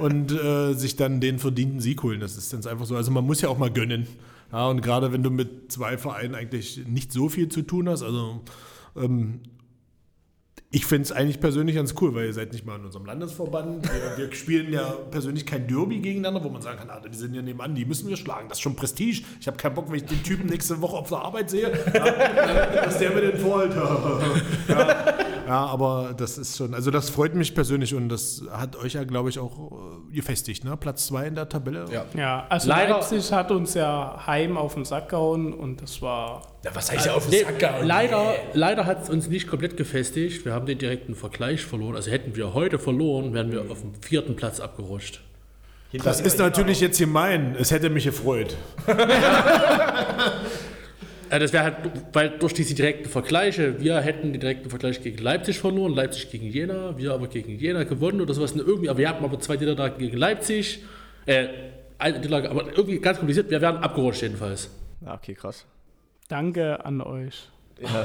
und 0.00 0.32
äh, 0.32 0.74
sich 0.74 0.96
dann 0.96 1.20
den 1.20 1.38
verdienten 1.38 1.80
Sieg 1.80 2.02
holen. 2.02 2.20
Das 2.20 2.36
ist 2.36 2.52
ganz 2.52 2.66
einfach 2.66 2.86
so. 2.86 2.96
Also 2.96 3.10
man 3.10 3.24
muss 3.24 3.40
ja 3.40 3.48
auch 3.48 3.58
mal 3.58 3.70
gönnen. 3.70 4.06
Ja, 4.50 4.68
und 4.68 4.82
gerade 4.82 5.12
wenn 5.12 5.22
du 5.22 5.30
mit 5.30 5.72
zwei 5.72 5.96
Vereinen 5.96 6.34
eigentlich 6.34 6.82
nicht 6.86 7.12
so 7.12 7.28
viel 7.28 7.48
zu 7.48 7.62
tun 7.62 7.88
hast, 7.88 8.02
also 8.02 8.42
ähm, 8.96 9.40
ich 10.74 10.86
finde 10.86 11.02
es 11.02 11.12
eigentlich 11.12 11.38
persönlich 11.38 11.76
ganz 11.76 11.94
cool, 12.00 12.14
weil 12.14 12.26
ihr 12.26 12.32
seid 12.32 12.52
nicht 12.52 12.64
mal 12.64 12.76
in 12.78 12.86
unserem 12.86 13.04
Landesverband. 13.04 13.86
Wir, 13.92 14.16
wir 14.16 14.34
spielen 14.34 14.72
ja 14.72 14.90
persönlich 15.10 15.44
kein 15.44 15.68
Derby 15.68 16.00
gegeneinander, 16.00 16.42
wo 16.42 16.48
man 16.48 16.62
sagen 16.62 16.78
kann, 16.78 16.88
ah, 16.88 17.00
die 17.00 17.14
sind 17.14 17.34
ja 17.34 17.42
nebenan, 17.42 17.74
die 17.74 17.84
müssen 17.84 18.08
wir 18.08 18.16
schlagen. 18.16 18.48
Das 18.48 18.56
ist 18.56 18.62
schon 18.62 18.74
Prestige. 18.74 19.22
Ich 19.38 19.46
habe 19.46 19.58
keinen 19.58 19.74
Bock, 19.74 19.90
wenn 19.90 19.96
ich 19.96 20.06
den 20.06 20.22
Typen 20.22 20.46
nächste 20.46 20.80
Woche 20.80 20.96
auf 20.96 21.10
der 21.10 21.18
Arbeit 21.18 21.50
sehe, 21.50 21.70
ja, 21.94 22.74
dass 22.84 22.98
der 22.98 23.10
mir 23.10 23.20
den 23.20 23.38
vorhält. 23.38 23.74
ja, 24.68 25.14
ja, 25.52 25.66
aber 25.66 26.14
das 26.16 26.38
ist 26.38 26.56
schon, 26.56 26.72
also 26.72 26.90
das 26.90 27.10
freut 27.10 27.34
mich 27.34 27.54
persönlich 27.54 27.94
und 27.94 28.08
das 28.08 28.42
hat 28.50 28.74
euch 28.76 28.94
ja, 28.94 29.04
glaube 29.04 29.28
ich, 29.28 29.38
auch 29.38 29.72
äh, 30.10 30.14
gefestigt, 30.14 30.64
ne? 30.64 30.76
Platz 30.78 31.06
zwei 31.08 31.26
in 31.26 31.34
der 31.34 31.46
Tabelle. 31.48 31.84
Ja. 31.92 32.06
Ja, 32.16 32.46
also 32.48 32.68
Leider- 32.70 32.94
Leipzig 32.94 33.30
hat 33.32 33.50
uns 33.50 33.74
ja 33.74 34.22
heim 34.26 34.56
auf 34.56 34.72
den 34.74 34.86
Sack 34.86 35.10
gehauen 35.10 35.52
und 35.52 35.82
das 35.82 36.00
war 36.00 36.40
Ja, 36.64 36.70
was 36.74 36.90
heißt 36.90 37.04
ja 37.04 37.12
auf 37.14 37.28
den 37.28 37.44
Sack 37.44 37.58
gehauen? 37.58 37.86
leider 37.86 38.34
leider 38.54 38.86
hat 38.86 39.02
es 39.02 39.10
uns 39.10 39.28
nicht 39.28 39.46
komplett 39.46 39.76
gefestigt. 39.76 40.46
Wir 40.46 40.54
haben 40.54 40.64
den 40.64 40.78
direkten 40.78 41.14
Vergleich 41.14 41.60
verloren. 41.66 41.96
Also 41.96 42.10
hätten 42.10 42.34
wir 42.34 42.54
heute 42.54 42.78
verloren, 42.78 43.34
wären 43.34 43.52
wir 43.52 43.60
auf 43.70 43.80
dem 43.82 43.92
vierten 44.00 44.36
Platz 44.36 44.58
abgerutscht. 44.58 45.20
Das 45.92 46.22
ist 46.22 46.38
natürlich 46.38 46.80
jetzt 46.80 46.98
gemein. 46.98 47.54
Es 47.58 47.70
hätte 47.70 47.90
mich 47.90 48.04
gefreut. 48.04 48.56
Äh, 51.32 51.38
das 51.38 51.52
wäre 51.54 51.64
halt, 51.64 51.76
weil 52.12 52.30
durch 52.38 52.52
diese 52.52 52.74
direkten 52.74 53.08
Vergleiche, 53.08 53.80
wir 53.80 53.98
hätten 54.00 54.32
den 54.32 54.40
direkten 54.40 54.68
Vergleich 54.68 55.02
gegen 55.02 55.16
Leipzig 55.16 55.58
verloren, 55.58 55.94
Leipzig 55.94 56.30
gegen 56.30 56.46
Jena, 56.46 56.98
wir 56.98 57.14
aber 57.14 57.26
gegen 57.26 57.58
Jena 57.58 57.84
gewonnen 57.84 58.20
oder 58.20 58.34
sowas. 58.34 58.54
Irgendwie, 58.54 58.90
aber 58.90 58.98
wir 58.98 59.08
hatten 59.08 59.24
aber 59.24 59.40
zwei 59.40 59.56
Niederlagen 59.56 59.96
gegen 59.98 60.18
Leipzig. 60.18 60.84
Äh, 61.24 61.48
eine 61.98 62.18
Niederlage, 62.18 62.50
aber 62.50 62.66
irgendwie 62.76 62.98
ganz 62.98 63.18
kompliziert. 63.18 63.50
Wir 63.50 63.62
wären 63.62 63.78
abgerutscht 63.78 64.20
jedenfalls. 64.20 64.68
Ah, 65.06 65.14
okay, 65.14 65.32
krass. 65.34 65.64
Danke 66.28 66.84
an 66.84 67.00
euch. 67.00 67.48
Ja, 67.80 68.04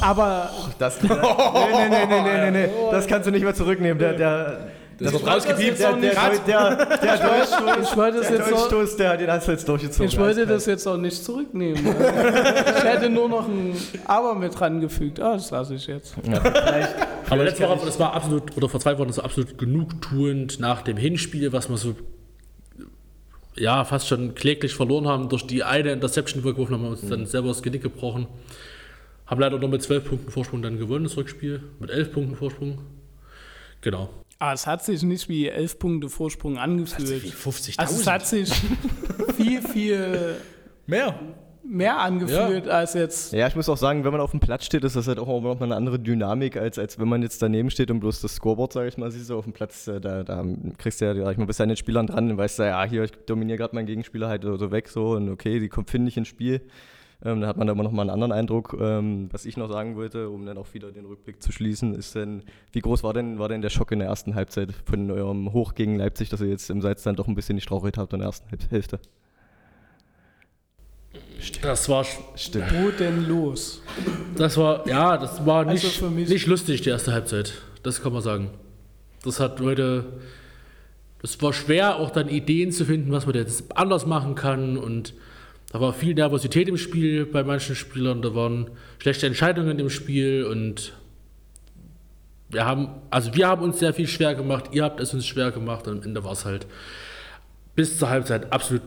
Aber 0.00 0.50
das, 0.78 1.02
nee, 1.02 1.08
nee, 1.10 1.88
nee, 1.88 2.06
nee, 2.06 2.22
nee, 2.22 2.50
nee, 2.50 2.66
nee. 2.66 2.72
das 2.90 3.06
kannst 3.06 3.26
du 3.26 3.30
nicht 3.30 3.42
mehr 3.42 3.54
zurücknehmen. 3.54 3.98
Der, 3.98 4.14
der, 4.14 4.70
Das 4.98 5.12
wird 5.12 5.26
rausgepiept. 5.26 5.78
der, 5.78 5.92
der, 5.92 6.14
der, 6.14 6.38
der, 6.46 6.86
der 6.86 7.18
Durchstoß, 7.18 7.90
ich 7.90 7.96
wollte 7.96 8.18
das 8.18 8.28
der 8.28 8.38
Durchstoß, 8.38 8.96
der 8.96 9.10
hat 9.10 9.20
den 9.20 9.30
hast 9.30 9.46
du 9.46 9.52
jetzt 9.52 9.68
durchgezogen. 9.68 10.06
ich 10.06 10.18
wollte 10.18 10.46
das 10.46 10.66
jetzt 10.66 10.86
auch 10.86 10.96
nicht 10.96 11.22
zurücknehmen. 11.22 11.86
ich 11.86 12.84
hätte 12.84 13.10
nur 13.10 13.28
noch 13.28 13.46
ein 13.46 13.74
Aber 14.06 14.34
mit 14.34 14.58
dran 14.58 14.80
gefügt. 14.80 15.20
Ah, 15.20 15.34
das 15.34 15.50
lasse 15.50 15.74
ich 15.74 15.86
jetzt. 15.86 16.14
Ja, 16.26 16.40
Aber 17.28 17.44
letzte 17.44 17.68
Woche, 17.68 17.84
das 17.84 17.98
war 17.98 18.14
absolut, 18.14 18.56
oder 18.56 18.68
vor 18.68 18.80
zwei 18.80 18.96
Wochen, 18.98 19.08
das 19.08 19.18
war 19.18 19.24
absolut 19.24 19.58
genugtuend 19.58 20.60
nach 20.60 20.82
dem 20.82 20.96
Hinspiel, 20.96 21.52
was 21.52 21.68
wir 21.68 21.76
so 21.76 21.94
ja, 23.58 23.84
fast 23.84 24.08
schon 24.08 24.34
kläglich 24.34 24.74
verloren 24.74 25.06
haben 25.06 25.28
durch 25.28 25.46
die 25.46 25.62
eine 25.62 25.92
Interception, 25.92 26.42
die 26.42 26.46
wir 26.46 26.52
geworfen 26.52 26.74
haben, 26.74 26.84
haben 26.84 26.90
wir 26.90 27.00
uns 27.00 27.08
dann 27.08 27.26
selber 27.26 27.48
das 27.48 27.62
Genick 27.62 27.82
gebrochen. 27.82 28.26
Haben 29.26 29.40
leider 29.40 29.58
nur 29.58 29.68
mit 29.68 29.82
12 29.82 30.04
Punkten 30.04 30.30
Vorsprung 30.30 30.62
dann 30.62 30.78
gewonnen, 30.78 31.04
das 31.04 31.16
Rückspiel. 31.16 31.62
Mit 31.80 31.90
11 31.90 32.12
Punkten 32.12 32.36
Vorsprung. 32.36 32.78
Genau. 33.80 34.10
Aber 34.38 34.52
es 34.52 34.66
hat 34.66 34.84
sich 34.84 35.02
nicht 35.02 35.28
wie 35.28 35.48
elf 35.48 35.78
Punkte 35.78 36.08
Vorsprung 36.08 36.58
angefühlt. 36.58 37.24
50.000. 37.24 37.78
Also 37.78 38.00
es 38.00 38.06
hat 38.06 38.26
sich 38.26 38.52
viel, 39.36 39.62
viel 39.62 40.36
mehr. 40.86 41.18
mehr 41.64 41.98
angefühlt 41.98 42.68
als 42.68 42.92
jetzt. 42.94 43.32
Ja, 43.32 43.46
ich 43.46 43.56
muss 43.56 43.68
auch 43.70 43.78
sagen, 43.78 44.04
wenn 44.04 44.12
man 44.12 44.20
auf 44.20 44.32
dem 44.32 44.40
Platz 44.40 44.66
steht, 44.66 44.84
ist 44.84 44.94
das 44.94 45.08
halt 45.08 45.18
auch 45.18 45.26
noch 45.26 45.58
mal 45.58 45.62
eine 45.62 45.74
andere 45.74 45.98
Dynamik, 45.98 46.58
als, 46.58 46.78
als 46.78 46.98
wenn 46.98 47.08
man 47.08 47.22
jetzt 47.22 47.40
daneben 47.40 47.70
steht 47.70 47.90
und 47.90 48.00
bloß 48.00 48.20
das 48.20 48.34
Scoreboard, 48.34 48.74
sage 48.74 48.88
ich 48.88 48.98
mal, 48.98 49.10
siehst 49.10 49.30
du 49.30 49.38
auf 49.38 49.44
dem 49.44 49.54
Platz, 49.54 49.88
äh, 49.88 50.00
da, 50.00 50.22
da 50.22 50.44
kriegst 50.76 51.00
du 51.00 51.06
ja, 51.06 51.14
sag 51.14 51.32
ich 51.32 51.38
mal, 51.38 51.46
bist 51.46 51.60
an 51.62 51.68
den 51.68 51.76
Spielern 51.76 52.06
dran 52.06 52.30
und 52.30 52.36
weißt 52.36 52.58
du, 52.58 52.64
ja, 52.64 52.84
hier, 52.84 53.04
ich 53.04 53.12
dominiere 53.12 53.56
gerade 53.56 53.74
meinen 53.74 53.86
Gegenspieler 53.86 54.28
halt 54.28 54.42
so 54.42 54.70
weg 54.70 54.88
so 54.88 55.12
und 55.12 55.30
okay, 55.30 55.60
die 55.60 55.68
kommt, 55.68 55.90
finde 55.90 56.08
ich, 56.10 56.16
ins 56.18 56.28
Spiel. 56.28 56.60
Ähm, 57.24 57.40
da 57.40 57.46
hat 57.46 57.56
man 57.56 57.66
da 57.66 57.72
immer 57.72 57.82
noch 57.82 57.92
mal 57.92 58.02
einen 58.02 58.10
anderen 58.10 58.32
Eindruck. 58.32 58.76
Ähm, 58.78 59.28
was 59.32 59.46
ich 59.46 59.56
noch 59.56 59.68
sagen 59.70 59.96
wollte, 59.96 60.28
um 60.28 60.44
dann 60.44 60.58
auch 60.58 60.72
wieder 60.74 60.92
den 60.92 61.06
Rückblick 61.06 61.42
zu 61.42 61.50
schließen, 61.50 61.94
ist 61.94 62.14
denn, 62.14 62.42
wie 62.72 62.80
groß 62.80 63.02
war 63.02 63.14
denn, 63.14 63.38
war 63.38 63.48
denn 63.48 63.62
der 63.62 63.70
Schock 63.70 63.90
in 63.92 64.00
der 64.00 64.08
ersten 64.08 64.34
Halbzeit 64.34 64.72
von 64.84 65.10
eurem 65.10 65.52
Hoch 65.52 65.74
gegen 65.74 65.96
Leipzig, 65.96 66.28
dass 66.28 66.40
ihr 66.42 66.48
jetzt 66.48 66.68
im 66.70 66.82
Salz 66.82 67.02
dann 67.04 67.16
doch 67.16 67.26
ein 67.26 67.34
bisschen 67.34 67.56
die 67.56 67.62
Strauchheit 67.62 67.96
habt 67.98 68.12
in 68.12 68.18
der 68.18 68.26
ersten 68.26 68.48
Hälf- 68.50 68.70
Hälfte? 68.70 69.00
Das 71.62 71.88
war, 71.88 72.04
Stimmt. 72.34 72.72
Wo 72.72 72.90
denn 72.90 73.26
los? 73.26 73.80
das 74.36 74.56
war, 74.56 74.86
ja, 74.88 75.16
das 75.16 75.44
war 75.46 75.64
nicht, 75.64 75.84
Also 75.84 76.06
für 76.06 76.10
mich- 76.10 76.28
nicht 76.28 76.46
lustig, 76.46 76.82
die 76.82 76.90
erste 76.90 77.12
Halbzeit. 77.12 77.54
Das 77.82 78.02
kann 78.02 78.12
man 78.12 78.22
sagen. 78.22 78.50
Das 79.24 79.40
hat 79.40 79.60
heute, 79.60 80.04
das 81.22 81.40
war 81.42 81.52
schwer, 81.52 81.96
auch 81.96 82.10
dann 82.10 82.28
Ideen 82.28 82.72
zu 82.72 82.84
finden, 82.84 83.12
was 83.12 83.26
man 83.26 83.34
jetzt 83.34 83.76
anders 83.76 84.06
machen 84.06 84.34
kann 84.34 84.76
und 84.76 85.14
da 85.72 85.80
war 85.80 85.92
viel 85.92 86.14
Nervosität 86.14 86.68
im 86.68 86.76
Spiel 86.76 87.26
bei 87.26 87.42
manchen 87.42 87.74
Spielern, 87.74 88.22
da 88.22 88.34
waren 88.34 88.70
schlechte 88.98 89.26
Entscheidungen 89.26 89.78
im 89.78 89.90
Spiel 89.90 90.44
und 90.44 90.92
wir 92.48 92.64
haben, 92.64 92.88
also 93.10 93.34
wir 93.34 93.48
haben 93.48 93.62
uns 93.62 93.78
sehr 93.80 93.92
viel 93.92 94.06
schwer 94.06 94.34
gemacht, 94.34 94.66
ihr 94.72 94.84
habt 94.84 95.00
es 95.00 95.12
uns 95.12 95.26
schwer 95.26 95.50
gemacht 95.50 95.88
und 95.88 95.98
am 95.98 96.02
Ende 96.04 96.22
war 96.24 96.32
es 96.32 96.44
halt 96.44 96.66
bis 97.74 97.98
zur 97.98 98.08
Halbzeit 98.08 98.52
absolut 98.52 98.82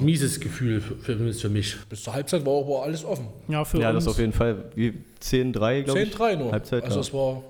mieses 0.00 0.38
Gefühl 0.40 0.80
für, 0.80 0.96
für, 0.96 1.32
für 1.32 1.48
mich. 1.48 1.76
Bis 1.88 2.02
zur 2.02 2.14
Halbzeit 2.14 2.44
war 2.46 2.60
aber 2.60 2.82
alles 2.84 3.04
offen. 3.04 3.28
Ja, 3.48 3.64
für 3.64 3.78
Ja, 3.80 3.90
uns. 3.90 4.04
das 4.04 4.14
auf 4.14 4.18
jeden 4.20 4.32
Fall. 4.32 4.70
Wie 4.74 4.94
10-3, 5.22 5.82
glaube 5.82 6.02
ich. 6.02 6.14
10-3 6.14 6.36
nur. 6.36 6.52
Halbzeit, 6.52 6.84
also 6.84 6.96
ja. 6.96 7.00
es 7.00 7.12
war, 7.12 7.42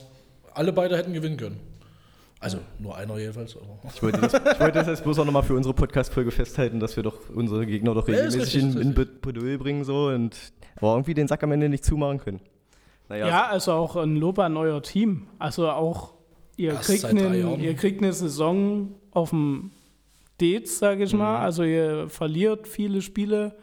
alle 0.54 0.72
beide 0.72 0.96
hätten 0.96 1.12
gewinnen 1.12 1.36
können. 1.36 1.60
Also 2.42 2.58
nur 2.80 2.96
einer 2.96 3.16
jedenfalls. 3.18 3.56
Aber. 3.56 3.78
Ich 3.94 4.02
wollte, 4.02 4.20
das, 4.20 4.34
ich 4.34 4.60
wollte 4.60 4.72
das 4.72 4.88
jetzt 4.88 5.04
bloß 5.04 5.20
auch 5.20 5.24
nochmal 5.24 5.44
für 5.44 5.54
unsere 5.54 5.74
Podcast-Folge 5.74 6.32
festhalten, 6.32 6.80
dass 6.80 6.96
wir 6.96 7.04
doch 7.04 7.30
unsere 7.32 7.64
Gegner 7.66 7.94
doch 7.94 8.08
Ja, 8.08 8.14
regelmäßig 8.14 8.56
richtig, 8.56 8.62
in, 8.62 8.94
in 8.94 8.94
Bedouille 8.94 9.58
bringen 9.58 9.84
so 9.84 10.08
und 10.08 10.36
aber 10.76 10.94
irgendwie 10.94 11.14
den 11.14 11.28
Sack 11.28 11.44
am 11.44 11.52
Ende 11.52 11.68
nicht 11.68 11.84
zumachen 11.84 12.18
können. 12.18 12.40
Naja, 13.08 13.28
Ja, 13.28 13.46
also 13.46 13.72
auch 13.72 13.94
ein 13.94 14.16
Lob 14.16 14.40
an 14.40 14.56
euer 14.56 14.82
Team. 14.82 15.28
Also 15.38 15.70
auch, 15.70 16.14
ihr, 16.56 16.72
kriegt, 16.74 17.04
einen, 17.04 17.60
ihr 17.60 17.74
kriegt 17.74 18.02
eine 18.02 18.12
Saison 18.12 18.96
auf 19.12 19.30
dem 19.30 19.70
Dates, 20.40 20.80
sage 20.80 21.04
ich 21.04 21.14
mal. 21.14 21.38
Also 21.38 21.62
ihr 21.62 22.08
verliert 22.08 22.66
viele 22.66 23.02
Spiele 23.02 23.54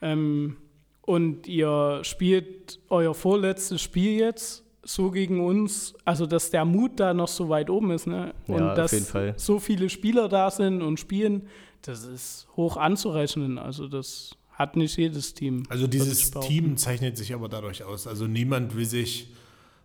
ähm, 0.00 0.56
und 1.02 1.46
ihr 1.46 2.00
spielt 2.02 2.80
euer 2.88 3.14
vorletztes 3.14 3.80
Spiel 3.80 4.18
jetzt 4.18 4.61
so 4.84 5.10
gegen 5.10 5.44
uns. 5.44 5.94
Also 6.04 6.26
dass 6.26 6.50
der 6.50 6.64
Mut 6.64 6.98
da 7.00 7.14
noch 7.14 7.28
so 7.28 7.48
weit 7.48 7.70
oben 7.70 7.90
ist. 7.92 8.06
Ne? 8.06 8.34
Und 8.46 8.58
Ja, 8.58 8.70
auf 8.70 8.76
dass 8.76 8.92
jeden 8.92 9.06
Fall. 9.06 9.34
so 9.36 9.58
viele 9.58 9.88
Spieler 9.88 10.28
da 10.28 10.50
sind 10.50 10.82
und 10.82 10.98
spielen, 10.98 11.48
das 11.82 12.04
ist 12.04 12.46
hoch 12.56 12.76
anzurechnen. 12.76 13.58
Also 13.58 13.88
das 13.88 14.36
hat 14.52 14.76
nicht 14.76 14.96
jedes 14.96 15.34
Team. 15.34 15.64
Also 15.68 15.86
dieses. 15.86 16.30
Team 16.30 16.76
zeichnet 16.76 17.16
sich 17.16 17.34
aber 17.34 17.48
dadurch 17.48 17.84
aus. 17.84 18.06
Also 18.06 18.26
niemand 18.26 18.76
will 18.76 18.84
sich 18.84 19.32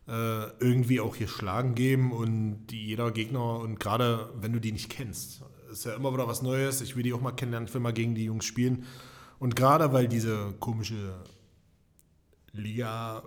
äh, 0.07 0.11
irgendwie 0.59 0.99
auch 0.99 1.15
hier 1.15 1.27
schlagen 1.27 1.75
geben 1.75 2.11
und 2.11 2.67
die, 2.67 2.85
jeder 2.87 3.11
Gegner 3.11 3.59
und 3.59 3.79
gerade 3.79 4.29
wenn 4.39 4.53
du 4.53 4.59
die 4.59 4.71
nicht 4.71 4.89
kennst, 4.89 5.41
ist 5.71 5.85
ja 5.85 5.95
immer 5.95 6.13
wieder 6.13 6.27
was 6.27 6.41
Neues. 6.41 6.81
Ich 6.81 6.95
will 6.95 7.03
die 7.03 7.13
auch 7.13 7.21
mal 7.21 7.31
kennenlernen, 7.31 7.67
ich 7.67 7.73
will 7.73 7.81
mal 7.81 7.93
gegen 7.93 8.15
die 8.15 8.25
Jungs 8.25 8.45
spielen. 8.45 8.85
Und 9.39 9.55
gerade 9.55 9.91
weil 9.93 10.07
diese 10.07 10.53
komische 10.59 11.13
Liga 12.53 13.23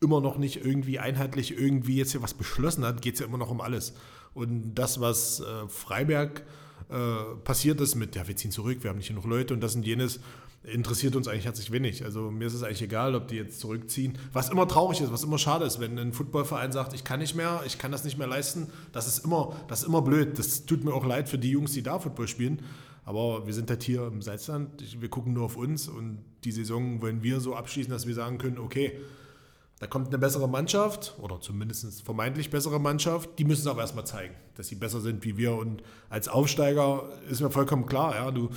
immer 0.00 0.20
noch 0.20 0.38
nicht 0.38 0.64
irgendwie 0.64 0.98
einheitlich 0.98 1.58
irgendwie 1.58 1.96
jetzt 1.96 2.12
hier 2.12 2.22
was 2.22 2.34
beschlossen 2.34 2.84
hat, 2.84 3.02
geht 3.02 3.14
es 3.14 3.20
ja 3.20 3.26
immer 3.26 3.38
noch 3.38 3.50
um 3.50 3.60
alles. 3.60 3.94
Und 4.34 4.74
das, 4.74 5.00
was 5.00 5.40
äh, 5.40 5.68
Freiberg 5.68 6.42
äh, 6.90 7.34
passiert 7.44 7.80
ist 7.80 7.94
mit, 7.94 8.14
ja, 8.14 8.28
wir 8.28 8.36
ziehen 8.36 8.50
zurück, 8.50 8.78
wir 8.82 8.90
haben 8.90 8.98
nicht 8.98 9.08
genug 9.08 9.24
Leute 9.24 9.54
und 9.54 9.60
das 9.60 9.74
und 9.74 9.86
jenes, 9.86 10.20
interessiert 10.66 11.14
uns 11.16 11.28
eigentlich 11.28 11.44
herzlich 11.44 11.70
wenig. 11.70 12.04
Also 12.04 12.30
mir 12.30 12.46
ist 12.46 12.54
es 12.54 12.62
eigentlich 12.62 12.82
egal, 12.82 13.14
ob 13.14 13.28
die 13.28 13.36
jetzt 13.36 13.60
zurückziehen. 13.60 14.18
Was 14.32 14.50
immer 14.50 14.66
traurig 14.66 15.00
ist, 15.00 15.12
was 15.12 15.22
immer 15.22 15.38
schade 15.38 15.64
ist, 15.64 15.80
wenn 15.80 15.98
ein 15.98 16.12
Footballverein 16.12 16.72
sagt, 16.72 16.92
ich 16.92 17.04
kann 17.04 17.20
nicht 17.20 17.34
mehr, 17.34 17.62
ich 17.66 17.78
kann 17.78 17.92
das 17.92 18.04
nicht 18.04 18.18
mehr 18.18 18.26
leisten, 18.26 18.68
das 18.92 19.06
ist 19.06 19.24
immer, 19.24 19.54
das 19.68 19.82
ist 19.82 19.88
immer 19.88 20.02
blöd. 20.02 20.38
Das 20.38 20.66
tut 20.66 20.84
mir 20.84 20.92
auch 20.92 21.06
leid 21.06 21.28
für 21.28 21.38
die 21.38 21.50
Jungs, 21.50 21.72
die 21.72 21.82
da 21.82 21.98
Football 21.98 22.28
spielen. 22.28 22.62
Aber 23.04 23.46
wir 23.46 23.54
sind 23.54 23.70
halt 23.70 23.84
hier 23.84 24.08
im 24.08 24.20
Salzland, 24.20 25.00
wir 25.00 25.08
gucken 25.08 25.32
nur 25.32 25.44
auf 25.44 25.56
uns 25.56 25.88
und 25.88 26.18
die 26.42 26.50
Saison 26.50 27.00
wollen 27.00 27.22
wir 27.22 27.38
so 27.38 27.54
abschließen, 27.54 27.92
dass 27.92 28.08
wir 28.08 28.14
sagen 28.14 28.38
können, 28.38 28.58
okay, 28.58 28.98
da 29.78 29.86
kommt 29.86 30.08
eine 30.08 30.18
bessere 30.18 30.48
Mannschaft 30.48 31.14
oder 31.20 31.40
zumindest 31.40 32.02
vermeintlich 32.02 32.50
bessere 32.50 32.80
Mannschaft. 32.80 33.38
Die 33.38 33.44
müssen 33.44 33.60
es 33.60 33.66
aber 33.66 33.82
erstmal 33.82 34.06
zeigen, 34.06 34.34
dass 34.54 34.68
sie 34.68 34.74
besser 34.74 35.00
sind 35.00 35.24
wie 35.24 35.36
wir. 35.36 35.54
Und 35.54 35.82
als 36.08 36.28
Aufsteiger 36.28 37.04
ist 37.28 37.42
mir 37.42 37.50
vollkommen 37.50 37.84
klar, 37.84 38.14
ja, 38.14 38.30
du 38.30 38.48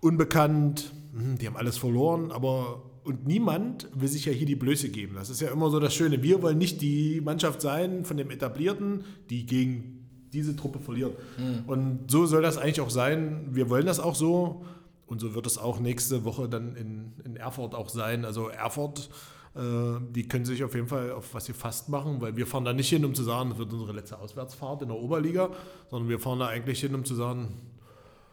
unbekannt, 0.00 0.92
hm, 1.14 1.38
die 1.38 1.46
haben 1.46 1.56
alles 1.56 1.78
verloren, 1.78 2.30
aber 2.30 2.82
und 3.04 3.26
niemand 3.26 3.88
will 3.94 4.08
sich 4.08 4.26
ja 4.26 4.32
hier 4.32 4.46
die 4.46 4.54
Blöße 4.54 4.90
geben. 4.90 5.14
Das 5.14 5.30
ist 5.30 5.40
ja 5.40 5.50
immer 5.50 5.70
so 5.70 5.80
das 5.80 5.94
Schöne. 5.94 6.22
Wir 6.22 6.42
wollen 6.42 6.58
nicht 6.58 6.82
die 6.82 7.22
Mannschaft 7.22 7.62
sein 7.62 8.04
von 8.04 8.18
dem 8.18 8.30
Etablierten, 8.30 9.04
die 9.30 9.46
gegen 9.46 10.28
diese 10.30 10.54
Truppe 10.56 10.78
verliert. 10.78 11.16
Mhm. 11.38 11.64
Und 11.66 12.10
so 12.10 12.26
soll 12.26 12.42
das 12.42 12.58
eigentlich 12.58 12.82
auch 12.82 12.90
sein. 12.90 13.48
Wir 13.50 13.70
wollen 13.70 13.86
das 13.86 13.98
auch 13.98 14.14
so. 14.14 14.66
Und 15.06 15.22
so 15.22 15.34
wird 15.34 15.46
es 15.46 15.56
auch 15.56 15.80
nächste 15.80 16.26
Woche 16.26 16.50
dann 16.50 16.76
in, 16.76 17.14
in 17.24 17.36
Erfurt 17.36 17.74
auch 17.74 17.88
sein. 17.88 18.26
Also 18.26 18.48
Erfurt 18.48 19.08
die 19.54 20.28
können 20.28 20.44
sich 20.44 20.62
auf 20.62 20.74
jeden 20.74 20.86
Fall 20.86 21.10
auf 21.10 21.34
was 21.34 21.46
sie 21.46 21.52
fast 21.52 21.88
machen, 21.88 22.20
weil 22.20 22.36
wir 22.36 22.46
fahren 22.46 22.64
da 22.64 22.72
nicht 22.72 22.88
hin, 22.88 23.04
um 23.04 23.14
zu 23.14 23.24
sagen, 23.24 23.50
das 23.50 23.58
wird 23.58 23.72
unsere 23.72 23.92
letzte 23.92 24.18
Auswärtsfahrt 24.18 24.82
in 24.82 24.88
der 24.88 24.96
Oberliga, 24.96 25.50
sondern 25.90 26.08
wir 26.08 26.20
fahren 26.20 26.38
da 26.38 26.46
eigentlich 26.46 26.80
hin, 26.80 26.94
um 26.94 27.04
zu 27.04 27.14
sagen, 27.14 27.56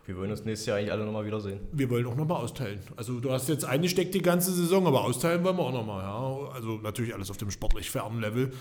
wir 0.06 0.18
wollen 0.18 0.30
uns 0.30 0.46
nächstes 0.46 0.68
Jahr 0.68 0.78
eigentlich 0.78 0.92
alle 0.92 1.04
nochmal 1.04 1.26
wiedersehen. 1.26 1.60
Wir 1.72 1.90
wollen 1.90 2.06
auch 2.06 2.16
nochmal 2.16 2.44
austeilen. 2.44 2.80
Also 2.96 3.20
du 3.20 3.32
hast 3.32 3.50
jetzt 3.50 3.66
eingesteckt 3.66 4.14
die 4.14 4.22
ganze 4.22 4.52
Saison, 4.52 4.86
aber 4.86 5.04
austeilen 5.04 5.44
wollen 5.44 5.58
wir 5.58 5.64
auch 5.64 5.74
nochmal. 5.74 6.04
Ja? 6.04 6.54
Also 6.54 6.78
natürlich 6.78 7.14
alles 7.16 7.32
auf 7.32 7.38
dem 7.38 7.50
sportlich 7.50 7.90
fernen 7.90 8.22
Level. 8.22 8.54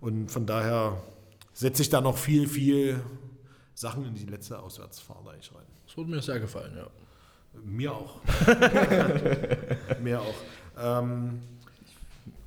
Und 0.00 0.30
von 0.30 0.44
daher 0.44 1.00
setze 1.54 1.80
ich 1.82 1.88
da 1.88 2.02
noch 2.02 2.18
viel, 2.18 2.46
viel 2.46 3.02
Sachen 3.74 4.04
in 4.04 4.14
die 4.14 4.26
letzte 4.26 4.58
Auswärtsfahrt 4.58 5.26
eigentlich 5.26 5.54
rein. 5.54 5.64
Das 5.86 5.96
würde 5.96 6.10
mir 6.10 6.20
sehr 6.20 6.38
gefallen, 6.38 6.74
ja. 6.76 6.86
Mir 7.64 7.92
auch. 7.92 8.20
mir 10.02 10.20
auch. 10.20 10.34
Ähm, 10.78 11.40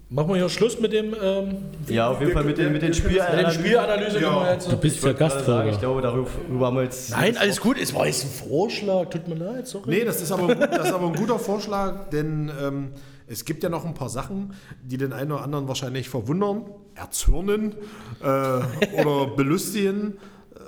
Machen 0.09 0.29
wir 0.29 0.35
hier 0.35 0.49
Schluss 0.49 0.79
mit 0.79 0.93
dem. 0.93 1.15
Ähm, 1.19 1.57
ja, 1.87 2.09
auf 2.09 2.19
jeden 2.19 2.33
Fall 2.33 2.43
mit, 2.43 2.57
den, 2.57 2.71
mit 2.71 2.83
den 2.83 2.93
Spielanalyse. 2.93 3.59
Spielanalyse 3.59 4.21
ja. 4.21 4.55
Du 4.57 4.77
bist 4.77 5.03
ja 5.03 5.13
Gastgeber. 5.13 5.67
Ich 5.67 5.79
glaube, 5.79 6.01
darüber 6.01 6.67
haben 6.67 6.75
wir 6.75 6.83
jetzt. 6.83 7.09
Nein, 7.11 7.35
alles 7.37 7.59
gut. 7.59 7.79
Es 7.79 7.95
war 7.95 8.05
jetzt 8.05 8.23
ein 8.23 8.49
Vorschlag. 8.49 9.09
Tut 9.09 9.27
mir 9.27 9.35
leid, 9.35 9.67
sorry. 9.67 9.89
Nee, 9.89 10.05
das 10.05 10.21
ist 10.21 10.31
aber, 10.31 10.53
das 10.53 10.87
ist 10.87 10.93
aber 10.93 11.07
ein 11.07 11.15
guter 11.15 11.39
Vorschlag, 11.39 12.09
denn 12.11 12.51
ähm, 12.61 12.91
es 13.25 13.43
gibt 13.43 13.63
ja 13.63 13.69
noch 13.69 13.85
ein 13.85 13.95
paar 13.95 14.09
Sachen, 14.09 14.53
die 14.83 14.97
den 14.97 15.13
einen 15.13 15.31
oder 15.31 15.41
anderen 15.41 15.67
wahrscheinlich 15.67 16.09
verwundern, 16.09 16.65
erzürnen 16.93 17.73
äh, 18.21 18.25
oder 18.25 19.27
belustigen. 19.35 20.17
Äh, 20.53 20.59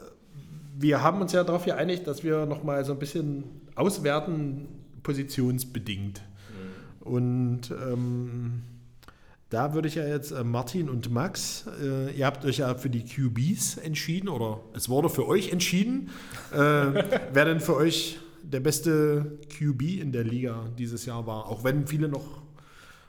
wir 0.80 1.04
haben 1.04 1.22
uns 1.22 1.34
ja 1.34 1.44
darauf 1.44 1.66
geeinigt, 1.66 2.08
dass 2.08 2.24
wir 2.24 2.48
nochmal 2.48 2.84
so 2.84 2.94
ein 2.94 3.00
bisschen 3.00 3.44
auswerten, 3.76 4.68
positionsbedingt. 5.04 6.22
Mhm. 7.04 7.08
Und. 7.08 7.62
Ähm, 7.72 8.64
da 9.56 9.74
würde 9.74 9.88
ich 9.88 9.96
ja 9.96 10.06
jetzt 10.06 10.32
äh, 10.32 10.44
Martin 10.44 10.90
und 10.90 11.10
Max, 11.10 11.66
äh, 11.82 12.12
ihr 12.12 12.26
habt 12.26 12.44
euch 12.44 12.58
ja 12.58 12.76
für 12.76 12.90
die 12.90 13.06
QBs 13.06 13.78
entschieden 13.78 14.28
oder 14.28 14.60
es 14.74 14.90
wurde 14.90 15.08
für 15.08 15.26
euch 15.26 15.54
entschieden. 15.54 16.10
Äh, 16.52 16.58
wer 17.32 17.46
denn 17.46 17.62
für 17.62 17.78
euch 17.78 18.20
der 18.44 18.60
beste 18.60 19.40
QB 19.58 20.02
in 20.02 20.12
der 20.12 20.26
Liga 20.26 20.66
dieses 20.78 21.06
Jahr 21.06 21.26
war, 21.26 21.48
auch 21.48 21.64
wenn 21.64 21.88
viele 21.88 22.10
noch 22.10 22.42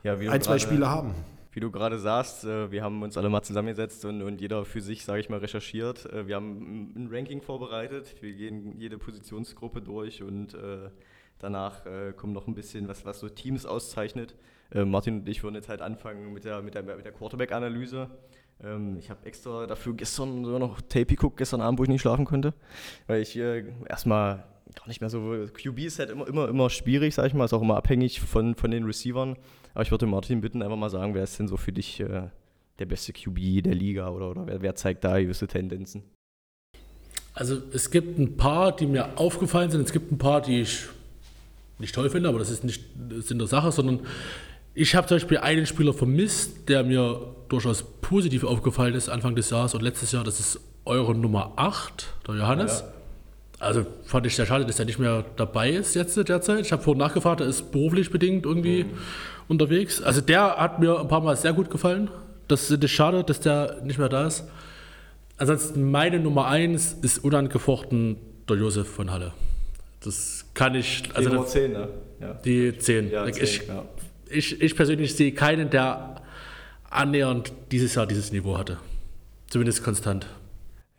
ja, 0.03 0.15
ein, 0.15 0.41
zwei 0.41 0.57
Spiele 0.57 0.89
haben. 0.89 1.13
Wie 1.51 1.59
du 1.59 1.69
gerade 1.69 1.99
sagst, 1.99 2.45
äh, 2.45 2.71
wir 2.71 2.81
haben 2.81 3.03
uns 3.03 3.17
alle 3.17 3.27
mal 3.27 3.41
zusammengesetzt 3.41 4.05
und, 4.05 4.21
und 4.21 4.39
jeder 4.39 4.63
für 4.63 4.79
sich, 4.79 5.03
sage 5.03 5.19
ich 5.19 5.27
mal, 5.27 5.39
recherchiert. 5.39 6.05
Äh, 6.13 6.27
wir 6.27 6.35
haben 6.37 6.93
ein 6.95 7.09
Ranking 7.11 7.41
vorbereitet. 7.41 8.15
Wir 8.21 8.31
gehen 8.31 8.79
jede 8.79 8.97
Positionsgruppe 8.97 9.81
durch 9.81 10.23
und 10.23 10.53
äh, 10.53 10.91
danach 11.39 11.81
kommt 12.15 12.33
noch 12.33 12.47
ein 12.47 12.55
bisschen 12.55 12.87
was, 12.87 13.05
was 13.05 13.19
so 13.19 13.27
Teams 13.27 13.65
auszeichnet. 13.65 14.33
Äh, 14.71 14.85
Martin 14.85 15.19
und 15.19 15.29
ich 15.29 15.43
würden 15.43 15.55
jetzt 15.55 15.69
halt 15.69 15.81
anfangen 15.81 16.33
mit 16.33 16.45
der, 16.45 16.61
mit 16.61 16.75
der, 16.75 16.83
mit 16.83 17.05
der 17.05 17.11
Quarterback-Analyse. 17.11 18.09
Ähm, 18.63 18.97
ich 18.99 19.09
habe 19.09 19.25
extra 19.25 19.67
dafür 19.67 19.93
gestern 19.93 20.43
sogar 20.43 20.59
noch 20.59 20.81
Tape 20.81 21.05
geguckt, 21.05 21.37
gestern 21.37 21.61
Abend, 21.61 21.79
wo 21.79 21.83
ich 21.83 21.89
nicht 21.89 22.01
schlafen 22.01 22.25
konnte, 22.25 22.53
weil 23.07 23.21
ich 23.21 23.37
äh, 23.37 23.65
erstmal 23.87 24.43
gar 24.75 24.87
nicht 24.87 25.01
mehr 25.01 25.09
so. 25.09 25.47
QB 25.53 25.79
ist 25.79 25.99
halt 25.99 26.09
immer, 26.09 26.27
immer, 26.27 26.49
immer 26.49 26.69
schwierig, 26.69 27.15
sag 27.15 27.27
ich 27.27 27.33
mal, 27.33 27.45
ist 27.45 27.53
auch 27.53 27.61
immer 27.61 27.77
abhängig 27.77 28.19
von, 28.21 28.55
von 28.55 28.71
den 28.71 28.83
Receivern. 28.85 29.37
Aber 29.73 29.83
ich 29.83 29.91
würde 29.91 30.07
Martin 30.07 30.41
bitten, 30.41 30.61
einfach 30.61 30.77
mal 30.77 30.89
sagen, 30.89 31.13
wer 31.13 31.23
ist 31.23 31.37
denn 31.39 31.47
so 31.47 31.57
für 31.57 31.71
dich 31.71 31.99
äh, 31.99 32.29
der 32.79 32.85
beste 32.85 33.13
QB 33.13 33.63
der 33.63 33.75
Liga 33.75 34.09
oder, 34.09 34.31
oder 34.31 34.47
wer, 34.47 34.61
wer 34.61 34.75
zeigt 34.75 35.03
da 35.03 35.19
gewisse 35.19 35.47
Tendenzen? 35.47 36.03
Also 37.33 37.61
es 37.71 37.91
gibt 37.91 38.17
ein 38.17 38.35
paar, 38.37 38.75
die 38.75 38.87
mir 38.87 39.17
aufgefallen 39.19 39.69
sind, 39.69 39.81
es 39.81 39.93
gibt 39.93 40.11
ein 40.11 40.17
paar, 40.17 40.41
die 40.41 40.61
ich 40.61 40.87
nicht 41.77 41.93
toll 41.93 42.09
finde, 42.09 42.29
aber 42.29 42.39
das 42.39 42.49
ist 42.49 42.63
nicht 42.63 42.83
Sinn 43.19 43.37
der 43.37 43.47
Sache, 43.47 43.71
sondern 43.71 43.99
ich 44.77 44.93
habe 44.93 45.07
zum 45.07 45.15
Beispiel 45.15 45.39
einen 45.39 45.65
Spieler 45.65 45.91
vermisst, 45.91 46.69
der 46.69 46.83
mir 46.83 47.19
durchaus 47.49 47.83
positiv 48.01 48.43
aufgefallen 48.43 48.93
ist 48.93 49.09
Anfang 49.09 49.35
des 49.35 49.49
Jahres 49.49 49.73
und 49.73 49.81
letztes 49.81 50.11
Jahr. 50.11 50.23
Das 50.23 50.39
ist 50.39 50.59
eure 50.85 51.15
Nummer 51.15 51.53
8, 51.55 52.05
der 52.27 52.35
Johannes. 52.35 52.81
Ja. 52.81 52.93
Also 53.59 53.87
fand 54.05 54.27
ich 54.27 54.35
sehr 54.35 54.45
schade, 54.45 54.67
dass 54.67 54.77
er 54.77 54.85
nicht 54.85 54.99
mehr 54.99 55.25
dabei 55.35 55.71
ist 55.71 55.95
jetzt 55.95 56.15
derzeit. 56.15 56.63
Ich 56.63 56.71
habe 56.71 56.83
vorhin 56.83 56.99
nachgefragt, 56.99 57.41
er 57.41 57.47
ist 57.47 57.71
beruflich 57.71 58.11
bedingt 58.11 58.45
irgendwie 58.45 58.83
mhm. 58.83 58.89
unterwegs. 59.47 59.99
Also 59.99 60.21
der 60.21 60.57
hat 60.57 60.79
mir 60.79 60.99
ein 60.99 61.07
paar 61.07 61.21
Mal 61.21 61.35
sehr 61.35 61.53
gut 61.53 61.71
gefallen. 61.71 62.11
Das 62.47 62.69
ist 62.69 62.89
schade, 62.91 63.23
dass 63.23 63.39
der 63.39 63.81
nicht 63.83 63.97
mehr 63.97 64.09
da 64.09 64.27
ist. 64.27 64.43
Ansonsten 65.37 65.89
meine 65.89 66.19
Nummer 66.19 66.45
1 66.49 66.97
ist 67.01 67.23
unangefochten 67.23 68.17
der 68.47 68.57
Josef 68.57 68.87
von 68.87 69.11
Halle. 69.11 69.33
Das 70.01 70.45
kann 70.53 70.75
ich. 70.75 71.03
Also 71.15 71.29
die 71.29 71.35
Nummer 71.35 71.47
10, 71.47 71.71
ne? 71.71 71.87
Ja. 72.21 72.33
Die 72.45 72.77
10. 72.77 73.09
Ja, 73.09 73.25
10 73.31 73.43
ich, 73.43 73.67
ja 73.67 73.83
ich, 74.31 74.61
ich 74.61 74.75
persönlich 74.75 75.15
sehe 75.15 75.31
keinen, 75.33 75.69
der 75.69 76.21
annähernd 76.89 77.51
dieses 77.71 77.95
Jahr 77.95 78.07
dieses 78.07 78.31
Niveau 78.31 78.57
hatte. 78.57 78.77
Zumindest 79.49 79.83
konstant. 79.83 80.27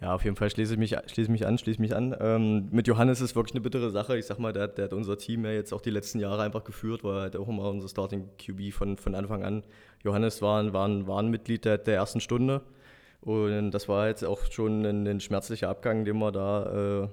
Ja, 0.00 0.14
auf 0.14 0.22
jeden 0.22 0.36
Fall 0.36 0.48
schließe 0.48 0.74
ich 0.74 0.78
mich, 0.78 0.96
schließe 1.06 1.30
mich 1.30 1.44
an, 1.44 1.58
schließe 1.58 1.80
mich 1.80 1.94
an. 1.94 2.14
Ähm, 2.20 2.68
mit 2.70 2.86
Johannes 2.86 3.20
ist 3.20 3.34
wirklich 3.34 3.54
eine 3.54 3.62
bittere 3.62 3.90
Sache. 3.90 4.16
Ich 4.16 4.26
sag 4.26 4.38
mal, 4.38 4.52
der, 4.52 4.68
der, 4.68 4.84
hat 4.84 4.92
unser 4.92 5.18
Team 5.18 5.44
ja 5.44 5.50
jetzt 5.50 5.72
auch 5.72 5.80
die 5.80 5.90
letzten 5.90 6.20
Jahre 6.20 6.42
einfach 6.42 6.62
geführt, 6.62 7.02
war 7.02 7.22
halt 7.22 7.36
auch 7.36 7.48
immer 7.48 7.68
unser 7.68 7.88
Starting 7.88 8.28
QB 8.38 8.72
von, 8.72 8.96
von 8.96 9.16
Anfang 9.16 9.42
an. 9.42 9.64
Johannes 10.04 10.40
war, 10.40 10.72
war, 10.72 10.86
ein, 10.86 11.08
war 11.08 11.20
ein 11.20 11.28
Mitglied 11.28 11.64
der, 11.64 11.78
der 11.78 11.96
ersten 11.96 12.20
Stunde. 12.20 12.62
Und 13.20 13.72
das 13.72 13.88
war 13.88 14.06
jetzt 14.06 14.24
auch 14.24 14.40
schon 14.52 14.86
ein, 14.86 15.06
ein 15.08 15.20
schmerzlicher 15.20 15.68
Abgang, 15.68 16.04
den 16.04 16.18
wir 16.18 16.30
da 16.30 17.02
äh, 17.02 17.08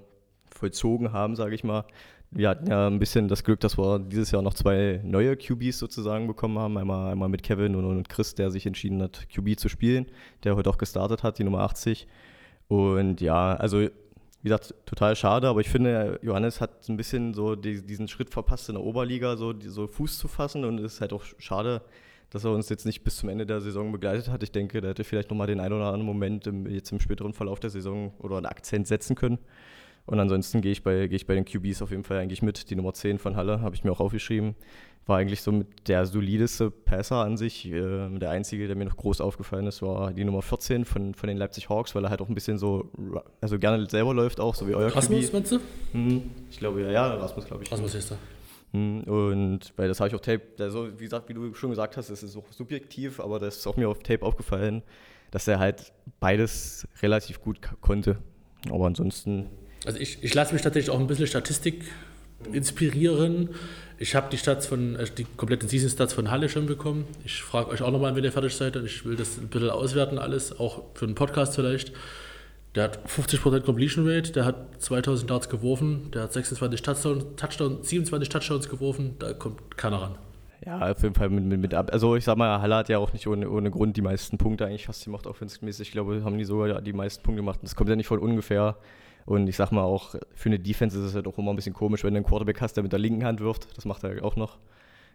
vollzogen 0.55 1.11
haben, 1.11 1.35
sage 1.35 1.55
ich 1.55 1.63
mal 1.63 1.85
wir 2.31 2.49
hatten 2.49 2.67
ja 2.67 2.87
ein 2.87 2.99
bisschen 2.99 3.27
das 3.27 3.43
Glück, 3.43 3.59
dass 3.61 3.77
wir 3.77 3.99
dieses 3.99 4.31
Jahr 4.31 4.41
noch 4.41 4.53
zwei 4.53 4.99
neue 5.03 5.37
QBs 5.37 5.79
sozusagen 5.79 6.27
bekommen 6.27 6.59
haben. 6.59 6.77
Einmal, 6.77 7.11
einmal 7.11 7.29
mit 7.29 7.43
Kevin 7.43 7.75
und, 7.75 7.85
und 7.85 8.09
Chris, 8.09 8.35
der 8.35 8.51
sich 8.51 8.65
entschieden 8.65 9.01
hat, 9.01 9.27
QB 9.29 9.57
zu 9.57 9.69
spielen, 9.69 10.07
der 10.43 10.55
heute 10.55 10.69
auch 10.69 10.77
gestartet 10.77 11.23
hat, 11.23 11.39
die 11.39 11.43
Nummer 11.43 11.61
80. 11.61 12.07
Und 12.67 13.21
ja, 13.21 13.55
also 13.55 13.79
wie 14.45 14.49
gesagt, 14.49 14.75
total 14.85 15.15
schade, 15.15 15.47
aber 15.47 15.61
ich 15.61 15.69
finde, 15.69 16.19
Johannes 16.21 16.61
hat 16.61 16.87
ein 16.87 16.97
bisschen 16.97 17.33
so 17.33 17.55
die, 17.55 17.81
diesen 17.81 18.07
Schritt 18.07 18.29
verpasst 18.29 18.69
in 18.69 18.75
der 18.75 18.83
Oberliga, 18.83 19.37
so, 19.37 19.53
die, 19.53 19.69
so 19.69 19.87
Fuß 19.87 20.19
zu 20.19 20.27
fassen 20.27 20.65
und 20.65 20.77
es 20.79 20.93
ist 20.93 21.01
halt 21.01 21.13
auch 21.13 21.23
schade, 21.39 21.81
dass 22.29 22.43
er 22.43 22.51
uns 22.51 22.69
jetzt 22.69 22.85
nicht 22.85 23.03
bis 23.03 23.17
zum 23.17 23.29
Ende 23.29 23.47
der 23.47 23.59
Saison 23.59 23.91
begleitet 23.91 24.27
hat. 24.27 24.43
Ich 24.43 24.51
denke, 24.51 24.81
der 24.81 24.91
hätte 24.91 25.03
vielleicht 25.03 25.31
nochmal 25.31 25.47
den 25.47 25.59
einen 25.59 25.73
oder 25.73 25.85
anderen 25.85 26.05
Moment 26.05 26.45
im, 26.45 26.67
jetzt 26.67 26.91
im 26.91 26.99
späteren 26.99 27.33
Verlauf 27.33 27.59
der 27.59 27.71
Saison 27.71 28.13
oder 28.19 28.37
einen 28.37 28.45
Akzent 28.45 28.85
setzen 28.85 29.15
können. 29.15 29.39
Und 30.05 30.19
ansonsten 30.19 30.61
gehe 30.61 30.71
ich, 30.71 30.83
bei, 30.83 31.07
gehe 31.07 31.15
ich 31.15 31.25
bei 31.25 31.33
den 31.33 31.45
QBs 31.45 31.81
auf 31.81 31.89
jeden 31.91 32.03
Fall 32.03 32.17
eigentlich 32.17 32.41
mit. 32.41 32.69
Die 32.69 32.75
Nummer 32.75 32.93
10 32.93 33.17
von 33.17 33.35
Halle 33.35 33.61
habe 33.61 33.75
ich 33.75 33.83
mir 33.83 33.91
auch 33.91 33.99
aufgeschrieben. 33.99 34.55
War 35.07 35.17
eigentlich 35.17 35.41
so 35.41 35.51
mit 35.51 35.87
der 35.87 36.05
solideste 36.05 36.69
Passer 36.71 37.17
an 37.17 37.37
sich. 37.37 37.65
Äh, 37.67 38.09
der 38.17 38.29
einzige, 38.29 38.67
der 38.67 38.75
mir 38.75 38.85
noch 38.85 38.97
groß 38.97 39.21
aufgefallen 39.21 39.65
ist, 39.67 39.81
war 39.81 40.13
die 40.13 40.23
Nummer 40.23 40.41
14 40.41 40.85
von, 40.85 41.13
von 41.13 41.27
den 41.27 41.37
Leipzig 41.37 41.69
Hawks, 41.69 41.95
weil 41.95 42.03
er 42.03 42.09
halt 42.09 42.21
auch 42.21 42.29
ein 42.29 42.35
bisschen 42.35 42.57
so, 42.57 42.89
also 43.41 43.57
gerne 43.57 43.87
selber 43.89 44.13
läuft 44.13 44.39
auch, 44.39 44.55
so 44.55 44.67
wie 44.67 44.75
euer 44.75 44.95
Rasmus, 44.95 45.25
QB. 45.25 45.33
meinst 45.33 45.51
du? 45.51 45.59
Hm, 45.91 46.23
ich 46.49 46.59
glaube, 46.59 46.81
ja, 46.81 46.91
ja, 46.91 47.13
Rasmus, 47.15 47.45
glaube 47.45 47.63
ich. 47.63 47.71
Rasmus 47.71 47.95
ist 47.95 48.11
da. 48.11 48.17
Hm, 48.73 49.03
und 49.03 49.73
weil 49.75 49.87
das 49.87 49.99
habe 49.99 50.09
ich 50.09 50.15
auf 50.15 50.21
Tape, 50.21 50.41
also 50.59 50.89
wie 50.99 51.03
gesagt, 51.03 51.29
wie 51.29 51.33
du 51.33 51.53
schon 51.53 51.69
gesagt 51.71 51.97
hast, 51.97 52.09
es 52.09 52.21
ist 52.21 52.35
auch 52.35 52.51
subjektiv, 52.51 53.19
aber 53.19 53.39
das 53.39 53.57
ist 53.57 53.67
auch 53.67 53.77
mir 53.77 53.89
auf 53.89 53.99
Tape 53.99 54.23
aufgefallen, 54.23 54.83
dass 55.31 55.47
er 55.47 55.59
halt 55.59 55.93
beides 56.19 56.87
relativ 57.01 57.41
gut 57.41 57.59
konnte. 57.81 58.17
Aber 58.71 58.87
ansonsten 58.87 59.47
Also 59.85 59.99
ich, 59.99 60.23
ich 60.23 60.33
lasse 60.33 60.53
mich 60.53 60.61
tatsächlich 60.61 60.89
auch 60.89 60.99
ein 60.99 61.07
bisschen 61.07 61.27
Statistik 61.27 61.83
inspirieren. 62.51 63.49
Ich 63.97 64.15
habe 64.15 64.27
die 64.29 64.37
Stats 64.37 64.67
von, 64.67 64.95
äh, 64.95 65.05
die 65.17 65.25
kompletten 65.37 65.69
Season 65.69 65.89
Stats 65.89 66.13
von 66.13 66.31
Halle 66.31 66.49
schon 66.49 66.65
bekommen. 66.65 67.05
Ich 67.23 67.41
frage 67.41 67.69
euch 67.69 67.81
auch 67.81 67.91
nochmal, 67.91 68.15
wenn 68.15 68.23
ihr 68.23 68.31
fertig 68.31 68.55
seid. 68.55 68.75
Und 68.75 68.85
ich 68.85 69.05
will 69.05 69.15
das 69.15 69.37
ein 69.37 69.47
bisschen 69.47 69.69
auswerten 69.69 70.19
alles, 70.19 70.59
auch 70.59 70.83
für 70.93 71.05
einen 71.05 71.15
Podcast 71.15 71.55
vielleicht. 71.55 71.93
Der 72.75 72.83
hat 72.83 72.99
50% 73.07 73.61
Completion 73.61 74.05
Rate, 74.05 74.33
der 74.33 74.43
hat 74.43 74.81
2000 74.81 75.31
Darts 75.31 75.47
geworfen, 75.47 76.11
der 76.13 76.23
hat 76.23 76.33
26 76.33 76.81
Touchdowns, 76.81 77.25
Touchdown, 77.37 77.77
27 77.81 78.27
Touchdowns 78.27 78.67
geworfen, 78.67 79.15
da 79.17 79.31
kommt 79.31 79.77
keiner 79.77 80.01
ran. 80.01 80.17
Ja, 80.65 80.91
auf 80.91 81.01
jeden 81.01 81.15
Fall 81.15 81.29
mit, 81.29 81.45
mit, 81.45 81.61
mit 81.61 81.73
ab. 81.73 81.91
Also 81.93 82.17
ich 82.17 82.25
sag 82.25 82.37
mal, 82.37 82.59
Halle 82.59 82.75
hat 82.75 82.89
ja 82.89 82.97
auch 82.97 83.13
nicht 83.13 83.27
ohne, 83.27 83.49
ohne 83.49 83.71
Grund 83.71 83.95
die 83.95 84.01
meisten 84.01 84.37
Punkte 84.37 84.65
eigentlich 84.65 84.87
fast 84.87 85.05
gemacht, 85.05 85.25
offensivmäßig. 85.25 85.87
Ich 85.87 85.91
glaube, 85.93 86.21
haben 86.25 86.37
die 86.37 86.43
sogar 86.43 86.81
die 86.81 86.91
meisten 86.91 87.23
Punkte 87.23 87.41
gemacht. 87.41 87.59
Das 87.63 87.77
kommt 87.77 87.89
ja 87.89 87.95
nicht 87.95 88.07
von 88.07 88.19
ungefähr. 88.19 88.75
Und 89.25 89.47
ich 89.47 89.55
sag 89.55 89.71
mal 89.71 89.81
auch, 89.81 90.15
für 90.35 90.49
eine 90.49 90.59
Defense 90.59 90.97
ist 90.99 91.05
es 91.05 91.13
ja 91.13 91.21
doch 91.21 91.37
immer 91.37 91.51
ein 91.51 91.55
bisschen 91.55 91.73
komisch, 91.73 92.03
wenn 92.03 92.13
du 92.13 92.19
einen 92.19 92.25
Quarterback 92.25 92.61
hast, 92.61 92.73
der 92.73 92.83
mit 92.83 92.91
der 92.91 92.99
linken 92.99 93.25
Hand 93.25 93.39
wirft. 93.39 93.75
Das 93.75 93.85
macht 93.85 94.03
er 94.03 94.23
auch 94.23 94.35
noch. 94.35 94.59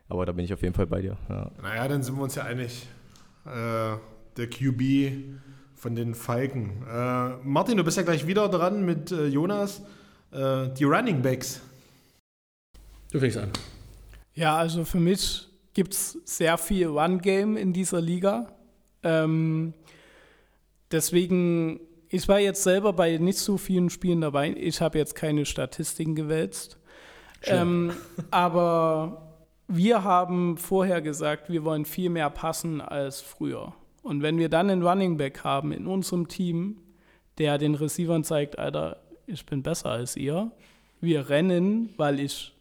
Aber 0.09 0.27
da 0.27 0.33
bin 0.33 0.45
ich 0.45 0.53
auf 0.53 0.63
jeden 0.63 0.75
Fall 0.75 0.89
bei 0.89 1.01
dir. 1.01 1.17
Ja. 1.29 1.53
Naja, 1.63 1.87
dann 1.87 2.03
sind 2.03 2.17
wir 2.17 2.23
uns 2.23 2.35
ja 2.35 2.43
einig. 2.43 2.89
Äh, 3.47 3.97
der 4.37 4.51
QB 4.51 5.39
von 5.77 5.95
den 5.95 6.15
Falken. 6.15 6.83
Äh, 6.87 7.37
Martin, 7.45 7.77
du 7.77 7.85
bist 7.85 7.97
ja 7.97 8.03
gleich 8.03 8.27
wieder 8.27 8.49
dran 8.49 8.85
mit 8.85 9.13
äh, 9.13 9.27
Jonas. 9.27 9.83
Äh, 10.33 10.69
die 10.77 10.85
Running 10.85 11.23
Backs. 11.23 11.61
Du 13.13 13.21
fängst 13.21 13.39
an. 13.39 13.51
Ja, 14.35 14.57
also 14.57 14.85
für 14.85 15.01
mich 15.01 15.49
gibt 15.73 15.95
es 15.95 16.19
sehr 16.25 16.59
viel 16.59 16.89
One-Game 16.89 17.57
in 17.57 17.73
dieser 17.73 18.01
Liga. 18.01 18.53
Ähm, 19.03 19.73
deswegen, 20.91 21.81
ich 22.11 22.29
war 22.29 22.41
jetzt 22.41 22.65
selber 22.65 22.93
bei 22.93 23.17
nicht 23.19 23.39
so 23.39 23.57
vielen 23.57 23.89
Spielen 23.89 24.21
dabei. 24.21 24.53
Ich 24.57 24.81
habe 24.81 24.99
jetzt 24.99 25.15
keine 25.15 25.47
Statistiken 25.47 26.17
gewälzt. 26.17 26.77
Ähm, 27.45 27.93
aber 28.31 29.35
wir 29.69 30.03
haben 30.03 30.59
vorher 30.59 31.01
gesagt, 31.01 31.49
wir 31.49 31.65
wollen 31.65 31.85
viel 31.85 32.11
mehr 32.11 32.29
passen 32.29 32.81
als 32.81 33.21
früher. 33.21 33.73
Und 34.03 34.23
wenn 34.23 34.39
wir 34.39 34.49
dann 34.49 34.71
einen 34.71 34.83
Running 34.83 35.17
Back 35.17 35.45
haben 35.45 35.71
in 35.71 35.87
unserem 35.87 36.27
Team, 36.27 36.79
der 37.39 37.59
den 37.59 37.77
Receivern 37.77 38.25
zeigt, 38.25 38.59
Alter, 38.59 38.97
ich 39.27 39.47
bin 39.47 39.63
besser 39.63 39.91
als 39.91 40.17
ihr. 40.17 40.51
Wir 41.01 41.29
rennen, 41.29 41.95
weil 41.97 42.19
ich 42.19 42.53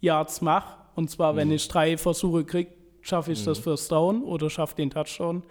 Yards 0.00 0.40
mache. 0.40 0.78
Und 0.94 1.10
zwar, 1.10 1.34
wenn 1.34 1.50
ich 1.50 1.66
drei 1.66 1.98
Versuche 1.98 2.44
kriege, 2.44 2.70
schaffe 3.00 3.32
ich 3.32 3.44
das 3.44 3.58
First 3.58 3.90
Down 3.90 4.22
oder 4.22 4.48
schaffe 4.50 4.76
den 4.76 4.90
Touchdown. 4.90 5.42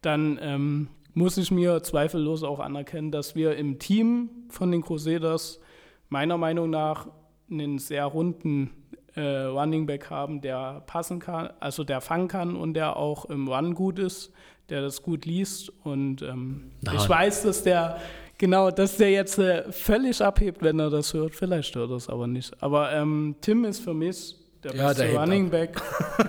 Dann 0.00 0.38
ähm, 0.40 0.88
muss 1.14 1.36
ich 1.36 1.50
mir 1.50 1.82
zweifellos 1.82 2.42
auch 2.42 2.60
anerkennen, 2.60 3.10
dass 3.10 3.34
wir 3.34 3.56
im 3.56 3.78
Team 3.78 4.30
von 4.48 4.70
den 4.70 4.82
Crusaders 4.82 5.60
meiner 6.08 6.38
Meinung 6.38 6.70
nach 6.70 7.08
einen 7.50 7.78
sehr 7.78 8.06
runden 8.06 8.70
äh, 9.14 9.20
Running 9.20 9.86
Back 9.86 10.10
haben, 10.10 10.40
der 10.40 10.82
passen 10.86 11.18
kann, 11.18 11.50
also 11.60 11.84
der 11.84 12.00
fangen 12.00 12.28
kann 12.28 12.56
und 12.56 12.74
der 12.74 12.96
auch 12.96 13.26
im 13.26 13.48
Run 13.48 13.74
gut 13.74 13.98
ist, 13.98 14.32
der 14.68 14.80
das 14.80 15.02
gut 15.02 15.26
liest. 15.26 15.70
Und 15.84 16.22
ähm, 16.22 16.70
ich 16.94 17.08
weiß, 17.08 17.42
dass 17.42 17.62
der 17.62 18.00
genau, 18.38 18.70
dass 18.70 18.96
der 18.96 19.10
jetzt 19.10 19.38
äh, 19.38 19.70
völlig 19.70 20.22
abhebt, 20.22 20.62
wenn 20.62 20.78
er 20.78 20.90
das 20.90 21.12
hört. 21.12 21.34
Vielleicht 21.34 21.74
hört 21.74 21.90
er 21.90 21.96
es 21.96 22.08
aber 22.08 22.26
nicht. 22.26 22.60
Aber 22.62 22.92
ähm, 22.92 23.36
Tim 23.40 23.64
ist 23.64 23.80
für 23.80 23.94
mich 23.94 24.36
der 24.64 24.74
Ja, 24.74 24.88
beste 24.88 25.04
der 25.04 25.20
Running 25.20 25.50
Back. 25.50 25.80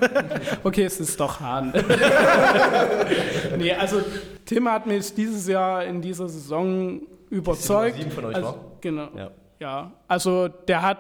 okay, 0.64 0.84
es 0.84 1.00
ist 1.00 1.20
doch 1.20 1.40
Hahn. 1.40 1.74
nee, 3.58 3.72
also 3.74 4.02
Tim 4.46 4.70
hat 4.70 4.86
mich 4.86 5.14
dieses 5.14 5.48
Jahr 5.48 5.86
in 5.86 6.02
dieser 6.02 6.28
Saison 6.28 7.02
überzeugt. 7.30 7.98
Sieben 7.98 8.12
von 8.12 8.26
euch, 8.26 8.36
also, 8.36 8.48
wa? 8.48 8.56
Genau. 8.82 9.10
Ja. 9.16 9.32
Ja, 9.60 9.92
also 10.10 10.50
der 10.50 10.82
hat 10.82 10.98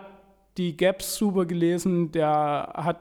die 0.57 0.77
Gaps 0.77 1.15
super 1.15 1.45
gelesen, 1.45 2.11
der 2.11 2.71
hat 2.75 2.99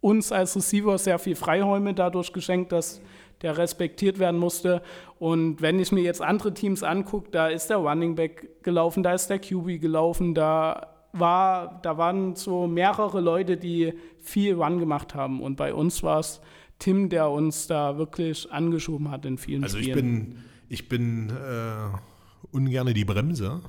uns 0.00 0.32
als 0.32 0.56
Receiver 0.56 0.96
sehr 0.96 1.18
viel 1.18 1.34
Freiräume 1.34 1.92
dadurch 1.92 2.32
geschenkt, 2.32 2.72
dass 2.72 3.02
der 3.42 3.58
respektiert 3.58 4.18
werden 4.18 4.38
musste. 4.38 4.82
Und 5.18 5.60
wenn 5.60 5.78
ich 5.78 5.92
mir 5.92 6.02
jetzt 6.02 6.22
andere 6.22 6.54
Teams 6.54 6.82
angucke, 6.82 7.30
da 7.30 7.48
ist 7.48 7.68
der 7.68 7.78
Running 7.78 8.14
Back 8.14 8.62
gelaufen, 8.62 9.02
da 9.02 9.12
ist 9.12 9.28
der 9.28 9.38
QB 9.38 9.80
gelaufen, 9.80 10.34
da 10.34 10.97
war, 11.12 11.80
da 11.82 11.96
waren 11.98 12.34
so 12.36 12.66
mehrere 12.66 13.20
Leute, 13.20 13.56
die 13.56 13.94
viel 14.20 14.54
Run 14.54 14.78
gemacht 14.78 15.14
haben. 15.14 15.42
Und 15.42 15.56
bei 15.56 15.72
uns 15.74 16.02
war 16.02 16.20
es 16.20 16.40
Tim, 16.78 17.08
der 17.08 17.30
uns 17.30 17.66
da 17.66 17.98
wirklich 17.98 18.50
angeschoben 18.52 19.10
hat 19.10 19.24
in 19.24 19.38
vielen 19.38 19.64
Also 19.64 19.78
ich 19.78 19.84
Spielen. 19.84 19.96
bin, 20.30 20.44
ich 20.68 20.88
bin 20.88 21.30
äh, 21.30 22.52
ungerne 22.52 22.94
die 22.94 23.04
Bremse. 23.04 23.60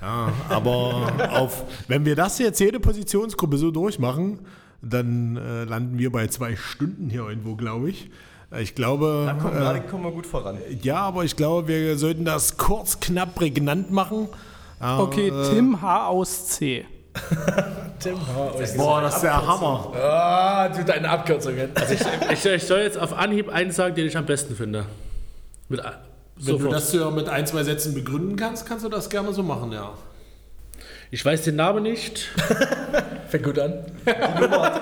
Ja, 0.00 0.32
aber 0.48 1.12
auf, 1.32 1.64
wenn 1.88 2.04
wir 2.04 2.16
das 2.16 2.38
jetzt 2.38 2.58
jede 2.60 2.80
Positionsgruppe 2.80 3.58
so 3.58 3.70
durchmachen, 3.70 4.40
dann 4.80 5.36
äh, 5.36 5.64
landen 5.64 5.98
wir 5.98 6.10
bei 6.10 6.26
zwei 6.28 6.56
Stunden 6.56 7.10
hier 7.10 7.28
irgendwo, 7.28 7.54
glaube 7.56 7.90
ich. 7.90 8.10
Äh, 8.50 8.62
Ich 8.62 8.74
glaube. 8.74 9.24
Da 9.26 9.34
kommen, 9.34 9.56
äh, 9.56 9.60
da 9.60 9.78
kommen 9.80 10.04
wir 10.04 10.10
gut 10.12 10.26
voran. 10.26 10.58
ja, 10.82 11.00
aber 11.00 11.24
ich 11.24 11.36
glaube, 11.36 11.68
wir 11.68 11.98
sollten 11.98 12.24
das 12.24 12.56
kurz, 12.56 12.98
knapp, 13.00 13.34
prägnant 13.34 13.90
machen. 13.90 14.28
Okay, 14.82 15.28
äh, 15.28 15.50
Tim 15.50 15.80
H 15.80 16.06
aus 16.08 16.46
C. 16.48 16.84
Boah, 18.76 19.00
das 19.02 19.14
ist 19.16 19.22
der 19.22 19.46
Hammer. 19.46 19.92
Ah, 19.94 20.68
du 20.68 20.84
deine 20.84 21.08
Abkürzungen. 21.08 21.70
Also 21.74 21.94
ich, 21.94 22.00
ich, 22.32 22.44
ich 22.46 22.64
soll 22.64 22.80
jetzt 22.80 22.98
auf 22.98 23.12
Anhieb 23.16 23.48
einen 23.48 23.70
sagen, 23.70 23.94
den 23.94 24.06
ich 24.06 24.16
am 24.16 24.26
besten 24.26 24.56
finde. 24.56 24.86
Mit, 25.68 25.84
a- 25.84 26.00
Wenn 26.36 26.46
du 26.46 26.52
sofort. 26.58 26.74
das 26.74 26.92
ja 26.92 27.10
mit 27.10 27.28
ein, 27.28 27.46
zwei 27.46 27.62
Sätzen 27.62 27.94
begründen 27.94 28.34
kannst, 28.36 28.66
kannst 28.66 28.84
du 28.84 28.88
das 28.88 29.08
gerne 29.08 29.32
so 29.32 29.42
machen, 29.42 29.70
ja. 29.72 29.92
Ich 31.10 31.24
weiß 31.24 31.42
den 31.42 31.56
Namen 31.56 31.82
nicht. 31.82 32.30
Fängt 33.28 33.44
gut 33.44 33.58
an. 33.58 33.84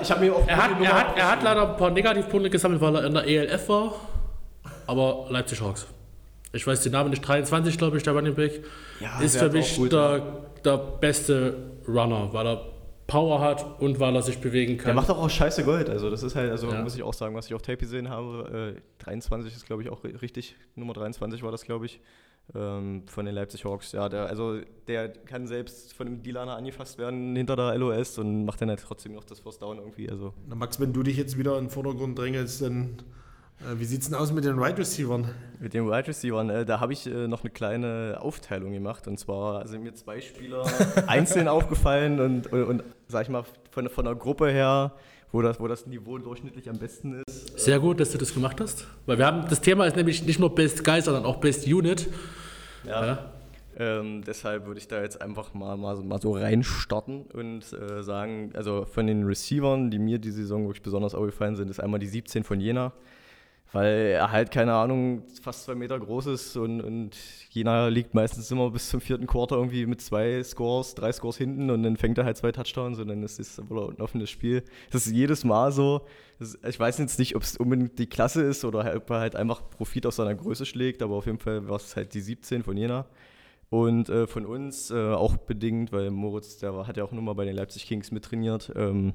Ich 0.01 0.11
habe 0.11 0.21
mir 0.25 0.35
auch 0.35 0.43
Er 0.47 0.57
hat, 0.57 0.71
er, 0.81 0.93
hat, 0.99 1.19
er 1.19 1.31
hat 1.33 1.43
leider 1.43 1.71
ein 1.71 1.77
paar 1.77 1.91
Negativpunkte 1.91 2.49
gesammelt, 2.49 2.81
weil 2.81 2.95
er 2.97 3.05
in 3.05 3.15
der 3.15 3.27
ELF 3.27 3.69
war. 3.69 3.95
Aber 4.87 5.27
Leipzig 5.31 5.61
Hawks. 5.61 5.87
Ich 6.53 6.67
weiß 6.67 6.83
den 6.83 6.93
Namen 6.93 7.11
nicht. 7.11 7.21
23, 7.27 7.79
glaube 7.79 7.97
ich, 7.97 8.03
der 8.03 8.13
Running 8.15 8.35
Back. 8.35 8.65
Ja, 9.01 9.21
ist 9.21 9.37
für 9.39 9.51
mich 9.51 9.79
der, 9.89 10.47
der 10.65 10.77
beste 10.79 11.57
Runner, 11.87 12.29
weil 12.33 12.47
er 12.47 12.67
Power 13.07 13.41
hat 13.41 13.81
und 13.81 13.99
weil 14.01 14.15
er 14.15 14.23
sich 14.23 14.39
bewegen 14.41 14.77
Der 14.77 14.85
kann. 14.87 14.95
macht 14.97 15.11
auch, 15.11 15.19
auch 15.19 15.31
scheiße 15.31 15.65
Gold. 15.65 15.89
Also 15.91 16.11
das 16.11 16.23
ist 16.23 16.35
halt, 16.37 16.51
also 16.51 16.69
Ja. 16.71 16.81
muss 16.83 16.95
ich 16.95 17.03
auch 17.03 17.15
sagen, 17.15 17.35
was 17.35 17.47
ich 17.47 17.55
auf 17.55 17.63
Tape 17.63 17.79
gesehen 17.79 18.09
habe. 18.09 18.75
Äh, 18.77 18.81
23 19.05 19.55
ist, 19.55 19.67
glaube 19.67 19.83
ich, 19.83 19.91
auch 19.91 20.03
ri- 20.05 20.21
richtig. 20.23 20.55
Nummer 20.77 20.93
23 20.93 21.43
war 21.43 21.51
das, 21.51 21.63
glaube 21.65 21.87
ich. 21.87 22.01
Ähm, 22.55 23.05
von 23.07 23.27
den 23.27 23.35
Leipzig 23.37 23.65
Hawks. 23.65 23.93
Ja, 23.93 24.09
der, 24.09 24.27
also 24.27 24.59
der 24.89 25.09
kann 25.09 25.47
selbst 25.47 25.93
von 25.93 26.09
einem 26.09 26.23
D-Liner 26.23 26.57
angefasst 26.57 26.99
werden 26.99 27.37
hinter 27.37 27.55
der 27.55 27.77
LOS 27.79 28.19
und 28.19 28.45
macht 28.45 28.61
dann 28.61 28.69
halt 28.71 28.83
trotzdem 28.85 29.15
noch 29.15 29.23
das 29.25 29.39
First 29.39 29.63
Down 29.63 29.79
irgendwie. 29.79 30.11
Also 30.11 30.35
Na, 30.49 30.57
Max, 30.57 30.81
wenn 30.81 30.93
du 30.93 31.03
dich 31.05 31.17
jetzt 31.17 31.39
wieder 31.39 31.57
in 31.59 31.65
den 31.67 31.71
Vordergrund 31.71 32.19
drängelst, 32.19 32.63
dann 32.63 33.03
wie 33.77 33.85
sieht's 33.85 34.09
denn 34.09 34.17
aus 34.17 34.33
mit 34.33 34.45
den 34.45 34.59
Wide 34.59 34.79
Receivern? 34.79 35.29
Mit 35.59 35.75
den 35.75 35.87
Wide 35.87 36.09
Receivers, 36.09 36.49
äh, 36.49 36.65
da 36.65 36.81
habe 36.81 36.93
ich 36.93 37.07
äh, 37.07 37.29
noch 37.29 37.43
eine 37.43 37.51
kleine 37.51 38.19
Aufteilung 38.21 38.73
gemacht. 38.73 39.07
Und 39.07 39.19
zwar 39.19 39.67
sind 39.69 39.83
mir 39.83 39.95
zwei 39.95 40.21
Spieler 40.21 40.65
einzeln 41.07 41.47
aufgefallen 41.47 42.21
und, 42.21 42.53
und, 42.53 42.65
und, 42.65 42.83
sag 43.09 43.23
ich 43.23 43.29
mal, 43.29 43.45
von, 43.71 43.89
von 43.89 44.05
der 44.07 44.15
Gruppe 44.15 44.51
her, 44.51 44.93
wo 45.31 45.43
das, 45.43 45.61
wo 45.61 45.69
das 45.69 45.87
Niveau 45.87 46.19
durchschnittlich 46.19 46.71
am 46.71 46.79
besten 46.79 47.23
ist. 47.27 47.59
Sehr 47.59 47.79
gut, 47.79 48.01
dass 48.01 48.11
du 48.13 48.19
das 48.19 48.33
gemacht 48.33 48.61
hast. 48.61 48.87
Weil 49.05 49.19
wir 49.19 49.27
haben, 49.27 49.47
das 49.49 49.61
Thema 49.61 49.87
ist 49.87 49.97
nämlich 49.97 50.25
nicht 50.25 50.41
nur 50.41 50.55
Best 50.55 50.83
Guy, 50.83 51.03
sondern 51.03 51.25
auch 51.25 51.37
Best 51.37 51.67
Unit. 51.67 52.09
Ja. 52.85 53.07
Ja. 53.07 53.33
Ähm, 53.77 54.23
deshalb 54.27 54.67
würde 54.67 54.79
ich 54.81 54.89
da 54.89 55.01
jetzt 55.01 55.21
einfach 55.21 55.55
mal, 55.55 55.77
mal, 55.77 55.97
so, 55.97 56.03
mal 56.03 56.21
so 56.21 56.33
reinstarten 56.33 57.23
und 57.33 57.73
äh, 57.73 58.03
sagen, 58.03 58.51
also 58.55 58.85
von 58.85 59.07
den 59.07 59.25
Receivern, 59.25 59.91
die 59.91 59.99
mir 59.99 60.19
die 60.19 60.31
Saison 60.31 60.65
wirklich 60.65 60.83
besonders 60.83 61.15
aufgefallen 61.15 61.57
sind, 61.57 61.71
ist 61.71 61.81
einmal 61.81 62.01
die 62.01 62.09
17 62.09 62.43
von 62.43 62.61
Jena. 62.61 62.93
Weil 63.73 64.13
er 64.15 64.33
halt, 64.33 64.51
keine 64.51 64.75
Ahnung, 64.75 65.23
fast 65.41 65.65
zwei 65.65 65.77
Meter 65.77 65.99
groß 65.99 66.27
ist 66.27 66.57
und, 66.57 66.81
und 66.81 67.17
Jena 67.51 67.87
liegt 67.87 68.15
meistens 68.15 68.51
immer 68.51 68.69
bis 68.71 68.89
zum 68.89 69.01
vierten 69.01 69.29
Quarter 69.29 69.57
irgendwie 69.57 69.87
mit 69.87 70.01
zwei 70.01 70.43
Scores, 70.43 70.97
drei 70.97 71.13
Scores 71.13 71.37
hinten 71.37 71.71
und 71.71 71.85
dann 71.85 71.97
fängt 71.97 72.19
er 72.19 72.25
halt 72.25 72.37
zwei 72.37 72.51
Touchdowns 72.51 72.99
und 72.99 73.07
dann 73.07 73.23
ist 73.23 73.39
es 73.39 73.61
wohl 73.69 73.91
ein 73.91 74.01
offenes 74.01 74.29
Spiel. 74.29 74.65
Das 74.91 75.07
ist 75.07 75.13
jedes 75.13 75.45
Mal 75.45 75.71
so. 75.71 76.03
Ich 76.69 76.81
weiß 76.81 76.99
jetzt 76.99 77.21
nicht, 77.21 77.37
ob 77.37 77.43
es 77.43 77.57
unbedingt 77.59 77.97
die 77.99 78.09
Klasse 78.09 78.43
ist 78.43 78.65
oder 78.65 78.83
halt, 78.83 78.97
ob 78.97 79.11
er 79.11 79.21
halt 79.21 79.37
einfach 79.37 79.63
Profit 79.71 80.07
aus 80.07 80.17
seiner 80.17 80.35
Größe 80.35 80.67
schlägt, 80.67 81.01
aber 81.01 81.15
auf 81.15 81.27
jeden 81.27 81.39
Fall 81.39 81.69
war 81.69 81.77
es 81.77 81.95
halt 81.95 82.13
die 82.15 82.23
17 82.23 82.65
von 82.65 82.77
Jena. 82.77 83.07
Und 83.69 84.09
äh, 84.09 84.27
von 84.27 84.47
uns 84.47 84.91
äh, 84.91 85.13
auch 85.13 85.37
bedingt, 85.37 85.93
weil 85.93 86.11
Moritz, 86.11 86.59
der 86.59 86.75
war, 86.75 86.89
hat 86.89 86.97
ja 86.97 87.05
auch 87.05 87.13
nur 87.13 87.23
mal 87.23 87.35
bei 87.35 87.45
den 87.45 87.55
Leipzig 87.55 87.87
Kings 87.87 88.11
mittrainiert, 88.11 88.73
ähm, 88.75 89.13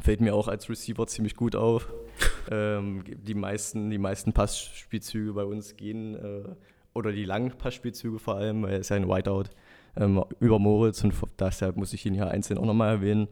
fällt 0.00 0.20
mir 0.20 0.34
auch 0.34 0.48
als 0.48 0.68
Receiver 0.68 1.06
ziemlich 1.06 1.36
gut 1.36 1.56
auf. 1.56 1.92
ähm, 2.50 3.04
die, 3.06 3.34
meisten, 3.34 3.90
die 3.90 3.98
meisten 3.98 4.32
Passspielzüge 4.32 5.32
bei 5.32 5.44
uns 5.44 5.76
gehen, 5.76 6.14
äh, 6.14 6.54
oder 6.94 7.12
die 7.12 7.24
langen 7.24 7.52
Passspielzüge 7.52 8.18
vor 8.18 8.36
allem, 8.36 8.62
weil 8.62 8.72
er 8.72 8.78
ist 8.80 8.88
ja 8.88 8.96
ein 8.96 9.08
Whiteout, 9.08 9.50
ähm, 9.96 10.24
über 10.40 10.58
Moritz 10.58 11.02
und 11.04 11.14
deshalb 11.38 11.76
muss 11.76 11.92
ich 11.92 12.04
ihn 12.06 12.14
hier 12.14 12.28
einzeln 12.28 12.58
auch 12.58 12.64
nochmal 12.64 12.96
erwähnen. 12.96 13.28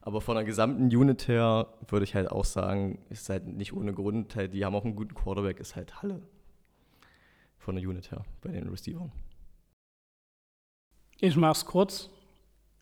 Aber 0.00 0.20
von 0.20 0.36
der 0.36 0.44
gesamten 0.44 0.84
Unit 0.84 1.28
her 1.28 1.66
würde 1.88 2.04
ich 2.04 2.14
halt 2.14 2.30
auch 2.30 2.44
sagen, 2.44 2.98
ist 3.10 3.28
halt 3.28 3.46
nicht 3.46 3.72
ohne 3.72 3.92
Grund, 3.92 4.36
halt, 4.36 4.54
die 4.54 4.64
haben 4.64 4.74
auch 4.74 4.84
einen 4.84 4.96
guten 4.96 5.14
Quarterback, 5.14 5.60
ist 5.60 5.76
halt 5.76 6.00
Halle. 6.02 6.22
Von 7.58 7.74
der 7.74 7.86
Unit 7.86 8.10
her, 8.10 8.24
bei 8.40 8.52
den 8.52 8.68
Receivern. 8.68 9.12
Ich 11.20 11.36
mach's 11.36 11.66
kurz, 11.66 12.08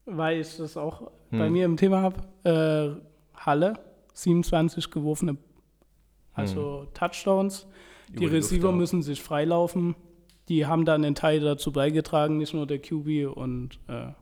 weil 0.04 0.40
ich 0.40 0.56
das 0.58 0.76
auch 0.76 1.10
Hm. 1.30 1.38
bei 1.38 1.50
mir 1.50 1.64
im 1.64 1.76
Thema 1.76 2.02
habe. 2.02 2.22
Äh, 2.44 3.15
Halle, 3.36 3.78
27 4.14 4.90
geworfene, 4.90 5.36
also 6.34 6.86
Touchdowns. 6.94 7.66
Die 8.08 8.12
Hm. 8.12 8.16
Über 8.16 8.18
die 8.18 8.24
Luft, 8.36 8.52
Receiver 8.52 8.68
ja. 8.70 8.74
müssen 8.76 9.02
sich 9.02 9.20
freilaufen. 9.22 9.96
Die 10.48 10.64
haben 10.66 10.84
dann 10.84 11.04
einen 11.04 11.14
Teil 11.16 11.40
dazu 11.40 11.72
beigetragen, 11.72 12.38
nicht 12.38 12.54
nur 12.54 12.66
der 12.66 12.78
QB 12.78 13.36
und 13.36 13.80
äh, 13.88 14.12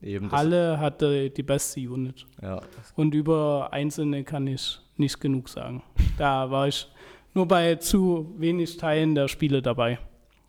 Eben 0.00 0.30
Halle 0.32 0.78
hatte 0.80 1.30
die 1.30 1.42
beste 1.42 1.80
Unit. 1.80 2.26
ja. 2.40 2.60
Und 2.96 3.14
über 3.14 3.72
einzelne 3.72 4.22
kann 4.24 4.46
ich 4.46 4.80
nicht 4.96 5.20
genug 5.20 5.48
sagen. 5.48 5.82
Da 6.18 6.50
war 6.50 6.68
ich 6.68 6.88
nur 7.34 7.46
bei 7.48 7.76
zu 7.76 8.32
wenig 8.38 8.76
Teilen 8.76 9.14
der 9.14 9.26
Spiele 9.28 9.60
dabei. 9.62 9.98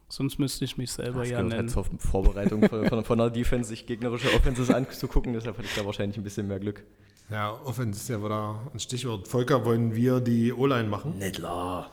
Sonst 0.10 0.38
müsste 0.38 0.66
ich 0.66 0.78
mich 0.78 0.92
selber 0.92 1.22
Das 1.22 1.30
ja 1.30 1.38
gehört 1.38 1.50
nennen. 1.56 1.74
halt 1.76 1.88
zur 1.90 2.00
Vorbereitung 2.00 2.68
von, 2.68 2.86
von, 2.88 3.04
von 3.04 3.18
der 3.18 3.30
Defense, 3.32 3.70
sich 3.70 3.88
gegnerische 3.88 4.28
Offenses 4.36 4.70
anzugucken. 4.70 5.34
Deshalb 5.34 5.58
hatte 5.58 5.68
ich 5.68 5.76
da 5.76 5.84
wahrscheinlich 5.86 6.18
ein 6.18 6.24
bisschen 6.24 6.48
mehr 6.48 6.60
Glück. 6.60 6.84
Ja, 7.30 7.58
Offense 7.66 8.00
ist 8.00 8.10
ja 8.10 8.24
wieder 8.24 8.60
ein 8.74 8.80
Stichwort. 8.80 9.28
Volker, 9.28 9.66
wollen 9.66 9.96
wir 9.96 10.20
die 10.20 10.54
O-Line 10.54 10.88
machen? 10.90 11.18
Nicht 11.18 11.36
klar. 11.38 11.90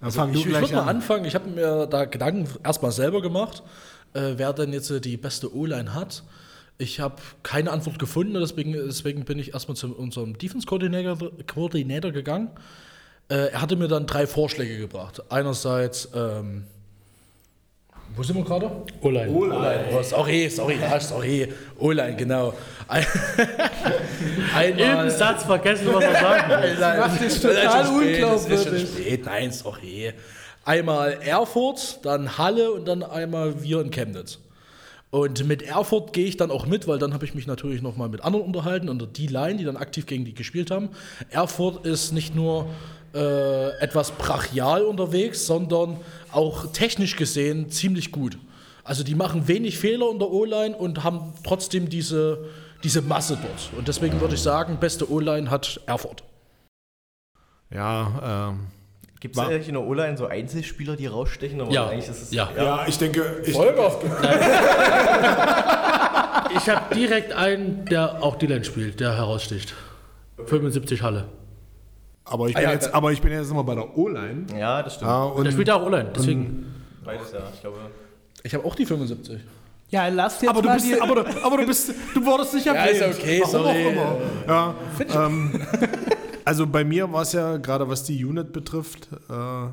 Dann 0.00 0.10
fang 0.10 0.34
Ich, 0.34 0.44
ich 0.46 0.52
würde 0.52 0.74
mal 0.74 0.82
an. 0.82 0.88
anfangen. 0.96 1.24
Ich 1.24 1.34
habe 1.34 1.48
mir 1.48 1.86
da 1.86 2.04
Gedanken 2.04 2.48
erstmal 2.62 2.92
selber 2.92 3.22
gemacht, 3.22 3.62
äh, 4.12 4.34
wer 4.36 4.52
denn 4.52 4.72
jetzt 4.72 4.90
äh, 4.90 5.00
die 5.00 5.16
beste 5.16 5.54
O-Line 5.54 5.94
hat. 5.94 6.22
Ich 6.76 6.98
habe 7.00 7.16
keine 7.42 7.70
Antwort 7.70 7.98
gefunden, 7.98 8.34
deswegen, 8.34 8.72
deswegen 8.72 9.24
bin 9.24 9.38
ich 9.38 9.54
erstmal 9.54 9.76
zu 9.76 9.94
unserem 9.96 10.36
Defense-Koordinator 10.36 11.30
Koordinator 11.46 12.10
gegangen. 12.10 12.50
Äh, 13.28 13.52
er 13.52 13.62
hatte 13.62 13.76
mir 13.76 13.88
dann 13.88 14.06
drei 14.06 14.26
Vorschläge 14.26 14.76
gebracht. 14.76 15.22
Einerseits, 15.30 16.08
ähm, 16.14 16.64
wo 18.16 18.22
sind 18.22 18.36
wir 18.36 18.44
gerade? 18.44 18.70
O-Line. 19.00 19.30
O-Line. 19.30 19.84
Oh, 19.92 20.02
sorry, 20.02 20.48
sorry, 20.48 20.78
ja, 20.80 20.98
sorry. 21.00 21.48
O-Line, 21.78 22.16
genau. 22.16 22.54
Ein- 22.88 23.04
Einmal. 24.54 25.04
Im 25.04 25.10
Satz 25.10 25.44
vergessen, 25.44 25.88
was 25.92 26.04
er 26.04 26.12
sagen 26.20 26.50
will. 26.62 26.76
Nein, 26.78 27.00
macht 27.00 27.20
dich 27.20 27.26
es 27.26 27.34
ist 27.36 27.42
total 27.42 27.86
schon 27.86 27.96
spät, 28.02 28.22
es 28.22 28.46
ist 28.46 28.64
schon 28.64 28.72
unglaubwürdig. 28.72 28.88
spät. 28.88 29.24
Nein, 29.26 29.52
sorry. 29.52 30.12
Einmal 30.64 31.18
Erfurt, 31.22 32.00
dann 32.04 32.38
Halle 32.38 32.72
und 32.72 32.86
dann 32.86 33.02
einmal 33.02 33.62
wir 33.62 33.80
in 33.80 33.90
Chemnitz. 33.90 34.38
Und 35.10 35.46
mit 35.46 35.62
Erfurt 35.62 36.12
gehe 36.12 36.26
ich 36.26 36.36
dann 36.36 36.50
auch 36.50 36.66
mit, 36.66 36.88
weil 36.88 36.98
dann 36.98 37.14
habe 37.14 37.24
ich 37.24 37.34
mich 37.34 37.46
natürlich 37.46 37.82
noch 37.82 37.96
mal 37.96 38.08
mit 38.08 38.24
anderen 38.24 38.46
unterhalten 38.46 38.88
und 38.88 39.16
die 39.16 39.26
Line, 39.28 39.56
die 39.58 39.64
dann 39.64 39.76
aktiv 39.76 40.06
gegen 40.06 40.24
die 40.24 40.34
gespielt 40.34 40.70
haben. 40.70 40.88
Erfurt 41.30 41.86
ist 41.86 42.12
nicht 42.12 42.34
nur 42.34 42.66
äh, 43.14 43.70
etwas 43.78 44.10
brachial 44.12 44.82
unterwegs, 44.82 45.46
sondern 45.46 45.98
auch 46.32 46.66
technisch 46.72 47.16
gesehen 47.16 47.70
ziemlich 47.70 48.10
gut. 48.12 48.38
Also 48.82 49.02
die 49.04 49.14
machen 49.14 49.48
wenig 49.48 49.78
Fehler 49.78 50.10
in 50.10 50.18
der 50.18 50.30
O-Line 50.30 50.76
und 50.76 51.04
haben 51.04 51.32
trotzdem 51.42 51.88
diese, 51.88 52.44
diese 52.82 53.00
Masse 53.02 53.38
dort. 53.40 53.70
Und 53.78 53.88
deswegen 53.88 54.20
würde 54.20 54.34
ich 54.34 54.42
sagen, 54.42 54.78
beste 54.78 55.10
O-Line 55.10 55.50
hat 55.50 55.80
Erfurt. 55.86 56.22
Ja, 57.72 58.50
ähm, 58.52 58.66
Gibt 59.20 59.36
es 59.36 59.42
eigentlich 59.42 59.68
in 59.68 59.74
der 59.74 59.84
O-Line 59.84 60.18
so 60.18 60.26
Einzelspieler, 60.26 60.96
die 60.96 61.06
rausstechen? 61.06 61.58
Aber 61.62 61.70
Ja. 61.72 61.88
eigentlich 61.88 62.10
ist 62.10 62.22
es, 62.24 62.30
Ja. 62.30 62.50
ja. 62.54 62.84
ich 62.86 62.98
denke, 62.98 63.42
ich, 63.46 63.54
Volker. 63.54 63.90
Ich 66.56 66.68
habe 66.68 66.94
direkt 66.94 67.32
einen, 67.32 67.86
der 67.86 68.22
auch 68.22 68.36
die 68.36 68.46
Line 68.46 68.64
spielt, 68.64 69.00
der 69.00 69.16
heraussticht. 69.16 69.72
75 70.44 71.00
Halle. 71.02 71.24
Aber, 72.24 72.48
ich 72.48 72.54
bin 72.54 72.64
Ah, 72.64 72.68
ja, 72.68 72.72
jetzt, 72.72 72.94
aber 72.94 73.12
ich 73.12 73.20
bin 73.20 73.32
jetzt 73.32 73.50
immer 73.50 73.64
bei 73.64 73.74
der 73.74 73.96
O-Line. 73.96 74.46
Ja, 74.58 74.82
das 74.82 74.94
stimmt. 74.94 75.10
Ja, 75.10 75.26
Der 75.26 75.34
und, 75.36 75.52
spielt 75.52 75.70
auch 75.70 75.84
O-Line, 75.86 76.10
deswegen. 76.14 76.66
Beides, 77.04 77.32
ja. 77.32 77.40
Ich 77.54 77.60
glaube, 77.60 77.76
Ich 78.42 78.54
habe 78.54 78.64
auch 78.64 78.74
die 78.74 78.86
75. 78.86 79.40
Ja, 79.90 80.08
lasst 80.08 80.42
jetzt 80.42 80.50
aber, 80.50 80.62
du 80.62 80.68
mal 80.68 80.74
bist, 80.74 80.86
die, 80.88 81.00
aber, 81.00 81.14
du, 81.22 81.44
aber 81.44 81.56
du 81.58 81.66
bist, 81.66 81.92
du 82.14 82.24
wurdest 82.24 82.54
nicht 82.54 82.66
Ja, 82.66 82.72
erwähnt. 82.74 82.96
ist 83.14 83.20
okay, 83.20 83.40
Warum 83.42 83.52
sorry. 83.52 83.86
Auch 83.86 83.92
immer. 83.92 84.16
Ja, 84.48 85.26
ähm, 85.26 85.60
also 86.44 86.66
bei 86.66 86.84
mir 86.84 87.12
war 87.12 87.22
es 87.22 87.32
ja 87.32 87.58
gerade, 87.58 87.88
was 87.88 88.02
die 88.04 88.24
Unit 88.24 88.52
betrifft, 88.52 89.08
äh, 89.30 89.68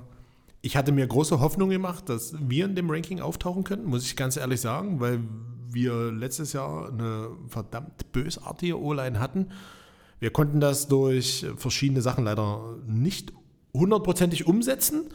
ich 0.62 0.78
hatte 0.78 0.92
mir 0.92 1.08
große 1.08 1.40
Hoffnung 1.40 1.70
gemacht, 1.70 2.08
dass 2.10 2.36
wir 2.40 2.66
in 2.66 2.76
dem 2.76 2.90
Ranking 2.92 3.20
auftauchen 3.20 3.64
könnten, 3.64 3.88
muss 3.88 4.06
ich 4.06 4.16
ganz 4.16 4.38
ehrlich 4.38 4.62
sagen, 4.62 5.00
weil 5.00 5.22
wir 5.72 6.12
letztes 6.12 6.54
Jahr 6.54 6.90
eine 6.90 7.30
verdammt 7.48 8.12
bösartige 8.12 8.80
O-Line 8.80 9.20
hatten. 9.20 9.48
Wir 10.22 10.30
konnten 10.30 10.60
das 10.60 10.88
durch 10.88 11.48
verschiedene 11.58 12.04
Sachen 12.04 12.26
leider 12.26 12.78
nicht 12.86 13.34
hundertprozentig 13.74 14.46
umsetzen, 14.46 15.10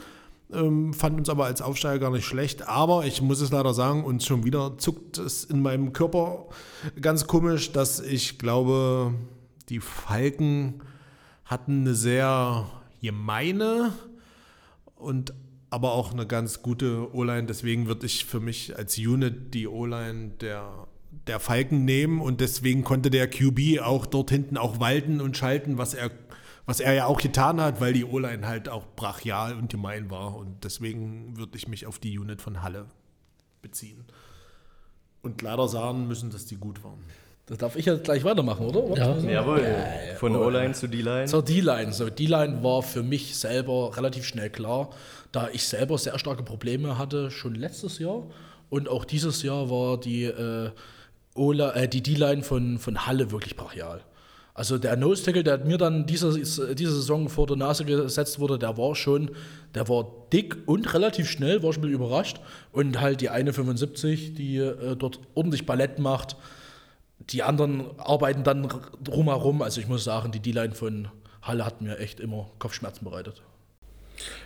ähm, 0.53 0.93
fand 0.95 1.17
uns 1.17 1.29
aber 1.29 1.45
als 1.45 1.63
Aufsteiger 1.63 2.01
gar 2.01 2.11
nicht 2.11 2.25
schlecht. 2.25 2.67
Aber 2.67 3.07
ich 3.07 3.23
muss 3.23 3.41
es 3.41 3.53
leider 3.53 3.73
sagen, 3.73 4.05
und 4.05 4.25
schon 4.25 4.45
wieder 4.45 4.79
zuckt 4.79 5.19
es 5.19 5.45
in 5.45 5.63
meinem 5.63 5.93
Körper 5.93 6.47
ganz 7.01 7.29
komisch, 7.29 7.71
dass 7.71 8.01
ich 8.01 8.39
glaube, 8.39 9.15
die 9.69 9.79
Falken 9.79 10.83
hatten 11.45 11.83
eine 11.83 11.95
sehr 11.95 12.67
gemeine 13.01 13.93
und 14.97 15.35
aber 15.71 15.93
auch 15.93 16.13
eine 16.13 16.27
ganz 16.27 16.63
gute 16.63 17.15
O-Line. 17.15 17.47
Deswegen 17.47 17.87
würde 17.87 18.07
ich 18.07 18.25
für 18.25 18.41
mich 18.41 18.77
als 18.77 18.99
Unit 18.99 19.55
die 19.55 19.69
O-Line 19.69 20.33
der, 20.41 20.86
der 21.27 21.41
Falken 21.41 21.85
nehmen 21.85 22.21
und 22.21 22.41
deswegen 22.41 22.85
konnte 22.85 23.11
der 23.11 23.29
QB 23.29 23.81
auch 23.83 24.07
dort 24.07 24.31
hinten 24.31 24.57
auch 24.57 24.81
walten 24.81 25.21
und 25.21 25.37
schalten, 25.37 25.79
was 25.79 25.95
er, 25.95 26.11
was 26.67 26.81
er 26.81 26.95
ja 26.95 27.07
auch 27.07 27.21
getan 27.21 27.61
hat, 27.61 27.81
weil 27.81 27.93
die 27.93 28.05
O-Line 28.05 28.47
halt 28.47 28.69
auch 28.69 28.87
brachial 28.95 29.55
und 29.55 29.71
gemein 29.71 30.11
war. 30.11 30.37
Und 30.37 30.65
deswegen 30.65 31.37
würde 31.37 31.57
ich 31.57 31.69
mich 31.69 31.87
auf 31.87 31.99
die 31.99 32.19
Unit 32.19 32.43
von 32.43 32.63
Halle 32.63 32.87
beziehen. 33.63 34.05
Und 35.23 35.43
leider 35.43 35.67
sagen 35.67 36.07
müssen, 36.07 36.31
dass 36.31 36.47
die 36.47 36.57
gut 36.57 36.85
waren. 36.85 37.01
Das 37.47 37.59
darf 37.59 37.77
ich 37.77 37.87
jetzt 37.87 38.05
gleich 38.05 38.25
weitermachen, 38.25 38.67
oder? 38.67 38.97
Ja. 38.97 39.17
Jawohl. 39.19 39.65
Von 40.19 40.33
der 40.33 40.43
O-Line 40.43 40.75
zu 40.75 40.89
D-Line. 40.89 41.27
Zur 41.27 41.45
D-Line. 41.45 41.93
So, 41.93 42.11
D-Line 42.11 42.63
war 42.63 42.83
für 42.83 43.05
mich 43.05 43.37
selber 43.37 43.97
relativ 43.97 44.25
schnell 44.25 44.51
klar, 44.51 44.91
da 45.31 45.49
ich 45.53 45.65
selber 45.65 45.97
sehr 45.97 46.19
starke 46.19 46.43
Probleme 46.43 46.99
hatte, 46.99 47.31
schon 47.31 47.55
letztes 47.55 48.01
Jahr. 48.01 48.25
Und 48.69 48.89
auch 48.89 49.05
dieses 49.05 49.45
Jahr 49.45 49.71
war 49.71 49.99
die, 49.99 50.25
äh, 50.25 50.71
äh, 51.75 51.89
die 51.89 52.03
D-Line 52.03 52.43
von, 52.43 52.79
von 52.79 53.07
Halle 53.07 53.31
wirklich 53.31 53.57
brachial. 53.57 54.03
Also 54.57 54.79
der 54.79 54.97
Nose 54.97 55.23
Tackle, 55.23 55.45
der 55.45 55.59
mir 55.59 55.77
dann 55.77 56.07
diese, 56.07 56.33
diese 56.75 56.93
Saison 56.93 57.29
vor 57.29 57.47
der 57.47 57.57
Nase 57.57 57.85
gesetzt 57.85 58.39
wurde, 58.39 58.59
der 58.59 58.79
war 58.79 58.95
schon, 58.95 59.31
der 59.75 59.87
war 59.91 60.07
dick 60.33 60.57
und 60.65 60.95
relativ 60.95 61.31
schnell, 61.31 61.63
war 61.63 61.75
schon 61.75 61.83
ein 61.83 61.89
bisschen 61.89 62.03
überrascht. 62.03 62.41
Und 62.73 62.99
halt 62.99 63.21
die 63.21 63.29
eine 63.29 63.53
75, 63.53 64.33
die 64.33 64.57
äh, 64.57 64.97
dort 64.97 65.21
ordentlich 65.35 65.67
Ballett 65.67 65.99
macht. 65.99 66.37
Die 67.31 67.43
anderen 67.43 67.85
arbeiten 67.99 68.45
dann 68.45 68.69
drumherum. 69.05 69.61
Also 69.61 69.83
ich 69.83 69.89
muss 69.89 70.05
sagen, 70.05 70.33
die 70.33 70.41
D-Line 70.41 70.75
von 70.75 71.09
Halle 71.43 71.67
hat 71.67 71.83
mir 71.83 71.99
echt 71.99 72.19
immer 72.19 72.51
Kopfschmerzen 72.59 73.05
bereitet. 73.05 73.43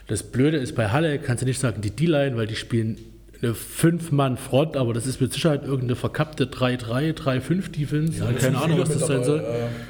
Das 0.09 0.25
Blöde 0.25 0.57
ist, 0.57 0.75
bei 0.75 0.89
Halle 0.89 1.21
kannst 1.21 1.43
du 1.43 1.47
nicht 1.47 1.61
sagen, 1.61 1.83
die 1.83 1.93
D-Line, 1.93 2.37
weil 2.37 2.49
die 2.49 2.57
spielen 2.57 2.99
eine 3.43 3.53
5-Mann-Front, 3.53 4.77
aber 4.77 4.93
das 4.93 5.07
ist 5.07 5.21
mit 5.21 5.33
Sicherheit 5.33 5.63
irgendeine 5.65 5.97
verkappte 5.97 6.45
3-3, 6.47 7.15
3-5-Defense. 7.15 8.19
Ja, 8.23 8.33
keine 8.33 8.59
Ahnung, 8.61 8.81
was 8.81 8.91
das 8.91 9.07
sein 9.07 9.25
soll. 9.25 9.43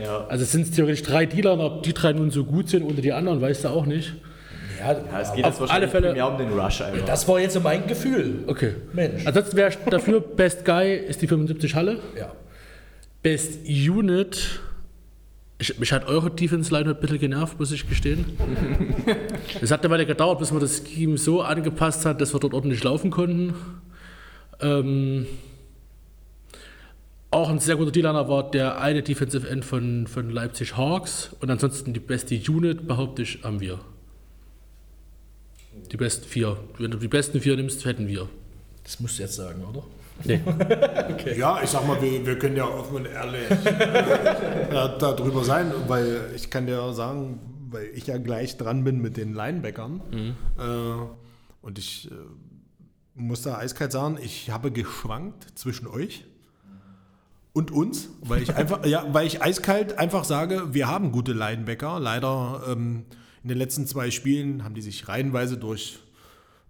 Ja. 0.02 0.26
Also 0.28 0.44
es 0.44 0.52
sind 0.52 0.72
theoretisch 0.74 1.02
drei 1.02 1.26
Dealer, 1.26 1.54
und 1.54 1.60
ob 1.60 1.82
die 1.82 1.92
drei 1.92 2.12
nun 2.12 2.30
so 2.30 2.44
gut 2.44 2.68
sind 2.68 2.84
oder 2.84 3.00
die 3.02 3.12
anderen, 3.12 3.40
weißt 3.40 3.64
du 3.64 3.68
auch 3.68 3.86
nicht. 3.86 4.14
Ja, 4.78 4.92
Ja, 4.92 5.20
es 5.20 5.32
geht 5.34 5.44
jetzt 5.44 5.60
wahrscheinlich 5.60 5.72
alle 5.72 5.88
Fälle- 5.88 6.08
primär 6.08 6.28
um 6.28 6.38
den 6.38 6.52
Rush 6.58 6.80
einfach. 6.80 7.04
das 7.04 7.26
war 7.28 7.38
jetzt 7.40 7.60
mein 7.62 7.86
Gefühl. 7.86 8.44
Okay. 8.46 8.74
Mensch. 8.92 9.26
Ansonsten 9.26 9.56
wäre 9.56 9.68
ich 9.70 9.76
dafür, 9.90 10.20
Best 10.36 10.64
Guy 10.64 10.96
ist 10.96 11.20
die 11.20 11.26
75 11.26 11.74
Halle. 11.74 11.98
Ja. 12.18 12.32
Best 13.22 13.58
Unit. 13.66 14.60
Ich, 15.60 15.78
mich 15.78 15.92
hat 15.92 16.06
eure 16.06 16.30
Defense 16.30 16.72
Line 16.74 16.88
ein 16.88 16.98
bisschen 16.98 17.18
genervt, 17.18 17.58
muss 17.58 17.70
ich 17.70 17.86
gestehen. 17.86 18.24
es 19.60 19.70
hat 19.70 19.84
eine 19.84 19.90
Weile 19.90 20.06
gedauert, 20.06 20.38
bis 20.38 20.52
man 20.52 20.60
das 20.60 20.82
Scheme 20.88 21.18
so 21.18 21.42
angepasst 21.42 22.06
hat, 22.06 22.18
dass 22.22 22.34
wir 22.34 22.40
dort 22.40 22.54
ordentlich 22.54 22.82
laufen 22.82 23.10
konnten. 23.10 23.52
Ähm, 24.60 25.26
auch 27.30 27.50
ein 27.50 27.58
sehr 27.58 27.76
guter 27.76 27.92
D-Liner 27.92 28.26
war 28.30 28.50
der 28.50 28.80
eine 28.80 29.02
Defensive 29.02 29.46
End 29.48 29.62
von, 29.66 30.06
von 30.06 30.30
Leipzig 30.30 30.78
Hawks 30.78 31.36
und 31.40 31.50
ansonsten 31.50 31.92
die 31.92 32.00
beste 32.00 32.34
Unit, 32.34 32.88
behaupte 32.88 33.20
ich, 33.20 33.40
haben 33.44 33.60
wir. 33.60 33.80
Die 35.92 35.98
besten 35.98 36.26
vier. 36.26 36.56
Wenn 36.78 36.90
du 36.90 36.96
die 36.96 37.08
besten 37.08 37.38
vier 37.38 37.56
nimmst, 37.56 37.84
hätten 37.84 38.08
wir. 38.08 38.30
Das 38.82 38.98
musst 38.98 39.18
du 39.18 39.24
jetzt 39.24 39.34
sagen, 39.34 39.62
oder? 39.62 39.84
Nee. 40.24 40.40
Ja, 41.36 41.60
ich 41.62 41.70
sag 41.70 41.86
mal, 41.86 42.00
wir, 42.00 42.26
wir 42.26 42.38
können 42.38 42.56
ja 42.56 42.64
offen 42.64 42.96
und 42.96 43.06
ehrlich 43.06 43.48
ja, 44.72 44.88
darüber 44.88 45.44
sein, 45.44 45.72
weil 45.86 46.30
ich 46.34 46.50
kann 46.50 46.66
dir 46.66 46.92
sagen, 46.92 47.40
weil 47.70 47.90
ich 47.94 48.06
ja 48.06 48.18
gleich 48.18 48.56
dran 48.56 48.84
bin 48.84 49.00
mit 49.00 49.16
den 49.16 49.34
Linebackern. 49.34 50.00
Äh, 50.58 50.62
und 51.62 51.78
ich 51.78 52.10
äh, 52.10 52.14
muss 53.14 53.42
da 53.42 53.58
eiskalt 53.58 53.92
sagen, 53.92 54.18
ich 54.22 54.50
habe 54.50 54.72
geschwankt 54.72 55.58
zwischen 55.58 55.86
euch 55.86 56.24
und 57.52 57.70
uns, 57.70 58.08
weil 58.22 58.42
ich 58.42 58.54
einfach, 58.54 58.84
ja, 58.86 59.06
weil 59.12 59.26
ich 59.26 59.42
eiskalt 59.42 59.98
einfach 59.98 60.24
sage, 60.24 60.72
wir 60.72 60.88
haben 60.88 61.12
gute 61.12 61.32
Linebacker. 61.32 61.98
Leider 62.00 62.62
ähm, 62.68 63.04
in 63.42 63.48
den 63.48 63.58
letzten 63.58 63.86
zwei 63.86 64.10
Spielen 64.10 64.64
haben 64.64 64.74
die 64.74 64.82
sich 64.82 65.08
reihenweise 65.08 65.56
durch 65.56 65.98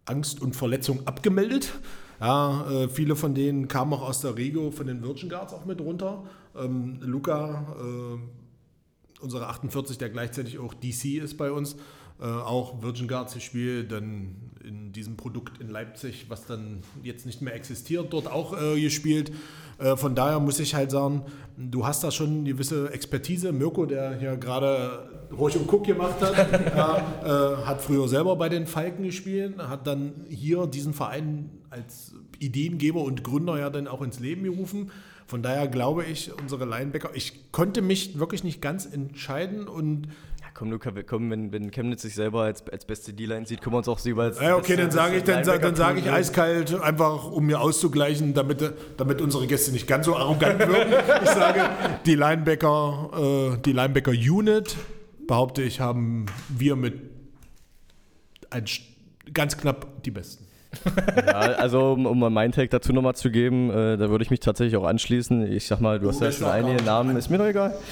Angst 0.06 0.40
und 0.40 0.56
Verletzung 0.56 1.06
abgemeldet. 1.06 1.72
Ja, 2.20 2.70
äh, 2.70 2.88
viele 2.88 3.16
von 3.16 3.34
denen 3.34 3.66
kamen 3.66 3.94
auch 3.94 4.02
aus 4.02 4.20
der 4.20 4.36
Regio 4.36 4.70
von 4.70 4.86
den 4.86 5.02
Virgin 5.02 5.30
Guards 5.30 5.54
auch 5.54 5.64
mit 5.64 5.80
runter. 5.80 6.22
Ähm, 6.54 6.98
Luca, 7.00 7.76
äh, 7.80 9.22
unsere 9.22 9.48
48, 9.48 9.96
der 9.96 10.10
gleichzeitig 10.10 10.58
auch 10.58 10.74
DC 10.74 11.18
ist 11.22 11.38
bei 11.38 11.50
uns, 11.50 11.76
äh, 12.20 12.24
auch 12.24 12.82
Virgin 12.82 13.08
Guards 13.08 13.34
gespielt, 13.34 13.90
dann 13.90 14.36
in 14.62 14.92
diesem 14.92 15.16
Produkt 15.16 15.60
in 15.62 15.70
Leipzig, 15.70 16.26
was 16.28 16.44
dann 16.44 16.82
jetzt 17.02 17.24
nicht 17.24 17.40
mehr 17.40 17.54
existiert, 17.54 18.12
dort 18.12 18.26
auch 18.26 18.60
äh, 18.60 18.78
gespielt. 18.78 19.32
Äh, 19.80 19.96
von 19.96 20.14
daher 20.14 20.38
muss 20.40 20.60
ich 20.60 20.74
halt 20.74 20.90
sagen, 20.90 21.22
du 21.56 21.86
hast 21.86 22.04
da 22.04 22.10
schon 22.10 22.40
eine 22.40 22.50
gewisse 22.50 22.92
Expertise. 22.92 23.52
Mirko, 23.52 23.86
der 23.86 24.18
hier 24.18 24.36
gerade 24.36 25.08
Ruhig 25.36 25.56
und 25.56 25.66
Guck 25.66 25.84
gemacht 25.86 26.20
hat, 26.20 26.34
ja, 26.76 26.96
äh, 27.24 27.66
hat 27.66 27.80
früher 27.80 28.08
selber 28.08 28.36
bei 28.36 28.48
den 28.48 28.66
Falken 28.66 29.04
gespielt, 29.04 29.58
hat 29.58 29.86
dann 29.86 30.12
hier 30.28 30.66
diesen 30.66 30.92
Verein 30.92 31.50
als 31.70 32.14
Ideengeber 32.38 33.02
und 33.02 33.24
Gründer 33.24 33.58
ja 33.58 33.70
dann 33.70 33.86
auch 33.88 34.02
ins 34.02 34.20
Leben 34.20 34.44
gerufen. 34.44 34.90
Von 35.26 35.42
daher 35.42 35.68
glaube 35.68 36.04
ich, 36.04 36.32
unsere 36.40 36.64
Linebacker, 36.64 37.10
ich 37.14 37.52
konnte 37.52 37.82
mich 37.82 38.18
wirklich 38.18 38.42
nicht 38.42 38.60
ganz 38.60 38.84
entscheiden 38.84 39.68
und 39.68 40.08
Komm, 40.54 40.70
Luca, 40.70 40.90
komm, 41.06 41.30
wenn, 41.30 41.52
wenn 41.52 41.70
Chemnitz 41.70 42.02
sich 42.02 42.14
selber 42.14 42.42
als, 42.42 42.66
als 42.68 42.84
beste 42.84 43.12
D-Line 43.12 43.46
sieht, 43.46 43.60
können 43.60 43.74
wir 43.74 43.78
uns 43.78 43.88
auch 43.88 43.98
sie 43.98 44.14
als. 44.14 44.40
Ja, 44.40 44.56
okay, 44.56 44.76
dann 44.76 44.90
sage 44.90 45.16
ich, 45.16 45.24
dann, 45.24 45.44
dann 45.44 45.74
sage 45.74 46.00
ich 46.00 46.10
eiskalt, 46.10 46.74
einfach 46.80 47.30
um 47.30 47.46
mir 47.46 47.60
auszugleichen, 47.60 48.34
damit, 48.34 48.72
damit 48.96 49.20
unsere 49.20 49.46
Gäste 49.46 49.72
nicht 49.72 49.86
ganz 49.86 50.06
so 50.06 50.16
arrogant 50.16 50.58
wirken. 50.58 50.94
ich 51.22 51.30
sage, 51.30 51.70
die 52.06 52.14
Linebacker, 52.14 53.54
äh, 53.56 53.62
die 53.62 53.72
Linebacker 53.72 54.12
Unit, 54.12 54.76
behaupte 55.26 55.62
ich, 55.62 55.80
haben 55.80 56.26
wir 56.48 56.76
mit 56.76 56.94
ein, 58.50 58.64
ganz 59.32 59.56
knapp 59.56 60.02
die 60.02 60.10
besten. 60.10 60.49
Ja, 61.26 61.32
also 61.32 61.92
um, 61.92 62.06
um 62.06 62.32
meinen 62.32 62.52
Take 62.52 62.68
dazu 62.68 62.92
nochmal 62.92 63.14
zu 63.14 63.30
geben, 63.30 63.70
äh, 63.70 63.96
da 63.96 64.10
würde 64.10 64.22
ich 64.22 64.30
mich 64.30 64.40
tatsächlich 64.40 64.76
auch 64.76 64.86
anschließen. 64.86 65.50
Ich 65.52 65.66
sag 65.66 65.80
mal, 65.80 65.98
du 65.98 66.08
hast 66.08 66.20
ja 66.20 66.30
schon 66.30 66.46
einige 66.48 66.82
Namen, 66.82 67.16
ist 67.16 67.30
mir 67.30 67.38
doch 67.38 67.46
egal. 67.46 67.74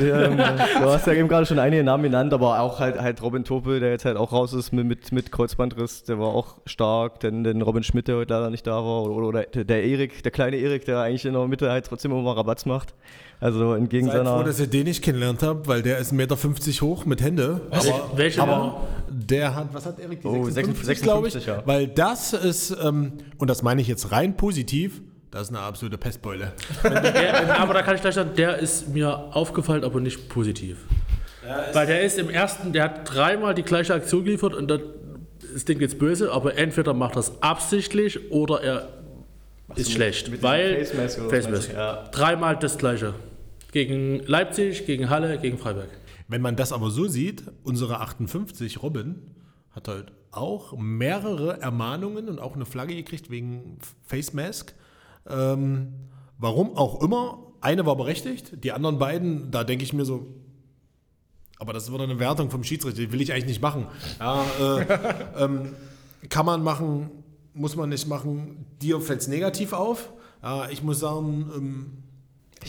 Ähm, 0.00 0.36
du 0.36 0.90
hast 0.90 1.06
ja 1.06 1.12
eben 1.14 1.28
gerade 1.28 1.46
schon 1.46 1.58
einige 1.58 1.82
Namen 1.82 2.04
genannt, 2.04 2.32
aber 2.32 2.60
auch 2.60 2.78
halt, 2.80 3.00
halt 3.00 3.22
Robin 3.22 3.44
Topel, 3.44 3.80
der 3.80 3.90
jetzt 3.90 4.04
halt 4.04 4.16
auch 4.16 4.32
raus 4.32 4.52
ist 4.52 4.72
mit, 4.72 4.86
mit, 4.86 5.12
mit 5.12 5.32
Kreuzbandriss, 5.32 6.04
der 6.04 6.18
war 6.18 6.28
auch 6.28 6.56
stark. 6.66 7.20
Denn, 7.20 7.44
denn 7.44 7.62
Robin 7.62 7.82
Schmidt, 7.82 8.08
der 8.08 8.16
heute 8.16 8.34
leider 8.34 8.50
nicht 8.50 8.66
da 8.66 8.76
war, 8.76 9.04
oder, 9.04 9.26
oder 9.26 9.42
der 9.44 9.84
Erik, 9.84 10.22
der 10.22 10.30
kleine 10.32 10.56
Erik, 10.56 10.84
der 10.84 11.00
eigentlich 11.00 11.24
in 11.24 11.32
der 11.32 11.46
Mitte 11.46 11.70
halt 11.70 11.86
trotzdem 11.86 12.12
immer 12.12 12.22
mal 12.22 12.32
Rabatz 12.32 12.66
macht. 12.66 12.94
Also 13.40 13.74
entgegen 13.74 14.06
Seid 14.06 14.18
seiner. 14.18 14.38
froh, 14.38 14.42
dass 14.42 14.60
ihr 14.60 14.66
den 14.66 14.84
nicht 14.84 15.02
kennengelernt 15.02 15.42
habt, 15.42 15.66
weil 15.68 15.82
der 15.82 15.98
ist 15.98 16.12
1,50 16.12 16.14
Meter 16.16 16.86
hoch 16.86 17.04
mit 17.04 17.20
Hände. 17.22 17.60
Aber, 17.70 18.10
Welche 18.16 18.42
aber 18.42 18.80
der 19.08 19.54
hat, 19.54 19.68
was 19.72 19.86
hat 19.86 19.98
Erik? 19.98 20.22
Die 20.22 20.26
Oh, 20.26 20.44
56, 20.48 21.02
glaube 21.02 21.28
ich. 21.28 21.46
ja. 21.46 21.62
Weil 21.64 21.88
das 21.94 22.32
ist, 22.32 22.76
ähm, 22.82 23.12
und 23.38 23.48
das 23.48 23.62
meine 23.62 23.80
ich 23.80 23.88
jetzt 23.88 24.12
rein 24.12 24.36
positiv, 24.36 25.02
das 25.30 25.48
ist 25.48 25.48
eine 25.48 25.60
absolute 25.60 25.98
Pestbeule. 25.98 26.52
Der, 26.84 27.58
aber 27.58 27.74
da 27.74 27.82
kann 27.82 27.96
ich 27.96 28.00
gleich 28.00 28.14
sagen, 28.14 28.30
der 28.36 28.58
ist 28.58 28.88
mir 28.88 29.34
aufgefallen, 29.34 29.82
aber 29.82 30.00
nicht 30.00 30.28
positiv. 30.28 30.78
Weil 31.72 31.86
der 31.86 32.02
ist 32.02 32.18
im 32.18 32.30
ersten, 32.30 32.72
der 32.72 32.84
hat 32.84 33.12
dreimal 33.12 33.54
die 33.54 33.64
gleiche 33.64 33.94
Aktion 33.94 34.24
geliefert 34.24 34.54
und 34.54 34.70
das, 34.70 34.80
das 35.52 35.64
Ding 35.64 35.80
jetzt 35.80 35.98
böse, 35.98 36.32
aber 36.32 36.56
entweder 36.56 36.94
macht 36.94 37.16
er 37.16 37.20
es 37.20 37.32
absichtlich 37.42 38.30
oder 38.30 38.62
er 38.62 38.88
ist 39.76 39.92
schlecht. 39.92 40.30
mit 40.30 40.42
weil 40.42 40.84
Face? 40.84 41.68
Ja. 41.72 42.08
Dreimal 42.12 42.56
das 42.56 42.78
gleiche. 42.78 43.14
Gegen 43.72 44.20
Leipzig, 44.20 44.86
gegen 44.86 45.10
Halle, 45.10 45.38
gegen 45.38 45.58
Freiburg. 45.58 45.88
Wenn 46.28 46.40
man 46.40 46.56
das 46.56 46.72
aber 46.72 46.90
so 46.90 47.06
sieht, 47.08 47.42
unsere 47.64 48.00
58, 48.00 48.82
Robin, 48.82 49.16
hat 49.72 49.88
halt 49.88 50.12
auch 50.36 50.76
mehrere 50.76 51.60
Ermahnungen 51.60 52.28
und 52.28 52.38
auch 52.38 52.54
eine 52.54 52.66
Flagge 52.66 52.94
gekriegt 52.94 53.30
wegen 53.30 53.78
Face 54.02 54.32
Mask. 54.32 54.74
Ähm, 55.28 55.94
warum 56.38 56.76
auch 56.76 57.02
immer. 57.02 57.38
Eine 57.60 57.86
war 57.86 57.96
berechtigt, 57.96 58.62
die 58.62 58.72
anderen 58.72 58.98
beiden, 58.98 59.50
da 59.50 59.64
denke 59.64 59.84
ich 59.84 59.94
mir 59.94 60.04
so, 60.04 60.26
aber 61.58 61.72
das 61.72 61.90
wird 61.90 62.02
eine 62.02 62.18
Wertung 62.18 62.50
vom 62.50 62.62
Schiedsrichter, 62.62 63.00
die 63.00 63.10
will 63.10 63.22
ich 63.22 63.32
eigentlich 63.32 63.46
nicht 63.46 63.62
machen. 63.62 63.86
Ja, 64.20 64.44
äh, 64.60 64.86
ähm, 65.38 65.74
kann 66.28 66.44
man 66.44 66.62
machen, 66.62 67.08
muss 67.54 67.74
man 67.74 67.88
nicht 67.88 68.06
machen. 68.06 68.66
Dir 68.82 69.00
fällt 69.00 69.22
es 69.22 69.28
negativ 69.28 69.72
auf. 69.72 70.10
Ja, 70.42 70.68
ich 70.68 70.82
muss 70.82 71.00
sagen, 71.00 71.50
ähm, 71.56 71.92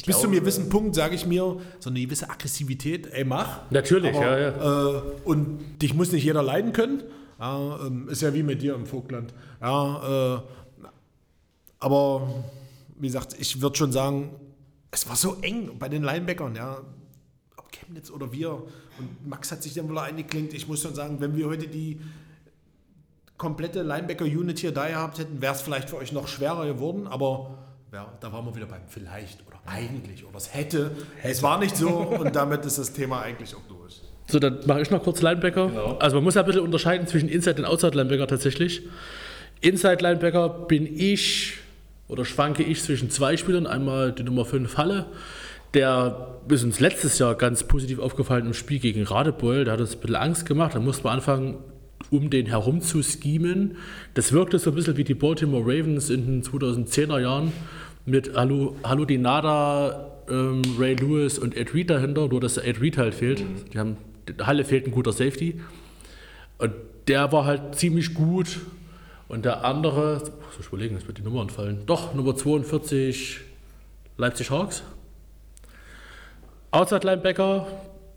bis 0.06 0.20
zu 0.20 0.28
einem 0.28 0.40
gewissen 0.40 0.70
Punkt 0.70 0.96
sage 0.96 1.16
ich 1.16 1.26
mir, 1.26 1.58
so 1.80 1.90
eine 1.90 2.00
gewisse 2.00 2.30
Aggressivität, 2.30 3.08
ey, 3.12 3.26
mach. 3.26 3.70
Natürlich, 3.72 4.16
Aber, 4.16 4.40
ja, 4.40 4.50
ja. 4.50 4.98
Äh, 4.98 5.02
und 5.26 5.60
dich 5.82 5.94
muss 5.94 6.12
nicht 6.12 6.24
jeder 6.24 6.44
leiden 6.44 6.74
können. 6.74 7.04
Ja, 7.40 7.80
ähm, 7.86 8.08
ist 8.10 8.22
ja 8.22 8.34
wie 8.34 8.44
mit 8.44 8.62
dir 8.62 8.76
im 8.76 8.86
Vogtland. 8.86 9.34
Ja, 9.62 10.36
äh, 10.36 10.42
aber 11.80 12.44
wie 12.98 13.08
gesagt, 13.08 13.36
ich 13.40 13.62
würde 13.62 13.76
schon 13.76 13.92
sagen, 13.92 14.32
es 14.92 15.08
war 15.10 15.16
so 15.16 15.38
eng 15.42 15.78
bei 15.78 15.90
den 15.90 16.04
Linebackern, 16.04 16.56
ja. 16.56 16.82
Ob 17.58 17.72
Chemnitz 17.72 18.10
oder 18.10 18.32
wir. 18.32 18.54
Und 18.54 19.28
Max 19.28 19.52
hat 19.52 19.62
sich 19.62 19.74
dann 19.74 19.90
wohl 19.90 20.00
eingeklinkt. 20.00 20.54
Ich 20.54 20.68
muss 20.68 20.82
schon 20.82 20.96
sagen, 20.96 21.20
wenn 21.20 21.36
wir 21.36 21.48
heute 21.48 21.68
die 21.68 22.00
komplette 23.38 23.84
Linebacker-Unit 23.84 24.60
hier 24.60 24.72
da 24.72 24.88
gehabt 24.88 25.20
hätten, 25.20 25.42
wäre 25.42 25.54
es 25.54 25.62
vielleicht 25.62 25.90
für 25.90 25.98
euch 25.98 26.14
noch 26.14 26.28
schwerer 26.28 26.66
geworden, 26.66 27.08
aber 27.08 27.58
ja, 27.92 28.12
da 28.20 28.32
waren 28.32 28.46
wir 28.46 28.56
wieder 28.56 28.66
beim 28.66 28.82
vielleicht 28.88 29.46
oder 29.46 29.60
eigentlich 29.66 30.26
oder 30.26 30.38
es 30.38 30.54
hätte. 30.54 30.96
Es 31.24 31.44
war 31.44 31.60
nicht 31.60 31.76
so 31.76 31.90
und 31.90 32.36
damit 32.36 32.66
ist 32.66 32.78
das 32.78 32.94
Thema 32.94 33.22
eigentlich 33.22 33.56
auch 33.56 33.64
durch. 33.68 33.75
So, 34.28 34.40
dann 34.40 34.60
mache 34.66 34.82
ich 34.82 34.90
noch 34.90 35.04
kurz 35.04 35.22
Linebacker. 35.22 35.68
Genau. 35.68 35.98
Also 36.00 36.16
man 36.16 36.24
muss 36.24 36.36
ja 36.36 36.42
ein 36.42 36.48
bisschen 36.48 36.62
unterscheiden 36.62 37.08
zwischen 37.08 37.30
Inside 37.30 37.62
und 37.62 37.66
Outside 37.66 37.96
Linebacker 37.96 38.28
tatsächlich. 38.28 38.82
Inside 39.62 39.98
Linebacker 40.02 40.50
bin 40.50 40.88
ich 40.98 41.54
oder 42.08 42.26
schwanke 42.26 42.64
ich 42.64 42.82
zwischen 42.82 43.10
zwei 43.10 43.38
Spielern. 43.38 43.68
Einmal 43.68 44.12
die 44.12 44.24
Nummer 44.24 44.46
5 44.46 44.78
Halle. 44.78 45.06
Der 45.74 46.28
ist 46.48 46.64
uns 46.64 46.80
letztes 46.80 47.20
Jahr 47.20 47.36
ganz 47.36 47.64
positiv 47.64 48.00
aufgefallen 48.00 48.46
im 48.46 48.54
Spiel 48.54 48.80
gegen 48.80 49.04
Radebeul. 49.04 49.66
Der 49.66 49.74
hat 49.74 49.82
uns 49.82 49.96
ein 49.96 50.00
bisschen 50.00 50.16
Angst 50.16 50.46
gemacht. 50.46 50.76
Da 50.76 50.80
musste 50.80 51.04
man 51.04 51.14
anfangen, 51.16 51.58
um 52.12 52.30
den 52.30 52.46
herum 52.46 52.82
zu 52.82 53.04
schemen. 53.04 53.78
Das 54.14 54.32
wirkte 54.32 54.60
so 54.60 54.72
ein 54.72 54.76
bisschen 54.76 54.98
wie 54.98 55.04
die 55.04 55.14
Baltimore 55.14 55.64
Ravens 55.64 56.10
in 56.10 56.26
den 56.26 56.44
2010er 56.44 57.20
Jahren 57.20 57.52
mit 58.06 58.36
Hallo, 58.36 58.76
Hallo 58.84 59.06
die 59.06 59.18
Nada, 59.18 60.12
ähm, 60.30 60.62
Ray 60.78 60.96
Lewis 60.96 61.40
und 61.40 61.58
Ed 61.58 61.74
Reed 61.74 61.90
dahinter, 61.90 62.28
nur 62.28 62.40
dass 62.40 62.56
der 62.56 62.68
Ed 62.68 62.82
Reed 62.82 62.98
halt 62.98 63.16
fehlt. 63.16 63.44
Die 63.74 63.80
haben, 63.80 63.98
Halle 64.44 64.66
fehlt 64.66 64.88
ein 64.88 64.92
guter 64.92 65.12
Safety. 65.12 65.62
Und 66.58 66.74
der 67.08 67.32
war 67.32 67.46
halt 67.46 67.76
ziemlich 67.76 68.14
gut. 68.14 68.60
Und 69.28 69.46
der 69.46 69.66
andere, 69.66 70.22
muss 70.22 70.60
ich 70.60 70.68
überlegen, 70.68 70.96
jetzt 70.96 71.08
wird 71.08 71.18
die 71.18 71.24
Nummer 71.24 71.42
entfallen. 71.42 71.86
Doch, 71.86 72.14
Nummer 72.14 72.36
42, 72.36 73.42
Leipzig 74.18 74.52
Hawks. 74.52 74.84
Outside 76.72 77.06
Linebacker 77.06 77.68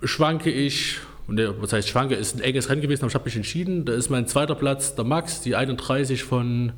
schwanke 0.03 0.51
ich, 0.51 0.99
und 1.27 1.37
der, 1.37 1.61
was 1.61 1.73
heißt 1.73 1.89
schwanke, 1.89 2.15
ist 2.15 2.37
ein 2.37 2.41
enges 2.41 2.69
Rennen 2.69 2.81
gewesen, 2.81 3.03
aber 3.03 3.09
ich 3.09 3.15
habe 3.15 3.25
mich 3.25 3.37
entschieden. 3.37 3.85
Da 3.85 3.93
ist 3.93 4.11
mein 4.11 4.27
zweiter 4.27 4.55
Platz 4.55 4.95
der 4.95 5.05
Max, 5.05 5.43
die 5.43 5.57
31 5.57 6.25
von 6.25 6.73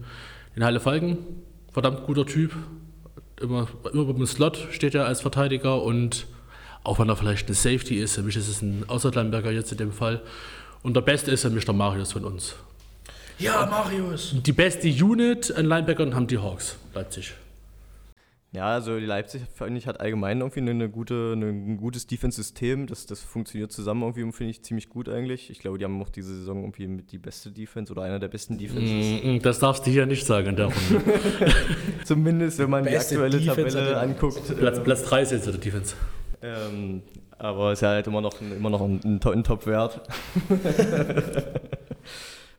den 0.56 0.64
Halle 0.64 0.80
Falken. 0.80 1.18
Verdammt 1.72 2.04
guter 2.04 2.26
Typ. 2.26 2.52
Immer, 3.40 3.68
immer 3.92 4.04
beim 4.12 4.26
Slot 4.26 4.68
steht 4.70 4.94
er 4.94 5.06
als 5.06 5.20
Verteidiger 5.20 5.82
und 5.82 6.26
auch 6.84 6.98
wenn 6.98 7.08
er 7.08 7.16
vielleicht 7.16 7.48
ein 7.48 7.54
Safety 7.54 7.96
ist, 7.96 8.14
für 8.14 8.22
mich 8.22 8.36
ist 8.36 8.48
es 8.48 8.62
ein 8.62 8.84
Linebacker 8.88 9.50
jetzt 9.50 9.72
in 9.72 9.78
dem 9.78 9.92
Fall. 9.92 10.22
Und 10.82 10.94
der 10.94 11.02
Beste 11.02 11.30
ist 11.30 11.42
für 11.42 11.50
mich 11.50 11.64
der 11.64 11.74
Marius 11.74 12.12
von 12.12 12.24
uns. 12.24 12.54
Ja, 13.38 13.66
Marius. 13.66 14.34
Die 14.44 14.52
beste 14.52 14.88
Unit 14.88 15.54
an 15.54 15.66
Linebackern 15.66 16.14
haben 16.14 16.26
die 16.26 16.38
Hawks, 16.38 16.76
Leipzig. 16.94 17.34
Ja, 18.52 18.66
also 18.66 18.98
die 18.98 19.06
Leipzig, 19.06 19.42
finde 19.54 19.78
ich, 19.78 19.86
hat 19.86 20.00
allgemein 20.00 20.40
irgendwie 20.40 20.58
eine, 20.58 20.88
gute, 20.88 21.34
eine, 21.36 21.46
ein 21.46 21.76
gutes 21.76 22.08
Defense-System. 22.08 22.88
Das, 22.88 23.06
das 23.06 23.20
funktioniert 23.20 23.70
zusammen 23.70 24.02
irgendwie, 24.02 24.30
finde 24.32 24.50
ich, 24.50 24.62
ziemlich 24.62 24.88
gut 24.88 25.08
eigentlich. 25.08 25.50
Ich 25.50 25.60
glaube, 25.60 25.78
die 25.78 25.84
haben 25.84 26.02
auch 26.02 26.08
diese 26.08 26.34
Saison 26.34 26.62
irgendwie 26.62 26.88
mit 26.88 27.12
die 27.12 27.18
beste 27.18 27.52
Defense 27.52 27.92
oder 27.92 28.02
einer 28.02 28.18
der 28.18 28.26
besten 28.26 28.58
Defenses. 28.58 29.22
Mm, 29.22 29.38
Das 29.42 29.60
darfst 29.60 29.86
du 29.86 29.90
hier 29.92 30.04
nicht 30.04 30.26
sagen 30.26 30.48
in 30.48 30.56
der 30.56 30.66
Runde. 30.66 31.04
Zumindest, 32.04 32.58
wenn 32.58 32.70
man 32.70 32.82
die 32.82 32.90
Beste 32.90 33.14
aktuelle 33.14 33.38
Defense 33.38 33.76
Tabelle 33.76 34.00
anguckt. 34.00 34.58
Platz, 34.58 34.82
Platz 34.82 35.04
3 35.04 35.22
ist 35.22 35.30
jetzt 35.30 35.46
der 35.46 35.54
Defense. 35.54 35.94
Ähm, 36.42 37.02
aber 37.38 37.72
ist 37.72 37.82
ja 37.82 37.88
halt 37.90 38.06
immer 38.06 38.20
noch 38.20 38.40
ein, 38.40 38.52
immer 38.56 38.70
noch 38.70 38.80
ein, 38.80 39.00
ein, 39.04 39.20
To- 39.20 39.30
ein 39.30 39.44
Top-Wert. 39.44 40.00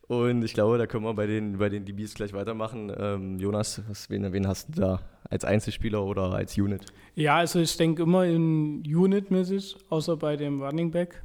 Und 0.07 0.43
ich 0.43 0.53
glaube, 0.53 0.77
da 0.77 0.87
können 0.87 1.05
wir 1.05 1.13
bei 1.13 1.25
den, 1.25 1.57
bei 1.57 1.69
den 1.69 1.85
DBs 1.85 2.15
gleich 2.15 2.33
weitermachen. 2.33 2.91
Ähm, 2.97 3.39
Jonas, 3.39 3.81
was, 3.87 4.09
wen, 4.09 4.31
wen 4.33 4.45
hast 4.47 4.69
du 4.75 4.81
da? 4.81 4.99
Als 5.29 5.45
Einzelspieler 5.45 6.03
oder 6.03 6.33
als 6.33 6.57
Unit? 6.57 6.83
Ja, 7.15 7.37
also 7.37 7.59
ich 7.59 7.77
denke 7.77 8.03
immer 8.03 8.25
in 8.25 8.83
Unit-mäßig, 8.85 9.77
außer 9.89 10.17
bei 10.17 10.35
dem 10.35 10.61
Running 10.61 10.91
Back. 10.91 11.23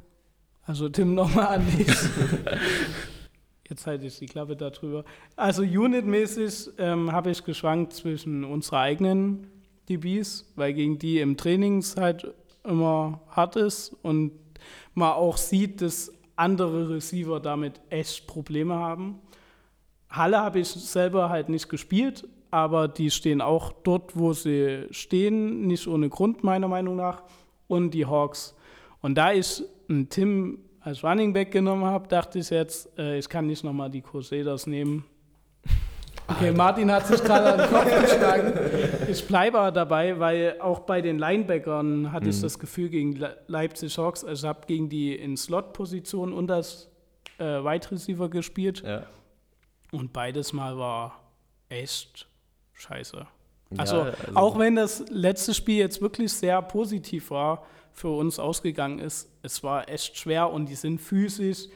Also 0.63 0.87
Tim 0.87 1.13
nochmal 1.15 1.57
an 1.59 1.65
dich. 1.77 1.87
Jetzt 3.69 3.85
halte 3.85 4.05
ich 4.07 4.17
die 4.19 4.27
Klappe 4.27 4.55
darüber. 4.55 5.03
Also 5.35 5.63
Unit-mäßig 5.63 6.69
ähm, 6.77 7.11
habe 7.11 7.31
ich 7.31 7.43
geschwankt 7.43 7.91
zwischen 7.91 8.45
unserer 8.45 8.79
eigenen 8.79 9.47
DBs, 9.89 10.53
weil 10.55 10.73
gegen 10.73 10.97
die 10.97 11.19
im 11.19 11.35
Training 11.35 11.79
es 11.79 11.97
halt 11.97 12.33
immer 12.67 13.21
hart 13.29 13.55
ist 13.55 13.95
und 14.03 14.31
man 14.93 15.13
auch 15.13 15.37
sieht, 15.37 15.81
dass 15.81 16.11
andere 16.35 16.89
Receiver 16.89 17.39
damit 17.39 17.81
echt 17.89 18.27
Probleme 18.27 18.75
haben. 18.75 19.19
Halle 20.09 20.39
habe 20.39 20.59
ich 20.59 20.69
selber 20.69 21.29
halt 21.29 21.49
nicht 21.49 21.69
gespielt, 21.69 22.27
aber 22.51 22.87
die 22.87 23.11
stehen 23.11 23.41
auch 23.41 23.71
dort, 23.83 24.15
wo 24.15 24.33
sie 24.33 24.85
stehen, 24.91 25.67
nicht 25.67 25.87
ohne 25.87 26.09
Grund 26.09 26.43
meiner 26.43 26.67
Meinung 26.67 26.95
nach. 26.95 27.23
Und 27.67 27.91
die 27.91 28.05
Hawks. 28.05 28.55
Und 29.01 29.15
da 29.15 29.33
ich 29.33 29.61
einen 29.89 30.07
Tim 30.07 30.59
als 30.79 31.03
Running 31.03 31.33
Back 31.33 31.51
genommen 31.51 31.83
habe, 31.83 32.07
dachte 32.07 32.39
ich 32.39 32.49
jetzt, 32.49 32.97
äh, 32.97 33.17
ich 33.17 33.27
kann 33.27 33.45
nicht 33.45 33.63
nochmal 33.63 33.89
die 33.89 34.01
Crusaders 34.01 34.67
nehmen. 34.67 35.03
Okay, 36.29 36.51
Martin 36.51 36.91
hat 36.91 37.07
sich 37.07 37.21
gerade 37.23 37.53
an 37.53 37.57
den 37.59 37.69
Kopf 37.69 38.01
geschlagen. 38.01 38.53
Ich 39.19 39.25
bleibe 39.27 39.57
aber 39.59 39.71
dabei, 39.71 40.19
weil 40.19 40.57
auch 40.61 40.81
bei 40.81 41.01
den 41.01 41.17
Linebackern 41.17 42.11
hatte 42.11 42.29
ich 42.29 42.39
das 42.39 42.59
Gefühl 42.59 42.89
gegen 42.89 43.13
Le 43.13 43.37
Leipzig 43.47 43.97
Hawks, 43.97 44.23
also 44.23 44.45
ich 44.45 44.49
habe 44.49 44.67
gegen 44.67 44.89
die 44.89 45.15
in 45.15 45.35
Slot-Position 45.37 46.33
und 46.33 46.47
das 46.47 46.89
äh, 47.39 47.43
Wide 47.43 47.89
Receiver 47.91 48.29
gespielt 48.29 48.83
Ja. 48.85 49.03
und 49.91 50.13
beides 50.13 50.53
Mal 50.53 50.77
war 50.77 51.19
echt 51.69 52.27
scheiße. 52.73 53.17
Ja, 53.17 53.27
Also, 53.77 54.01
also- 54.01 54.15
auch 54.35 54.59
wenn 54.59 54.75
das 54.75 55.03
letzte 55.09 55.53
Spiel 55.55 55.77
jetzt 55.77 55.99
wirklich 56.01 56.31
sehr 56.31 56.61
positiv 56.61 57.31
war, 57.31 57.65
für 57.93 58.09
uns 58.09 58.37
ausgegangen 58.37 58.99
ist, 58.99 59.29
es 59.41 59.63
war 59.63 59.89
echt 59.89 60.15
schwer 60.17 60.51
und 60.51 60.67
die 60.69 60.75
sind 60.75 61.01
physisch, 61.01 61.67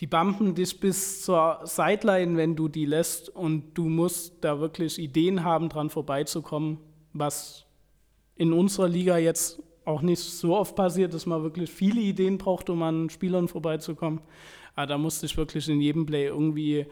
die 0.00 0.06
bumpen 0.06 0.54
dich 0.54 0.80
bis 0.80 1.22
zur 1.22 1.60
Sideline, 1.64 2.36
wenn 2.36 2.56
du 2.56 2.68
die 2.68 2.84
lässt 2.86 3.28
und 3.28 3.74
du 3.74 3.88
musst 3.88 4.42
da 4.44 4.58
wirklich 4.58 4.98
Ideen 4.98 5.44
haben, 5.44 5.68
dran 5.68 5.88
vorbeizukommen, 5.90 6.78
was 7.12 7.64
in 8.36 8.52
unserer 8.52 8.88
Liga 8.88 9.18
jetzt 9.18 9.62
auch 9.84 10.02
nicht 10.02 10.20
so 10.20 10.56
oft 10.56 10.74
passiert, 10.74 11.14
dass 11.14 11.26
man 11.26 11.42
wirklich 11.42 11.70
viele 11.70 12.00
Ideen 12.00 12.38
braucht, 12.38 12.70
um 12.70 12.82
an 12.82 13.10
Spielern 13.10 13.46
vorbeizukommen. 13.48 14.20
Aber 14.74 14.86
da 14.86 14.98
musste 14.98 15.26
ich 15.26 15.36
wirklich 15.36 15.68
in 15.68 15.80
jedem 15.80 16.06
Play 16.06 16.26
irgendwie 16.26 16.86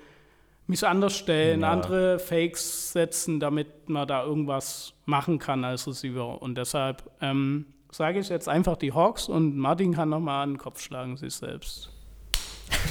mich 0.68 0.86
anders 0.86 1.16
stellen, 1.16 1.62
Ja. 1.62 1.72
andere 1.72 2.18
Fakes 2.20 2.92
setzen, 2.92 3.40
damit 3.40 3.88
man 3.88 4.07
da 4.07 4.24
irgendwas 4.24 4.94
machen 5.07 5.38
kann 5.40 5.64
als 5.64 5.88
Receiver. 5.88 6.40
Und 6.40 6.57
deshalb 6.57 7.11
ähm, 7.20 7.66
sage 7.90 8.20
ich 8.20 8.28
jetzt 8.28 8.48
einfach 8.48 8.76
die 8.76 8.92
Hawks 8.92 9.28
und 9.28 9.57
Martin 9.57 9.94
kann 9.94 10.11
nochmal 10.11 10.44
an 10.44 10.50
den 10.53 10.59
Kopf 10.59 10.80
schlagen, 10.80 11.16
sich 11.16 11.34
selbst. 11.34 11.90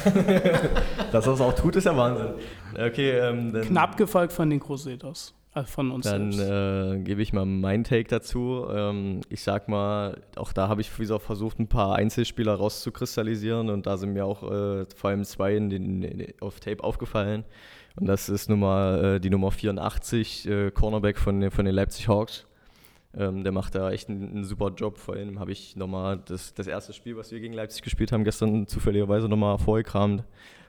Dass 1.11 1.27
er 1.27 1.33
es 1.33 1.41
auch 1.41 1.53
tut, 1.53 1.75
ist 1.75 1.85
ja 1.85 1.95
Wahnsinn. 1.95 2.33
Okay, 2.73 3.11
ähm, 3.11 3.53
Knapp 3.53 3.97
gefolgt 3.97 4.33
von 4.33 4.49
den 4.49 4.59
Crusaders, 4.59 5.33
äh, 5.53 5.63
von 5.63 5.91
uns 5.91 6.05
dann 6.05 6.31
selbst. 6.31 6.51
äh, 6.51 6.99
gebe 6.99 7.21
ich 7.21 7.33
mal 7.33 7.45
meinen 7.45 7.83
Take 7.83 8.07
dazu. 8.07 8.65
Ähm, 8.73 9.21
ich 9.29 9.43
sag 9.43 9.67
mal, 9.67 10.21
auch 10.35 10.53
da 10.53 10.67
habe 10.67 10.81
ich 10.81 10.97
wie 10.97 11.03
gesagt, 11.03 11.23
versucht, 11.23 11.59
ein 11.59 11.67
paar 11.67 11.95
Einzelspieler 11.95 12.55
rauszukristallisieren 12.55 13.69
und 13.69 13.85
da 13.85 13.97
sind 13.97 14.13
mir 14.13 14.25
auch 14.25 14.43
äh, 14.43 14.85
vor 14.95 15.09
allem 15.09 15.23
zwei 15.23 15.55
in 15.55 15.69
den, 15.69 16.03
in, 16.03 16.33
auf 16.39 16.59
Tape 16.59 16.83
aufgefallen. 16.83 17.43
Und 17.99 18.07
das 18.07 18.29
ist 18.29 18.49
Nummer, 18.49 19.01
äh, 19.03 19.19
die 19.19 19.29
Nummer 19.29 19.51
84, 19.51 20.47
äh, 20.47 20.71
Cornerback 20.71 21.19
von, 21.19 21.51
von 21.51 21.65
den 21.65 21.75
Leipzig 21.75 22.07
Hawks. 22.07 22.45
Ähm, 23.17 23.43
der 23.43 23.51
macht 23.51 23.75
da 23.75 23.91
echt 23.91 24.09
einen, 24.09 24.29
einen 24.29 24.43
super 24.45 24.71
Job. 24.75 24.97
Vor 24.97 25.15
allem 25.15 25.39
habe 25.39 25.51
ich 25.51 25.75
nochmal 25.75 26.21
das, 26.25 26.53
das 26.53 26.67
erste 26.67 26.93
Spiel, 26.93 27.17
was 27.17 27.31
wir 27.31 27.39
gegen 27.39 27.53
Leipzig 27.53 27.81
gespielt 27.81 28.11
haben, 28.11 28.23
gestern 28.23 28.67
zufälligerweise 28.67 29.27
nochmal 29.27 29.57
vorgekramt 29.57 30.23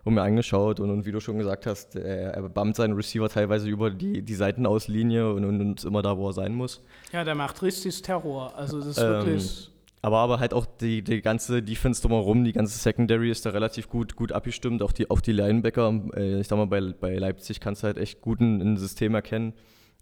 und 0.04 0.14
mir 0.14 0.22
angeschaut. 0.22 0.80
Und, 0.80 0.90
und 0.90 1.06
wie 1.06 1.12
du 1.12 1.20
schon 1.20 1.38
gesagt 1.38 1.66
hast, 1.66 1.94
er, 1.94 2.34
er 2.34 2.48
bammt 2.48 2.74
seinen 2.74 2.94
Receiver 2.94 3.28
teilweise 3.28 3.68
über 3.68 3.90
die, 3.90 4.22
die 4.22 4.34
Seitenauslinie 4.34 5.32
und, 5.32 5.44
und, 5.44 5.60
und 5.60 5.84
immer 5.84 6.02
da, 6.02 6.16
wo 6.18 6.28
er 6.28 6.32
sein 6.32 6.54
muss. 6.54 6.82
ja, 7.12 7.22
der 7.22 7.36
macht 7.36 7.62
richtig 7.62 8.02
Terror. 8.02 8.52
Also 8.56 8.78
das 8.78 8.88
ist 8.88 8.98
Ähm, 8.98 9.04
wirklich. 9.04 9.68
Aber, 10.04 10.18
aber 10.18 10.40
halt 10.40 10.52
auch 10.52 10.66
die, 10.66 11.02
die 11.02 11.22
ganze 11.22 11.62
Defense 11.62 12.02
drumherum, 12.02 12.42
die 12.42 12.52
ganze 12.52 12.76
Secondary 12.76 13.30
ist 13.30 13.46
da 13.46 13.50
relativ 13.50 13.88
gut, 13.88 14.16
gut 14.16 14.32
abgestimmt. 14.32 14.82
Auch 14.82 14.90
die, 14.90 15.08
auch 15.08 15.20
die 15.20 15.30
Linebacker, 15.30 16.02
äh, 16.16 16.40
ich 16.40 16.48
sag 16.48 16.56
mal, 16.56 16.66
bei, 16.66 16.80
bei 16.80 17.14
Leipzig 17.14 17.60
kannst 17.60 17.84
du 17.84 17.86
halt 17.86 17.98
echt 17.98 18.20
gut 18.20 18.40
ein, 18.40 18.60
ein 18.60 18.76
System 18.78 19.14
erkennen. 19.14 19.52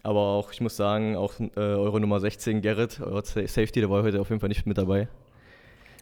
Aber 0.02 0.20
auch, 0.20 0.52
ich 0.52 0.60
muss 0.60 0.76
sagen, 0.76 1.14
auch 1.16 1.34
äh, 1.40 1.48
eure 1.60 2.00
Nummer 2.00 2.20
16, 2.20 2.62
Garrett, 2.62 3.00
euer 3.00 3.22
Sa- 3.24 3.46
Safety, 3.46 3.80
der 3.80 3.90
war 3.90 4.02
heute 4.02 4.20
auf 4.20 4.28
jeden 4.30 4.40
Fall 4.40 4.48
nicht 4.48 4.64
mit 4.66 4.78
dabei. 4.78 5.08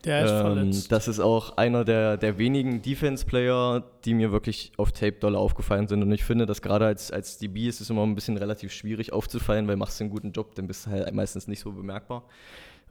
Der 0.05 0.25
ist 0.25 0.31
Ähm, 0.31 0.39
verletzt. 0.41 0.93
das 0.93 1.09
ist 1.09 1.19
auch 1.19 1.57
einer 1.57 1.85
der, 1.85 2.17
der 2.17 2.39
wenigen 2.39 2.81
Defense-Player, 2.83 3.83
die 4.05 4.15
mir 4.15 4.31
wirklich 4.31 4.71
auf 4.77 4.93
Tape 4.93 5.13
doll 5.19 5.35
aufgefallen 5.35 5.89
sind. 5.89 6.03
Und 6.05 6.13
ich 6.13 6.23
finde, 6.23 6.47
dass 6.47 6.63
gerade 6.63 6.87
als, 6.87 7.11
als 7.11 7.39
DB 7.39 7.67
ist 7.67 7.81
es 7.81 7.91
immer 7.91 8.05
ein 8.05 8.15
bisschen 8.15 8.37
relativ 8.37 8.73
schwierig 8.73 9.13
aufzufallen, 9.13 9.67
weil 9.67 9.75
machst 9.75 9.99
du 9.99 10.05
einen 10.05 10.13
guten 10.13 10.31
Job, 10.31 10.55
dann 10.55 10.69
bist 10.69 10.87
du 10.87 10.91
halt 10.91 11.13
meistens 11.13 11.49
nicht 11.49 11.59
so 11.61 11.73
bemerkbar. 11.73 12.23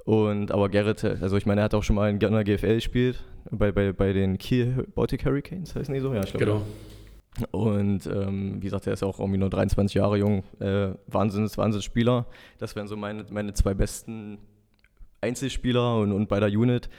Und 0.03 0.51
aber 0.51 0.68
Garrett, 0.68 1.03
also 1.05 1.38
ich 1.38 1.45
meine, 1.45 1.62
er 1.62 1.66
hat 1.66 1.74
auch 1.74 1.84
schon 1.84 1.95
mal 1.95 2.10
in 2.10 2.20
der 2.20 2.43
GFL 2.43 2.76
gespielt, 2.76 3.24
bei, 3.51 3.72
bei, 3.72 3.93
bei 3.93 4.12
den 4.12 4.38
Kiel 4.38 4.86
Baltic 4.93 5.26
Hurricanes, 5.26 5.76
heißen 5.76 5.93
die 5.93 6.01
so? 6.01 6.14
Ja, 6.14 6.24
ich 6.24 6.32
glaube. 6.34 6.45
Genau. 6.45 6.62
Und 7.51 8.05
ähm, 8.07 8.55
wie 8.57 8.65
gesagt, 8.65 8.88
er 8.88 8.93
ist 8.93 9.03
auch 9.03 9.19
irgendwie 9.19 9.38
nur 9.39 9.49
23 9.49 9.95
Jahre 9.95 10.17
jung. 10.17 10.43
Äh, 10.59 10.89
Wahnsinns, 11.07 11.57
Wahnsinnsspieler. 11.57 12.25
Das 12.57 12.75
wären 12.75 12.88
so 12.88 12.95
meine, 12.95 13.25
meine 13.29 13.53
zwei 13.53 13.73
besten 13.73 14.38
Einzelspieler. 15.21 15.97
Und, 15.97 16.11
und 16.11 16.27
bei 16.27 16.39
der 16.39 16.49
Unit 16.49 16.89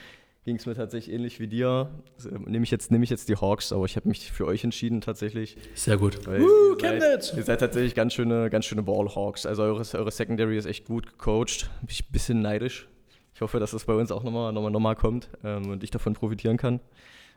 ging 0.45 0.55
es 0.55 0.65
mir 0.65 0.75
tatsächlich 0.75 1.13
ähnlich 1.13 1.39
wie 1.39 1.47
dir. 1.47 1.89
Also, 2.15 2.29
Nehme 2.29 2.63
ich, 2.63 2.71
jetzt, 2.71 2.91
nehme 2.91 3.03
ich 3.03 3.09
jetzt 3.09 3.29
die 3.29 3.35
Hawks, 3.35 3.71
aber 3.71 3.85
ich 3.85 3.95
habe 3.95 4.07
mich 4.07 4.31
für 4.31 4.45
euch 4.45 4.63
entschieden 4.63 5.01
tatsächlich. 5.01 5.57
Sehr 5.75 5.97
gut. 5.97 6.25
Weil 6.25 6.41
Uh, 6.41 6.45
ihr, 6.45 6.77
seid, 6.79 7.01
Chemnitz! 7.01 7.33
ihr 7.35 7.43
seid 7.43 7.59
tatsächlich 7.59 7.95
ganz 7.95 8.13
schöne, 8.13 8.49
ganz 8.49 8.65
schöne 8.65 8.83
Ballhawks. 8.83 9.45
Also 9.45 9.63
eure, 9.63 9.83
eure 9.93 10.11
Secondary 10.11 10.57
ist 10.57 10.65
echt 10.65 10.85
gut 10.85 11.05
gecoacht. 11.07 11.69
Bin 11.81 11.89
ich 11.89 12.03
ein 12.03 12.11
bisschen 12.11 12.41
neidisch. 12.41 12.87
Ich 13.33 13.41
hoffe, 13.41 13.59
dass 13.59 13.71
das 13.71 13.85
bei 13.85 13.93
uns 13.93 14.11
auch 14.11 14.23
nochmal 14.23 14.51
noch 14.51 14.61
mal, 14.61 14.69
noch 14.69 14.79
mal 14.79 14.95
kommt 14.95 15.29
ähm, 15.43 15.69
und 15.69 15.83
ich 15.83 15.91
davon 15.91 16.13
profitieren 16.13 16.57
kann. 16.57 16.79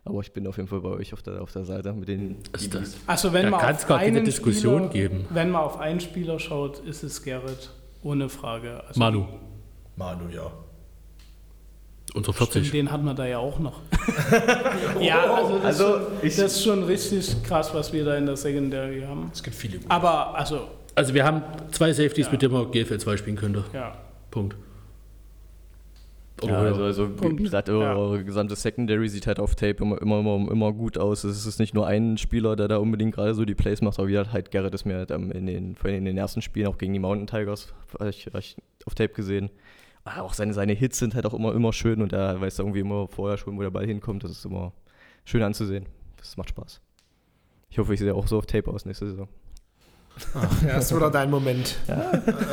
Aber 0.04 0.20
ich 0.20 0.32
bin 0.32 0.46
auf 0.48 0.56
jeden 0.56 0.68
Fall 0.68 0.80
bei 0.80 0.88
euch 0.88 1.12
auf 1.12 1.22
der, 1.22 1.40
auf 1.42 1.52
der 1.52 1.64
Seite 1.64 1.92
mit 1.92 2.08
den 2.08 2.38
Ist 2.52 2.74
das- 2.74 2.96
Also 3.06 3.32
wenn 3.32 3.44
Da 3.44 3.50
man 3.50 3.60
kann's 3.60 3.82
auf 3.82 3.88
gar 3.88 3.98
keine 4.00 4.16
einen 4.18 4.24
Diskussion 4.24 4.88
Spieler, 4.88 5.08
geben. 5.08 5.26
Wenn 5.30 5.50
man 5.50 5.62
auf 5.62 5.78
einen 5.78 6.00
Spieler 6.00 6.38
schaut, 6.40 6.80
ist 6.80 7.02
es 7.04 7.22
Garrett. 7.22 7.70
Ohne 8.02 8.28
Frage. 8.28 8.82
Also 8.88 8.98
Manu, 8.98 9.26
Manu, 9.96 10.28
ja. 10.34 10.50
unser 12.14 12.32
Stimmt, 12.32 12.50
40. 12.52 12.70
den 12.72 12.90
hatten 12.90 13.04
wir 13.04 13.14
da 13.14 13.26
ja 13.26 13.38
auch 13.38 13.58
noch. 13.60 13.80
ja, 15.00 15.32
also, 15.34 15.58
das, 15.58 15.64
Also, 15.64 15.84
ist 15.84 15.92
schon, 15.94 16.26
ich- 16.26 16.36
das 16.36 16.52
ist 16.56 16.64
schon 16.64 16.82
richtig 16.84 17.42
krass, 17.44 17.72
was 17.72 17.92
wir 17.92 18.04
da 18.04 18.16
in 18.16 18.26
der 18.26 18.36
Secondary 18.36 19.02
haben. 19.02 19.30
Es 19.32 19.40
gibt 19.42 19.54
viele 19.54 19.78
gute. 19.78 19.88
Aber, 19.90 20.34
also, 20.34 20.66
Also 20.96 21.14
wir 21.14 21.24
haben 21.24 21.42
zwei 21.70 21.92
Safeties, 21.92 22.30
mit 22.32 22.42
denen 22.42 22.54
man 22.54 22.70
GFL 22.72 22.98
2 22.98 23.16
spielen 23.18 23.36
könnte. 23.36 23.64
ja. 23.72 23.94
Punkt. 24.32 24.56
Ja, 26.44 26.60
Oder 26.60 26.68
also, 26.68 26.84
also 26.84 27.20
wie 27.22 27.36
gesagt, 27.36 27.68
eure, 27.68 27.82
Ja. 27.82 27.96
eure 27.96 28.24
gesamte 28.24 28.56
Secondary 28.56 29.08
sieht 29.08 29.26
halt 29.26 29.38
auf 29.40 29.54
Tape 29.54 29.82
immer, 29.82 30.00
immer, 30.00 30.20
immer, 30.20 30.50
immer 30.50 30.72
gut 30.72 30.98
aus. 30.98 31.24
Es 31.24 31.46
ist 31.46 31.58
nicht 31.58 31.74
nur 31.74 31.86
ein 31.86 32.18
Spieler, 32.18 32.56
der 32.56 32.68
da 32.68 32.76
unbedingt 32.78 33.14
gerade 33.14 33.34
so 33.34 33.44
die 33.44 33.54
Plays 33.54 33.80
macht, 33.82 33.98
aber 33.98 34.08
wie 34.08 34.12
gesagt, 34.12 34.32
halt 34.32 34.50
Garrett 34.50 34.74
ist 34.74 34.84
mir 34.84 34.96
halt 34.96 35.10
ähm, 35.10 35.30
in 35.32 35.46
den, 35.46 35.74
vor 35.76 35.88
allem 35.88 35.98
in 35.98 36.04
den 36.04 36.18
ersten 36.18 36.42
Spielen 36.42 36.66
auch 36.66 36.78
gegen 36.78 36.92
die 36.92 36.98
Mountain 36.98 37.26
Tigers 37.26 37.72
hab 37.98 38.08
ich, 38.08 38.26
hab 38.26 38.34
ich 38.36 38.56
auf 38.86 38.94
Tape 38.94 39.12
gesehen. 39.12 39.50
Aber 40.04 40.22
auch 40.22 40.34
seine, 40.34 40.52
seine 40.52 40.72
Hits 40.72 40.98
sind 40.98 41.14
halt 41.14 41.26
auch 41.26 41.34
immer, 41.34 41.54
immer 41.54 41.72
schön 41.72 42.02
und 42.02 42.12
er 42.12 42.40
weiß 42.40 42.58
irgendwie 42.58 42.80
immer 42.80 43.06
vorher 43.08 43.38
schon, 43.38 43.56
wo 43.56 43.62
der 43.62 43.70
Ball 43.70 43.86
hinkommt. 43.86 44.24
Das 44.24 44.32
ist 44.32 44.44
immer 44.44 44.72
schön 45.24 45.42
anzusehen. 45.42 45.86
Das 46.16 46.36
macht 46.36 46.48
Spaß. 46.48 46.80
Ich 47.70 47.78
hoffe, 47.78 47.94
ich 47.94 48.00
sehe 48.00 48.14
auch 48.14 48.26
so 48.26 48.38
auf 48.38 48.46
Tape 48.46 48.70
aus 48.70 48.84
nächste 48.84 49.06
Saison. 49.06 49.28
Ja, 50.66 50.78
ist 50.78 50.94
wieder 50.94 51.10
dein 51.10 51.30
Moment. 51.30 51.76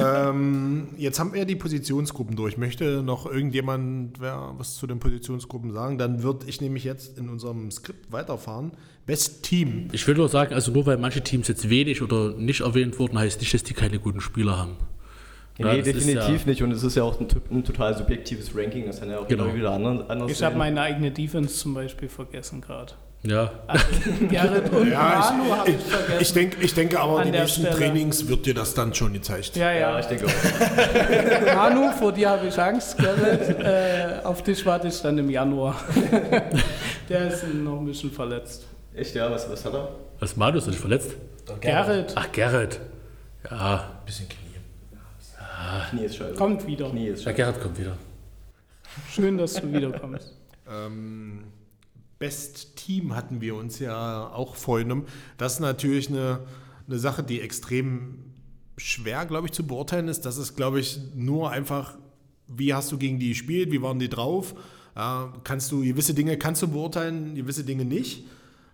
ähm, 0.01 0.89
jetzt 0.97 1.19
haben 1.19 1.33
wir 1.33 1.45
die 1.45 1.55
Positionsgruppen 1.55 2.35
durch. 2.35 2.57
Möchte 2.57 3.03
noch 3.03 3.25
irgendjemand 3.25 4.19
wer 4.19 4.53
was 4.57 4.75
zu 4.75 4.87
den 4.87 4.99
Positionsgruppen 4.99 5.71
sagen? 5.71 5.97
Dann 5.97 6.23
würde 6.23 6.45
ich 6.47 6.61
nämlich 6.61 6.83
jetzt 6.83 7.17
in 7.17 7.29
unserem 7.29 7.69
Skript 7.71 8.11
weiterfahren. 8.11 8.71
Best 9.05 9.43
Team. 9.43 9.87
Ich 9.91 10.07
will 10.07 10.15
nur 10.15 10.29
sagen, 10.29 10.53
also 10.53 10.71
nur 10.71 10.85
weil 10.85 10.97
manche 10.97 11.21
Teams 11.21 11.47
jetzt 11.47 11.69
wenig 11.69 12.01
oder 12.01 12.33
nicht 12.35 12.61
erwähnt 12.61 12.99
wurden, 12.99 13.17
heißt 13.17 13.39
nicht, 13.39 13.53
dass 13.53 13.63
die 13.63 13.73
keine 13.73 13.99
guten 13.99 14.21
Spieler 14.21 14.57
haben. 14.57 14.75
Ja, 15.57 15.73
nee, 15.73 15.79
das 15.81 15.85
definitiv 15.93 16.41
ja- 16.41 16.47
nicht. 16.47 16.63
Und 16.63 16.71
es 16.71 16.83
ist 16.83 16.95
ja 16.95 17.03
auch 17.03 17.19
ein, 17.19 17.27
ein 17.51 17.63
total 17.63 17.97
subjektives 17.97 18.55
Ranking. 18.55 18.85
Das 18.85 18.99
kann 18.99 19.09
ja 19.09 19.19
auch 19.19 19.27
Genau. 19.27 19.45
immer 19.45 19.55
wieder 19.55 19.71
anders, 19.71 20.09
anders 20.09 20.31
Ich 20.31 20.41
habe 20.43 20.57
meine 20.57 20.79
eigene 20.81 21.11
Defense 21.11 21.55
zum 21.55 21.73
Beispiel 21.73 22.07
vergessen 22.07 22.61
gerade. 22.61 22.93
Ja, 23.21 23.51
Also, 23.67 23.85
Garrett 24.31 24.71
und 24.71 24.89
Ja, 24.91 25.33
Manu 25.37 25.53
habe 25.55 25.69
ich 25.71 25.75
Ich, 25.75 25.83
vergessen. 25.83 26.33
denk, 26.35 26.57
ich 26.61 26.73
denke 26.73 26.99
aber, 27.01 27.23
die 27.23 27.31
nächsten 27.31 27.61
Stelle. 27.61 27.75
Trainings 27.75 28.27
wird 28.29 28.45
dir 28.45 28.53
das 28.53 28.73
dann 28.73 28.93
schon 28.93 29.11
gezeigt. 29.11 29.55
ja, 29.57 29.71
Ja, 29.73 29.79
ja. 29.91 29.99
ich 29.99 30.05
denke 30.05 30.25
auch. 30.27 31.55
Manu, 31.55 31.91
vor 31.91 32.13
dir 32.13 32.29
habe 32.29 32.47
ich 32.47 32.57
Angst, 32.57 32.97
Garrett. 32.97 33.59
Äh, 33.59 34.23
auf 34.23 34.41
dich 34.41 34.65
warte 34.65 34.87
ich 34.87 35.01
dann 35.01 35.17
im 35.17 35.29
Januar. 35.29 35.75
Der 37.09 37.27
ist 37.27 37.43
noch 37.53 37.79
ein 37.79 37.85
bisschen 37.85 38.09
verletzt. 38.11 38.65
Echt, 38.93 39.13
ja, 39.15 39.29
was, 39.29 39.49
was 39.49 39.65
hat 39.65 39.73
er? 39.73 39.89
was 40.19 40.35
Manu 40.37 40.57
ist 40.57 40.67
nicht 40.67 40.79
verletzt? 40.79 41.11
Garrett 41.61 42.13
Ach, 42.15 42.31
Gerrit. 42.31 42.79
Ja, 43.49 43.89
Bisschen 44.05 44.27
Knie. 44.29 44.37
Knie 45.89 46.05
ist 46.05 46.15
scheiße. 46.17 46.35
kommt 46.35 46.65
wieder. 46.67 46.89
Knie 46.89 47.07
ist 47.07 47.23
scheiße. 47.23 47.35
Gerrit 47.35 47.59
kommt 47.61 47.77
wieder. 47.79 47.97
Schön, 49.11 49.37
dass 49.37 49.53
du 49.55 49.71
wiederkommst. 49.73 50.33
Ähm, 50.69 51.43
Best 52.19 52.75
Team 52.75 53.15
hatten 53.15 53.41
wir 53.41 53.55
uns 53.55 53.79
ja 53.79 54.27
auch 54.27 54.55
vorgenommen. 54.55 55.05
Das 55.37 55.53
ist 55.53 55.59
natürlich 55.61 56.09
eine, 56.09 56.41
eine 56.87 56.99
Sache, 56.99 57.23
die 57.23 57.39
extrem 57.41 58.25
schwer, 58.77 59.25
glaube 59.25 59.47
ich, 59.47 59.53
zu 59.53 59.65
beurteilen 59.65 60.09
ist. 60.09 60.25
Das 60.25 60.37
ist, 60.37 60.55
glaube 60.55 60.79
ich, 60.79 60.99
nur 61.15 61.49
einfach, 61.49 61.97
wie 62.47 62.73
hast 62.73 62.91
du 62.91 62.97
gegen 62.97 63.19
die 63.19 63.29
gespielt, 63.29 63.71
wie 63.71 63.81
waren 63.81 63.99
die 63.99 64.09
drauf? 64.09 64.53
Ja, 64.95 65.33
kannst 65.43 65.71
du 65.71 65.81
gewisse 65.81 66.13
Dinge 66.13 66.37
kannst 66.37 66.61
du 66.61 66.67
beurteilen, 66.67 67.35
gewisse 67.35 67.63
Dinge 67.63 67.85
nicht. 67.85 68.25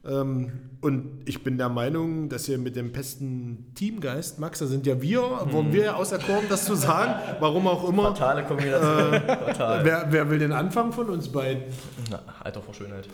Ähm, 0.05 0.51
und 0.81 1.21
ich 1.25 1.43
bin 1.43 1.57
der 1.57 1.69
Meinung, 1.69 2.29
dass 2.29 2.47
wir 2.47 2.57
mit 2.57 2.75
dem 2.75 2.91
besten 2.91 3.71
Teamgeist, 3.75 4.39
Max, 4.39 4.59
da 4.59 4.67
sind 4.67 4.85
ja 4.85 5.01
wir, 5.01 5.21
wurden 5.51 5.73
wir 5.73 5.83
ja 5.83 5.95
auserkoren, 5.95 6.45
das 6.47 6.65
zu 6.65 6.75
sagen, 6.75 7.13
warum 7.39 7.67
auch 7.67 7.87
immer. 7.89 8.15
Fatale 8.15 8.43
Kombination. 8.43 9.21
Fatal. 9.27 9.83
Wer, 9.83 10.07
wer 10.09 10.29
will 10.29 10.39
den 10.39 10.51
Anfang 10.51 10.91
von 10.91 11.09
uns 11.09 11.27
beiden? 11.29 11.63
Na, 12.09 12.21
Alter 12.43 12.61
vor 12.61 12.73
Schönheit. 12.73 13.07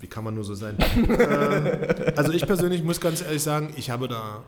Wie 0.00 0.06
kann 0.06 0.24
man 0.24 0.34
nur 0.34 0.44
so 0.44 0.54
sein? 0.54 0.78
äh, 1.08 2.12
also 2.16 2.32
ich 2.32 2.46
persönlich 2.46 2.82
muss 2.82 3.00
ganz 3.00 3.22
ehrlich 3.22 3.42
sagen, 3.42 3.72
ich 3.76 3.90
habe 3.90 4.08
da 4.08 4.44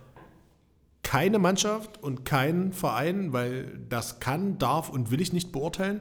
keine 1.02 1.38
Mannschaft 1.38 2.02
und 2.02 2.24
keinen 2.24 2.72
Verein, 2.72 3.32
weil 3.32 3.78
das 3.88 4.18
kann, 4.18 4.58
darf 4.58 4.88
und 4.88 5.10
will 5.10 5.20
ich 5.20 5.32
nicht 5.32 5.52
beurteilen. 5.52 6.00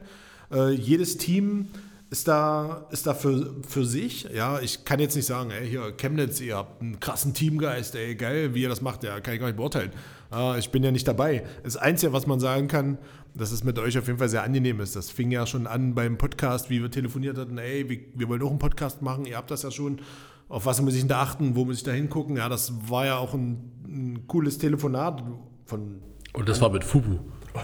Äh, 0.50 0.70
jedes 0.70 1.18
Team 1.18 1.68
ist 2.08 2.28
da, 2.28 2.86
ist 2.90 3.06
da 3.06 3.14
für, 3.14 3.56
für 3.66 3.84
sich. 3.84 4.28
Ja, 4.34 4.60
ich 4.60 4.84
kann 4.84 5.00
jetzt 5.00 5.16
nicht 5.16 5.26
sagen, 5.26 5.50
ey, 5.50 5.68
hier 5.68 5.92
Chemnitz, 5.96 6.40
ihr 6.40 6.56
habt 6.56 6.80
einen 6.80 7.00
krassen 7.00 7.34
Teamgeist, 7.34 7.94
ey, 7.94 8.14
geil, 8.14 8.54
wie 8.54 8.62
ihr 8.62 8.68
das 8.68 8.80
macht, 8.80 9.02
ja, 9.02 9.20
kann 9.20 9.34
ich 9.34 9.40
gar 9.40 9.46
nicht 9.46 9.56
beurteilen. 9.56 9.92
Äh, 10.32 10.58
ich 10.58 10.70
bin 10.70 10.82
ja 10.82 10.90
nicht 10.90 11.08
dabei. 11.08 11.44
Das 11.62 11.76
Einzige, 11.76 12.12
was 12.12 12.26
man 12.26 12.38
sagen 12.38 12.68
kann, 12.68 12.98
dass 13.34 13.52
es 13.52 13.64
mit 13.64 13.78
euch 13.78 13.96
auf 13.98 14.06
jeden 14.06 14.18
Fall 14.18 14.28
sehr 14.28 14.42
angenehm 14.42 14.80
ist. 14.80 14.96
Das 14.96 15.10
fing 15.10 15.30
ja 15.30 15.46
schon 15.46 15.66
an 15.66 15.94
beim 15.94 16.18
Podcast, 16.18 16.70
wie 16.70 16.82
wir 16.82 16.90
telefoniert 16.90 17.38
hatten, 17.38 17.58
ey, 17.58 17.88
wir, 17.88 17.98
wir 18.14 18.28
wollen 18.28 18.42
auch 18.42 18.50
einen 18.50 18.58
Podcast 18.58 19.02
machen, 19.02 19.24
ihr 19.24 19.36
habt 19.36 19.50
das 19.50 19.62
ja 19.62 19.70
schon. 19.70 20.00
Auf 20.48 20.66
was 20.66 20.82
muss 20.82 20.92
ich 20.94 21.00
denn 21.00 21.08
da 21.08 21.22
achten? 21.22 21.56
Wo 21.56 21.64
muss 21.64 21.78
ich 21.78 21.82
da 21.82 21.92
hingucken? 21.92 22.36
Ja, 22.36 22.48
das 22.48 22.72
war 22.88 23.06
ja 23.06 23.16
auch 23.16 23.32
ein, 23.32 23.72
ein 23.86 24.26
cooles 24.26 24.58
Telefonat 24.58 25.24
von 25.64 26.02
Und 26.34 26.48
das 26.48 26.60
war 26.60 26.70
mit 26.70 26.84
Fubu. 26.84 27.20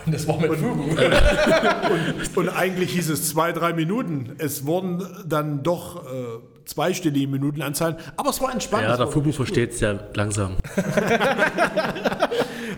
Und 0.07 0.15
das 0.15 0.27
war 0.27 0.39
mit 0.41 0.55
Fugu. 0.55 0.85
Und 2.41 2.49
eigentlich 2.49 2.93
hieß 2.93 3.11
es 3.11 3.29
zwei, 3.29 3.53
drei 3.53 3.73
Minuten. 3.73 4.37
Es 4.39 4.67
wurden 4.67 5.03
dann 5.27 5.63
doch 5.63 6.07
äh, 6.07 6.39
zweistellige 6.69 7.27
Minutenanzahlen, 7.27 7.97
aber 8.17 8.31
es 8.31 8.41
war 8.41 8.53
entspannt. 8.53 8.85
Ja, 8.85 8.97
der 8.97 9.09
Fubu 9.09 9.33
versteht 9.33 9.73
es 9.73 9.81
ja 9.81 9.99
langsam. 10.15 10.57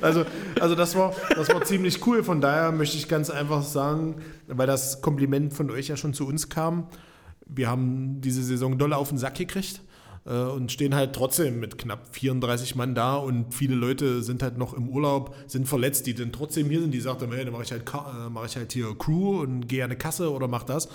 Also, 0.01 0.25
also 0.59 0.75
das, 0.75 0.95
war, 0.97 1.15
das 1.35 1.49
war 1.51 1.63
ziemlich 1.65 2.07
cool. 2.07 2.23
Von 2.25 2.41
daher 2.41 2.73
möchte 2.73 2.97
ich 2.97 3.09
ganz 3.09 3.29
einfach 3.29 3.63
sagen, 3.63 4.17
weil 4.47 4.67
das 4.67 5.03
Kompliment 5.03 5.53
von 5.53 5.71
euch 5.71 5.89
ja 5.89 5.97
schon 5.97 6.15
zu 6.15 6.27
uns 6.27 6.49
kam, 6.49 6.87
wir 7.45 7.69
haben 7.69 8.21
diese 8.21 8.43
Saison 8.43 8.79
doll 8.79 8.93
auf 8.93 9.09
den 9.09 9.19
Sack 9.19 9.35
gekriegt 9.35 9.83
äh, 10.25 10.33
und 10.33 10.71
stehen 10.71 10.95
halt 10.95 11.15
trotzdem 11.15 11.61
mit 11.61 11.79
knapp 11.79 12.15
34 12.15 12.77
Mann 12.77 12.95
da 12.95 13.17
und 13.17 13.55
viele 13.55 13.75
Leute 13.75 14.23
sind 14.23 14.43
halt 14.43 14.57
noch 14.57 14.73
im 14.75 14.89
Urlaub, 14.89 15.35
sind 15.47 15.69
verletzt, 15.69 16.07
die 16.07 16.15
dann 16.15 16.33
trotzdem 16.33 16.69
hier 16.69 16.81
sind, 16.81 16.93
die 16.93 17.01
sagten, 17.01 17.33
hey, 17.33 17.45
dann 17.45 17.53
mache 17.53 17.65
ich, 17.65 17.73
halt, 17.73 17.83
äh, 17.89 18.31
mach 18.31 18.47
ich 18.47 18.57
halt 18.57 18.73
hier 18.73 18.97
Crew 18.97 19.41
und 19.41 19.67
gehe 19.67 19.83
an 19.83 19.91
eine 19.91 19.99
Kasse 19.99 20.31
oder 20.31 20.49
mach 20.49 20.63
das. 20.63 20.89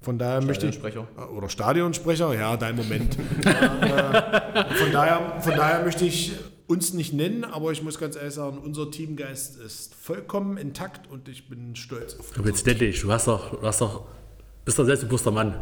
Von 0.00 0.18
daher 0.18 0.40
möchte 0.40 0.66
ich. 0.66 0.76
Stadionsprecher. 0.76 1.32
Oder 1.32 1.48
Stadionsprecher, 1.48 2.34
ja, 2.34 2.56
dein 2.56 2.76
Moment. 2.76 3.18
äh, 3.44 4.74
von, 4.74 4.92
daher, 4.92 5.40
von 5.40 5.56
daher 5.56 5.82
möchte 5.84 6.04
ich 6.04 6.32
uns 6.68 6.92
nicht 6.92 7.14
nennen, 7.14 7.44
aber 7.44 7.72
ich 7.72 7.82
muss 7.82 7.98
ganz 7.98 8.14
ehrlich 8.14 8.34
sagen, 8.34 8.58
unser 8.58 8.90
Teamgeist 8.90 9.58
ist 9.58 9.94
vollkommen 9.94 10.56
intakt 10.58 11.10
und 11.10 11.28
ich 11.28 11.48
bin 11.48 11.74
stolz 11.74 12.18
auf 12.18 12.32
Du 12.32 12.42
bist 12.42 12.66
nett, 12.66 12.80
du 12.80 13.12
hast 13.12 13.26
doch, 13.26 13.58
du 13.58 13.66
hast 13.66 13.80
doch, 13.80 14.06
bist 14.68 14.78
doch 14.78 14.84
selbstbewusster 14.84 15.30
Mann. 15.30 15.54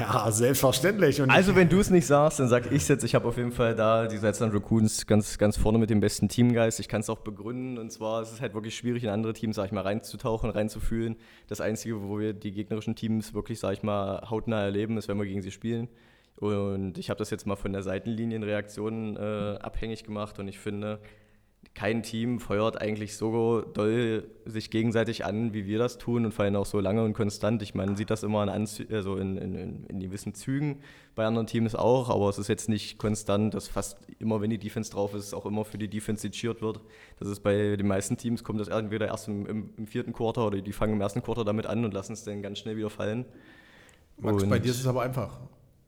Ja, 0.00 0.28
selbstverständlich. 0.32 1.22
Und 1.22 1.30
Also 1.30 1.54
wenn 1.54 1.68
du 1.68 1.78
es 1.78 1.90
nicht 1.90 2.08
sagst, 2.08 2.40
dann 2.40 2.48
sag 2.48 2.72
ich 2.72 2.88
jetzt. 2.88 3.04
Ich 3.04 3.14
habe 3.14 3.28
auf 3.28 3.36
jeden 3.36 3.52
Fall 3.52 3.76
da 3.76 4.08
die 4.08 4.16
Salzland 4.16 4.52
Raccoons 4.52 5.06
ganz, 5.06 5.38
ganz 5.38 5.56
vorne 5.56 5.78
mit 5.78 5.90
dem 5.90 6.00
besten 6.00 6.28
Teamgeist. 6.28 6.80
Ich 6.80 6.88
kann 6.88 7.02
es 7.02 7.08
auch 7.08 7.20
begründen. 7.20 7.78
Und 7.78 7.92
zwar 7.92 8.20
ist 8.20 8.32
es 8.32 8.40
halt 8.40 8.54
wirklich 8.54 8.76
schwierig, 8.76 9.04
in 9.04 9.10
andere 9.10 9.32
Teams, 9.32 9.54
sag 9.54 9.66
ich 9.66 9.70
mal, 9.70 9.82
reinzutauchen, 9.82 10.50
reinzufühlen. 10.50 11.14
Das 11.46 11.60
Einzige, 11.60 12.02
wo 12.02 12.18
wir 12.18 12.32
die 12.32 12.50
gegnerischen 12.50 12.96
Teams 12.96 13.32
wirklich, 13.32 13.60
sag 13.60 13.74
ich 13.74 13.84
mal, 13.84 14.28
hautnah 14.28 14.64
erleben, 14.64 14.98
ist, 14.98 15.06
wenn 15.06 15.18
wir 15.18 15.26
gegen 15.26 15.42
sie 15.42 15.52
spielen. 15.52 15.86
Und 16.34 16.98
ich 16.98 17.10
habe 17.10 17.18
das 17.18 17.30
jetzt 17.30 17.46
mal 17.46 17.54
von 17.54 17.72
der 17.72 17.84
Seitenlinienreaktion 17.84 19.16
äh, 19.16 19.58
abhängig 19.60 20.02
gemacht. 20.02 20.40
Und 20.40 20.48
ich 20.48 20.58
finde, 20.58 20.98
kein 21.78 22.02
Team 22.02 22.40
feuert 22.40 22.80
eigentlich 22.82 23.16
so 23.16 23.60
doll 23.60 24.28
sich 24.44 24.70
gegenseitig 24.70 25.24
an, 25.24 25.54
wie 25.54 25.66
wir 25.66 25.78
das 25.78 25.96
tun 25.96 26.24
und 26.24 26.32
vor 26.34 26.44
allem 26.44 26.56
auch 26.56 26.66
so 26.66 26.80
lange 26.80 27.04
und 27.04 27.12
konstant. 27.12 27.62
Ich 27.62 27.72
meine, 27.72 27.92
man 27.92 27.96
sieht 27.96 28.10
das 28.10 28.24
immer 28.24 28.42
in, 28.42 28.48
Anzü 28.48 28.84
also 28.90 29.14
in, 29.14 29.36
in, 29.36 29.84
in, 29.84 30.00
gewissen 30.00 30.34
Zügen, 30.34 30.80
bei 31.14 31.24
anderen 31.24 31.46
Teams 31.46 31.76
auch, 31.76 32.10
aber 32.10 32.28
es 32.30 32.38
ist 32.38 32.48
jetzt 32.48 32.68
nicht 32.68 32.98
konstant, 32.98 33.54
dass 33.54 33.68
fast 33.68 33.96
immer, 34.18 34.40
wenn 34.40 34.50
die 34.50 34.58
Defense 34.58 34.90
drauf 34.90 35.14
ist, 35.14 35.32
auch 35.32 35.46
immer 35.46 35.64
für 35.64 35.78
die 35.78 35.86
Defense 35.86 36.22
sechiert 36.22 36.62
wird. 36.62 36.80
Das 37.20 37.28
ist 37.28 37.44
bei 37.44 37.76
den 37.76 37.86
meisten 37.86 38.16
Teams, 38.16 38.42
kommt 38.42 38.60
das 38.60 38.66
entweder 38.66 39.06
erst 39.06 39.28
im, 39.28 39.46
im, 39.46 39.70
im 39.76 39.86
vierten 39.86 40.12
Quarter 40.12 40.48
oder 40.48 40.60
die 40.60 40.72
fangen 40.72 40.94
im 40.94 41.00
ersten 41.00 41.22
Quarter 41.22 41.44
damit 41.44 41.66
an 41.66 41.84
und 41.84 41.94
lassen 41.94 42.12
es 42.12 42.24
dann 42.24 42.42
ganz 42.42 42.58
schnell 42.58 42.76
wieder 42.76 42.90
fallen. 42.90 43.24
Max, 44.16 44.42
Und- 44.42 44.50
bei 44.50 44.58
dir 44.58 44.72
ist 44.72 44.80
es 44.80 44.86
aber 44.88 45.02
einfach. 45.02 45.38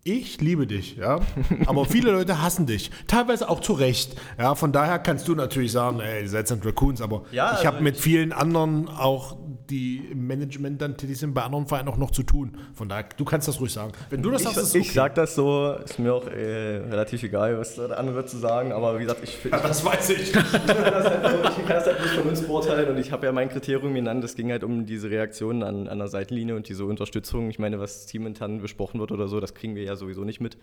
Ich 0.02 0.40
liebe 0.40 0.66
dich, 0.66 0.96
ja. 0.96 1.20
Aber 1.66 1.84
viele 1.84 2.10
Leute 2.12 2.40
hassen 2.40 2.64
dich. 2.64 2.90
Teilweise 3.06 3.50
auch 3.50 3.60
zu 3.60 3.74
Recht. 3.74 4.16
Ja, 4.38 4.54
von 4.54 4.72
daher 4.72 4.98
kannst 4.98 5.28
du 5.28 5.34
natürlich 5.34 5.72
sagen, 5.72 6.00
ey, 6.00 6.22
ihr 6.22 6.28
seid 6.28 6.48
sind 6.48 6.64
Raccoons, 6.64 7.02
aber 7.02 7.24
Ja, 7.32 7.50
ich 7.50 7.58
also 7.58 7.66
habe 7.66 7.82
mit 7.82 7.98
vielen 7.98 8.32
anderen 8.32 8.88
auch, 8.88 9.36
die 9.70 10.08
im 10.10 10.26
Management 10.26 10.82
dann 10.82 10.96
tätig 10.96 11.18
sind, 11.18 11.32
bei 11.32 11.42
anderen 11.42 11.66
Vereinen 11.66 11.88
auch 11.88 11.96
noch 11.96 12.10
zu 12.10 12.22
tun. 12.22 12.56
Von 12.74 12.88
daher, 12.88 13.06
du 13.16 13.24
kannst 13.24 13.48
das 13.48 13.60
ruhig 13.60 13.72
sagen. 13.72 13.92
Wenn 14.10 14.22
du 14.22 14.30
das 14.30 14.42
Ich, 14.42 14.46
sagst, 14.48 14.58
ist 14.58 14.68
es 14.68 14.74
ich 14.74 14.82
okay. 14.82 14.92
sag 14.94 15.14
das 15.14 15.34
so, 15.34 15.74
ist 15.84 15.98
mir 15.98 16.12
auch 16.12 16.26
äh, 16.26 16.76
relativ 16.78 17.22
egal, 17.22 17.58
was 17.58 17.76
der 17.76 17.98
andere 17.98 18.26
zu 18.26 18.38
sagen, 18.38 18.72
aber 18.72 18.98
wie 18.98 19.04
gesagt, 19.04 19.20
ich, 19.22 19.44
ich 19.44 19.50
Das 19.70 19.84
weiß 19.84 20.10
ich. 20.10 20.20
ich 20.20 20.32
kann 20.32 20.52
das 20.64 21.04
halt, 21.04 21.58
ich 21.58 21.66
kann 21.66 21.76
das 21.76 21.86
halt 21.86 22.00
nicht 22.00 22.14
von 22.14 22.28
uns 22.28 22.42
beurteilen 22.42 22.90
und 22.90 22.98
ich 22.98 23.12
habe 23.12 23.26
ja 23.26 23.32
mein 23.32 23.48
Kriterium 23.48 23.94
genannt, 23.94 24.24
es 24.24 24.34
ging 24.34 24.50
halt 24.50 24.64
um 24.64 24.86
diese 24.86 25.10
Reaktionen 25.10 25.62
an, 25.62 25.88
an 25.88 25.98
der 25.98 26.08
Seitenlinie 26.08 26.56
und 26.56 26.68
diese 26.68 26.84
Unterstützung. 26.84 27.50
Ich 27.50 27.58
meine, 27.58 27.78
was 27.78 28.06
teamintern 28.06 28.60
besprochen 28.60 29.00
wird 29.00 29.12
oder 29.12 29.28
so, 29.28 29.40
das 29.40 29.54
kriegen 29.54 29.74
wir 29.74 29.84
ja 29.84 29.96
sowieso 29.96 30.24
nicht 30.24 30.40
mit. 30.40 30.56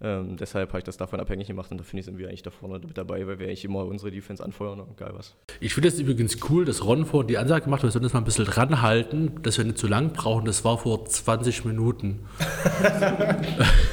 Ähm, 0.00 0.36
deshalb 0.36 0.68
habe 0.68 0.78
ich 0.78 0.84
das 0.84 0.96
davon 0.96 1.18
abhängig 1.18 1.48
gemacht 1.48 1.72
und 1.72 1.78
da 1.78 1.84
finde 1.84 2.00
ich, 2.00 2.06
sind 2.06 2.18
wir 2.18 2.28
eigentlich 2.28 2.42
da 2.42 2.50
vorne 2.50 2.78
mit 2.78 2.96
dabei, 2.96 3.26
weil 3.26 3.40
wir 3.40 3.48
eigentlich 3.48 3.64
immer 3.64 3.84
unsere 3.84 4.12
Defense 4.12 4.44
anfeuern 4.44 4.78
und 4.78 4.96
geil 4.96 5.10
was. 5.12 5.34
Ich 5.58 5.74
finde 5.74 5.88
es 5.88 5.98
übrigens 5.98 6.38
cool, 6.48 6.64
dass 6.64 6.84
Ron 6.84 7.04
vor 7.04 7.24
die 7.24 7.36
Ansage 7.36 7.64
gemacht 7.64 7.80
hat, 7.80 7.88
wir 7.88 7.90
sollen 7.90 8.04
das 8.04 8.12
mal 8.12 8.20
ein 8.20 8.24
bisschen 8.24 8.46
ranhalten, 8.46 9.42
dass 9.42 9.58
wir 9.58 9.64
nicht 9.64 9.78
zu 9.78 9.88
lang 9.88 10.12
brauchen. 10.12 10.44
Das 10.44 10.64
war 10.64 10.78
vor 10.78 11.04
20 11.04 11.64
Minuten. 11.64 12.20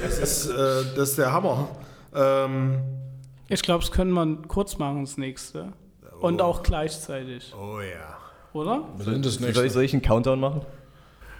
Das 0.01 0.19
ist, 0.19 0.49
äh, 0.49 0.53
das 0.95 1.09
ist 1.09 1.17
der 1.17 1.31
Hammer. 1.31 1.69
Ähm, 2.13 2.79
Ich 3.47 3.61
glaube, 3.63 3.83
das 3.83 3.91
können 3.91 4.11
wir 4.11 4.43
kurz 4.47 4.77
machen, 4.77 5.01
das 5.01 5.17
nächste. 5.17 5.73
Und 6.19 6.41
auch 6.41 6.63
gleichzeitig, 6.63 7.53
oh 7.55 7.79
ja. 7.79 8.17
oder? 8.53 8.83
Was 8.97 9.05
sind 9.05 9.25
das 9.25 9.35
Soll 9.35 9.65
ich, 9.65 9.73
soll 9.73 9.83
ich 9.83 9.93
einen 9.93 10.01
Countdown 10.01 10.39
machen? 10.39 10.61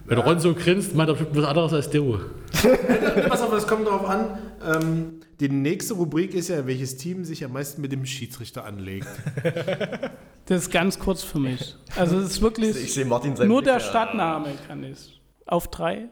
Wenn 0.06 0.20
Ron 0.20 0.40
so 0.40 0.54
grinst, 0.54 0.94
meint 0.96 1.10
er 1.10 1.14
bestimmt 1.14 1.36
was 1.36 1.46
anderes 1.46 1.74
als 1.74 1.90
du. 1.90 2.20
Pass 3.28 3.42
auf, 3.42 3.52
das 3.52 3.68
kommt 3.68 3.88
darauf 3.88 4.08
an. 4.08 4.38
Ähm, 4.64 5.20
die 5.40 5.50
nächste 5.50 5.96
Rubrik 5.96 6.34
ist 6.34 6.50
ja, 6.50 6.66
welches 6.68 6.98
Team 6.98 7.26
sich 7.26 7.44
am 7.44 7.54
meisten 7.54 7.82
mit 7.82 7.92
dem 7.92 8.06
Schiedsrichter 8.06 8.66
anlegt. 8.66 9.08
Das 10.48 10.62
ist 10.62 10.72
ganz 10.72 11.00
kurz 11.00 11.24
für 11.24 11.40
mich. 11.40 11.76
Also 11.96 12.20
es 12.20 12.26
ist 12.34 12.42
wirklich 12.44 12.76
Ich 12.76 12.94
sehe 12.94 13.04
Martin 13.04 13.36
sein 13.36 13.48
nur 13.48 13.62
Blick, 13.64 13.66
der 13.74 13.74
ja. 13.74 13.80
Stadtname 13.80 14.50
kann 14.68 14.84
ich. 14.84 15.20
Auf 15.48 15.70
drei? 15.70 16.06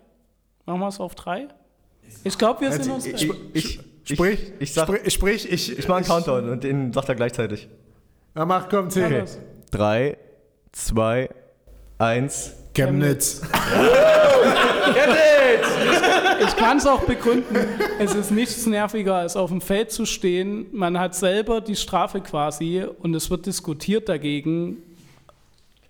Machen 0.66 0.80
wir 0.80 0.88
es 0.88 1.00
auf 1.00 1.14
drei? 1.14 1.50
Ich 2.24 2.36
glaube, 2.36 2.62
wir 2.62 2.72
sind 2.72 2.91
uns 2.91 3.06
Ich, 3.06 3.30
ich, 3.54 3.80
ich, 4.04 4.16
Sprich, 4.16 4.39
ich, 4.56 4.62
ich, 4.62 4.74
sag, 4.74 4.88
sprich, 4.88 5.14
sprich, 5.14 5.52
ich, 5.52 5.78
ich 5.78 5.88
mache 5.88 5.98
einen 5.98 6.08
Countdown 6.08 6.50
und 6.50 6.64
den 6.64 6.91
sagt 6.94 7.10
er 7.10 7.16
gleichzeitig. 7.16 7.70
Ja, 8.36 8.44
mach, 8.48 8.70
komm, 8.70 8.89
zähl. 8.89 9.20
Das- 9.22 9.38
Drei, 9.70 10.18
zwei, 10.72 11.30
eins. 12.00 12.54
Chemnitz. 12.74 13.41
Ich 16.45 16.55
kann 16.55 16.78
es 16.78 16.86
auch 16.86 17.03
begründen. 17.03 17.55
Es 17.99 18.15
ist 18.15 18.32
nichts 18.32 18.65
nerviger, 18.65 19.15
als 19.15 19.36
auf 19.36 19.49
dem 19.49 19.61
Feld 19.61 19.91
zu 19.91 20.05
stehen. 20.05 20.65
Man 20.71 20.99
hat 20.99 21.15
selber 21.15 21.61
die 21.61 21.76
Strafe 21.76 22.21
quasi 22.21 22.86
und 22.99 23.13
es 23.13 23.30
wird 23.30 23.45
diskutiert 23.45 24.09
dagegen 24.09 24.78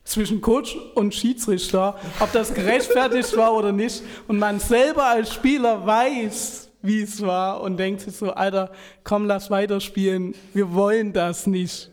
zwischen 0.03 0.41
Coach 0.41 0.75
und 0.95 1.15
Schiedsrichter, 1.15 1.95
ob 2.19 2.31
das 2.33 2.53
gerechtfertigt 2.53 3.35
war 3.37 3.53
oder 3.53 3.71
nicht. 3.71 4.03
Und 4.27 4.37
man 4.37 4.59
selber 4.59 5.05
als 5.05 5.33
Spieler 5.33 5.85
weiß, 5.85 6.69
wie 6.81 7.01
es 7.01 7.21
war 7.21 7.61
und 7.61 7.77
denkt 7.77 8.01
sich 8.01 8.15
so, 8.15 8.31
Alter, 8.31 8.71
komm, 9.03 9.25
lass 9.25 9.49
weiterspielen. 9.49 10.35
Wir 10.53 10.73
wollen 10.73 11.13
das 11.13 11.47
nicht. 11.47 11.89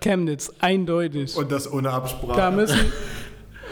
Chemnitz, 0.00 0.50
eindeutig. 0.58 1.36
Und 1.36 1.52
das 1.52 1.70
ohne 1.70 1.90
Absprache. 1.90 2.36
Da 2.36 2.50
müssen, 2.50 2.92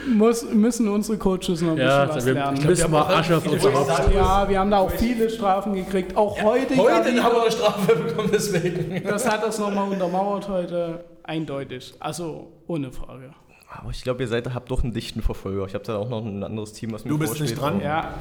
muss, 0.07 0.43
müssen 0.51 0.87
unsere 0.87 1.17
Coaches 1.17 1.61
noch 1.61 1.71
ein 1.71 1.75
bisschen 1.75 1.87
Ja, 1.89 2.09
was 2.15 2.25
wir 2.25 2.33
lernen. 2.33 2.65
müssen 2.65 2.91
mal 2.91 3.01
Asche 3.13 3.37
auf 3.37 3.45
unser 3.47 3.73
Haupt. 3.73 4.13
Ja, 4.13 4.47
wir 4.49 4.59
haben 4.59 4.71
da 4.71 4.77
auch 4.79 4.91
viele 4.91 5.29
Strafen 5.29 5.73
gekriegt. 5.73 6.15
Auch 6.15 6.41
heute. 6.41 6.75
Heute 6.77 7.03
Gary, 7.03 7.17
haben 7.17 7.35
wir 7.35 7.41
eine 7.43 7.51
Strafe 7.51 7.95
bekommen, 7.95 8.29
deswegen. 8.33 9.03
das 9.07 9.29
hat 9.29 9.43
das 9.43 9.59
nochmal 9.59 9.89
untermauert 9.89 10.47
heute. 10.49 11.03
Eindeutig. 11.23 11.93
Also 11.99 12.51
ohne 12.67 12.91
Frage. 12.91 13.31
Aber 13.71 13.91
ich 13.91 14.01
glaube, 14.01 14.21
ihr 14.23 14.27
seid, 14.27 14.51
habt 14.51 14.71
doch 14.71 14.81
einen 14.83 14.93
dichten 14.93 15.21
Verfolger. 15.21 15.63
Ich 15.67 15.75
habe 15.75 15.83
da 15.83 15.97
auch 15.97 16.09
noch 16.09 16.25
ein 16.25 16.43
anderes 16.43 16.73
Team, 16.73 16.91
was 16.91 17.05
mir 17.05 17.11
Du 17.11 17.19
bist 17.19 17.37
vorsteht. 17.37 17.49
nicht 17.51 17.61
dran? 17.61 17.79
Ja. 17.81 18.13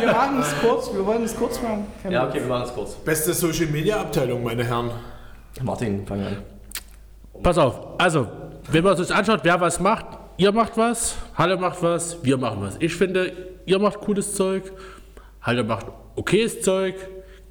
wir 0.00 0.12
machen 0.12 0.38
es 0.40 0.54
kurz. 0.60 0.94
Wir 0.94 1.04
wollen 1.04 1.24
es 1.24 1.34
kurz 1.36 1.60
machen. 1.60 1.86
Ja, 2.08 2.28
okay, 2.28 2.38
wir 2.40 2.46
machen 2.46 2.64
es 2.66 2.72
kurz. 2.72 2.92
Beste 2.94 3.34
Social 3.34 3.66
Media 3.66 4.00
Abteilung, 4.00 4.44
meine 4.44 4.62
Herren. 4.62 4.90
Martin, 5.62 6.06
fang 6.06 6.20
an. 6.20 6.36
Pass 7.42 7.58
auf, 7.58 7.80
also, 7.98 8.28
wenn 8.70 8.84
man 8.84 8.96
sich 8.96 9.12
anschaut, 9.12 9.40
wer 9.42 9.60
was 9.60 9.80
macht, 9.80 10.06
ihr 10.36 10.52
macht 10.52 10.76
was, 10.76 11.16
Halle 11.34 11.56
macht 11.56 11.82
was, 11.82 12.24
wir 12.24 12.36
machen 12.36 12.62
was. 12.62 12.76
Ich 12.80 12.94
finde, 12.94 13.32
ihr 13.66 13.78
macht 13.78 14.00
cooles 14.00 14.34
Zeug, 14.34 14.72
Halle 15.42 15.64
macht 15.64 15.86
okayes 16.16 16.60
Zeug, 16.62 16.94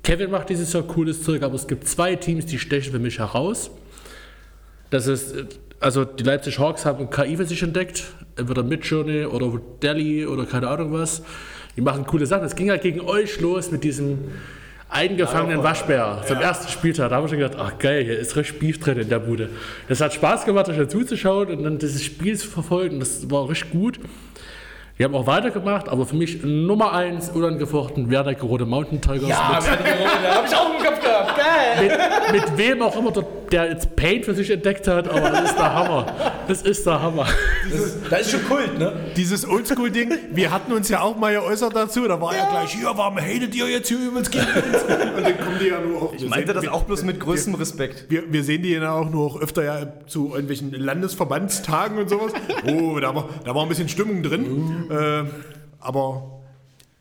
Kevin 0.03 0.31
macht 0.31 0.49
dieses 0.49 0.73
Jahr 0.73 0.83
cooles 0.83 1.23
Zeug, 1.23 1.43
aber 1.43 1.55
es 1.55 1.67
gibt 1.67 1.87
zwei 1.87 2.15
Teams, 2.15 2.45
die 2.45 2.59
stechen 2.59 2.91
für 2.91 2.99
mich 2.99 3.19
heraus. 3.19 3.71
Das 4.89 5.07
ist, 5.07 5.33
also 5.79 6.03
die 6.05 6.23
Leipzig 6.23 6.59
Hawks 6.59 6.85
haben 6.85 7.09
KI 7.09 7.37
für 7.37 7.45
sich 7.45 7.63
entdeckt, 7.63 8.03
entweder 8.35 8.63
Midjourney 8.63 9.25
oder 9.25 9.59
Delhi 9.81 10.25
oder 10.25 10.45
keine 10.45 10.67
Ahnung 10.67 10.93
was. 10.93 11.23
Die 11.75 11.81
machen 11.81 12.05
coole 12.05 12.25
Sachen. 12.25 12.45
Es 12.45 12.55
ging 12.55 12.69
halt 12.69 12.81
gegen 12.81 13.01
euch 13.01 13.39
los 13.39 13.71
mit 13.71 13.83
diesem 13.83 14.19
eingefangenen 14.93 15.63
Waschbär 15.63 16.21
zum 16.25 16.37
ersten 16.37 16.71
Spieltag. 16.71 17.09
Da 17.09 17.15
haben 17.15 17.23
wir 17.23 17.29
schon 17.29 17.39
gedacht, 17.39 17.57
ach 17.59 17.77
geil, 17.79 18.03
hier 18.03 18.17
ist 18.17 18.35
richtig 18.35 18.59
Beef 18.59 18.79
drin 18.79 18.99
in 18.99 19.09
der 19.09 19.19
Bude. 19.19 19.49
Das 19.87 19.99
hat 20.01 20.13
Spaß 20.13 20.45
gemacht, 20.45 20.69
euch 20.69 20.77
dazu 20.77 21.03
zu 21.03 21.17
schauen 21.17 21.47
und 21.47 21.63
dann 21.63 21.79
dieses 21.79 22.03
Spiel 22.03 22.37
zu 22.37 22.47
verfolgen. 22.47 22.99
Das 22.99 23.29
war 23.29 23.49
richtig 23.49 23.71
gut. 23.71 23.99
Die 24.99 25.03
haben 25.03 25.15
auch 25.15 25.25
weitergemacht, 25.25 25.89
aber 25.89 26.05
für 26.05 26.15
mich 26.15 26.43
Nummer 26.43 26.93
eins 26.93 27.29
unangefochten 27.29 28.11
Werdecker 28.11 28.45
Rote 28.45 28.67
Mountain 28.67 29.01
Tigers. 29.01 29.27
Ja, 29.27 29.59
mit, 29.59 30.35
habe 30.35 30.47
ich 30.47 30.55
auch 30.55 30.69
im 30.69 30.85
Kopf 30.85 31.01
gehabt. 31.01 31.35
Geil. 31.35 31.99
mit, 32.31 32.41
mit 32.43 32.57
wem 32.59 32.83
auch 32.83 32.95
immer 32.95 33.11
der, 33.11 33.25
der 33.51 33.69
jetzt 33.69 33.95
Paint 33.95 34.25
für 34.25 34.35
sich 34.35 34.51
entdeckt 34.51 34.87
hat, 34.87 35.09
aber 35.09 35.31
das 35.31 35.49
ist 35.49 35.57
der 35.57 35.73
Hammer. 35.73 36.05
Das 36.47 36.61
ist 36.61 36.85
der 36.85 37.01
Hammer. 37.01 37.25
Das 38.09 38.21
ist 38.21 38.31
schon 38.31 38.45
Kult, 38.45 38.77
ne? 38.77 38.93
Dieses 39.15 39.47
Oldschool-Ding, 39.47 40.11
wir 40.31 40.51
hatten 40.51 40.71
uns 40.73 40.89
ja 40.89 41.01
auch 41.01 41.17
mal 41.17 41.33
geäußert 41.33 41.75
dazu, 41.75 42.07
da 42.07 42.21
war 42.21 42.35
ja, 42.35 42.47
gleich, 42.49 42.73
hier, 42.73 42.91
warum 42.93 43.17
hatet 43.17 43.55
ihr 43.55 43.67
jetzt 43.67 43.87
hier 43.87 43.97
übrigens 43.97 44.29
gegen 44.29 44.45
uns? 44.45 44.83
Und 45.17 45.23
dann 45.23 45.39
kommen 45.39 45.57
die 45.59 45.69
ja 45.69 45.79
nur 45.79 46.03
auch. 46.03 46.13
Ich 46.13 46.27
meinte 46.27 46.53
das 46.53 46.67
auch 46.67 46.83
bloß 46.83 47.03
mit 47.03 47.19
größtem 47.19 47.55
Respekt. 47.55 48.05
Wir, 48.09 48.31
wir 48.31 48.43
sehen 48.43 48.61
die 48.61 48.73
ja 48.73 48.91
auch 48.91 49.09
nur 49.09 49.25
auch 49.25 49.41
öfter 49.41 49.63
ja 49.63 49.87
zu 50.05 50.29
irgendwelchen 50.29 50.71
Landesverbandstagen 50.71 51.97
und 51.97 52.09
sowas. 52.09 52.33
Oh, 52.67 52.99
da 52.99 53.15
war, 53.15 53.29
da 53.43 53.55
war 53.55 53.63
ein 53.63 53.69
bisschen 53.69 53.89
Stimmung 53.89 54.21
drin. 54.21 54.82
Äh, 54.91 55.23
aber 55.79 56.41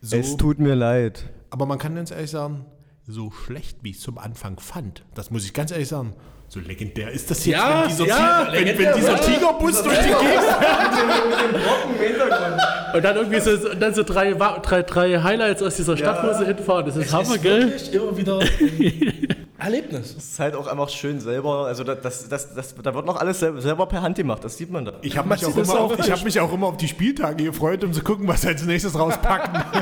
so. 0.01 0.17
Es 0.17 0.37
tut 0.37 0.59
mir 0.59 0.75
leid. 0.75 1.25
Aber 1.51 1.67
man 1.67 1.79
kann 1.79 1.95
ganz 1.95 2.11
ehrlich 2.11 2.31
sagen, 2.31 2.65
so 3.07 3.31
schlecht 3.31 3.79
wie 3.83 3.91
ich 3.91 3.97
es 3.97 4.03
zum 4.03 4.19
Anfang 4.19 4.59
fand, 4.59 5.05
das 5.15 5.31
muss 5.31 5.45
ich 5.45 5.53
ganz 5.53 5.71
ehrlich 5.71 5.89
sagen, 5.89 6.15
so 6.49 6.61
legendär 6.61 7.11
ist 7.11 7.31
das 7.31 7.45
jetzt, 7.47 7.57
Ja, 7.57 7.83
wenn 7.83 7.89
dieser, 7.89 8.07
ja, 8.07 8.45
Tiger, 8.45 8.53
wenn, 8.53 8.67
wenn 8.79 8.95
dieser 8.95 9.13
ja. 9.13 9.19
Tigerbus 9.19 9.83
durch 9.83 9.99
die 9.99 10.09
Gegend 10.09 10.23
Und 12.95 13.03
dann 13.03 13.17
irgendwie 13.17 13.41
so, 13.41 13.53
und 13.71 13.81
dann 13.81 13.95
so 13.95 14.03
drei, 14.03 14.35
drei, 14.35 14.83
drei 14.83 15.23
Highlights 15.23 15.63
aus 15.63 15.77
dieser 15.77 15.97
Stadt, 15.97 16.23
wo 16.23 16.39
sie 16.39 16.45
hinfahren. 16.45 16.85
Das 16.85 16.97
ist 16.97 17.11
Hammer, 17.13 17.37
ist 17.37 17.43
gell? 17.43 17.63
wirklich 17.63 17.95
immer 17.95 18.15
wieder 18.17 18.41
Erlebnis. 19.65 20.15
Es 20.17 20.25
ist 20.33 20.39
halt 20.41 20.55
auch 20.55 20.67
einfach 20.67 20.89
schön 20.89 21.21
selber, 21.21 21.67
also 21.67 21.85
das, 21.85 22.01
das, 22.03 22.29
das, 22.29 22.55
das, 22.55 22.75
da 22.75 22.95
wird 22.95 23.07
noch 23.07 23.17
alles 23.17 23.41
selber, 23.41 23.87
per 23.87 24.03
Hand 24.03 24.17
gemacht, 24.17 24.43
das 24.45 24.57
sieht 24.57 24.71
man 24.71 24.85
da. 24.85 24.95
Ich 25.03 25.17
habe 25.17 25.29
mich, 25.29 25.45
auch 25.47 25.55
Das 25.55 25.69
immer 25.69 25.81
auf- 25.81 25.99
ich 25.99 26.11
hab 26.11 26.25
mich 26.25 26.41
auch 26.41 26.53
immer 26.53 26.67
auf 26.69 26.77
die 26.77 26.89
Spieltage 26.89 27.45
gefreut, 27.45 27.85
um 27.85 27.93
zu 27.93 28.03
gucken, 28.03 28.27
was 28.29 28.43
sie 28.43 28.49
als 28.49 28.65
nächstes 28.65 28.99
rauspacken. 28.99 29.63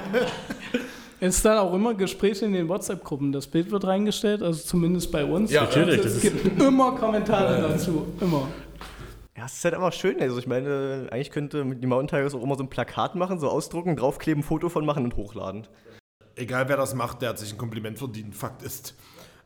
Es 1.22 1.36
ist 1.36 1.44
dann 1.44 1.58
auch 1.58 1.74
immer 1.74 1.92
Gespräche 1.92 2.46
in 2.46 2.54
den 2.54 2.66
WhatsApp-Gruppen. 2.70 3.30
Das 3.30 3.46
Bild 3.46 3.70
wird 3.70 3.84
reingestellt, 3.86 4.42
also 4.42 4.58
zumindest 4.64 5.12
bei 5.12 5.22
uns. 5.22 5.50
Ja, 5.50 5.64
natürlich, 5.64 5.98
Also 5.98 6.04
das 6.04 6.14
es 6.14 6.22
gibt 6.22 6.62
immer 6.62 6.92
Kommentare 6.92 7.60
dazu. 7.60 8.06
Immer. 8.22 8.48
Ja, 9.36 9.44
es 9.44 9.52
ist 9.52 9.64
halt 9.66 9.74
einfach 9.74 9.92
schön, 9.92 10.18
also 10.18 10.38
ich 10.38 10.46
meine, 10.46 11.08
eigentlich 11.10 11.30
könnte 11.30 11.62
die 11.76 11.86
Mountain 11.86 12.08
Tigers 12.20 12.34
auch 12.34 12.42
immer 12.42 12.56
so 12.56 12.62
ein 12.62 12.70
Plakat 12.70 13.16
machen, 13.16 13.38
so 13.38 13.50
ausdrucken, 13.50 13.96
draufkleben, 13.96 14.42
Foto 14.42 14.70
von 14.70 14.86
machen 14.86 15.04
und 15.04 15.16
hochladen. 15.16 15.66
Egal 16.36 16.70
wer 16.70 16.78
das 16.78 16.94
macht, 16.94 17.20
der 17.20 17.28
hat 17.30 17.38
sich 17.38 17.52
ein 17.52 17.58
Kompliment 17.58 17.98
verdient. 17.98 18.34
Fakt 18.34 18.62
ist. 18.62 18.94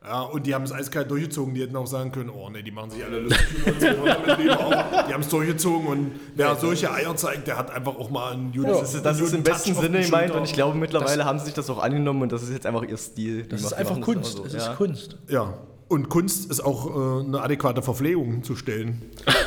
Ja, 0.06 0.20
und 0.20 0.46
die 0.46 0.54
haben 0.54 0.64
es 0.64 0.72
eiskalt 0.72 1.10
durchgezogen. 1.10 1.54
Die 1.54 1.62
hätten 1.62 1.76
auch 1.76 1.86
sagen 1.86 2.12
können, 2.12 2.28
oh 2.28 2.50
ne, 2.50 2.62
die 2.62 2.70
machen 2.70 2.90
sich 2.90 3.02
alle 3.02 3.20
lustig 3.20 3.46
über 3.66 4.66
uns. 4.66 4.76
Die 5.08 5.14
haben 5.14 5.20
es 5.22 5.28
durchgezogen 5.28 5.86
und 5.86 6.12
wer 6.34 6.54
solche 6.56 6.92
Eier 6.92 7.16
zeigt, 7.16 7.46
der 7.46 7.56
hat 7.56 7.70
einfach 7.70 7.96
auch 7.96 8.10
mal 8.10 8.34
einen 8.34 8.52
Judas. 8.52 8.80
Das 8.80 8.94
ist, 8.94 9.04
das 9.06 9.20
ist 9.20 9.32
im 9.32 9.42
besten 9.42 9.74
Sinne 9.74 10.02
gemeint 10.02 10.32
und 10.32 10.44
ich 10.44 10.52
glaube, 10.52 10.76
mittlerweile 10.76 11.24
haben 11.24 11.38
sie 11.38 11.46
sich 11.46 11.54
das 11.54 11.70
auch 11.70 11.82
angenommen 11.82 12.20
und 12.22 12.32
das 12.32 12.42
ist 12.42 12.50
jetzt 12.50 12.66
einfach 12.66 12.82
ihr 12.82 12.98
Stil. 12.98 13.44
Die 13.44 13.48
Das 13.48 13.62
ist 13.62 13.72
einfach 13.72 13.98
Kunst. 14.00 14.36
immer 14.36 14.46
Es 14.46 14.52
so, 14.52 14.58
ist 14.58 14.66
ja. 14.66 14.74
Kunst. 14.74 15.16
Ja. 15.28 15.54
Und 15.86 16.08
Kunst 16.08 16.50
ist 16.50 16.60
auch 16.64 16.86
äh, 16.86 17.26
eine 17.26 17.40
adäquate 17.42 17.82
Verpflegung 17.82 18.42
zu 18.42 18.56
stellen. 18.56 19.02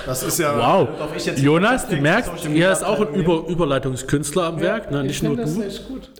Das 0.05 0.21
ist 0.23 0.37
ja. 0.39 0.55
Wow. 0.55 0.87
Darf 0.97 1.15
ich 1.15 1.25
jetzt- 1.25 1.39
Jonas, 1.41 1.87
du 1.87 1.95
merkst, 1.97 2.31
er 2.53 2.71
ist 2.71 2.83
auch 2.83 3.01
ein? 3.01 3.13
Über 3.15 3.47
Überleitungskünstler 3.47 4.43
am 4.43 4.59
Werk, 4.61 4.91
ne? 4.91 5.01
Ich 5.01 5.21
nicht 5.21 5.23
nur 5.23 5.35
du. 5.35 5.41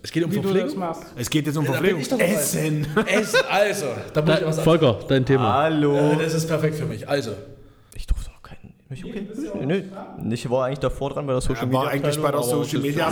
Es 0.04 0.12
geht 0.12 0.24
um 0.24 0.32
Wie 0.32 0.36
Verpflegung. 0.42 0.84
Es 1.16 1.30
geht 1.30 1.46
jetzt 1.46 1.56
um 1.58 1.66
bin 1.66 1.74
Verpflegung. 1.74 2.02
Essen. 2.20 2.88
Essen, 3.06 3.40
also. 3.50 3.86
Da 4.14 4.22
muss 4.22 4.34
ich 4.34 4.40
Da, 4.40 4.46
was 4.48 4.56
sagen. 4.56 4.66
Volker, 4.66 5.00
dein 5.08 5.24
Thema. 5.26 5.54
Hallo. 5.54 6.16
Das 6.20 6.34
ist 6.34 6.48
perfekt 6.48 6.76
für 6.76 6.86
mich. 6.86 7.08
Also, 7.08 7.32
Ich 7.94 8.08
durfte 8.08 8.32
auch 8.32 8.42
keinen. 8.42 8.74
Nicht 8.90 9.04
okay? 9.04 9.28
Nö, 9.66 9.82
nö. 10.24 10.34
Ich 10.34 10.50
war 10.50 10.66
eigentlich 10.66 10.80
davor 10.80 11.10
dran 11.10 11.28
bei 11.28 11.34
der 11.34 11.42
Social 11.42 11.64
Er 11.64 11.66
Media. 11.68 11.80
war 11.82 11.90
eigentlich 11.90 12.22
bei 12.22 12.32
der 12.32 12.42
Social 12.44 12.80
Media. 12.82 13.12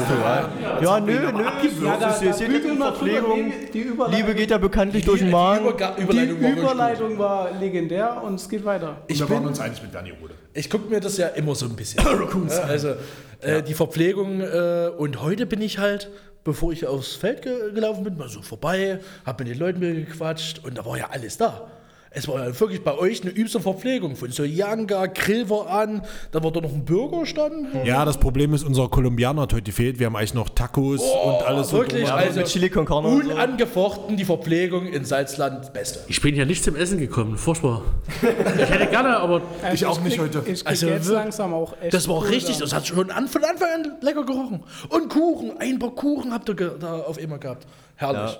Ja, 0.81 0.99
nö, 1.01 1.11
nö. 1.11 1.43
Ja, 1.85 1.97
da, 1.97 2.07
Das 2.07 2.21
ist 2.21 2.39
da. 2.41 2.45
Verpflegung. 2.85 3.51
Die 3.73 3.79
Überleitung, 3.79 4.17
Liebe 4.27 4.35
geht 4.35 4.51
ja 4.51 4.57
bekanntlich 4.57 5.03
durch 5.03 5.19
den 5.19 5.31
Magen. 5.31 5.65
Die 5.97 6.49
Überleitung 6.49 7.17
war 7.19 7.49
legendär 7.59 8.21
und 8.23 8.35
es 8.35 8.47
geht 8.47 8.63
weiter. 8.63 8.97
Ich 9.07 9.19
wir 9.19 9.29
waren 9.29 9.39
bin- 9.39 9.47
uns 9.49 9.59
einig 9.59 9.81
mit 9.81 9.93
Dani 9.93 10.11
Rode. 10.21 10.33
Ich 10.53 10.69
gucke 10.69 10.89
mir 10.89 11.01
das 11.01 11.17
ja 11.17 11.27
immer 11.27 11.53
so 11.55 11.65
ein 11.65 11.75
bisschen. 11.75 11.99
an. 12.05 12.25
Ja, 12.49 12.59
also 12.63 12.93
äh, 13.41 13.61
die 13.61 13.73
Verpflegung 13.73 14.39
äh, 14.41 14.89
und 14.97 15.21
heute 15.21 15.45
bin 15.45 15.61
ich 15.61 15.77
halt, 15.79 16.09
bevor 16.45 16.71
ich 16.71 16.87
aufs 16.87 17.15
Feld 17.15 17.41
ge 17.41 17.73
gelaufen 17.73 18.03
bin, 18.05 18.15
mal 18.17 18.29
so 18.29 18.41
vorbei, 18.41 18.99
habe 19.25 19.43
mit 19.43 19.53
den 19.53 19.59
Leuten 19.59 19.81
wieder 19.81 19.93
gequatscht 19.93 20.61
und 20.63 20.77
da 20.77 20.85
war 20.85 20.97
ja 20.97 21.09
alles 21.11 21.37
da. 21.37 21.67
Es 22.17 22.27
war 22.29 22.45
ja 22.47 22.59
wirklich 22.59 22.81
bei 22.81 22.97
euch 22.97 23.21
eine 23.23 23.31
übste 23.31 23.59
Verpflegung. 23.59 24.15
Von 24.15 24.31
so 24.31 24.43
Yanga, 24.43 25.07
Grill 25.07 25.49
war 25.49 25.67
an, 25.69 26.01
dann 26.31 26.43
war 26.45 26.51
da 26.51 26.61
noch 26.61 26.71
ein 26.71 26.85
Burger 26.85 27.25
stand. 27.25 27.67
Ja, 27.83 28.05
das 28.05 28.17
Problem 28.17 28.53
ist, 28.53 28.63
unser 28.63 28.87
Kolumbianer 28.87 29.41
hat 29.41 29.51
heute 29.53 29.63
gefehlt. 29.63 29.99
Wir 29.99 30.05
haben 30.07 30.15
eigentlich 30.15 30.33
noch 30.33 30.47
Tacos 30.49 31.01
und 31.01 31.45
alles 31.45 31.69
so. 31.69 31.75
Oh, 31.75 31.79
wirklich? 31.81 32.03
drumherum. 32.05 32.27
Also 32.27 32.39
mit 32.39 32.47
Chili 32.47 32.69
con 32.69 32.85
Carne 32.85 33.07
und. 33.09 33.25
Unangefochten 33.31 34.15
die 34.15 34.23
Verpflegung 34.23 34.87
in 34.87 35.03
Salzland, 35.03 35.73
beste. 35.73 35.99
Ich 36.07 36.21
bin 36.21 36.35
ja 36.35 36.45
nicht 36.45 36.63
zum 36.63 36.75
Essen 36.77 36.99
gekommen, 36.99 37.37
furchtbar. 37.37 37.81
Ich 38.21 38.69
hätte 38.69 38.87
gerne, 38.87 39.17
aber 39.17 39.41
Ich 39.73 39.85
auch 39.85 39.99
nicht 39.99 40.17
krieg- 40.17 40.21
heute. 40.35 40.49
Ich 40.49 40.65
Also 40.65 40.87
jetzt 40.87 41.09
langsam 41.09 41.53
auch 41.53 41.73
echt. 41.81 41.93
Das 41.93 42.07
war 42.07 42.21
cool 42.21 42.27
richtig, 42.27 42.55
da. 42.57 42.61
das 42.63 42.73
hat 42.73 42.87
schon 42.87 43.11
an, 43.11 43.27
von 43.27 43.43
Anfang 43.43 43.67
an 43.75 43.91
lecker 44.01 44.25
gerochen. 44.25 44.63
Und 44.87 45.09
Kuchen, 45.09 45.51
ein 45.59 45.79
paar 45.79 45.91
Kuchen 45.91 46.31
habt 46.33 46.47
ihr 46.47 46.55
da 46.55 46.99
auf 47.01 47.17
immer 47.19 47.37
gehabt. 47.39 47.67
Herrlich. 47.97 48.31
Ja. 48.31 48.37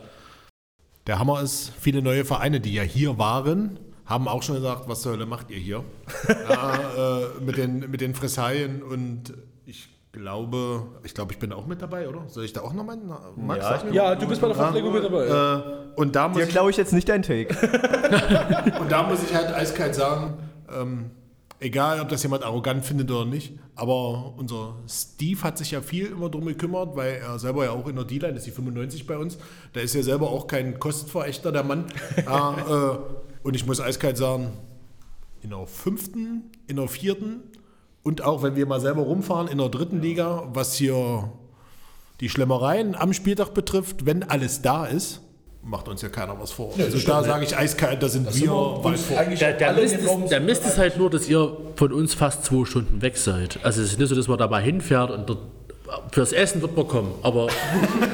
Der 1.07 1.19
Hammer 1.19 1.41
ist, 1.41 1.71
viele 1.79 2.01
neue 2.01 2.25
Vereine, 2.25 2.59
die 2.59 2.73
ja 2.73 2.81
hier 2.81 3.19
waren, 3.19 3.79
haben 4.05 4.27
auch 4.27 4.41
schon 4.41 4.55
gesagt, 4.55 4.87
was 4.87 5.01
zur 5.01 5.13
Hölle 5.13 5.27
macht 5.27 5.51
ihr 5.51 5.57
hier? 5.57 5.83
ja, 6.27 7.19
äh, 7.19 7.43
mit, 7.43 7.57
den, 7.57 7.91
mit 7.91 8.01
den 8.01 8.15
Fressalien 8.15 8.81
und 8.81 9.33
ich 9.65 9.89
glaube, 10.11 10.87
ich 11.03 11.13
glaube, 11.13 11.33
ich 11.33 11.39
bin 11.39 11.53
auch 11.53 11.67
mit 11.67 11.81
dabei, 11.81 12.09
oder? 12.09 12.23
Soll 12.27 12.45
ich 12.45 12.53
da 12.53 12.61
auch 12.61 12.73
noch 12.73 12.83
mal? 12.83 12.97
Na, 13.05 13.19
Max, 13.35 13.63
Ja, 13.63 13.83
mir 13.83 13.93
Ja, 13.93 14.15
du 14.15 14.27
bist 14.27 14.41
bei 14.41 14.47
der 14.47 14.55
Verpflegung 14.55 14.93
mit 14.93 15.03
dabei. 15.03 15.25
Äh, 15.27 15.99
und, 15.99 16.15
da 16.15 16.27
muss 16.27 16.37
Dir 16.37 16.45
ich, 16.45 16.49
klaue 16.49 16.71
ich 16.71 16.77
jetzt 16.77 16.93
nicht 16.93 17.07
dein 17.07 17.21
Take. 17.21 17.49
und 18.79 18.91
da 18.91 19.03
muss 19.03 19.21
ich 19.23 19.35
halt 19.35 19.53
eiskalt 19.53 19.93
sagen, 19.93 20.39
ähm, 20.73 21.11
egal 21.65 21.99
ob 21.99 22.09
das 22.09 22.21
jemand 22.21 22.43
arrogant 22.43 22.85
findet 22.85 23.09
oder 23.09 23.25
nicht, 23.25 23.53
aber 23.75 24.35
unser 24.37 24.75
Steve 24.87 25.41
hat 25.41 25.57
sich 25.57 25.71
ja 25.71 25.81
viel 25.81 26.05
immer 26.05 26.29
drum 26.29 26.45
gekümmert, 26.45 26.95
weil 26.95 27.15
er 27.15 27.39
selber 27.39 27.65
ja 27.65 27.71
auch 27.71 27.87
in 27.87 27.95
der 27.95 28.05
D-Line 28.05 28.37
ist, 28.37 28.45
die 28.45 28.51
95 28.51 29.07
bei 29.07 29.17
uns, 29.17 29.37
der 29.73 29.81
ist 29.81 29.95
ja 29.95 30.03
selber 30.03 30.29
auch 30.29 30.45
kein 30.45 30.79
Kostverächter, 30.79 31.51
der 31.51 31.63
Mann. 31.63 31.85
ja, 32.25 32.93
äh, 32.93 32.97
und 33.43 33.55
ich 33.55 33.65
muss 33.65 33.81
eiskalt 33.81 34.17
sagen, 34.17 34.53
in 35.41 35.49
der 35.49 35.65
fünften, 35.65 36.51
in 36.67 36.75
der 36.75 36.87
vierten 36.87 37.41
und 38.03 38.21
auch 38.21 38.43
wenn 38.43 38.55
wir 38.55 38.67
mal 38.67 38.79
selber 38.79 39.01
rumfahren 39.01 39.47
in 39.47 39.57
der 39.57 39.69
dritten 39.69 40.01
Liga, 40.01 40.47
was 40.53 40.75
hier 40.75 41.31
die 42.19 42.29
Schlemmereien 42.29 42.95
am 42.95 43.11
Spieltag 43.11 43.53
betrifft, 43.55 44.05
wenn 44.05 44.23
alles 44.23 44.61
da 44.61 44.85
ist, 44.85 45.21
macht 45.65 45.87
uns 45.87 46.01
ja 46.01 46.09
keiner 46.09 46.39
was 46.39 46.51
vor. 46.51 46.73
also 46.77 46.99
da 46.99 47.23
sage 47.23 47.43
ich 47.43 47.57
eiskalt, 47.57 48.01
da 48.01 48.07
sind 48.07 48.33
wir 48.33 48.49
weit 48.49 48.99
vor. 48.99 49.17
eigentlich 49.17 49.39
der, 49.39 49.73
Mist 49.73 49.95
ist, 49.95 50.31
der 50.31 50.39
Mist 50.39 50.65
ist 50.65 50.77
halt 50.77 50.97
nur, 50.97 51.09
dass 51.09 51.27
ihr 51.27 51.57
von 51.75 51.91
uns 51.91 52.13
fast 52.13 52.45
zwei 52.45 52.65
Stunden 52.65 53.01
weg 53.01 53.17
seid. 53.17 53.59
Also 53.63 53.81
es 53.81 53.93
ist 53.93 53.99
nicht 53.99 54.09
so, 54.09 54.15
dass 54.15 54.27
man 54.27 54.37
da 54.37 54.47
mal 54.47 54.61
hinfährt 54.61 55.09
und 55.09 55.27
dort, 55.27 55.39
fürs 56.11 56.33
Essen 56.33 56.61
wird 56.61 56.77
man 56.77 56.87
kommen. 56.87 57.13
Aber 57.23 57.47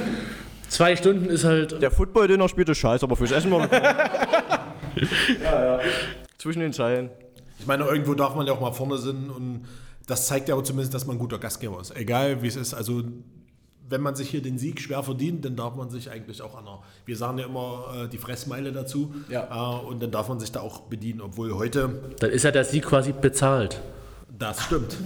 zwei 0.70 0.96
Stunden 0.96 1.26
ist 1.26 1.44
halt. 1.44 1.82
Der 1.82 1.92
Football-Dinner 1.92 2.48
spielte 2.48 2.74
scheiße, 2.74 3.04
aber 3.04 3.18
fürs 3.18 3.32
Essen 3.32 3.52
war 3.52 3.72
ja, 5.44 5.78
ja. 5.78 5.80
Zwischen 6.38 6.62
den 6.62 6.72
Zeilen. 6.74 7.10
Ich 7.60 7.68
meine, 7.68 7.84
irgendwo 7.84 8.14
darf 8.14 8.34
man 8.34 8.48
ja 8.48 8.54
auch 8.54 8.62
mal 8.62 8.72
vorne 8.72 8.98
sind 8.98 9.30
und 9.30 9.66
das 10.08 10.26
zeigt 10.26 10.50
ja 10.50 10.56
auch 10.56 10.64
zumindest, 10.64 10.94
dass 10.94 11.06
man 11.06 11.18
ein 11.18 11.20
guter 11.20 11.38
Gastgeber 11.38 11.80
ist. 11.82 11.96
Egal 11.96 12.42
wie 12.42 12.48
es 12.48 12.56
ist. 12.56 12.74
Also 12.74 13.04
wenn 13.92 14.02
man 14.02 14.16
sich 14.16 14.30
hier 14.30 14.42
den 14.42 14.58
Sieg 14.58 14.80
schwer 14.82 15.04
verdient, 15.04 15.44
dann 15.46 15.56
darf 15.56 15.76
man 15.76 15.90
sich 15.90 16.10
eigentlich 16.10 16.42
auch 16.42 16.58
an 16.58 16.66
der, 16.66 16.80
wir 17.06 17.16
sagen 17.18 17.38
ja 17.38 17.46
immer 17.46 17.86
äh, 18.06 18.08
die 18.08 18.18
Fressmeile 18.18 18.72
dazu. 18.72 19.14
Ja. 19.30 19.82
Äh, 19.82 19.86
und 19.86 20.02
dann 20.02 20.12
darf 20.12 20.30
man 20.30 20.40
sich 20.40 20.52
da 20.52 20.62
auch 20.62 20.82
bedienen, 20.82 21.22
obwohl 21.22 21.54
heute, 21.54 22.02
Dann 22.20 22.32
ist 22.32 22.44
ja 22.44 22.52
der 22.52 22.64
Sieg 22.66 22.86
quasi 22.86 23.12
bezahlt. 23.12 23.82
das 24.40 24.64
stimmt. 24.64 24.98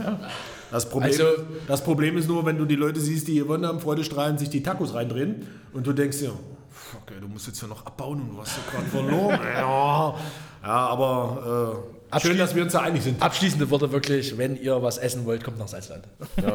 Das 0.71 0.89
Problem, 0.89 1.11
Also- 1.11 1.43
das 1.67 1.83
Problem 1.83 2.17
ist 2.17 2.27
nur, 2.27 2.45
wenn 2.45 2.57
du 2.57 2.65
die 2.65 2.75
Leute 2.75 2.99
siehst, 2.99 3.27
die 3.27 3.35
gewonnen 3.35 3.65
haben, 3.65 3.79
Freudestrahlend 3.79 4.39
sich 4.39 4.49
die 4.49 4.63
Tacos 4.63 4.93
reindrehen 4.93 5.45
und 5.73 5.85
du 5.85 5.93
denkst 5.93 6.19
dir, 6.19 6.31
fuck, 6.71 7.01
ey, 7.13 7.19
du 7.21 7.27
musst 7.27 7.47
jetzt 7.47 7.61
ja 7.61 7.67
noch 7.67 7.85
abbauen 7.85 8.21
und 8.21 8.33
du 8.35 8.41
hast 8.41 8.57
ja 8.57 8.71
gerade 8.71 8.89
verloren. 8.89 9.39
ja, 9.53 10.15
ja, 10.63 10.69
aber 10.87 11.83
äh, 12.13 12.19
schön, 12.19 12.37
dass 12.37 12.55
wir 12.55 12.63
uns 12.63 12.73
da 12.73 12.81
einig 12.81 13.03
sind. 13.03 13.21
Abschließende 13.21 13.69
Worte 13.69 13.91
wirklich, 13.91 14.37
wenn 14.37 14.55
ihr 14.61 14.81
was 14.81 14.97
essen 14.97 15.25
wollt, 15.25 15.43
kommt 15.43 15.59
nach 15.59 15.67
Salzland. 15.67 16.07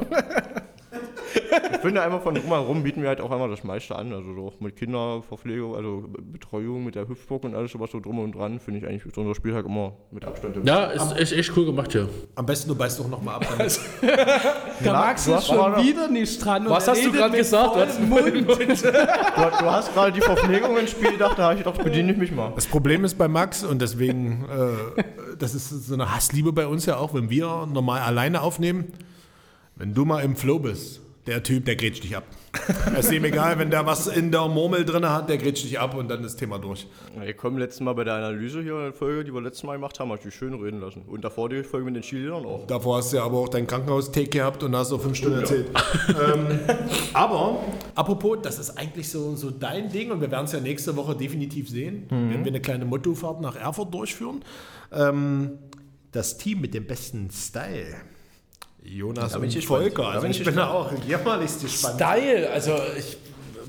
Ich 1.72 1.78
finde 1.78 2.02
einfach 2.02 2.22
von 2.22 2.34
drumherum 2.34 2.82
bieten 2.82 3.00
wir 3.02 3.08
halt 3.08 3.20
auch 3.20 3.30
einmal 3.30 3.48
das 3.48 3.64
meiste 3.64 3.96
an. 3.96 4.12
Also 4.12 4.34
so 4.34 4.52
mit 4.60 4.76
Kinderverpflegung, 4.76 5.74
also 5.74 6.04
Betreuung 6.32 6.84
mit 6.84 6.94
der 6.94 7.08
Hüpfburg 7.08 7.44
und 7.44 7.54
alles 7.54 7.72
sowas 7.72 7.90
so 7.90 8.00
drum 8.00 8.18
und 8.18 8.34
dran, 8.34 8.60
finde 8.60 8.80
ich 8.80 8.86
eigentlich 8.86 9.06
ist 9.06 9.16
unser 9.16 9.34
Spieltag 9.34 9.64
immer 9.66 9.92
mit 10.10 10.24
Abstand. 10.24 10.56
Ja, 10.64 10.86
ist 10.86 11.16
echt, 11.16 11.32
echt 11.32 11.56
cool 11.56 11.66
gemacht 11.66 11.92
hier. 11.92 12.08
Am 12.34 12.44
besten 12.46 12.68
du 12.68 12.74
beißt 12.74 13.00
doch 13.00 13.08
nochmal 13.08 13.36
ab. 13.36 13.46
damit- 13.56 13.80
Der 14.84 14.92
Max 14.92 15.24
du 15.24 15.30
ist 15.30 15.36
hast 15.38 15.46
schon 15.48 15.84
wieder 15.84 16.08
nicht 16.08 16.44
dran. 16.44 16.66
und 16.66 16.72
Was 16.72 16.86
hast 16.88 17.04
du 17.04 17.12
gerade 17.12 17.36
gesagt? 17.36 17.76
Du 17.98 18.02
Mund. 18.06 18.24
Du, 18.24 18.44
du 18.44 19.70
hast 19.70 19.92
gerade 19.94 20.12
die 20.12 20.20
Verpflegung 20.20 20.76
ins 20.78 20.90
Spiel 20.90 21.12
gedacht, 21.12 21.38
da 21.38 21.44
habe 21.44 21.54
ich 21.54 21.64
gedacht, 21.64 21.82
bediene 21.82 22.12
ich 22.12 22.18
mich 22.18 22.32
mal. 22.32 22.52
Das 22.54 22.66
Problem 22.66 23.04
ist 23.04 23.16
bei 23.16 23.28
Max 23.28 23.64
und 23.64 23.80
deswegen, 23.80 24.44
äh, 24.98 25.02
das 25.38 25.54
ist 25.54 25.70
so 25.70 25.94
eine 25.94 26.14
Hassliebe 26.14 26.52
bei 26.52 26.66
uns 26.66 26.86
ja 26.86 26.96
auch, 26.96 27.14
wenn 27.14 27.30
wir 27.30 27.66
normal 27.72 28.00
alleine 28.00 28.42
aufnehmen. 28.42 28.92
Wenn 29.76 29.94
du 29.94 30.04
mal 30.04 30.20
im 30.22 30.36
Flow 30.36 30.58
bist, 30.58 31.00
der 31.26 31.42
Typ, 31.42 31.64
der 31.64 31.76
grätscht 31.76 32.04
dich 32.04 32.16
ab. 32.16 32.24
Es 32.96 33.06
ist 33.06 33.12
ihm 33.12 33.24
egal, 33.24 33.58
wenn 33.58 33.70
der 33.70 33.86
was 33.86 34.06
in 34.06 34.32
der 34.32 34.48
Murmel 34.48 34.84
drin 34.84 35.08
hat, 35.08 35.28
der 35.28 35.38
grätscht 35.38 35.64
dich 35.64 35.78
ab 35.78 35.94
und 35.94 36.08
dann 36.08 36.24
ist 36.24 36.32
das 36.32 36.36
Thema 36.36 36.58
durch. 36.58 36.86
Wir 37.18 37.34
kommen 37.34 37.58
letztes 37.58 37.80
Mal 37.80 37.94
bei 37.94 38.04
der 38.04 38.14
Analyse 38.14 38.62
hier, 38.62 38.76
eine 38.76 38.92
Folge, 38.92 39.24
die 39.24 39.32
wir 39.32 39.40
letztes 39.40 39.62
Mal 39.62 39.74
gemacht 39.74 39.98
haben, 40.00 40.08
habe 40.08 40.18
ich 40.18 40.24
dich 40.24 40.34
schön 40.34 40.54
reden 40.54 40.80
lassen. 40.80 41.02
Und 41.06 41.24
davor 41.24 41.48
die 41.48 41.62
Folge 41.62 41.86
mit 41.86 41.96
den 41.96 42.02
Skiliedern 42.02 42.44
auch. 42.44 42.66
Davor 42.66 42.98
hast 42.98 43.12
du 43.12 43.18
ja 43.18 43.24
aber 43.24 43.38
auch 43.38 43.48
dein 43.48 43.66
Krankenhaus-Take 43.66 44.30
gehabt 44.30 44.62
und 44.62 44.74
hast 44.74 44.88
so 44.88 44.98
fünf 44.98 45.16
Stunden 45.16 45.38
erzählt. 45.38 45.68
ähm, 46.08 46.60
aber, 47.12 47.60
apropos, 47.94 48.38
das 48.42 48.58
ist 48.58 48.76
eigentlich 48.76 49.08
so, 49.08 49.36
so 49.36 49.50
dein 49.50 49.88
Ding 49.90 50.10
und 50.10 50.20
wir 50.20 50.30
werden 50.30 50.46
es 50.46 50.52
ja 50.52 50.60
nächste 50.60 50.96
Woche 50.96 51.14
definitiv 51.14 51.68
sehen, 51.68 52.06
wenn 52.08 52.44
wir 52.44 52.50
eine 52.50 52.60
kleine 52.60 52.84
Mottofahrt 52.84 53.40
nach 53.40 53.56
Erfurt 53.56 53.92
durchführen. 53.94 54.42
Ähm, 54.92 55.58
das 56.12 56.38
Team 56.38 56.60
mit 56.60 56.74
dem 56.74 56.86
besten 56.86 57.30
Style. 57.30 57.94
Jonas 58.82 59.36
und. 59.36 59.64
Volker. 59.64 60.08
Also 60.08 60.26
ich 60.26 60.40
ich 60.40 60.44
bin 60.44 60.56
da 60.56 60.70
auch 60.70 60.90
jämmerlichst 61.06 61.62
gespannt. 61.62 61.96
Style, 61.96 62.50
also 62.50 62.76
ich 62.98 63.16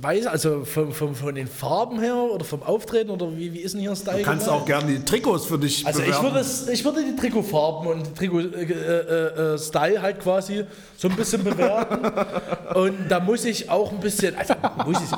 weiß, 0.01 0.25
also 0.27 0.65
von, 0.65 0.91
von, 0.91 1.15
von 1.15 1.35
den 1.35 1.47
Farben 1.47 1.99
her 1.99 2.15
oder 2.15 2.43
vom 2.43 2.63
Auftreten 2.63 3.11
oder 3.11 3.37
wie, 3.37 3.53
wie 3.53 3.59
ist 3.59 3.73
denn 3.73 3.81
hier 3.81 3.95
Style? 3.95 4.19
Du 4.19 4.23
kannst 4.23 4.45
gemeint? 4.45 4.61
auch 4.61 4.65
gerne 4.65 4.93
die 4.93 5.05
Trikots 5.05 5.45
für 5.45 5.59
dich 5.59 5.85
Also 5.85 6.01
ich 6.01 6.21
würde, 6.21 6.45
ich 6.71 6.83
würde 6.83 7.03
die 7.03 7.15
Trikotfarben 7.15 7.87
und 7.87 8.07
die 8.07 8.13
Trikot-Style 8.13 9.35
äh, 9.39 9.53
äh, 9.53 9.57
Style 9.57 10.01
halt 10.01 10.19
quasi 10.19 10.63
so 10.97 11.07
ein 11.07 11.15
bisschen 11.15 11.43
bewerten. 11.43 12.75
und 12.75 13.09
da 13.09 13.19
muss 13.19 13.45
ich 13.45 13.69
auch 13.69 13.91
ein 13.91 13.99
bisschen, 13.99 14.35
also 14.35 14.55
muss 14.85 14.97
ich, 14.97 15.09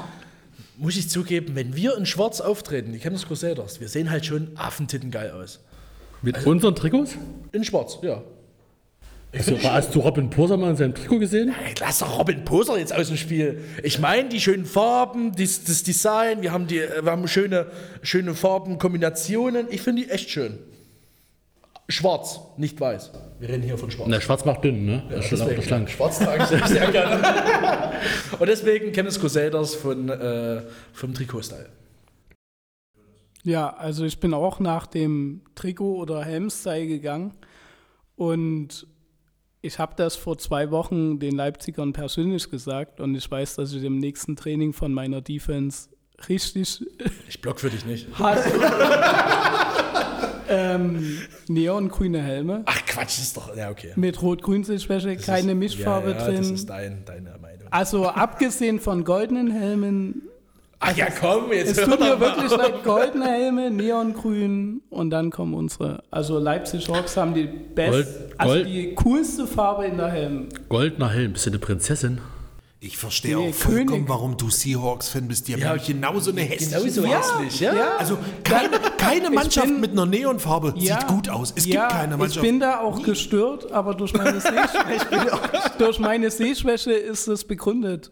muss 0.78 0.98
ich 0.98 1.10
zugeben, 1.10 1.56
wenn 1.56 1.76
wir 1.76 1.98
in 1.98 2.06
Schwarz 2.06 2.42
auftreten, 2.42 2.92
die 2.92 3.00
Chemnitz 3.00 3.26
Crusaders, 3.26 3.80
wir 3.80 3.88
sehen 3.88 4.10
halt 4.10 4.26
schon 4.26 4.52
Affentitten 4.56 5.12
geil 5.12 5.32
aus. 5.32 5.60
Mit 6.22 6.46
unseren 6.46 6.76
Trikots? 6.76 7.16
In 7.52 7.64
Schwarz, 7.64 8.00
ja. 8.02 8.22
Also, 9.36 9.58
hast 9.64 9.96
du 9.96 10.00
Robin 10.00 10.30
Posermann 10.30 10.72
in 10.72 10.76
seinem 10.76 10.94
Trikot 10.94 11.18
gesehen? 11.18 11.52
Hey, 11.52 11.74
lass 11.80 12.00
doch 12.00 12.20
Robin 12.20 12.46
Poser 12.46 12.78
jetzt 12.78 12.94
aus 12.94 13.08
dem 13.08 13.18
Spiel. 13.18 13.64
Ich 13.82 13.98
meine, 13.98 14.30
die 14.30 14.40
schönen 14.40 14.66
Farben, 14.66 15.36
das, 15.36 15.64
das 15.64 15.82
Design, 15.82 16.44
wir 16.44 16.52
haben, 16.52 16.68
die, 16.68 16.80
wir 16.80 17.12
haben 17.12 17.28
schöne, 17.28 17.66
schöne 18.04 18.36
Farbenkombinationen. 18.36 19.68
Ich 19.72 19.82
finde 19.82 20.04
die 20.04 20.10
echt 20.12 20.30
schön. 20.30 20.60
Schwarz, 21.90 22.40
nicht 22.58 22.80
weiß. 22.80 23.12
Wir 23.40 23.50
reden 23.50 23.64
hier 23.64 23.78
von 23.78 23.90
Schwarz. 23.90 24.08
Na, 24.10 24.22
schwarz 24.22 24.46
macht 24.46 24.64
dünn, 24.64 24.86
ne? 24.86 25.04
Das 25.10 25.32
ist 25.32 25.42
auch 25.42 25.64
schlank. 25.64 25.90
Schwarz 25.90 26.20
trage 26.20 26.44
ich 26.44 26.66
sehr, 26.68 26.92
gerne. 26.92 27.22
Und 28.40 28.48
deswegen 28.48 28.92
Chemnitz 28.94 29.20
Crusaders 29.20 29.76
von, 29.76 30.10
äh, 30.10 30.62
vom 30.94 31.14
Trikot-Style. 31.14 31.70
Ja, 33.44 33.76
also 33.76 34.06
ich 34.06 34.20
bin 34.20 34.34
auch 34.34 34.60
nach 34.60 34.88
dem 34.88 35.42
Trikot- 35.56 35.98
oder 35.98 36.24
Helmstyle 36.24 36.88
gegangen 36.88 37.34
und 38.16 38.88
ich 39.64 39.80
habe 39.80 39.94
das 39.96 40.18
vor 40.18 40.38
zwei 40.38 40.70
Wochen 40.72 41.20
den 41.20 41.36
Leipzigern 41.36 41.94
persönlich 41.94 42.52
gesagt 42.52 43.00
und 43.00 43.16
ich 43.16 43.32
weiß, 43.32 43.56
dass 43.56 43.72
ich 43.74 43.84
im 43.84 43.98
nächsten 43.98 44.36
Training 44.36 44.74
von 44.74 44.94
meiner 44.94 45.22
Defense 45.22 45.88
richtig 46.28 46.86
Ich 47.30 47.42
block 47.42 47.62
für 47.62 47.70
dich 47.70 47.86
nicht. 47.86 48.08
hasse. 48.20 48.50
ähm, 50.50 51.18
neongrüne 51.48 52.22
Helme 52.22 52.64
Ach 52.66 52.86
Quatsch, 52.86 53.18
das 53.18 53.20
ist 53.20 53.38
doch. 53.38 53.56
Ja, 53.56 53.72
okay. 53.72 53.94
mit 53.96 54.22
rot-grün-Sichtschwäche, 54.22 55.16
keine 55.16 55.56
Mischfarbe 55.56 56.12
ja, 56.12 56.18
ja, 56.18 56.26
drin. 56.26 56.38
Das 56.38 56.50
ist 56.52 56.70
dein, 56.70 57.06
deine 57.06 57.38
Meinung. 57.42 57.68
Also 57.72 58.08
abgesehen 58.08 58.82
von 58.82 59.06
goldenen 59.06 59.50
Helmen, 59.50 60.24
Ach 60.86 60.98
ja, 60.98 61.08
komm, 61.20 61.52
jetzt 61.52 61.72
es 61.72 61.78
hör 61.78 61.86
tut 61.92 62.00
mir 62.02 62.20
wirklich 62.20 62.52
leid, 62.52 62.84
goldene 62.84 63.26
Helme, 63.26 63.72
neongrün 63.72 64.82
und 64.90 65.10
dann 65.12 65.30
kommen 65.32 65.54
unsere. 65.54 66.04
Also 66.12 66.40
Leipzig 66.40 66.90
Hawks 66.90 67.16
haben 67.18 67.34
die 67.34 67.46
best, 67.46 67.92
Gold- 67.92 68.08
also 68.38 68.54
Gold- 68.56 68.68
die 68.68 68.96
coolste 68.96 69.48
Farbe 69.48 69.86
in 69.86 69.98
der 69.98 70.10
Helm. 70.10 70.50
Goldener 70.70 71.10
Helm, 71.10 71.34
bist 71.34 71.46
du 71.46 71.52
eine 71.52 71.60
Prinzessin? 71.60 72.20
Ich 72.82 72.98
verstehe 72.98 73.38
Nee, 73.38 73.50
auch 73.52 73.54
vollkommen, 73.54 73.88
König. 73.88 74.10
warum 74.10 74.36
du 74.36 74.50
Seahawks-Fan 74.50 75.30
bist. 75.30 75.48
Die 75.48 75.54
haben 75.54 75.62
Ja, 75.62 75.68
nämlich 75.70 75.88
genauso 75.88 76.32
eine 76.32 76.42
hässliche 76.42 76.82
Genauso 77.02 77.02
Farbe. 77.04 77.44
hässlich, 77.46 77.60
ja? 77.62 77.74
Ja. 77.74 77.96
Also 77.98 78.18
keine, 78.44 78.72
keine 78.98 79.30
Mannschaft 79.30 79.68
bin- 79.68 79.80
mit 79.80 79.92
einer 79.92 80.06
Neonfarbe 80.06 80.74
Ja, 80.76 81.00
sieht 81.00 81.08
gut 81.08 81.30
aus. 81.30 81.54
Es 81.56 81.66
ja, 81.66 81.84
gibt 81.88 81.94
keine 81.94 82.16
Ich 82.16 82.20
Mannschaft. 82.20 82.42
bin 82.46 82.60
da 82.60 82.82
auch 82.82 83.02
gestört, 83.02 83.72
aber 83.72 83.94
durch 83.94 84.14
meine, 84.14 84.34
Sehschwäche, 84.42 85.06
durch 85.78 85.98
meine 86.00 86.30
Sehschwäche 86.30 86.92
ist 86.92 87.28
es 87.28 87.46
begründet. 87.46 88.12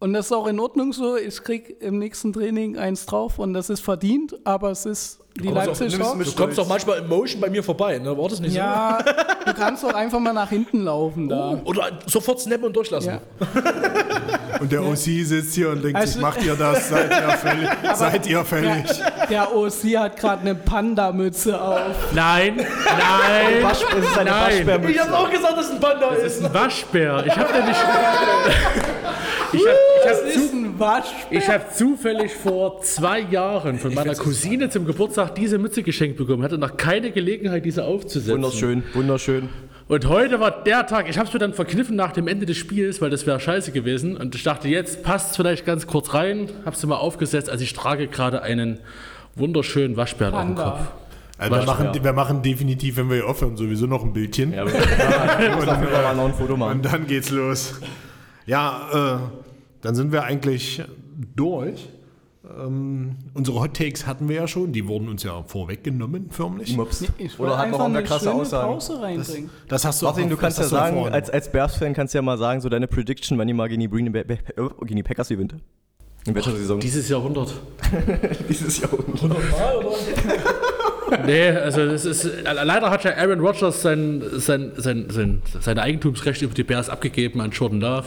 Und 0.00 0.12
das 0.12 0.26
ist 0.26 0.32
auch 0.32 0.46
in 0.46 0.60
Ordnung 0.60 0.92
so. 0.92 1.16
Ich 1.16 1.42
krieg 1.42 1.76
im 1.80 1.98
nächsten 1.98 2.32
Training 2.32 2.78
eins 2.78 3.04
drauf 3.06 3.38
und 3.40 3.52
das 3.52 3.68
ist 3.68 3.80
verdient, 3.80 4.36
aber 4.44 4.70
es 4.70 4.86
ist 4.86 5.18
die 5.36 5.44
kommst 5.46 5.58
auch- 5.60 5.66
Leipzig 5.66 5.90
nimmst 5.92 6.06
Hawks. 6.08 6.18
mit- 6.18 6.26
Du 6.28 6.32
kommst 6.42 6.58
doch 6.58 6.68
manchmal 6.68 6.98
im 6.98 7.08
Motion 7.08 7.40
bei 7.40 7.50
mir 7.50 7.62
vorbei, 7.64 7.98
ne? 7.98 8.16
War 8.16 8.28
das 8.28 8.38
nicht 8.40 8.54
Ja, 8.54 8.98
du 9.44 9.54
kannst 9.54 9.82
doch 9.82 9.92
einfach 9.94 10.20
mal 10.20 10.32
nach 10.32 10.48
hinten 10.50 10.84
laufen 10.84 11.28
da. 11.28 11.50
so? 11.52 11.60
Oder 11.64 11.90
sofort 12.06 12.40
snappen 12.40 12.66
und 12.66 12.76
durchlassen. 12.76 13.14
Ja. 13.14 13.20
Und 14.60 14.72
der 14.72 14.82
OC 14.84 14.96
sitzt 15.24 15.54
hier 15.54 15.70
und 15.70 15.84
denkt 15.84 15.96
Also- 15.96 16.14
sich, 16.14 16.20
macht 16.22 16.42
ihr 16.44 16.56
das? 16.56 16.88
Seid 16.88 17.10
ihr 17.12 17.30
fällig? 17.38 17.68
Seid 17.94 18.26
ihr 18.26 18.44
fällig? 18.44 18.84
Der 19.30 19.54
OC 19.54 19.96
hat 19.96 20.16
gerade 20.18 20.40
eine 20.40 20.54
Panda-Mütze 20.56 21.60
auf. 21.60 21.78
Nein, 22.12 22.56
nein, 22.56 23.62
Wasch, 23.62 23.84
es 23.96 24.04
ist 24.04 24.18
eine 24.18 24.30
Nein. 24.30 24.56
Waschbärmütze. 24.56 24.92
Ich 24.92 25.00
hab 25.00 25.12
auch 25.12 25.30
gesagt, 25.30 25.56
dass 25.58 25.66
es 25.66 25.70
ein 25.72 25.80
Panda 25.80 26.10
das 26.10 26.18
ist. 26.24 26.38
ist 26.38 26.44
ein 26.44 26.54
Waschbär. 26.54 27.24
Ich 27.26 27.36
habe 27.36 27.52
nämlich. 27.52 27.76
Ich 29.52 29.60
habe 29.60 29.78
ich 30.02 30.10
hab 30.10 30.26
ist 30.26 30.52
ein 30.52 30.78
Waschbär. 30.78 31.38
Ich 31.38 31.48
habe 31.48 31.64
zufällig 31.74 32.34
vor 32.34 32.82
zwei 32.82 33.20
Jahren 33.20 33.78
von 33.78 33.94
meiner 33.94 34.14
Cousine 34.14 34.68
zum 34.68 34.84
Geburtstag 34.84 35.34
diese 35.34 35.58
Mütze 35.58 35.82
geschenkt 35.82 36.18
bekommen. 36.18 36.42
Hatte 36.42 36.58
noch 36.58 36.76
keine 36.76 37.10
Gelegenheit, 37.10 37.64
diese 37.64 37.84
aufzusetzen. 37.84 38.34
Wunderschön, 38.34 38.82
wunderschön. 38.94 39.48
Und 39.88 40.06
heute 40.06 40.38
war 40.38 40.50
der 40.50 40.86
Tag, 40.86 41.08
ich 41.08 41.16
habe 41.16 41.28
es 41.28 41.32
mir 41.32 41.38
dann 41.38 41.54
verkniffen 41.54 41.96
nach 41.96 42.12
dem 42.12 42.28
Ende 42.28 42.44
des 42.44 42.58
Spiels, 42.58 43.00
weil 43.00 43.08
das 43.08 43.26
wäre 43.26 43.40
scheiße 43.40 43.72
gewesen. 43.72 44.18
Und 44.18 44.34
ich 44.34 44.42
dachte, 44.42 44.68
jetzt 44.68 45.02
passt 45.02 45.30
es 45.30 45.36
vielleicht 45.36 45.64
ganz 45.64 45.86
kurz 45.86 46.12
rein. 46.12 46.50
Habe 46.66 46.76
sie 46.76 46.86
mal 46.86 46.96
aufgesetzt. 46.96 47.48
Also 47.48 47.64
ich 47.64 47.72
trage 47.72 48.06
gerade 48.06 48.42
einen 48.42 48.80
wunderschönen 49.34 49.96
Waschbären 49.96 50.34
auf 50.34 50.44
dem 50.44 50.54
Kopf. 50.56 50.80
Also 51.38 51.54
wir, 51.54 51.62
machen, 51.62 51.90
wir 52.02 52.12
machen 52.12 52.42
definitiv, 52.42 52.96
wenn 52.96 53.08
wir 53.08 53.16
hier 53.16 53.26
aufhören, 53.28 53.56
sowieso 53.56 53.86
noch 53.86 54.04
ein 54.04 54.12
Bildchen. 54.12 54.52
Ja, 54.52 54.62
aber 54.62 54.72
ein 56.22 56.34
Foto 56.34 56.56
machen. 56.56 56.78
Und 56.78 56.84
dann 56.84 57.06
geht's 57.06 57.30
los. 57.30 57.80
Ja, 58.48 59.18
äh, 59.18 59.18
dann 59.82 59.94
sind 59.94 60.10
wir 60.10 60.24
eigentlich 60.24 60.82
durch. 61.36 61.88
Ähm, 62.58 63.16
unsere 63.34 63.60
Hot 63.60 63.74
Takes 63.76 64.06
hatten 64.06 64.26
wir 64.28 64.36
ja 64.36 64.48
schon, 64.48 64.72
die 64.72 64.88
wurden 64.88 65.08
uns 65.10 65.22
ja 65.22 65.42
vorweggenommen, 65.42 66.30
förmlich. 66.30 66.74
Mops. 66.74 67.04
Ich 67.18 67.38
Oder 67.38 67.58
hat 67.58 67.70
man 67.70 67.80
auch 67.80 67.84
einfach 67.84 67.96
eine 67.98 68.02
krasse 68.04 68.32
Aussage? 68.32 68.66
Pause 68.66 69.02
reinbringen. 69.02 69.50
Das 69.68 69.84
hast 69.84 70.00
du 70.00 70.06
Martin, 70.06 70.24
auch- 70.24 70.28
du 70.30 70.34
das 70.36 70.40
kannst 70.40 70.58
ja 70.60 70.64
sagen, 70.64 71.08
als, 71.08 71.28
als 71.28 71.52
Bears-Fan 71.52 71.92
kannst 71.92 72.14
du 72.14 72.18
ja 72.18 72.22
mal 72.22 72.38
sagen, 72.38 72.62
so 72.62 72.70
deine 72.70 72.86
Prediction, 72.88 73.36
wann 73.36 73.46
die 73.48 73.52
mal 73.52 73.68
gegen 73.68 73.80
die, 73.82 73.88
Green 73.90 74.10
Bay, 74.10 74.22
äh, 74.22 74.36
gegen 74.80 74.96
die 74.96 75.02
Packers 75.02 75.28
gewinnt. 75.28 75.54
In 76.26 76.34
welcher 76.34 76.52
Saison? 76.56 76.80
Dieses 76.80 77.06
Jahrhundert. 77.08 77.52
Dieses 78.48 78.80
Jahr. 78.80 78.90
Nee, 81.26 81.48
also 81.50 81.86
das 81.86 82.04
ist. 82.04 82.28
Leider 82.44 82.90
hat 82.90 83.04
ja 83.04 83.16
Aaron 83.16 83.40
Rodgers 83.40 83.82
sein, 83.82 84.22
sein, 84.32 84.72
sein, 84.76 85.06
sein, 85.08 85.42
seine 85.60 85.82
Eigentumsrechte 85.82 86.44
über 86.44 86.54
die 86.54 86.64
Bears 86.64 86.88
abgegeben 86.88 87.40
an 87.40 87.50
Jordan 87.50 87.80
Love. 87.80 88.04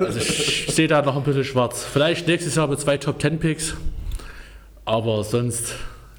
Also 0.00 0.18
ich 0.18 0.66
sehe 0.70 0.88
da 0.88 1.02
noch 1.02 1.16
ein 1.16 1.22
bisschen 1.22 1.44
schwarz. 1.44 1.84
Vielleicht 1.84 2.26
nächstes 2.26 2.54
Jahr 2.54 2.66
mit 2.68 2.80
zwei 2.80 2.96
Top 2.96 3.18
Ten 3.18 3.38
Picks. 3.38 3.76
Aber 4.84 5.22
sonst. 5.24 5.74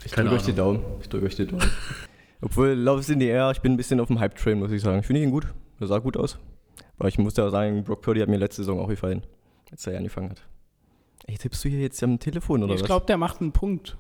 Ich 0.06 0.12
drücke 0.12 0.32
euch 0.32 0.44
die. 0.44 0.54
Daumen. 0.54 0.82
Ich 1.02 1.10
drücke 1.10 1.26
euch 1.26 1.36
die 1.36 1.48
Daumen. 1.48 1.64
Obwohl, 2.42 2.70
Love 2.70 3.02
is 3.02 3.10
in 3.10 3.20
the 3.20 3.28
air, 3.28 3.52
ich 3.52 3.60
bin 3.62 3.74
ein 3.74 3.78
bisschen 3.78 4.00
auf 4.00 4.08
dem 4.08 4.20
Hype-Train, 4.20 4.60
muss 4.60 4.72
ich 4.72 4.82
sagen. 4.82 5.00
Ich 5.00 5.06
finde 5.06 5.22
ihn 5.22 5.32
gut. 5.32 5.48
Der 5.80 5.88
sah 5.88 5.98
gut 6.00 6.16
aus. 6.16 6.38
Aber 6.98 7.08
ich 7.10 7.18
muss 7.18 7.36
ja 7.36 7.50
sagen, 7.50 7.84
Brock 7.84 8.02
Purdy 8.02 8.20
hat 8.22 8.30
mir 8.30 8.38
letzte 8.38 8.62
Saison 8.64 8.80
auch 8.80 8.88
gefallen, 8.90 9.24
als 9.72 9.86
er 9.88 9.98
angefangen 9.98 10.30
hat. 10.32 10.42
Ey, 11.28 11.38
tippst 11.38 11.64
du 11.64 11.70
hier 11.70 11.80
jetzt 11.80 12.02
am 12.04 12.20
Telefon 12.20 12.64
oder 12.64 12.74
Ich 12.76 12.82
was? 12.82 12.86
glaube, 12.88 13.06
der 13.06 13.18
macht 13.18 13.42
einen 13.42 13.52
Punkt. 13.52 13.98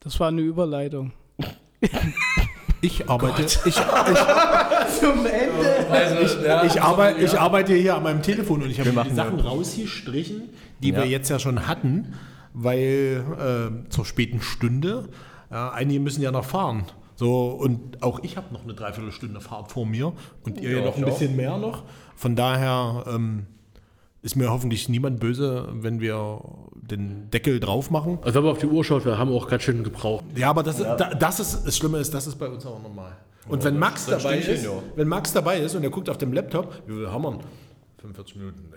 Das 0.00 0.18
war 0.20 0.28
eine 0.28 0.40
Überleitung. 0.40 1.12
Ich 2.82 3.08
arbeite, 3.10 3.42
ich, 3.42 3.58
ich, 3.66 3.74
Zum 5.00 5.26
Ende. 5.26 5.86
Also, 5.90 6.42
ja, 6.44 6.64
ich, 6.64 6.80
arbeite, 6.80 7.20
ich 7.22 7.38
arbeite 7.38 7.74
hier 7.74 7.94
an 7.96 8.02
meinem 8.02 8.22
Telefon 8.22 8.62
und 8.62 8.70
ich 8.70 8.80
habe 8.80 8.90
die 9.08 9.14
Sachen 9.14 9.38
rausgestrichen, 9.40 10.48
die 10.82 10.90
Ja. 10.90 10.96
wir 10.98 11.06
jetzt 11.06 11.28
ja 11.28 11.38
schon 11.38 11.66
hatten, 11.68 12.14
weil 12.54 13.22
äh, 13.86 13.90
zur 13.90 14.06
späten 14.06 14.40
Stunde, 14.40 15.08
äh, 15.50 15.54
einige 15.56 16.00
müssen 16.00 16.22
ja 16.22 16.30
noch 16.32 16.44
fahren. 16.46 16.84
So, 17.16 17.48
und 17.48 18.02
auch 18.02 18.20
ich 18.22 18.38
habe 18.38 18.50
noch 18.54 18.64
eine 18.64 18.72
Dreiviertelstunde 18.72 19.42
Fahrt 19.42 19.70
vor 19.70 19.84
mir 19.84 20.14
und 20.44 20.58
ihr 20.58 20.70
ja, 20.70 20.78
Ja, 20.78 20.84
noch 20.86 20.96
ein 20.96 21.00
ich 21.02 21.04
auch. 21.04 21.18
bisschen 21.18 21.36
mehr 21.36 21.58
noch. 21.58 21.82
Von 22.16 22.34
daher 22.34 23.04
ähm, 23.08 23.46
ist 24.22 24.36
mir 24.36 24.50
hoffentlich 24.50 24.88
niemand 24.88 25.18
böse, 25.20 25.68
wenn 25.72 26.00
wir 26.00 26.40
den 26.74 27.30
Deckel 27.30 27.58
drauf 27.60 27.90
machen. 27.90 28.18
Also 28.22 28.36
wenn 28.36 28.44
man 28.44 28.52
auf 28.52 28.58
die 28.58 28.66
Uhr 28.66 28.84
schaut, 28.84 29.04
wir 29.04 29.16
haben 29.18 29.32
auch 29.32 29.48
ganz 29.48 29.62
schön 29.62 29.82
gebraucht. 29.82 30.24
Ja, 30.34 30.50
aber 30.50 30.62
das, 30.62 30.78
Da, 30.78 30.94
das 30.96 31.40
ist 31.40 31.64
das 31.66 31.76
Schlimme 31.76 31.98
ist, 31.98 32.12
das 32.12 32.26
ist 32.26 32.36
bei 32.36 32.48
uns 32.48 32.64
auch 32.66 32.82
normal. 32.82 33.16
Und 33.48 33.64
wenn 33.64 33.78
Max 33.78 34.06
dabei 34.06 34.38
ist, 34.38 34.64
ja. 34.64 34.70
wenn 34.96 35.08
Max 35.08 35.32
dabei 35.32 35.58
ist 35.60 35.74
und 35.74 35.82
er 35.82 35.90
guckt 35.90 36.08
auf 36.10 36.18
dem 36.18 36.32
Laptop, 36.32 36.82
wie 36.86 36.94
viel 36.94 37.10
haben 37.10 37.22
wir? 37.22 37.38
45 38.00 38.36
Minuten, 38.36 38.70
nee. 38.70 38.76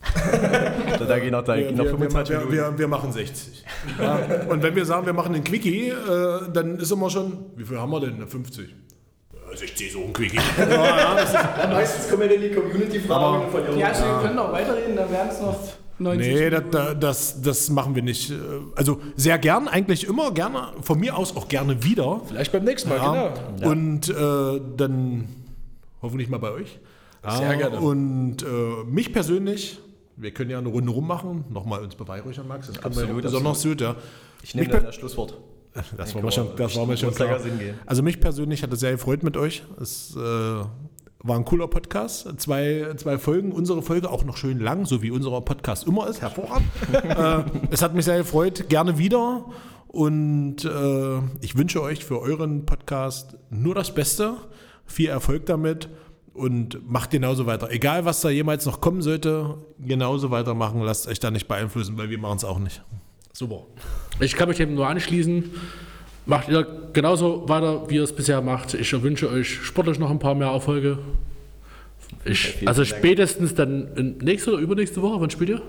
Da, 0.98 1.04
da 1.04 1.18
gehen 1.18 1.32
noch, 1.32 1.42
da 1.42 1.56
Wir, 1.56 1.72
noch 1.72 1.84
wir, 1.84 1.90
25 1.90 2.32
wir, 2.34 2.38
Minuten. 2.46 2.72
wir, 2.72 2.78
wir 2.78 2.88
machen 2.88 3.12
60. 3.12 3.64
Ja. 3.98 4.20
Und 4.48 4.62
wenn 4.62 4.74
wir 4.74 4.84
sagen, 4.84 5.06
wir 5.06 5.12
machen 5.12 5.34
einen 5.34 5.44
Quickie, 5.44 5.88
äh, 5.88 6.50
dann 6.52 6.78
ist 6.78 6.90
immer 6.90 7.10
schon, 7.10 7.46
wie 7.56 7.64
viel 7.64 7.78
haben 7.78 7.90
wir 7.90 8.00
denn? 8.00 8.26
50. 8.26 8.74
Ja, 9.62 9.66
60 9.66 9.92
so 9.92 9.98
ein 10.04 10.12
Quickie. 10.12 10.38
Meistens 11.70 12.08
kommen 12.08 12.22
ja 12.22 12.28
dann 12.28 12.40
die 12.40 12.50
Community-Fragen 12.50 13.50
von 13.50 13.78
Ja, 13.78 13.88
also 13.88 14.04
wir 14.04 14.18
können 14.22 14.38
auch 14.38 14.52
weiterreden, 14.52 14.96
dann 14.96 15.10
wären 15.10 15.28
es 15.28 15.40
noch 15.40 15.56
90 16.00 16.34
Nee, 16.34 16.50
das, 16.50 16.62
das, 17.00 17.42
das 17.42 17.70
machen 17.70 17.94
wir 17.94 18.02
nicht. 18.02 18.32
Also 18.76 19.00
sehr 19.16 19.38
gern, 19.38 19.66
eigentlich 19.68 20.06
immer 20.06 20.30
gerne, 20.32 20.68
von 20.82 21.00
mir 21.00 21.16
aus 21.16 21.36
auch 21.36 21.48
gerne 21.48 21.82
wieder. 21.82 22.20
Vielleicht 22.26 22.52
beim 22.52 22.64
nächsten 22.64 22.88
Mal, 22.88 22.98
Ja. 22.98 23.34
genau. 23.56 23.70
Und 23.70 24.08
äh, 24.08 24.60
dann 24.76 25.28
hoffentlich 26.00 26.28
mal 26.28 26.38
bei 26.38 26.52
euch. 26.52 26.78
Sehr 27.28 27.56
gerne. 27.56 27.80
Und 27.80 28.42
äh, 28.42 28.84
mich 28.86 29.12
persönlich, 29.12 29.80
wir 30.16 30.30
können 30.30 30.50
ja 30.50 30.58
eine 30.58 30.68
Runde 30.68 30.92
rummachen, 30.92 31.44
nochmal 31.50 31.82
uns 31.82 31.96
beweihräuchern, 31.96 32.46
Max. 32.46 32.68
Das 32.68 32.80
können 32.80 32.94
wir 32.94 33.02
Absolut, 33.02 33.22
besonders 33.22 33.62
gut, 33.62 33.80
ja. 33.80 33.96
Ich 34.42 34.54
nehme 34.54 34.68
Mich 34.72 34.82
das 34.82 34.94
Schlusswort. 34.94 35.36
Das 35.96 36.14
war 36.14 36.22
mir 36.22 36.32
schon, 36.32 36.48
wir 36.48 36.56
das 36.56 36.76
war 36.76 36.86
mir 36.86 36.96
schon 36.96 37.14
klar. 37.14 37.40
Also 37.86 38.02
mich 38.02 38.20
persönlich 38.20 38.62
hat 38.62 38.72
es 38.72 38.80
sehr 38.80 38.92
gefreut 38.92 39.22
mit 39.22 39.36
euch. 39.36 39.62
Es 39.80 40.16
äh, 40.16 40.20
war 40.20 41.36
ein 41.36 41.44
cooler 41.44 41.68
Podcast. 41.68 42.40
Zwei, 42.40 42.94
zwei 42.96 43.18
Folgen, 43.18 43.52
unsere 43.52 43.82
Folge 43.82 44.10
auch 44.10 44.24
noch 44.24 44.36
schön 44.36 44.58
lang, 44.58 44.86
so 44.86 45.02
wie 45.02 45.10
unser 45.10 45.40
Podcast 45.40 45.86
immer 45.86 46.08
ist. 46.08 46.20
Hervorragend. 46.20 46.68
äh, 46.92 47.44
es 47.70 47.82
hat 47.82 47.94
mich 47.94 48.04
sehr 48.04 48.18
gefreut. 48.18 48.68
Gerne 48.68 48.98
wieder. 48.98 49.46
Und 49.88 50.64
äh, 50.64 51.18
ich 51.40 51.56
wünsche 51.56 51.82
euch 51.82 52.04
für 52.04 52.20
euren 52.20 52.66
Podcast 52.66 53.36
nur 53.50 53.74
das 53.74 53.94
Beste. 53.94 54.34
Viel 54.86 55.08
Erfolg 55.08 55.46
damit. 55.46 55.88
Und 56.34 56.88
macht 56.88 57.10
genauso 57.10 57.46
weiter. 57.46 57.70
Egal, 57.70 58.04
was 58.04 58.20
da 58.20 58.30
jemals 58.30 58.64
noch 58.64 58.80
kommen 58.80 59.02
sollte, 59.02 59.58
genauso 59.80 60.30
weitermachen. 60.30 60.80
Lasst 60.82 61.08
euch 61.08 61.18
da 61.18 61.32
nicht 61.32 61.48
beeinflussen, 61.48 61.98
weil 61.98 62.10
wir 62.10 62.18
machen 62.18 62.36
es 62.36 62.44
auch 62.44 62.60
nicht. 62.60 62.80
Super. 63.38 63.66
Ich 64.18 64.34
kann 64.34 64.48
mich 64.48 64.56
dem 64.56 64.74
nur 64.74 64.88
anschließen. 64.88 65.44
Macht 66.26 66.48
ihr 66.48 66.66
genauso 66.92 67.48
weiter, 67.48 67.88
wie 67.88 67.94
ihr 67.94 68.02
es 68.02 68.12
bisher 68.12 68.42
macht. 68.42 68.74
Ich 68.74 68.92
wünsche 69.00 69.30
euch 69.30 69.62
sportlich 69.62 70.00
noch 70.00 70.10
ein 70.10 70.18
paar 70.18 70.34
mehr 70.34 70.48
Erfolge. 70.48 70.98
Ich, 72.24 72.66
also 72.66 72.84
spätestens 72.84 73.54
dann 73.54 74.16
nächste 74.20 74.54
oder 74.54 74.60
übernächste 74.60 75.00
Woche, 75.02 75.20
wann 75.20 75.30
spielt 75.30 75.50
ihr? 75.50 75.62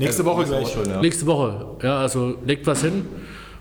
Nächste 0.00 0.24
Woche 0.24 0.46
gleich. 0.46 0.72
Schon, 0.72 0.84
ja. 0.84 1.00
Nächste 1.00 1.24
Woche. 1.26 1.76
Ja, 1.84 2.00
also 2.00 2.38
legt 2.44 2.66
was 2.66 2.82
hin. 2.82 3.06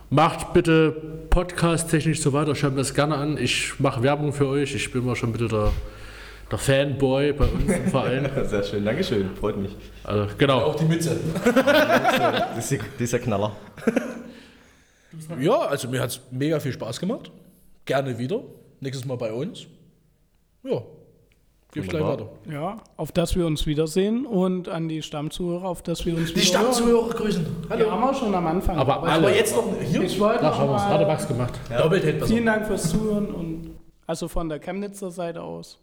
Macht 0.09 0.53
bitte 0.53 0.95
podcast-technisch 1.29 2.19
so 2.19 2.33
weiter. 2.33 2.55
Schaut 2.55 2.71
mir 2.71 2.79
das 2.79 2.95
gerne 2.95 3.15
an. 3.15 3.37
Ich 3.37 3.73
mache 3.77 4.01
Werbung 4.01 4.33
für 4.33 4.47
euch. 4.47 4.73
Ich 4.73 4.91
bin 4.91 5.05
mal 5.05 5.15
schon 5.15 5.33
bitte 5.33 5.47
der, 5.47 5.71
der 6.51 6.59
Fanboy 6.59 7.33
bei 7.33 7.45
uns 7.45 7.71
im 7.73 7.87
Verein. 7.87 8.29
Sehr 8.45 8.63
schön, 8.63 8.85
Dankeschön, 8.85 9.35
freut 9.35 9.57
mich. 9.57 9.75
Also, 10.03 10.27
genau. 10.37 10.59
Auch 10.61 10.75
die 10.75 10.85
Mütze. 10.85 11.17
Das 11.53 12.57
ist, 12.57 12.71
die- 12.71 12.77
das 12.77 13.01
ist 13.01 13.13
der 13.13 13.19
Knaller. 13.21 13.55
Ja, 15.39 15.57
also 15.59 15.87
mir 15.89 16.01
hat 16.01 16.09
es 16.11 16.21
mega 16.31 16.59
viel 16.59 16.71
Spaß 16.73 16.99
gemacht. 16.99 17.31
Gerne 17.85 18.17
wieder. 18.17 18.41
Nächstes 18.79 19.05
Mal 19.07 19.17
bei 19.17 19.31
uns. 19.33 19.65
Ja, 20.63 20.81
gebe 21.71 21.85
ich 21.85 21.89
gleich 21.89 22.03
weiter. 22.03 22.29
Ja, 22.49 22.77
auf 22.97 23.11
das 23.11 23.35
wir 23.35 23.45
uns 23.45 23.65
wiedersehen 23.65 24.25
und 24.25 24.69
an 24.69 24.87
die 24.87 25.01
Stammzuhörer, 25.01 25.65
auf 25.67 25.81
das 25.81 26.05
wir 26.05 26.15
uns 26.15 26.29
Die 26.29 26.35
wieder 26.35 26.45
Stammzuhörer 26.45 27.09
grüßen. 27.09 27.45
hören. 27.69 27.79
Die 27.79 27.85
haben 27.89 28.01
wir 28.01 28.13
schon 28.13 28.35
am 28.35 28.47
Anfang. 28.47 28.77
Aber 28.77 29.03
alle. 29.03 29.35
jetzt 29.35 29.55
noch 29.55 29.65
hier. 29.83 30.01
ich 30.03 30.19
wollte 30.19 30.43
noch 30.43 30.57
haben 30.57 30.69
wir 30.69 30.73
uns 30.73 30.83
gerade 30.83 31.05
mal 31.05 31.11
Max 31.13 31.27
gemacht. 31.27 31.53
Doppelt 31.77 32.03
hält 32.03 32.19
besser. 32.19 32.33
vielen 32.33 32.45
Dank 32.45 32.67
fürs 32.67 32.89
Zuhören 32.89 33.27
und 33.31 33.71
also 34.07 34.27
von 34.27 34.49
der 34.49 34.59
Chemnitzer 34.59 35.09
Seite 35.11 35.41
aus. 35.41 35.79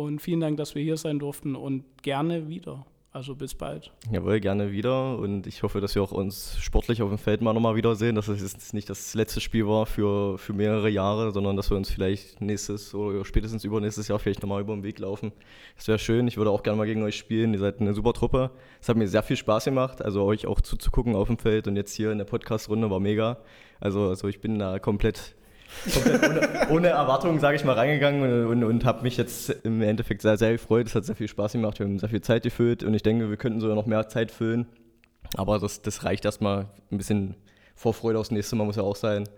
Und 0.00 0.20
vielen 0.20 0.40
Dank, 0.40 0.56
dass 0.56 0.74
wir 0.74 0.82
hier 0.82 0.96
sein 0.96 1.18
durften 1.18 1.56
und 1.56 1.84
gerne 2.02 2.48
wieder. 2.48 2.86
Also 3.12 3.34
bis 3.34 3.56
bald. 3.56 3.90
Jawohl, 4.12 4.38
gerne 4.38 4.70
wieder 4.70 5.18
und 5.18 5.48
ich 5.48 5.64
hoffe, 5.64 5.80
dass 5.80 5.96
wir 5.96 6.02
auch 6.02 6.12
uns 6.12 6.56
sportlich 6.60 7.02
auf 7.02 7.08
dem 7.08 7.18
Feld 7.18 7.42
mal 7.42 7.52
nochmal 7.52 7.74
wiedersehen, 7.74 8.14
dass 8.14 8.28
es 8.28 8.40
jetzt 8.40 8.72
nicht 8.72 8.88
das 8.88 9.14
letzte 9.14 9.40
Spiel 9.40 9.66
war 9.66 9.84
für, 9.86 10.38
für 10.38 10.52
mehrere 10.52 10.88
Jahre, 10.88 11.32
sondern 11.32 11.56
dass 11.56 11.70
wir 11.70 11.76
uns 11.76 11.90
vielleicht 11.90 12.40
nächstes 12.40 12.94
oder 12.94 13.24
spätestens 13.24 13.64
übernächstes 13.64 14.06
Jahr 14.06 14.20
vielleicht 14.20 14.42
nochmal 14.42 14.60
über 14.60 14.74
den 14.74 14.84
Weg 14.84 15.00
laufen. 15.00 15.32
Das 15.74 15.88
wäre 15.88 15.98
schön, 15.98 16.28
ich 16.28 16.36
würde 16.36 16.52
auch 16.52 16.62
gerne 16.62 16.78
mal 16.78 16.86
gegen 16.86 17.02
euch 17.02 17.16
spielen, 17.16 17.52
ihr 17.52 17.58
seid 17.58 17.80
eine 17.80 17.94
super 17.94 18.12
Truppe. 18.12 18.52
Es 18.80 18.88
hat 18.88 18.96
mir 18.96 19.08
sehr 19.08 19.24
viel 19.24 19.36
Spaß 19.36 19.64
gemacht, 19.64 20.02
also 20.02 20.22
euch 20.22 20.46
auch 20.46 20.60
zuzugucken 20.60 21.16
auf 21.16 21.26
dem 21.26 21.38
Feld 21.38 21.66
und 21.66 21.74
jetzt 21.74 21.92
hier 21.92 22.12
in 22.12 22.18
der 22.18 22.26
Podcast-Runde 22.26 22.92
war 22.92 23.00
mega. 23.00 23.38
Also, 23.80 24.08
also 24.08 24.28
ich 24.28 24.40
bin 24.40 24.60
da 24.60 24.78
komplett 24.78 25.34
komplett 25.39 25.39
ohne, 26.04 26.68
ohne 26.70 26.88
Erwartungen, 26.88 27.40
sage 27.40 27.56
ich 27.56 27.64
mal, 27.64 27.74
reingegangen 27.74 28.22
und, 28.22 28.46
und, 28.46 28.64
und 28.64 28.84
habe 28.84 29.02
mich 29.02 29.16
jetzt 29.16 29.50
im 29.64 29.82
Endeffekt 29.82 30.22
sehr, 30.22 30.36
sehr 30.36 30.52
gefreut. 30.52 30.86
Es 30.86 30.94
hat 30.94 31.04
sehr 31.04 31.16
viel 31.16 31.28
Spaß 31.28 31.52
gemacht, 31.52 31.78
wir 31.78 31.86
haben 31.86 31.98
sehr 31.98 32.08
viel 32.08 32.20
Zeit 32.20 32.42
gefüllt 32.42 32.82
und 32.82 32.94
ich 32.94 33.02
denke, 33.02 33.30
wir 33.30 33.36
könnten 33.36 33.60
sogar 33.60 33.76
noch 33.76 33.86
mehr 33.86 34.08
Zeit 34.08 34.30
füllen. 34.30 34.66
Aber 35.34 35.58
das, 35.58 35.82
das 35.82 36.04
reicht 36.04 36.24
erstmal 36.24 36.66
ein 36.90 36.98
bisschen 36.98 37.36
Vorfreude 37.74 38.18
aufs 38.18 38.30
nächste 38.30 38.56
Mal 38.56 38.64
muss 38.64 38.76
ja 38.76 38.82
auch 38.82 38.96
sein. 38.96 39.28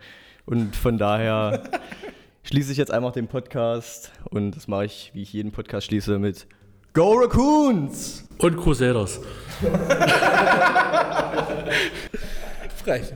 Und 0.46 0.74
von 0.74 0.98
daher 0.98 1.62
schließe 2.42 2.72
ich 2.72 2.78
jetzt 2.78 2.90
einfach 2.90 3.12
den 3.12 3.28
Podcast 3.28 4.10
und 4.30 4.56
das 4.56 4.66
mache 4.66 4.86
ich, 4.86 5.10
wie 5.14 5.22
ich 5.22 5.32
jeden 5.32 5.52
Podcast 5.52 5.86
schließe, 5.86 6.18
mit 6.18 6.46
Go 6.92 7.12
Raccoons! 7.12 8.28
Und 8.38 8.56
Crusaders. 8.56 9.20
Frech. 12.82 13.14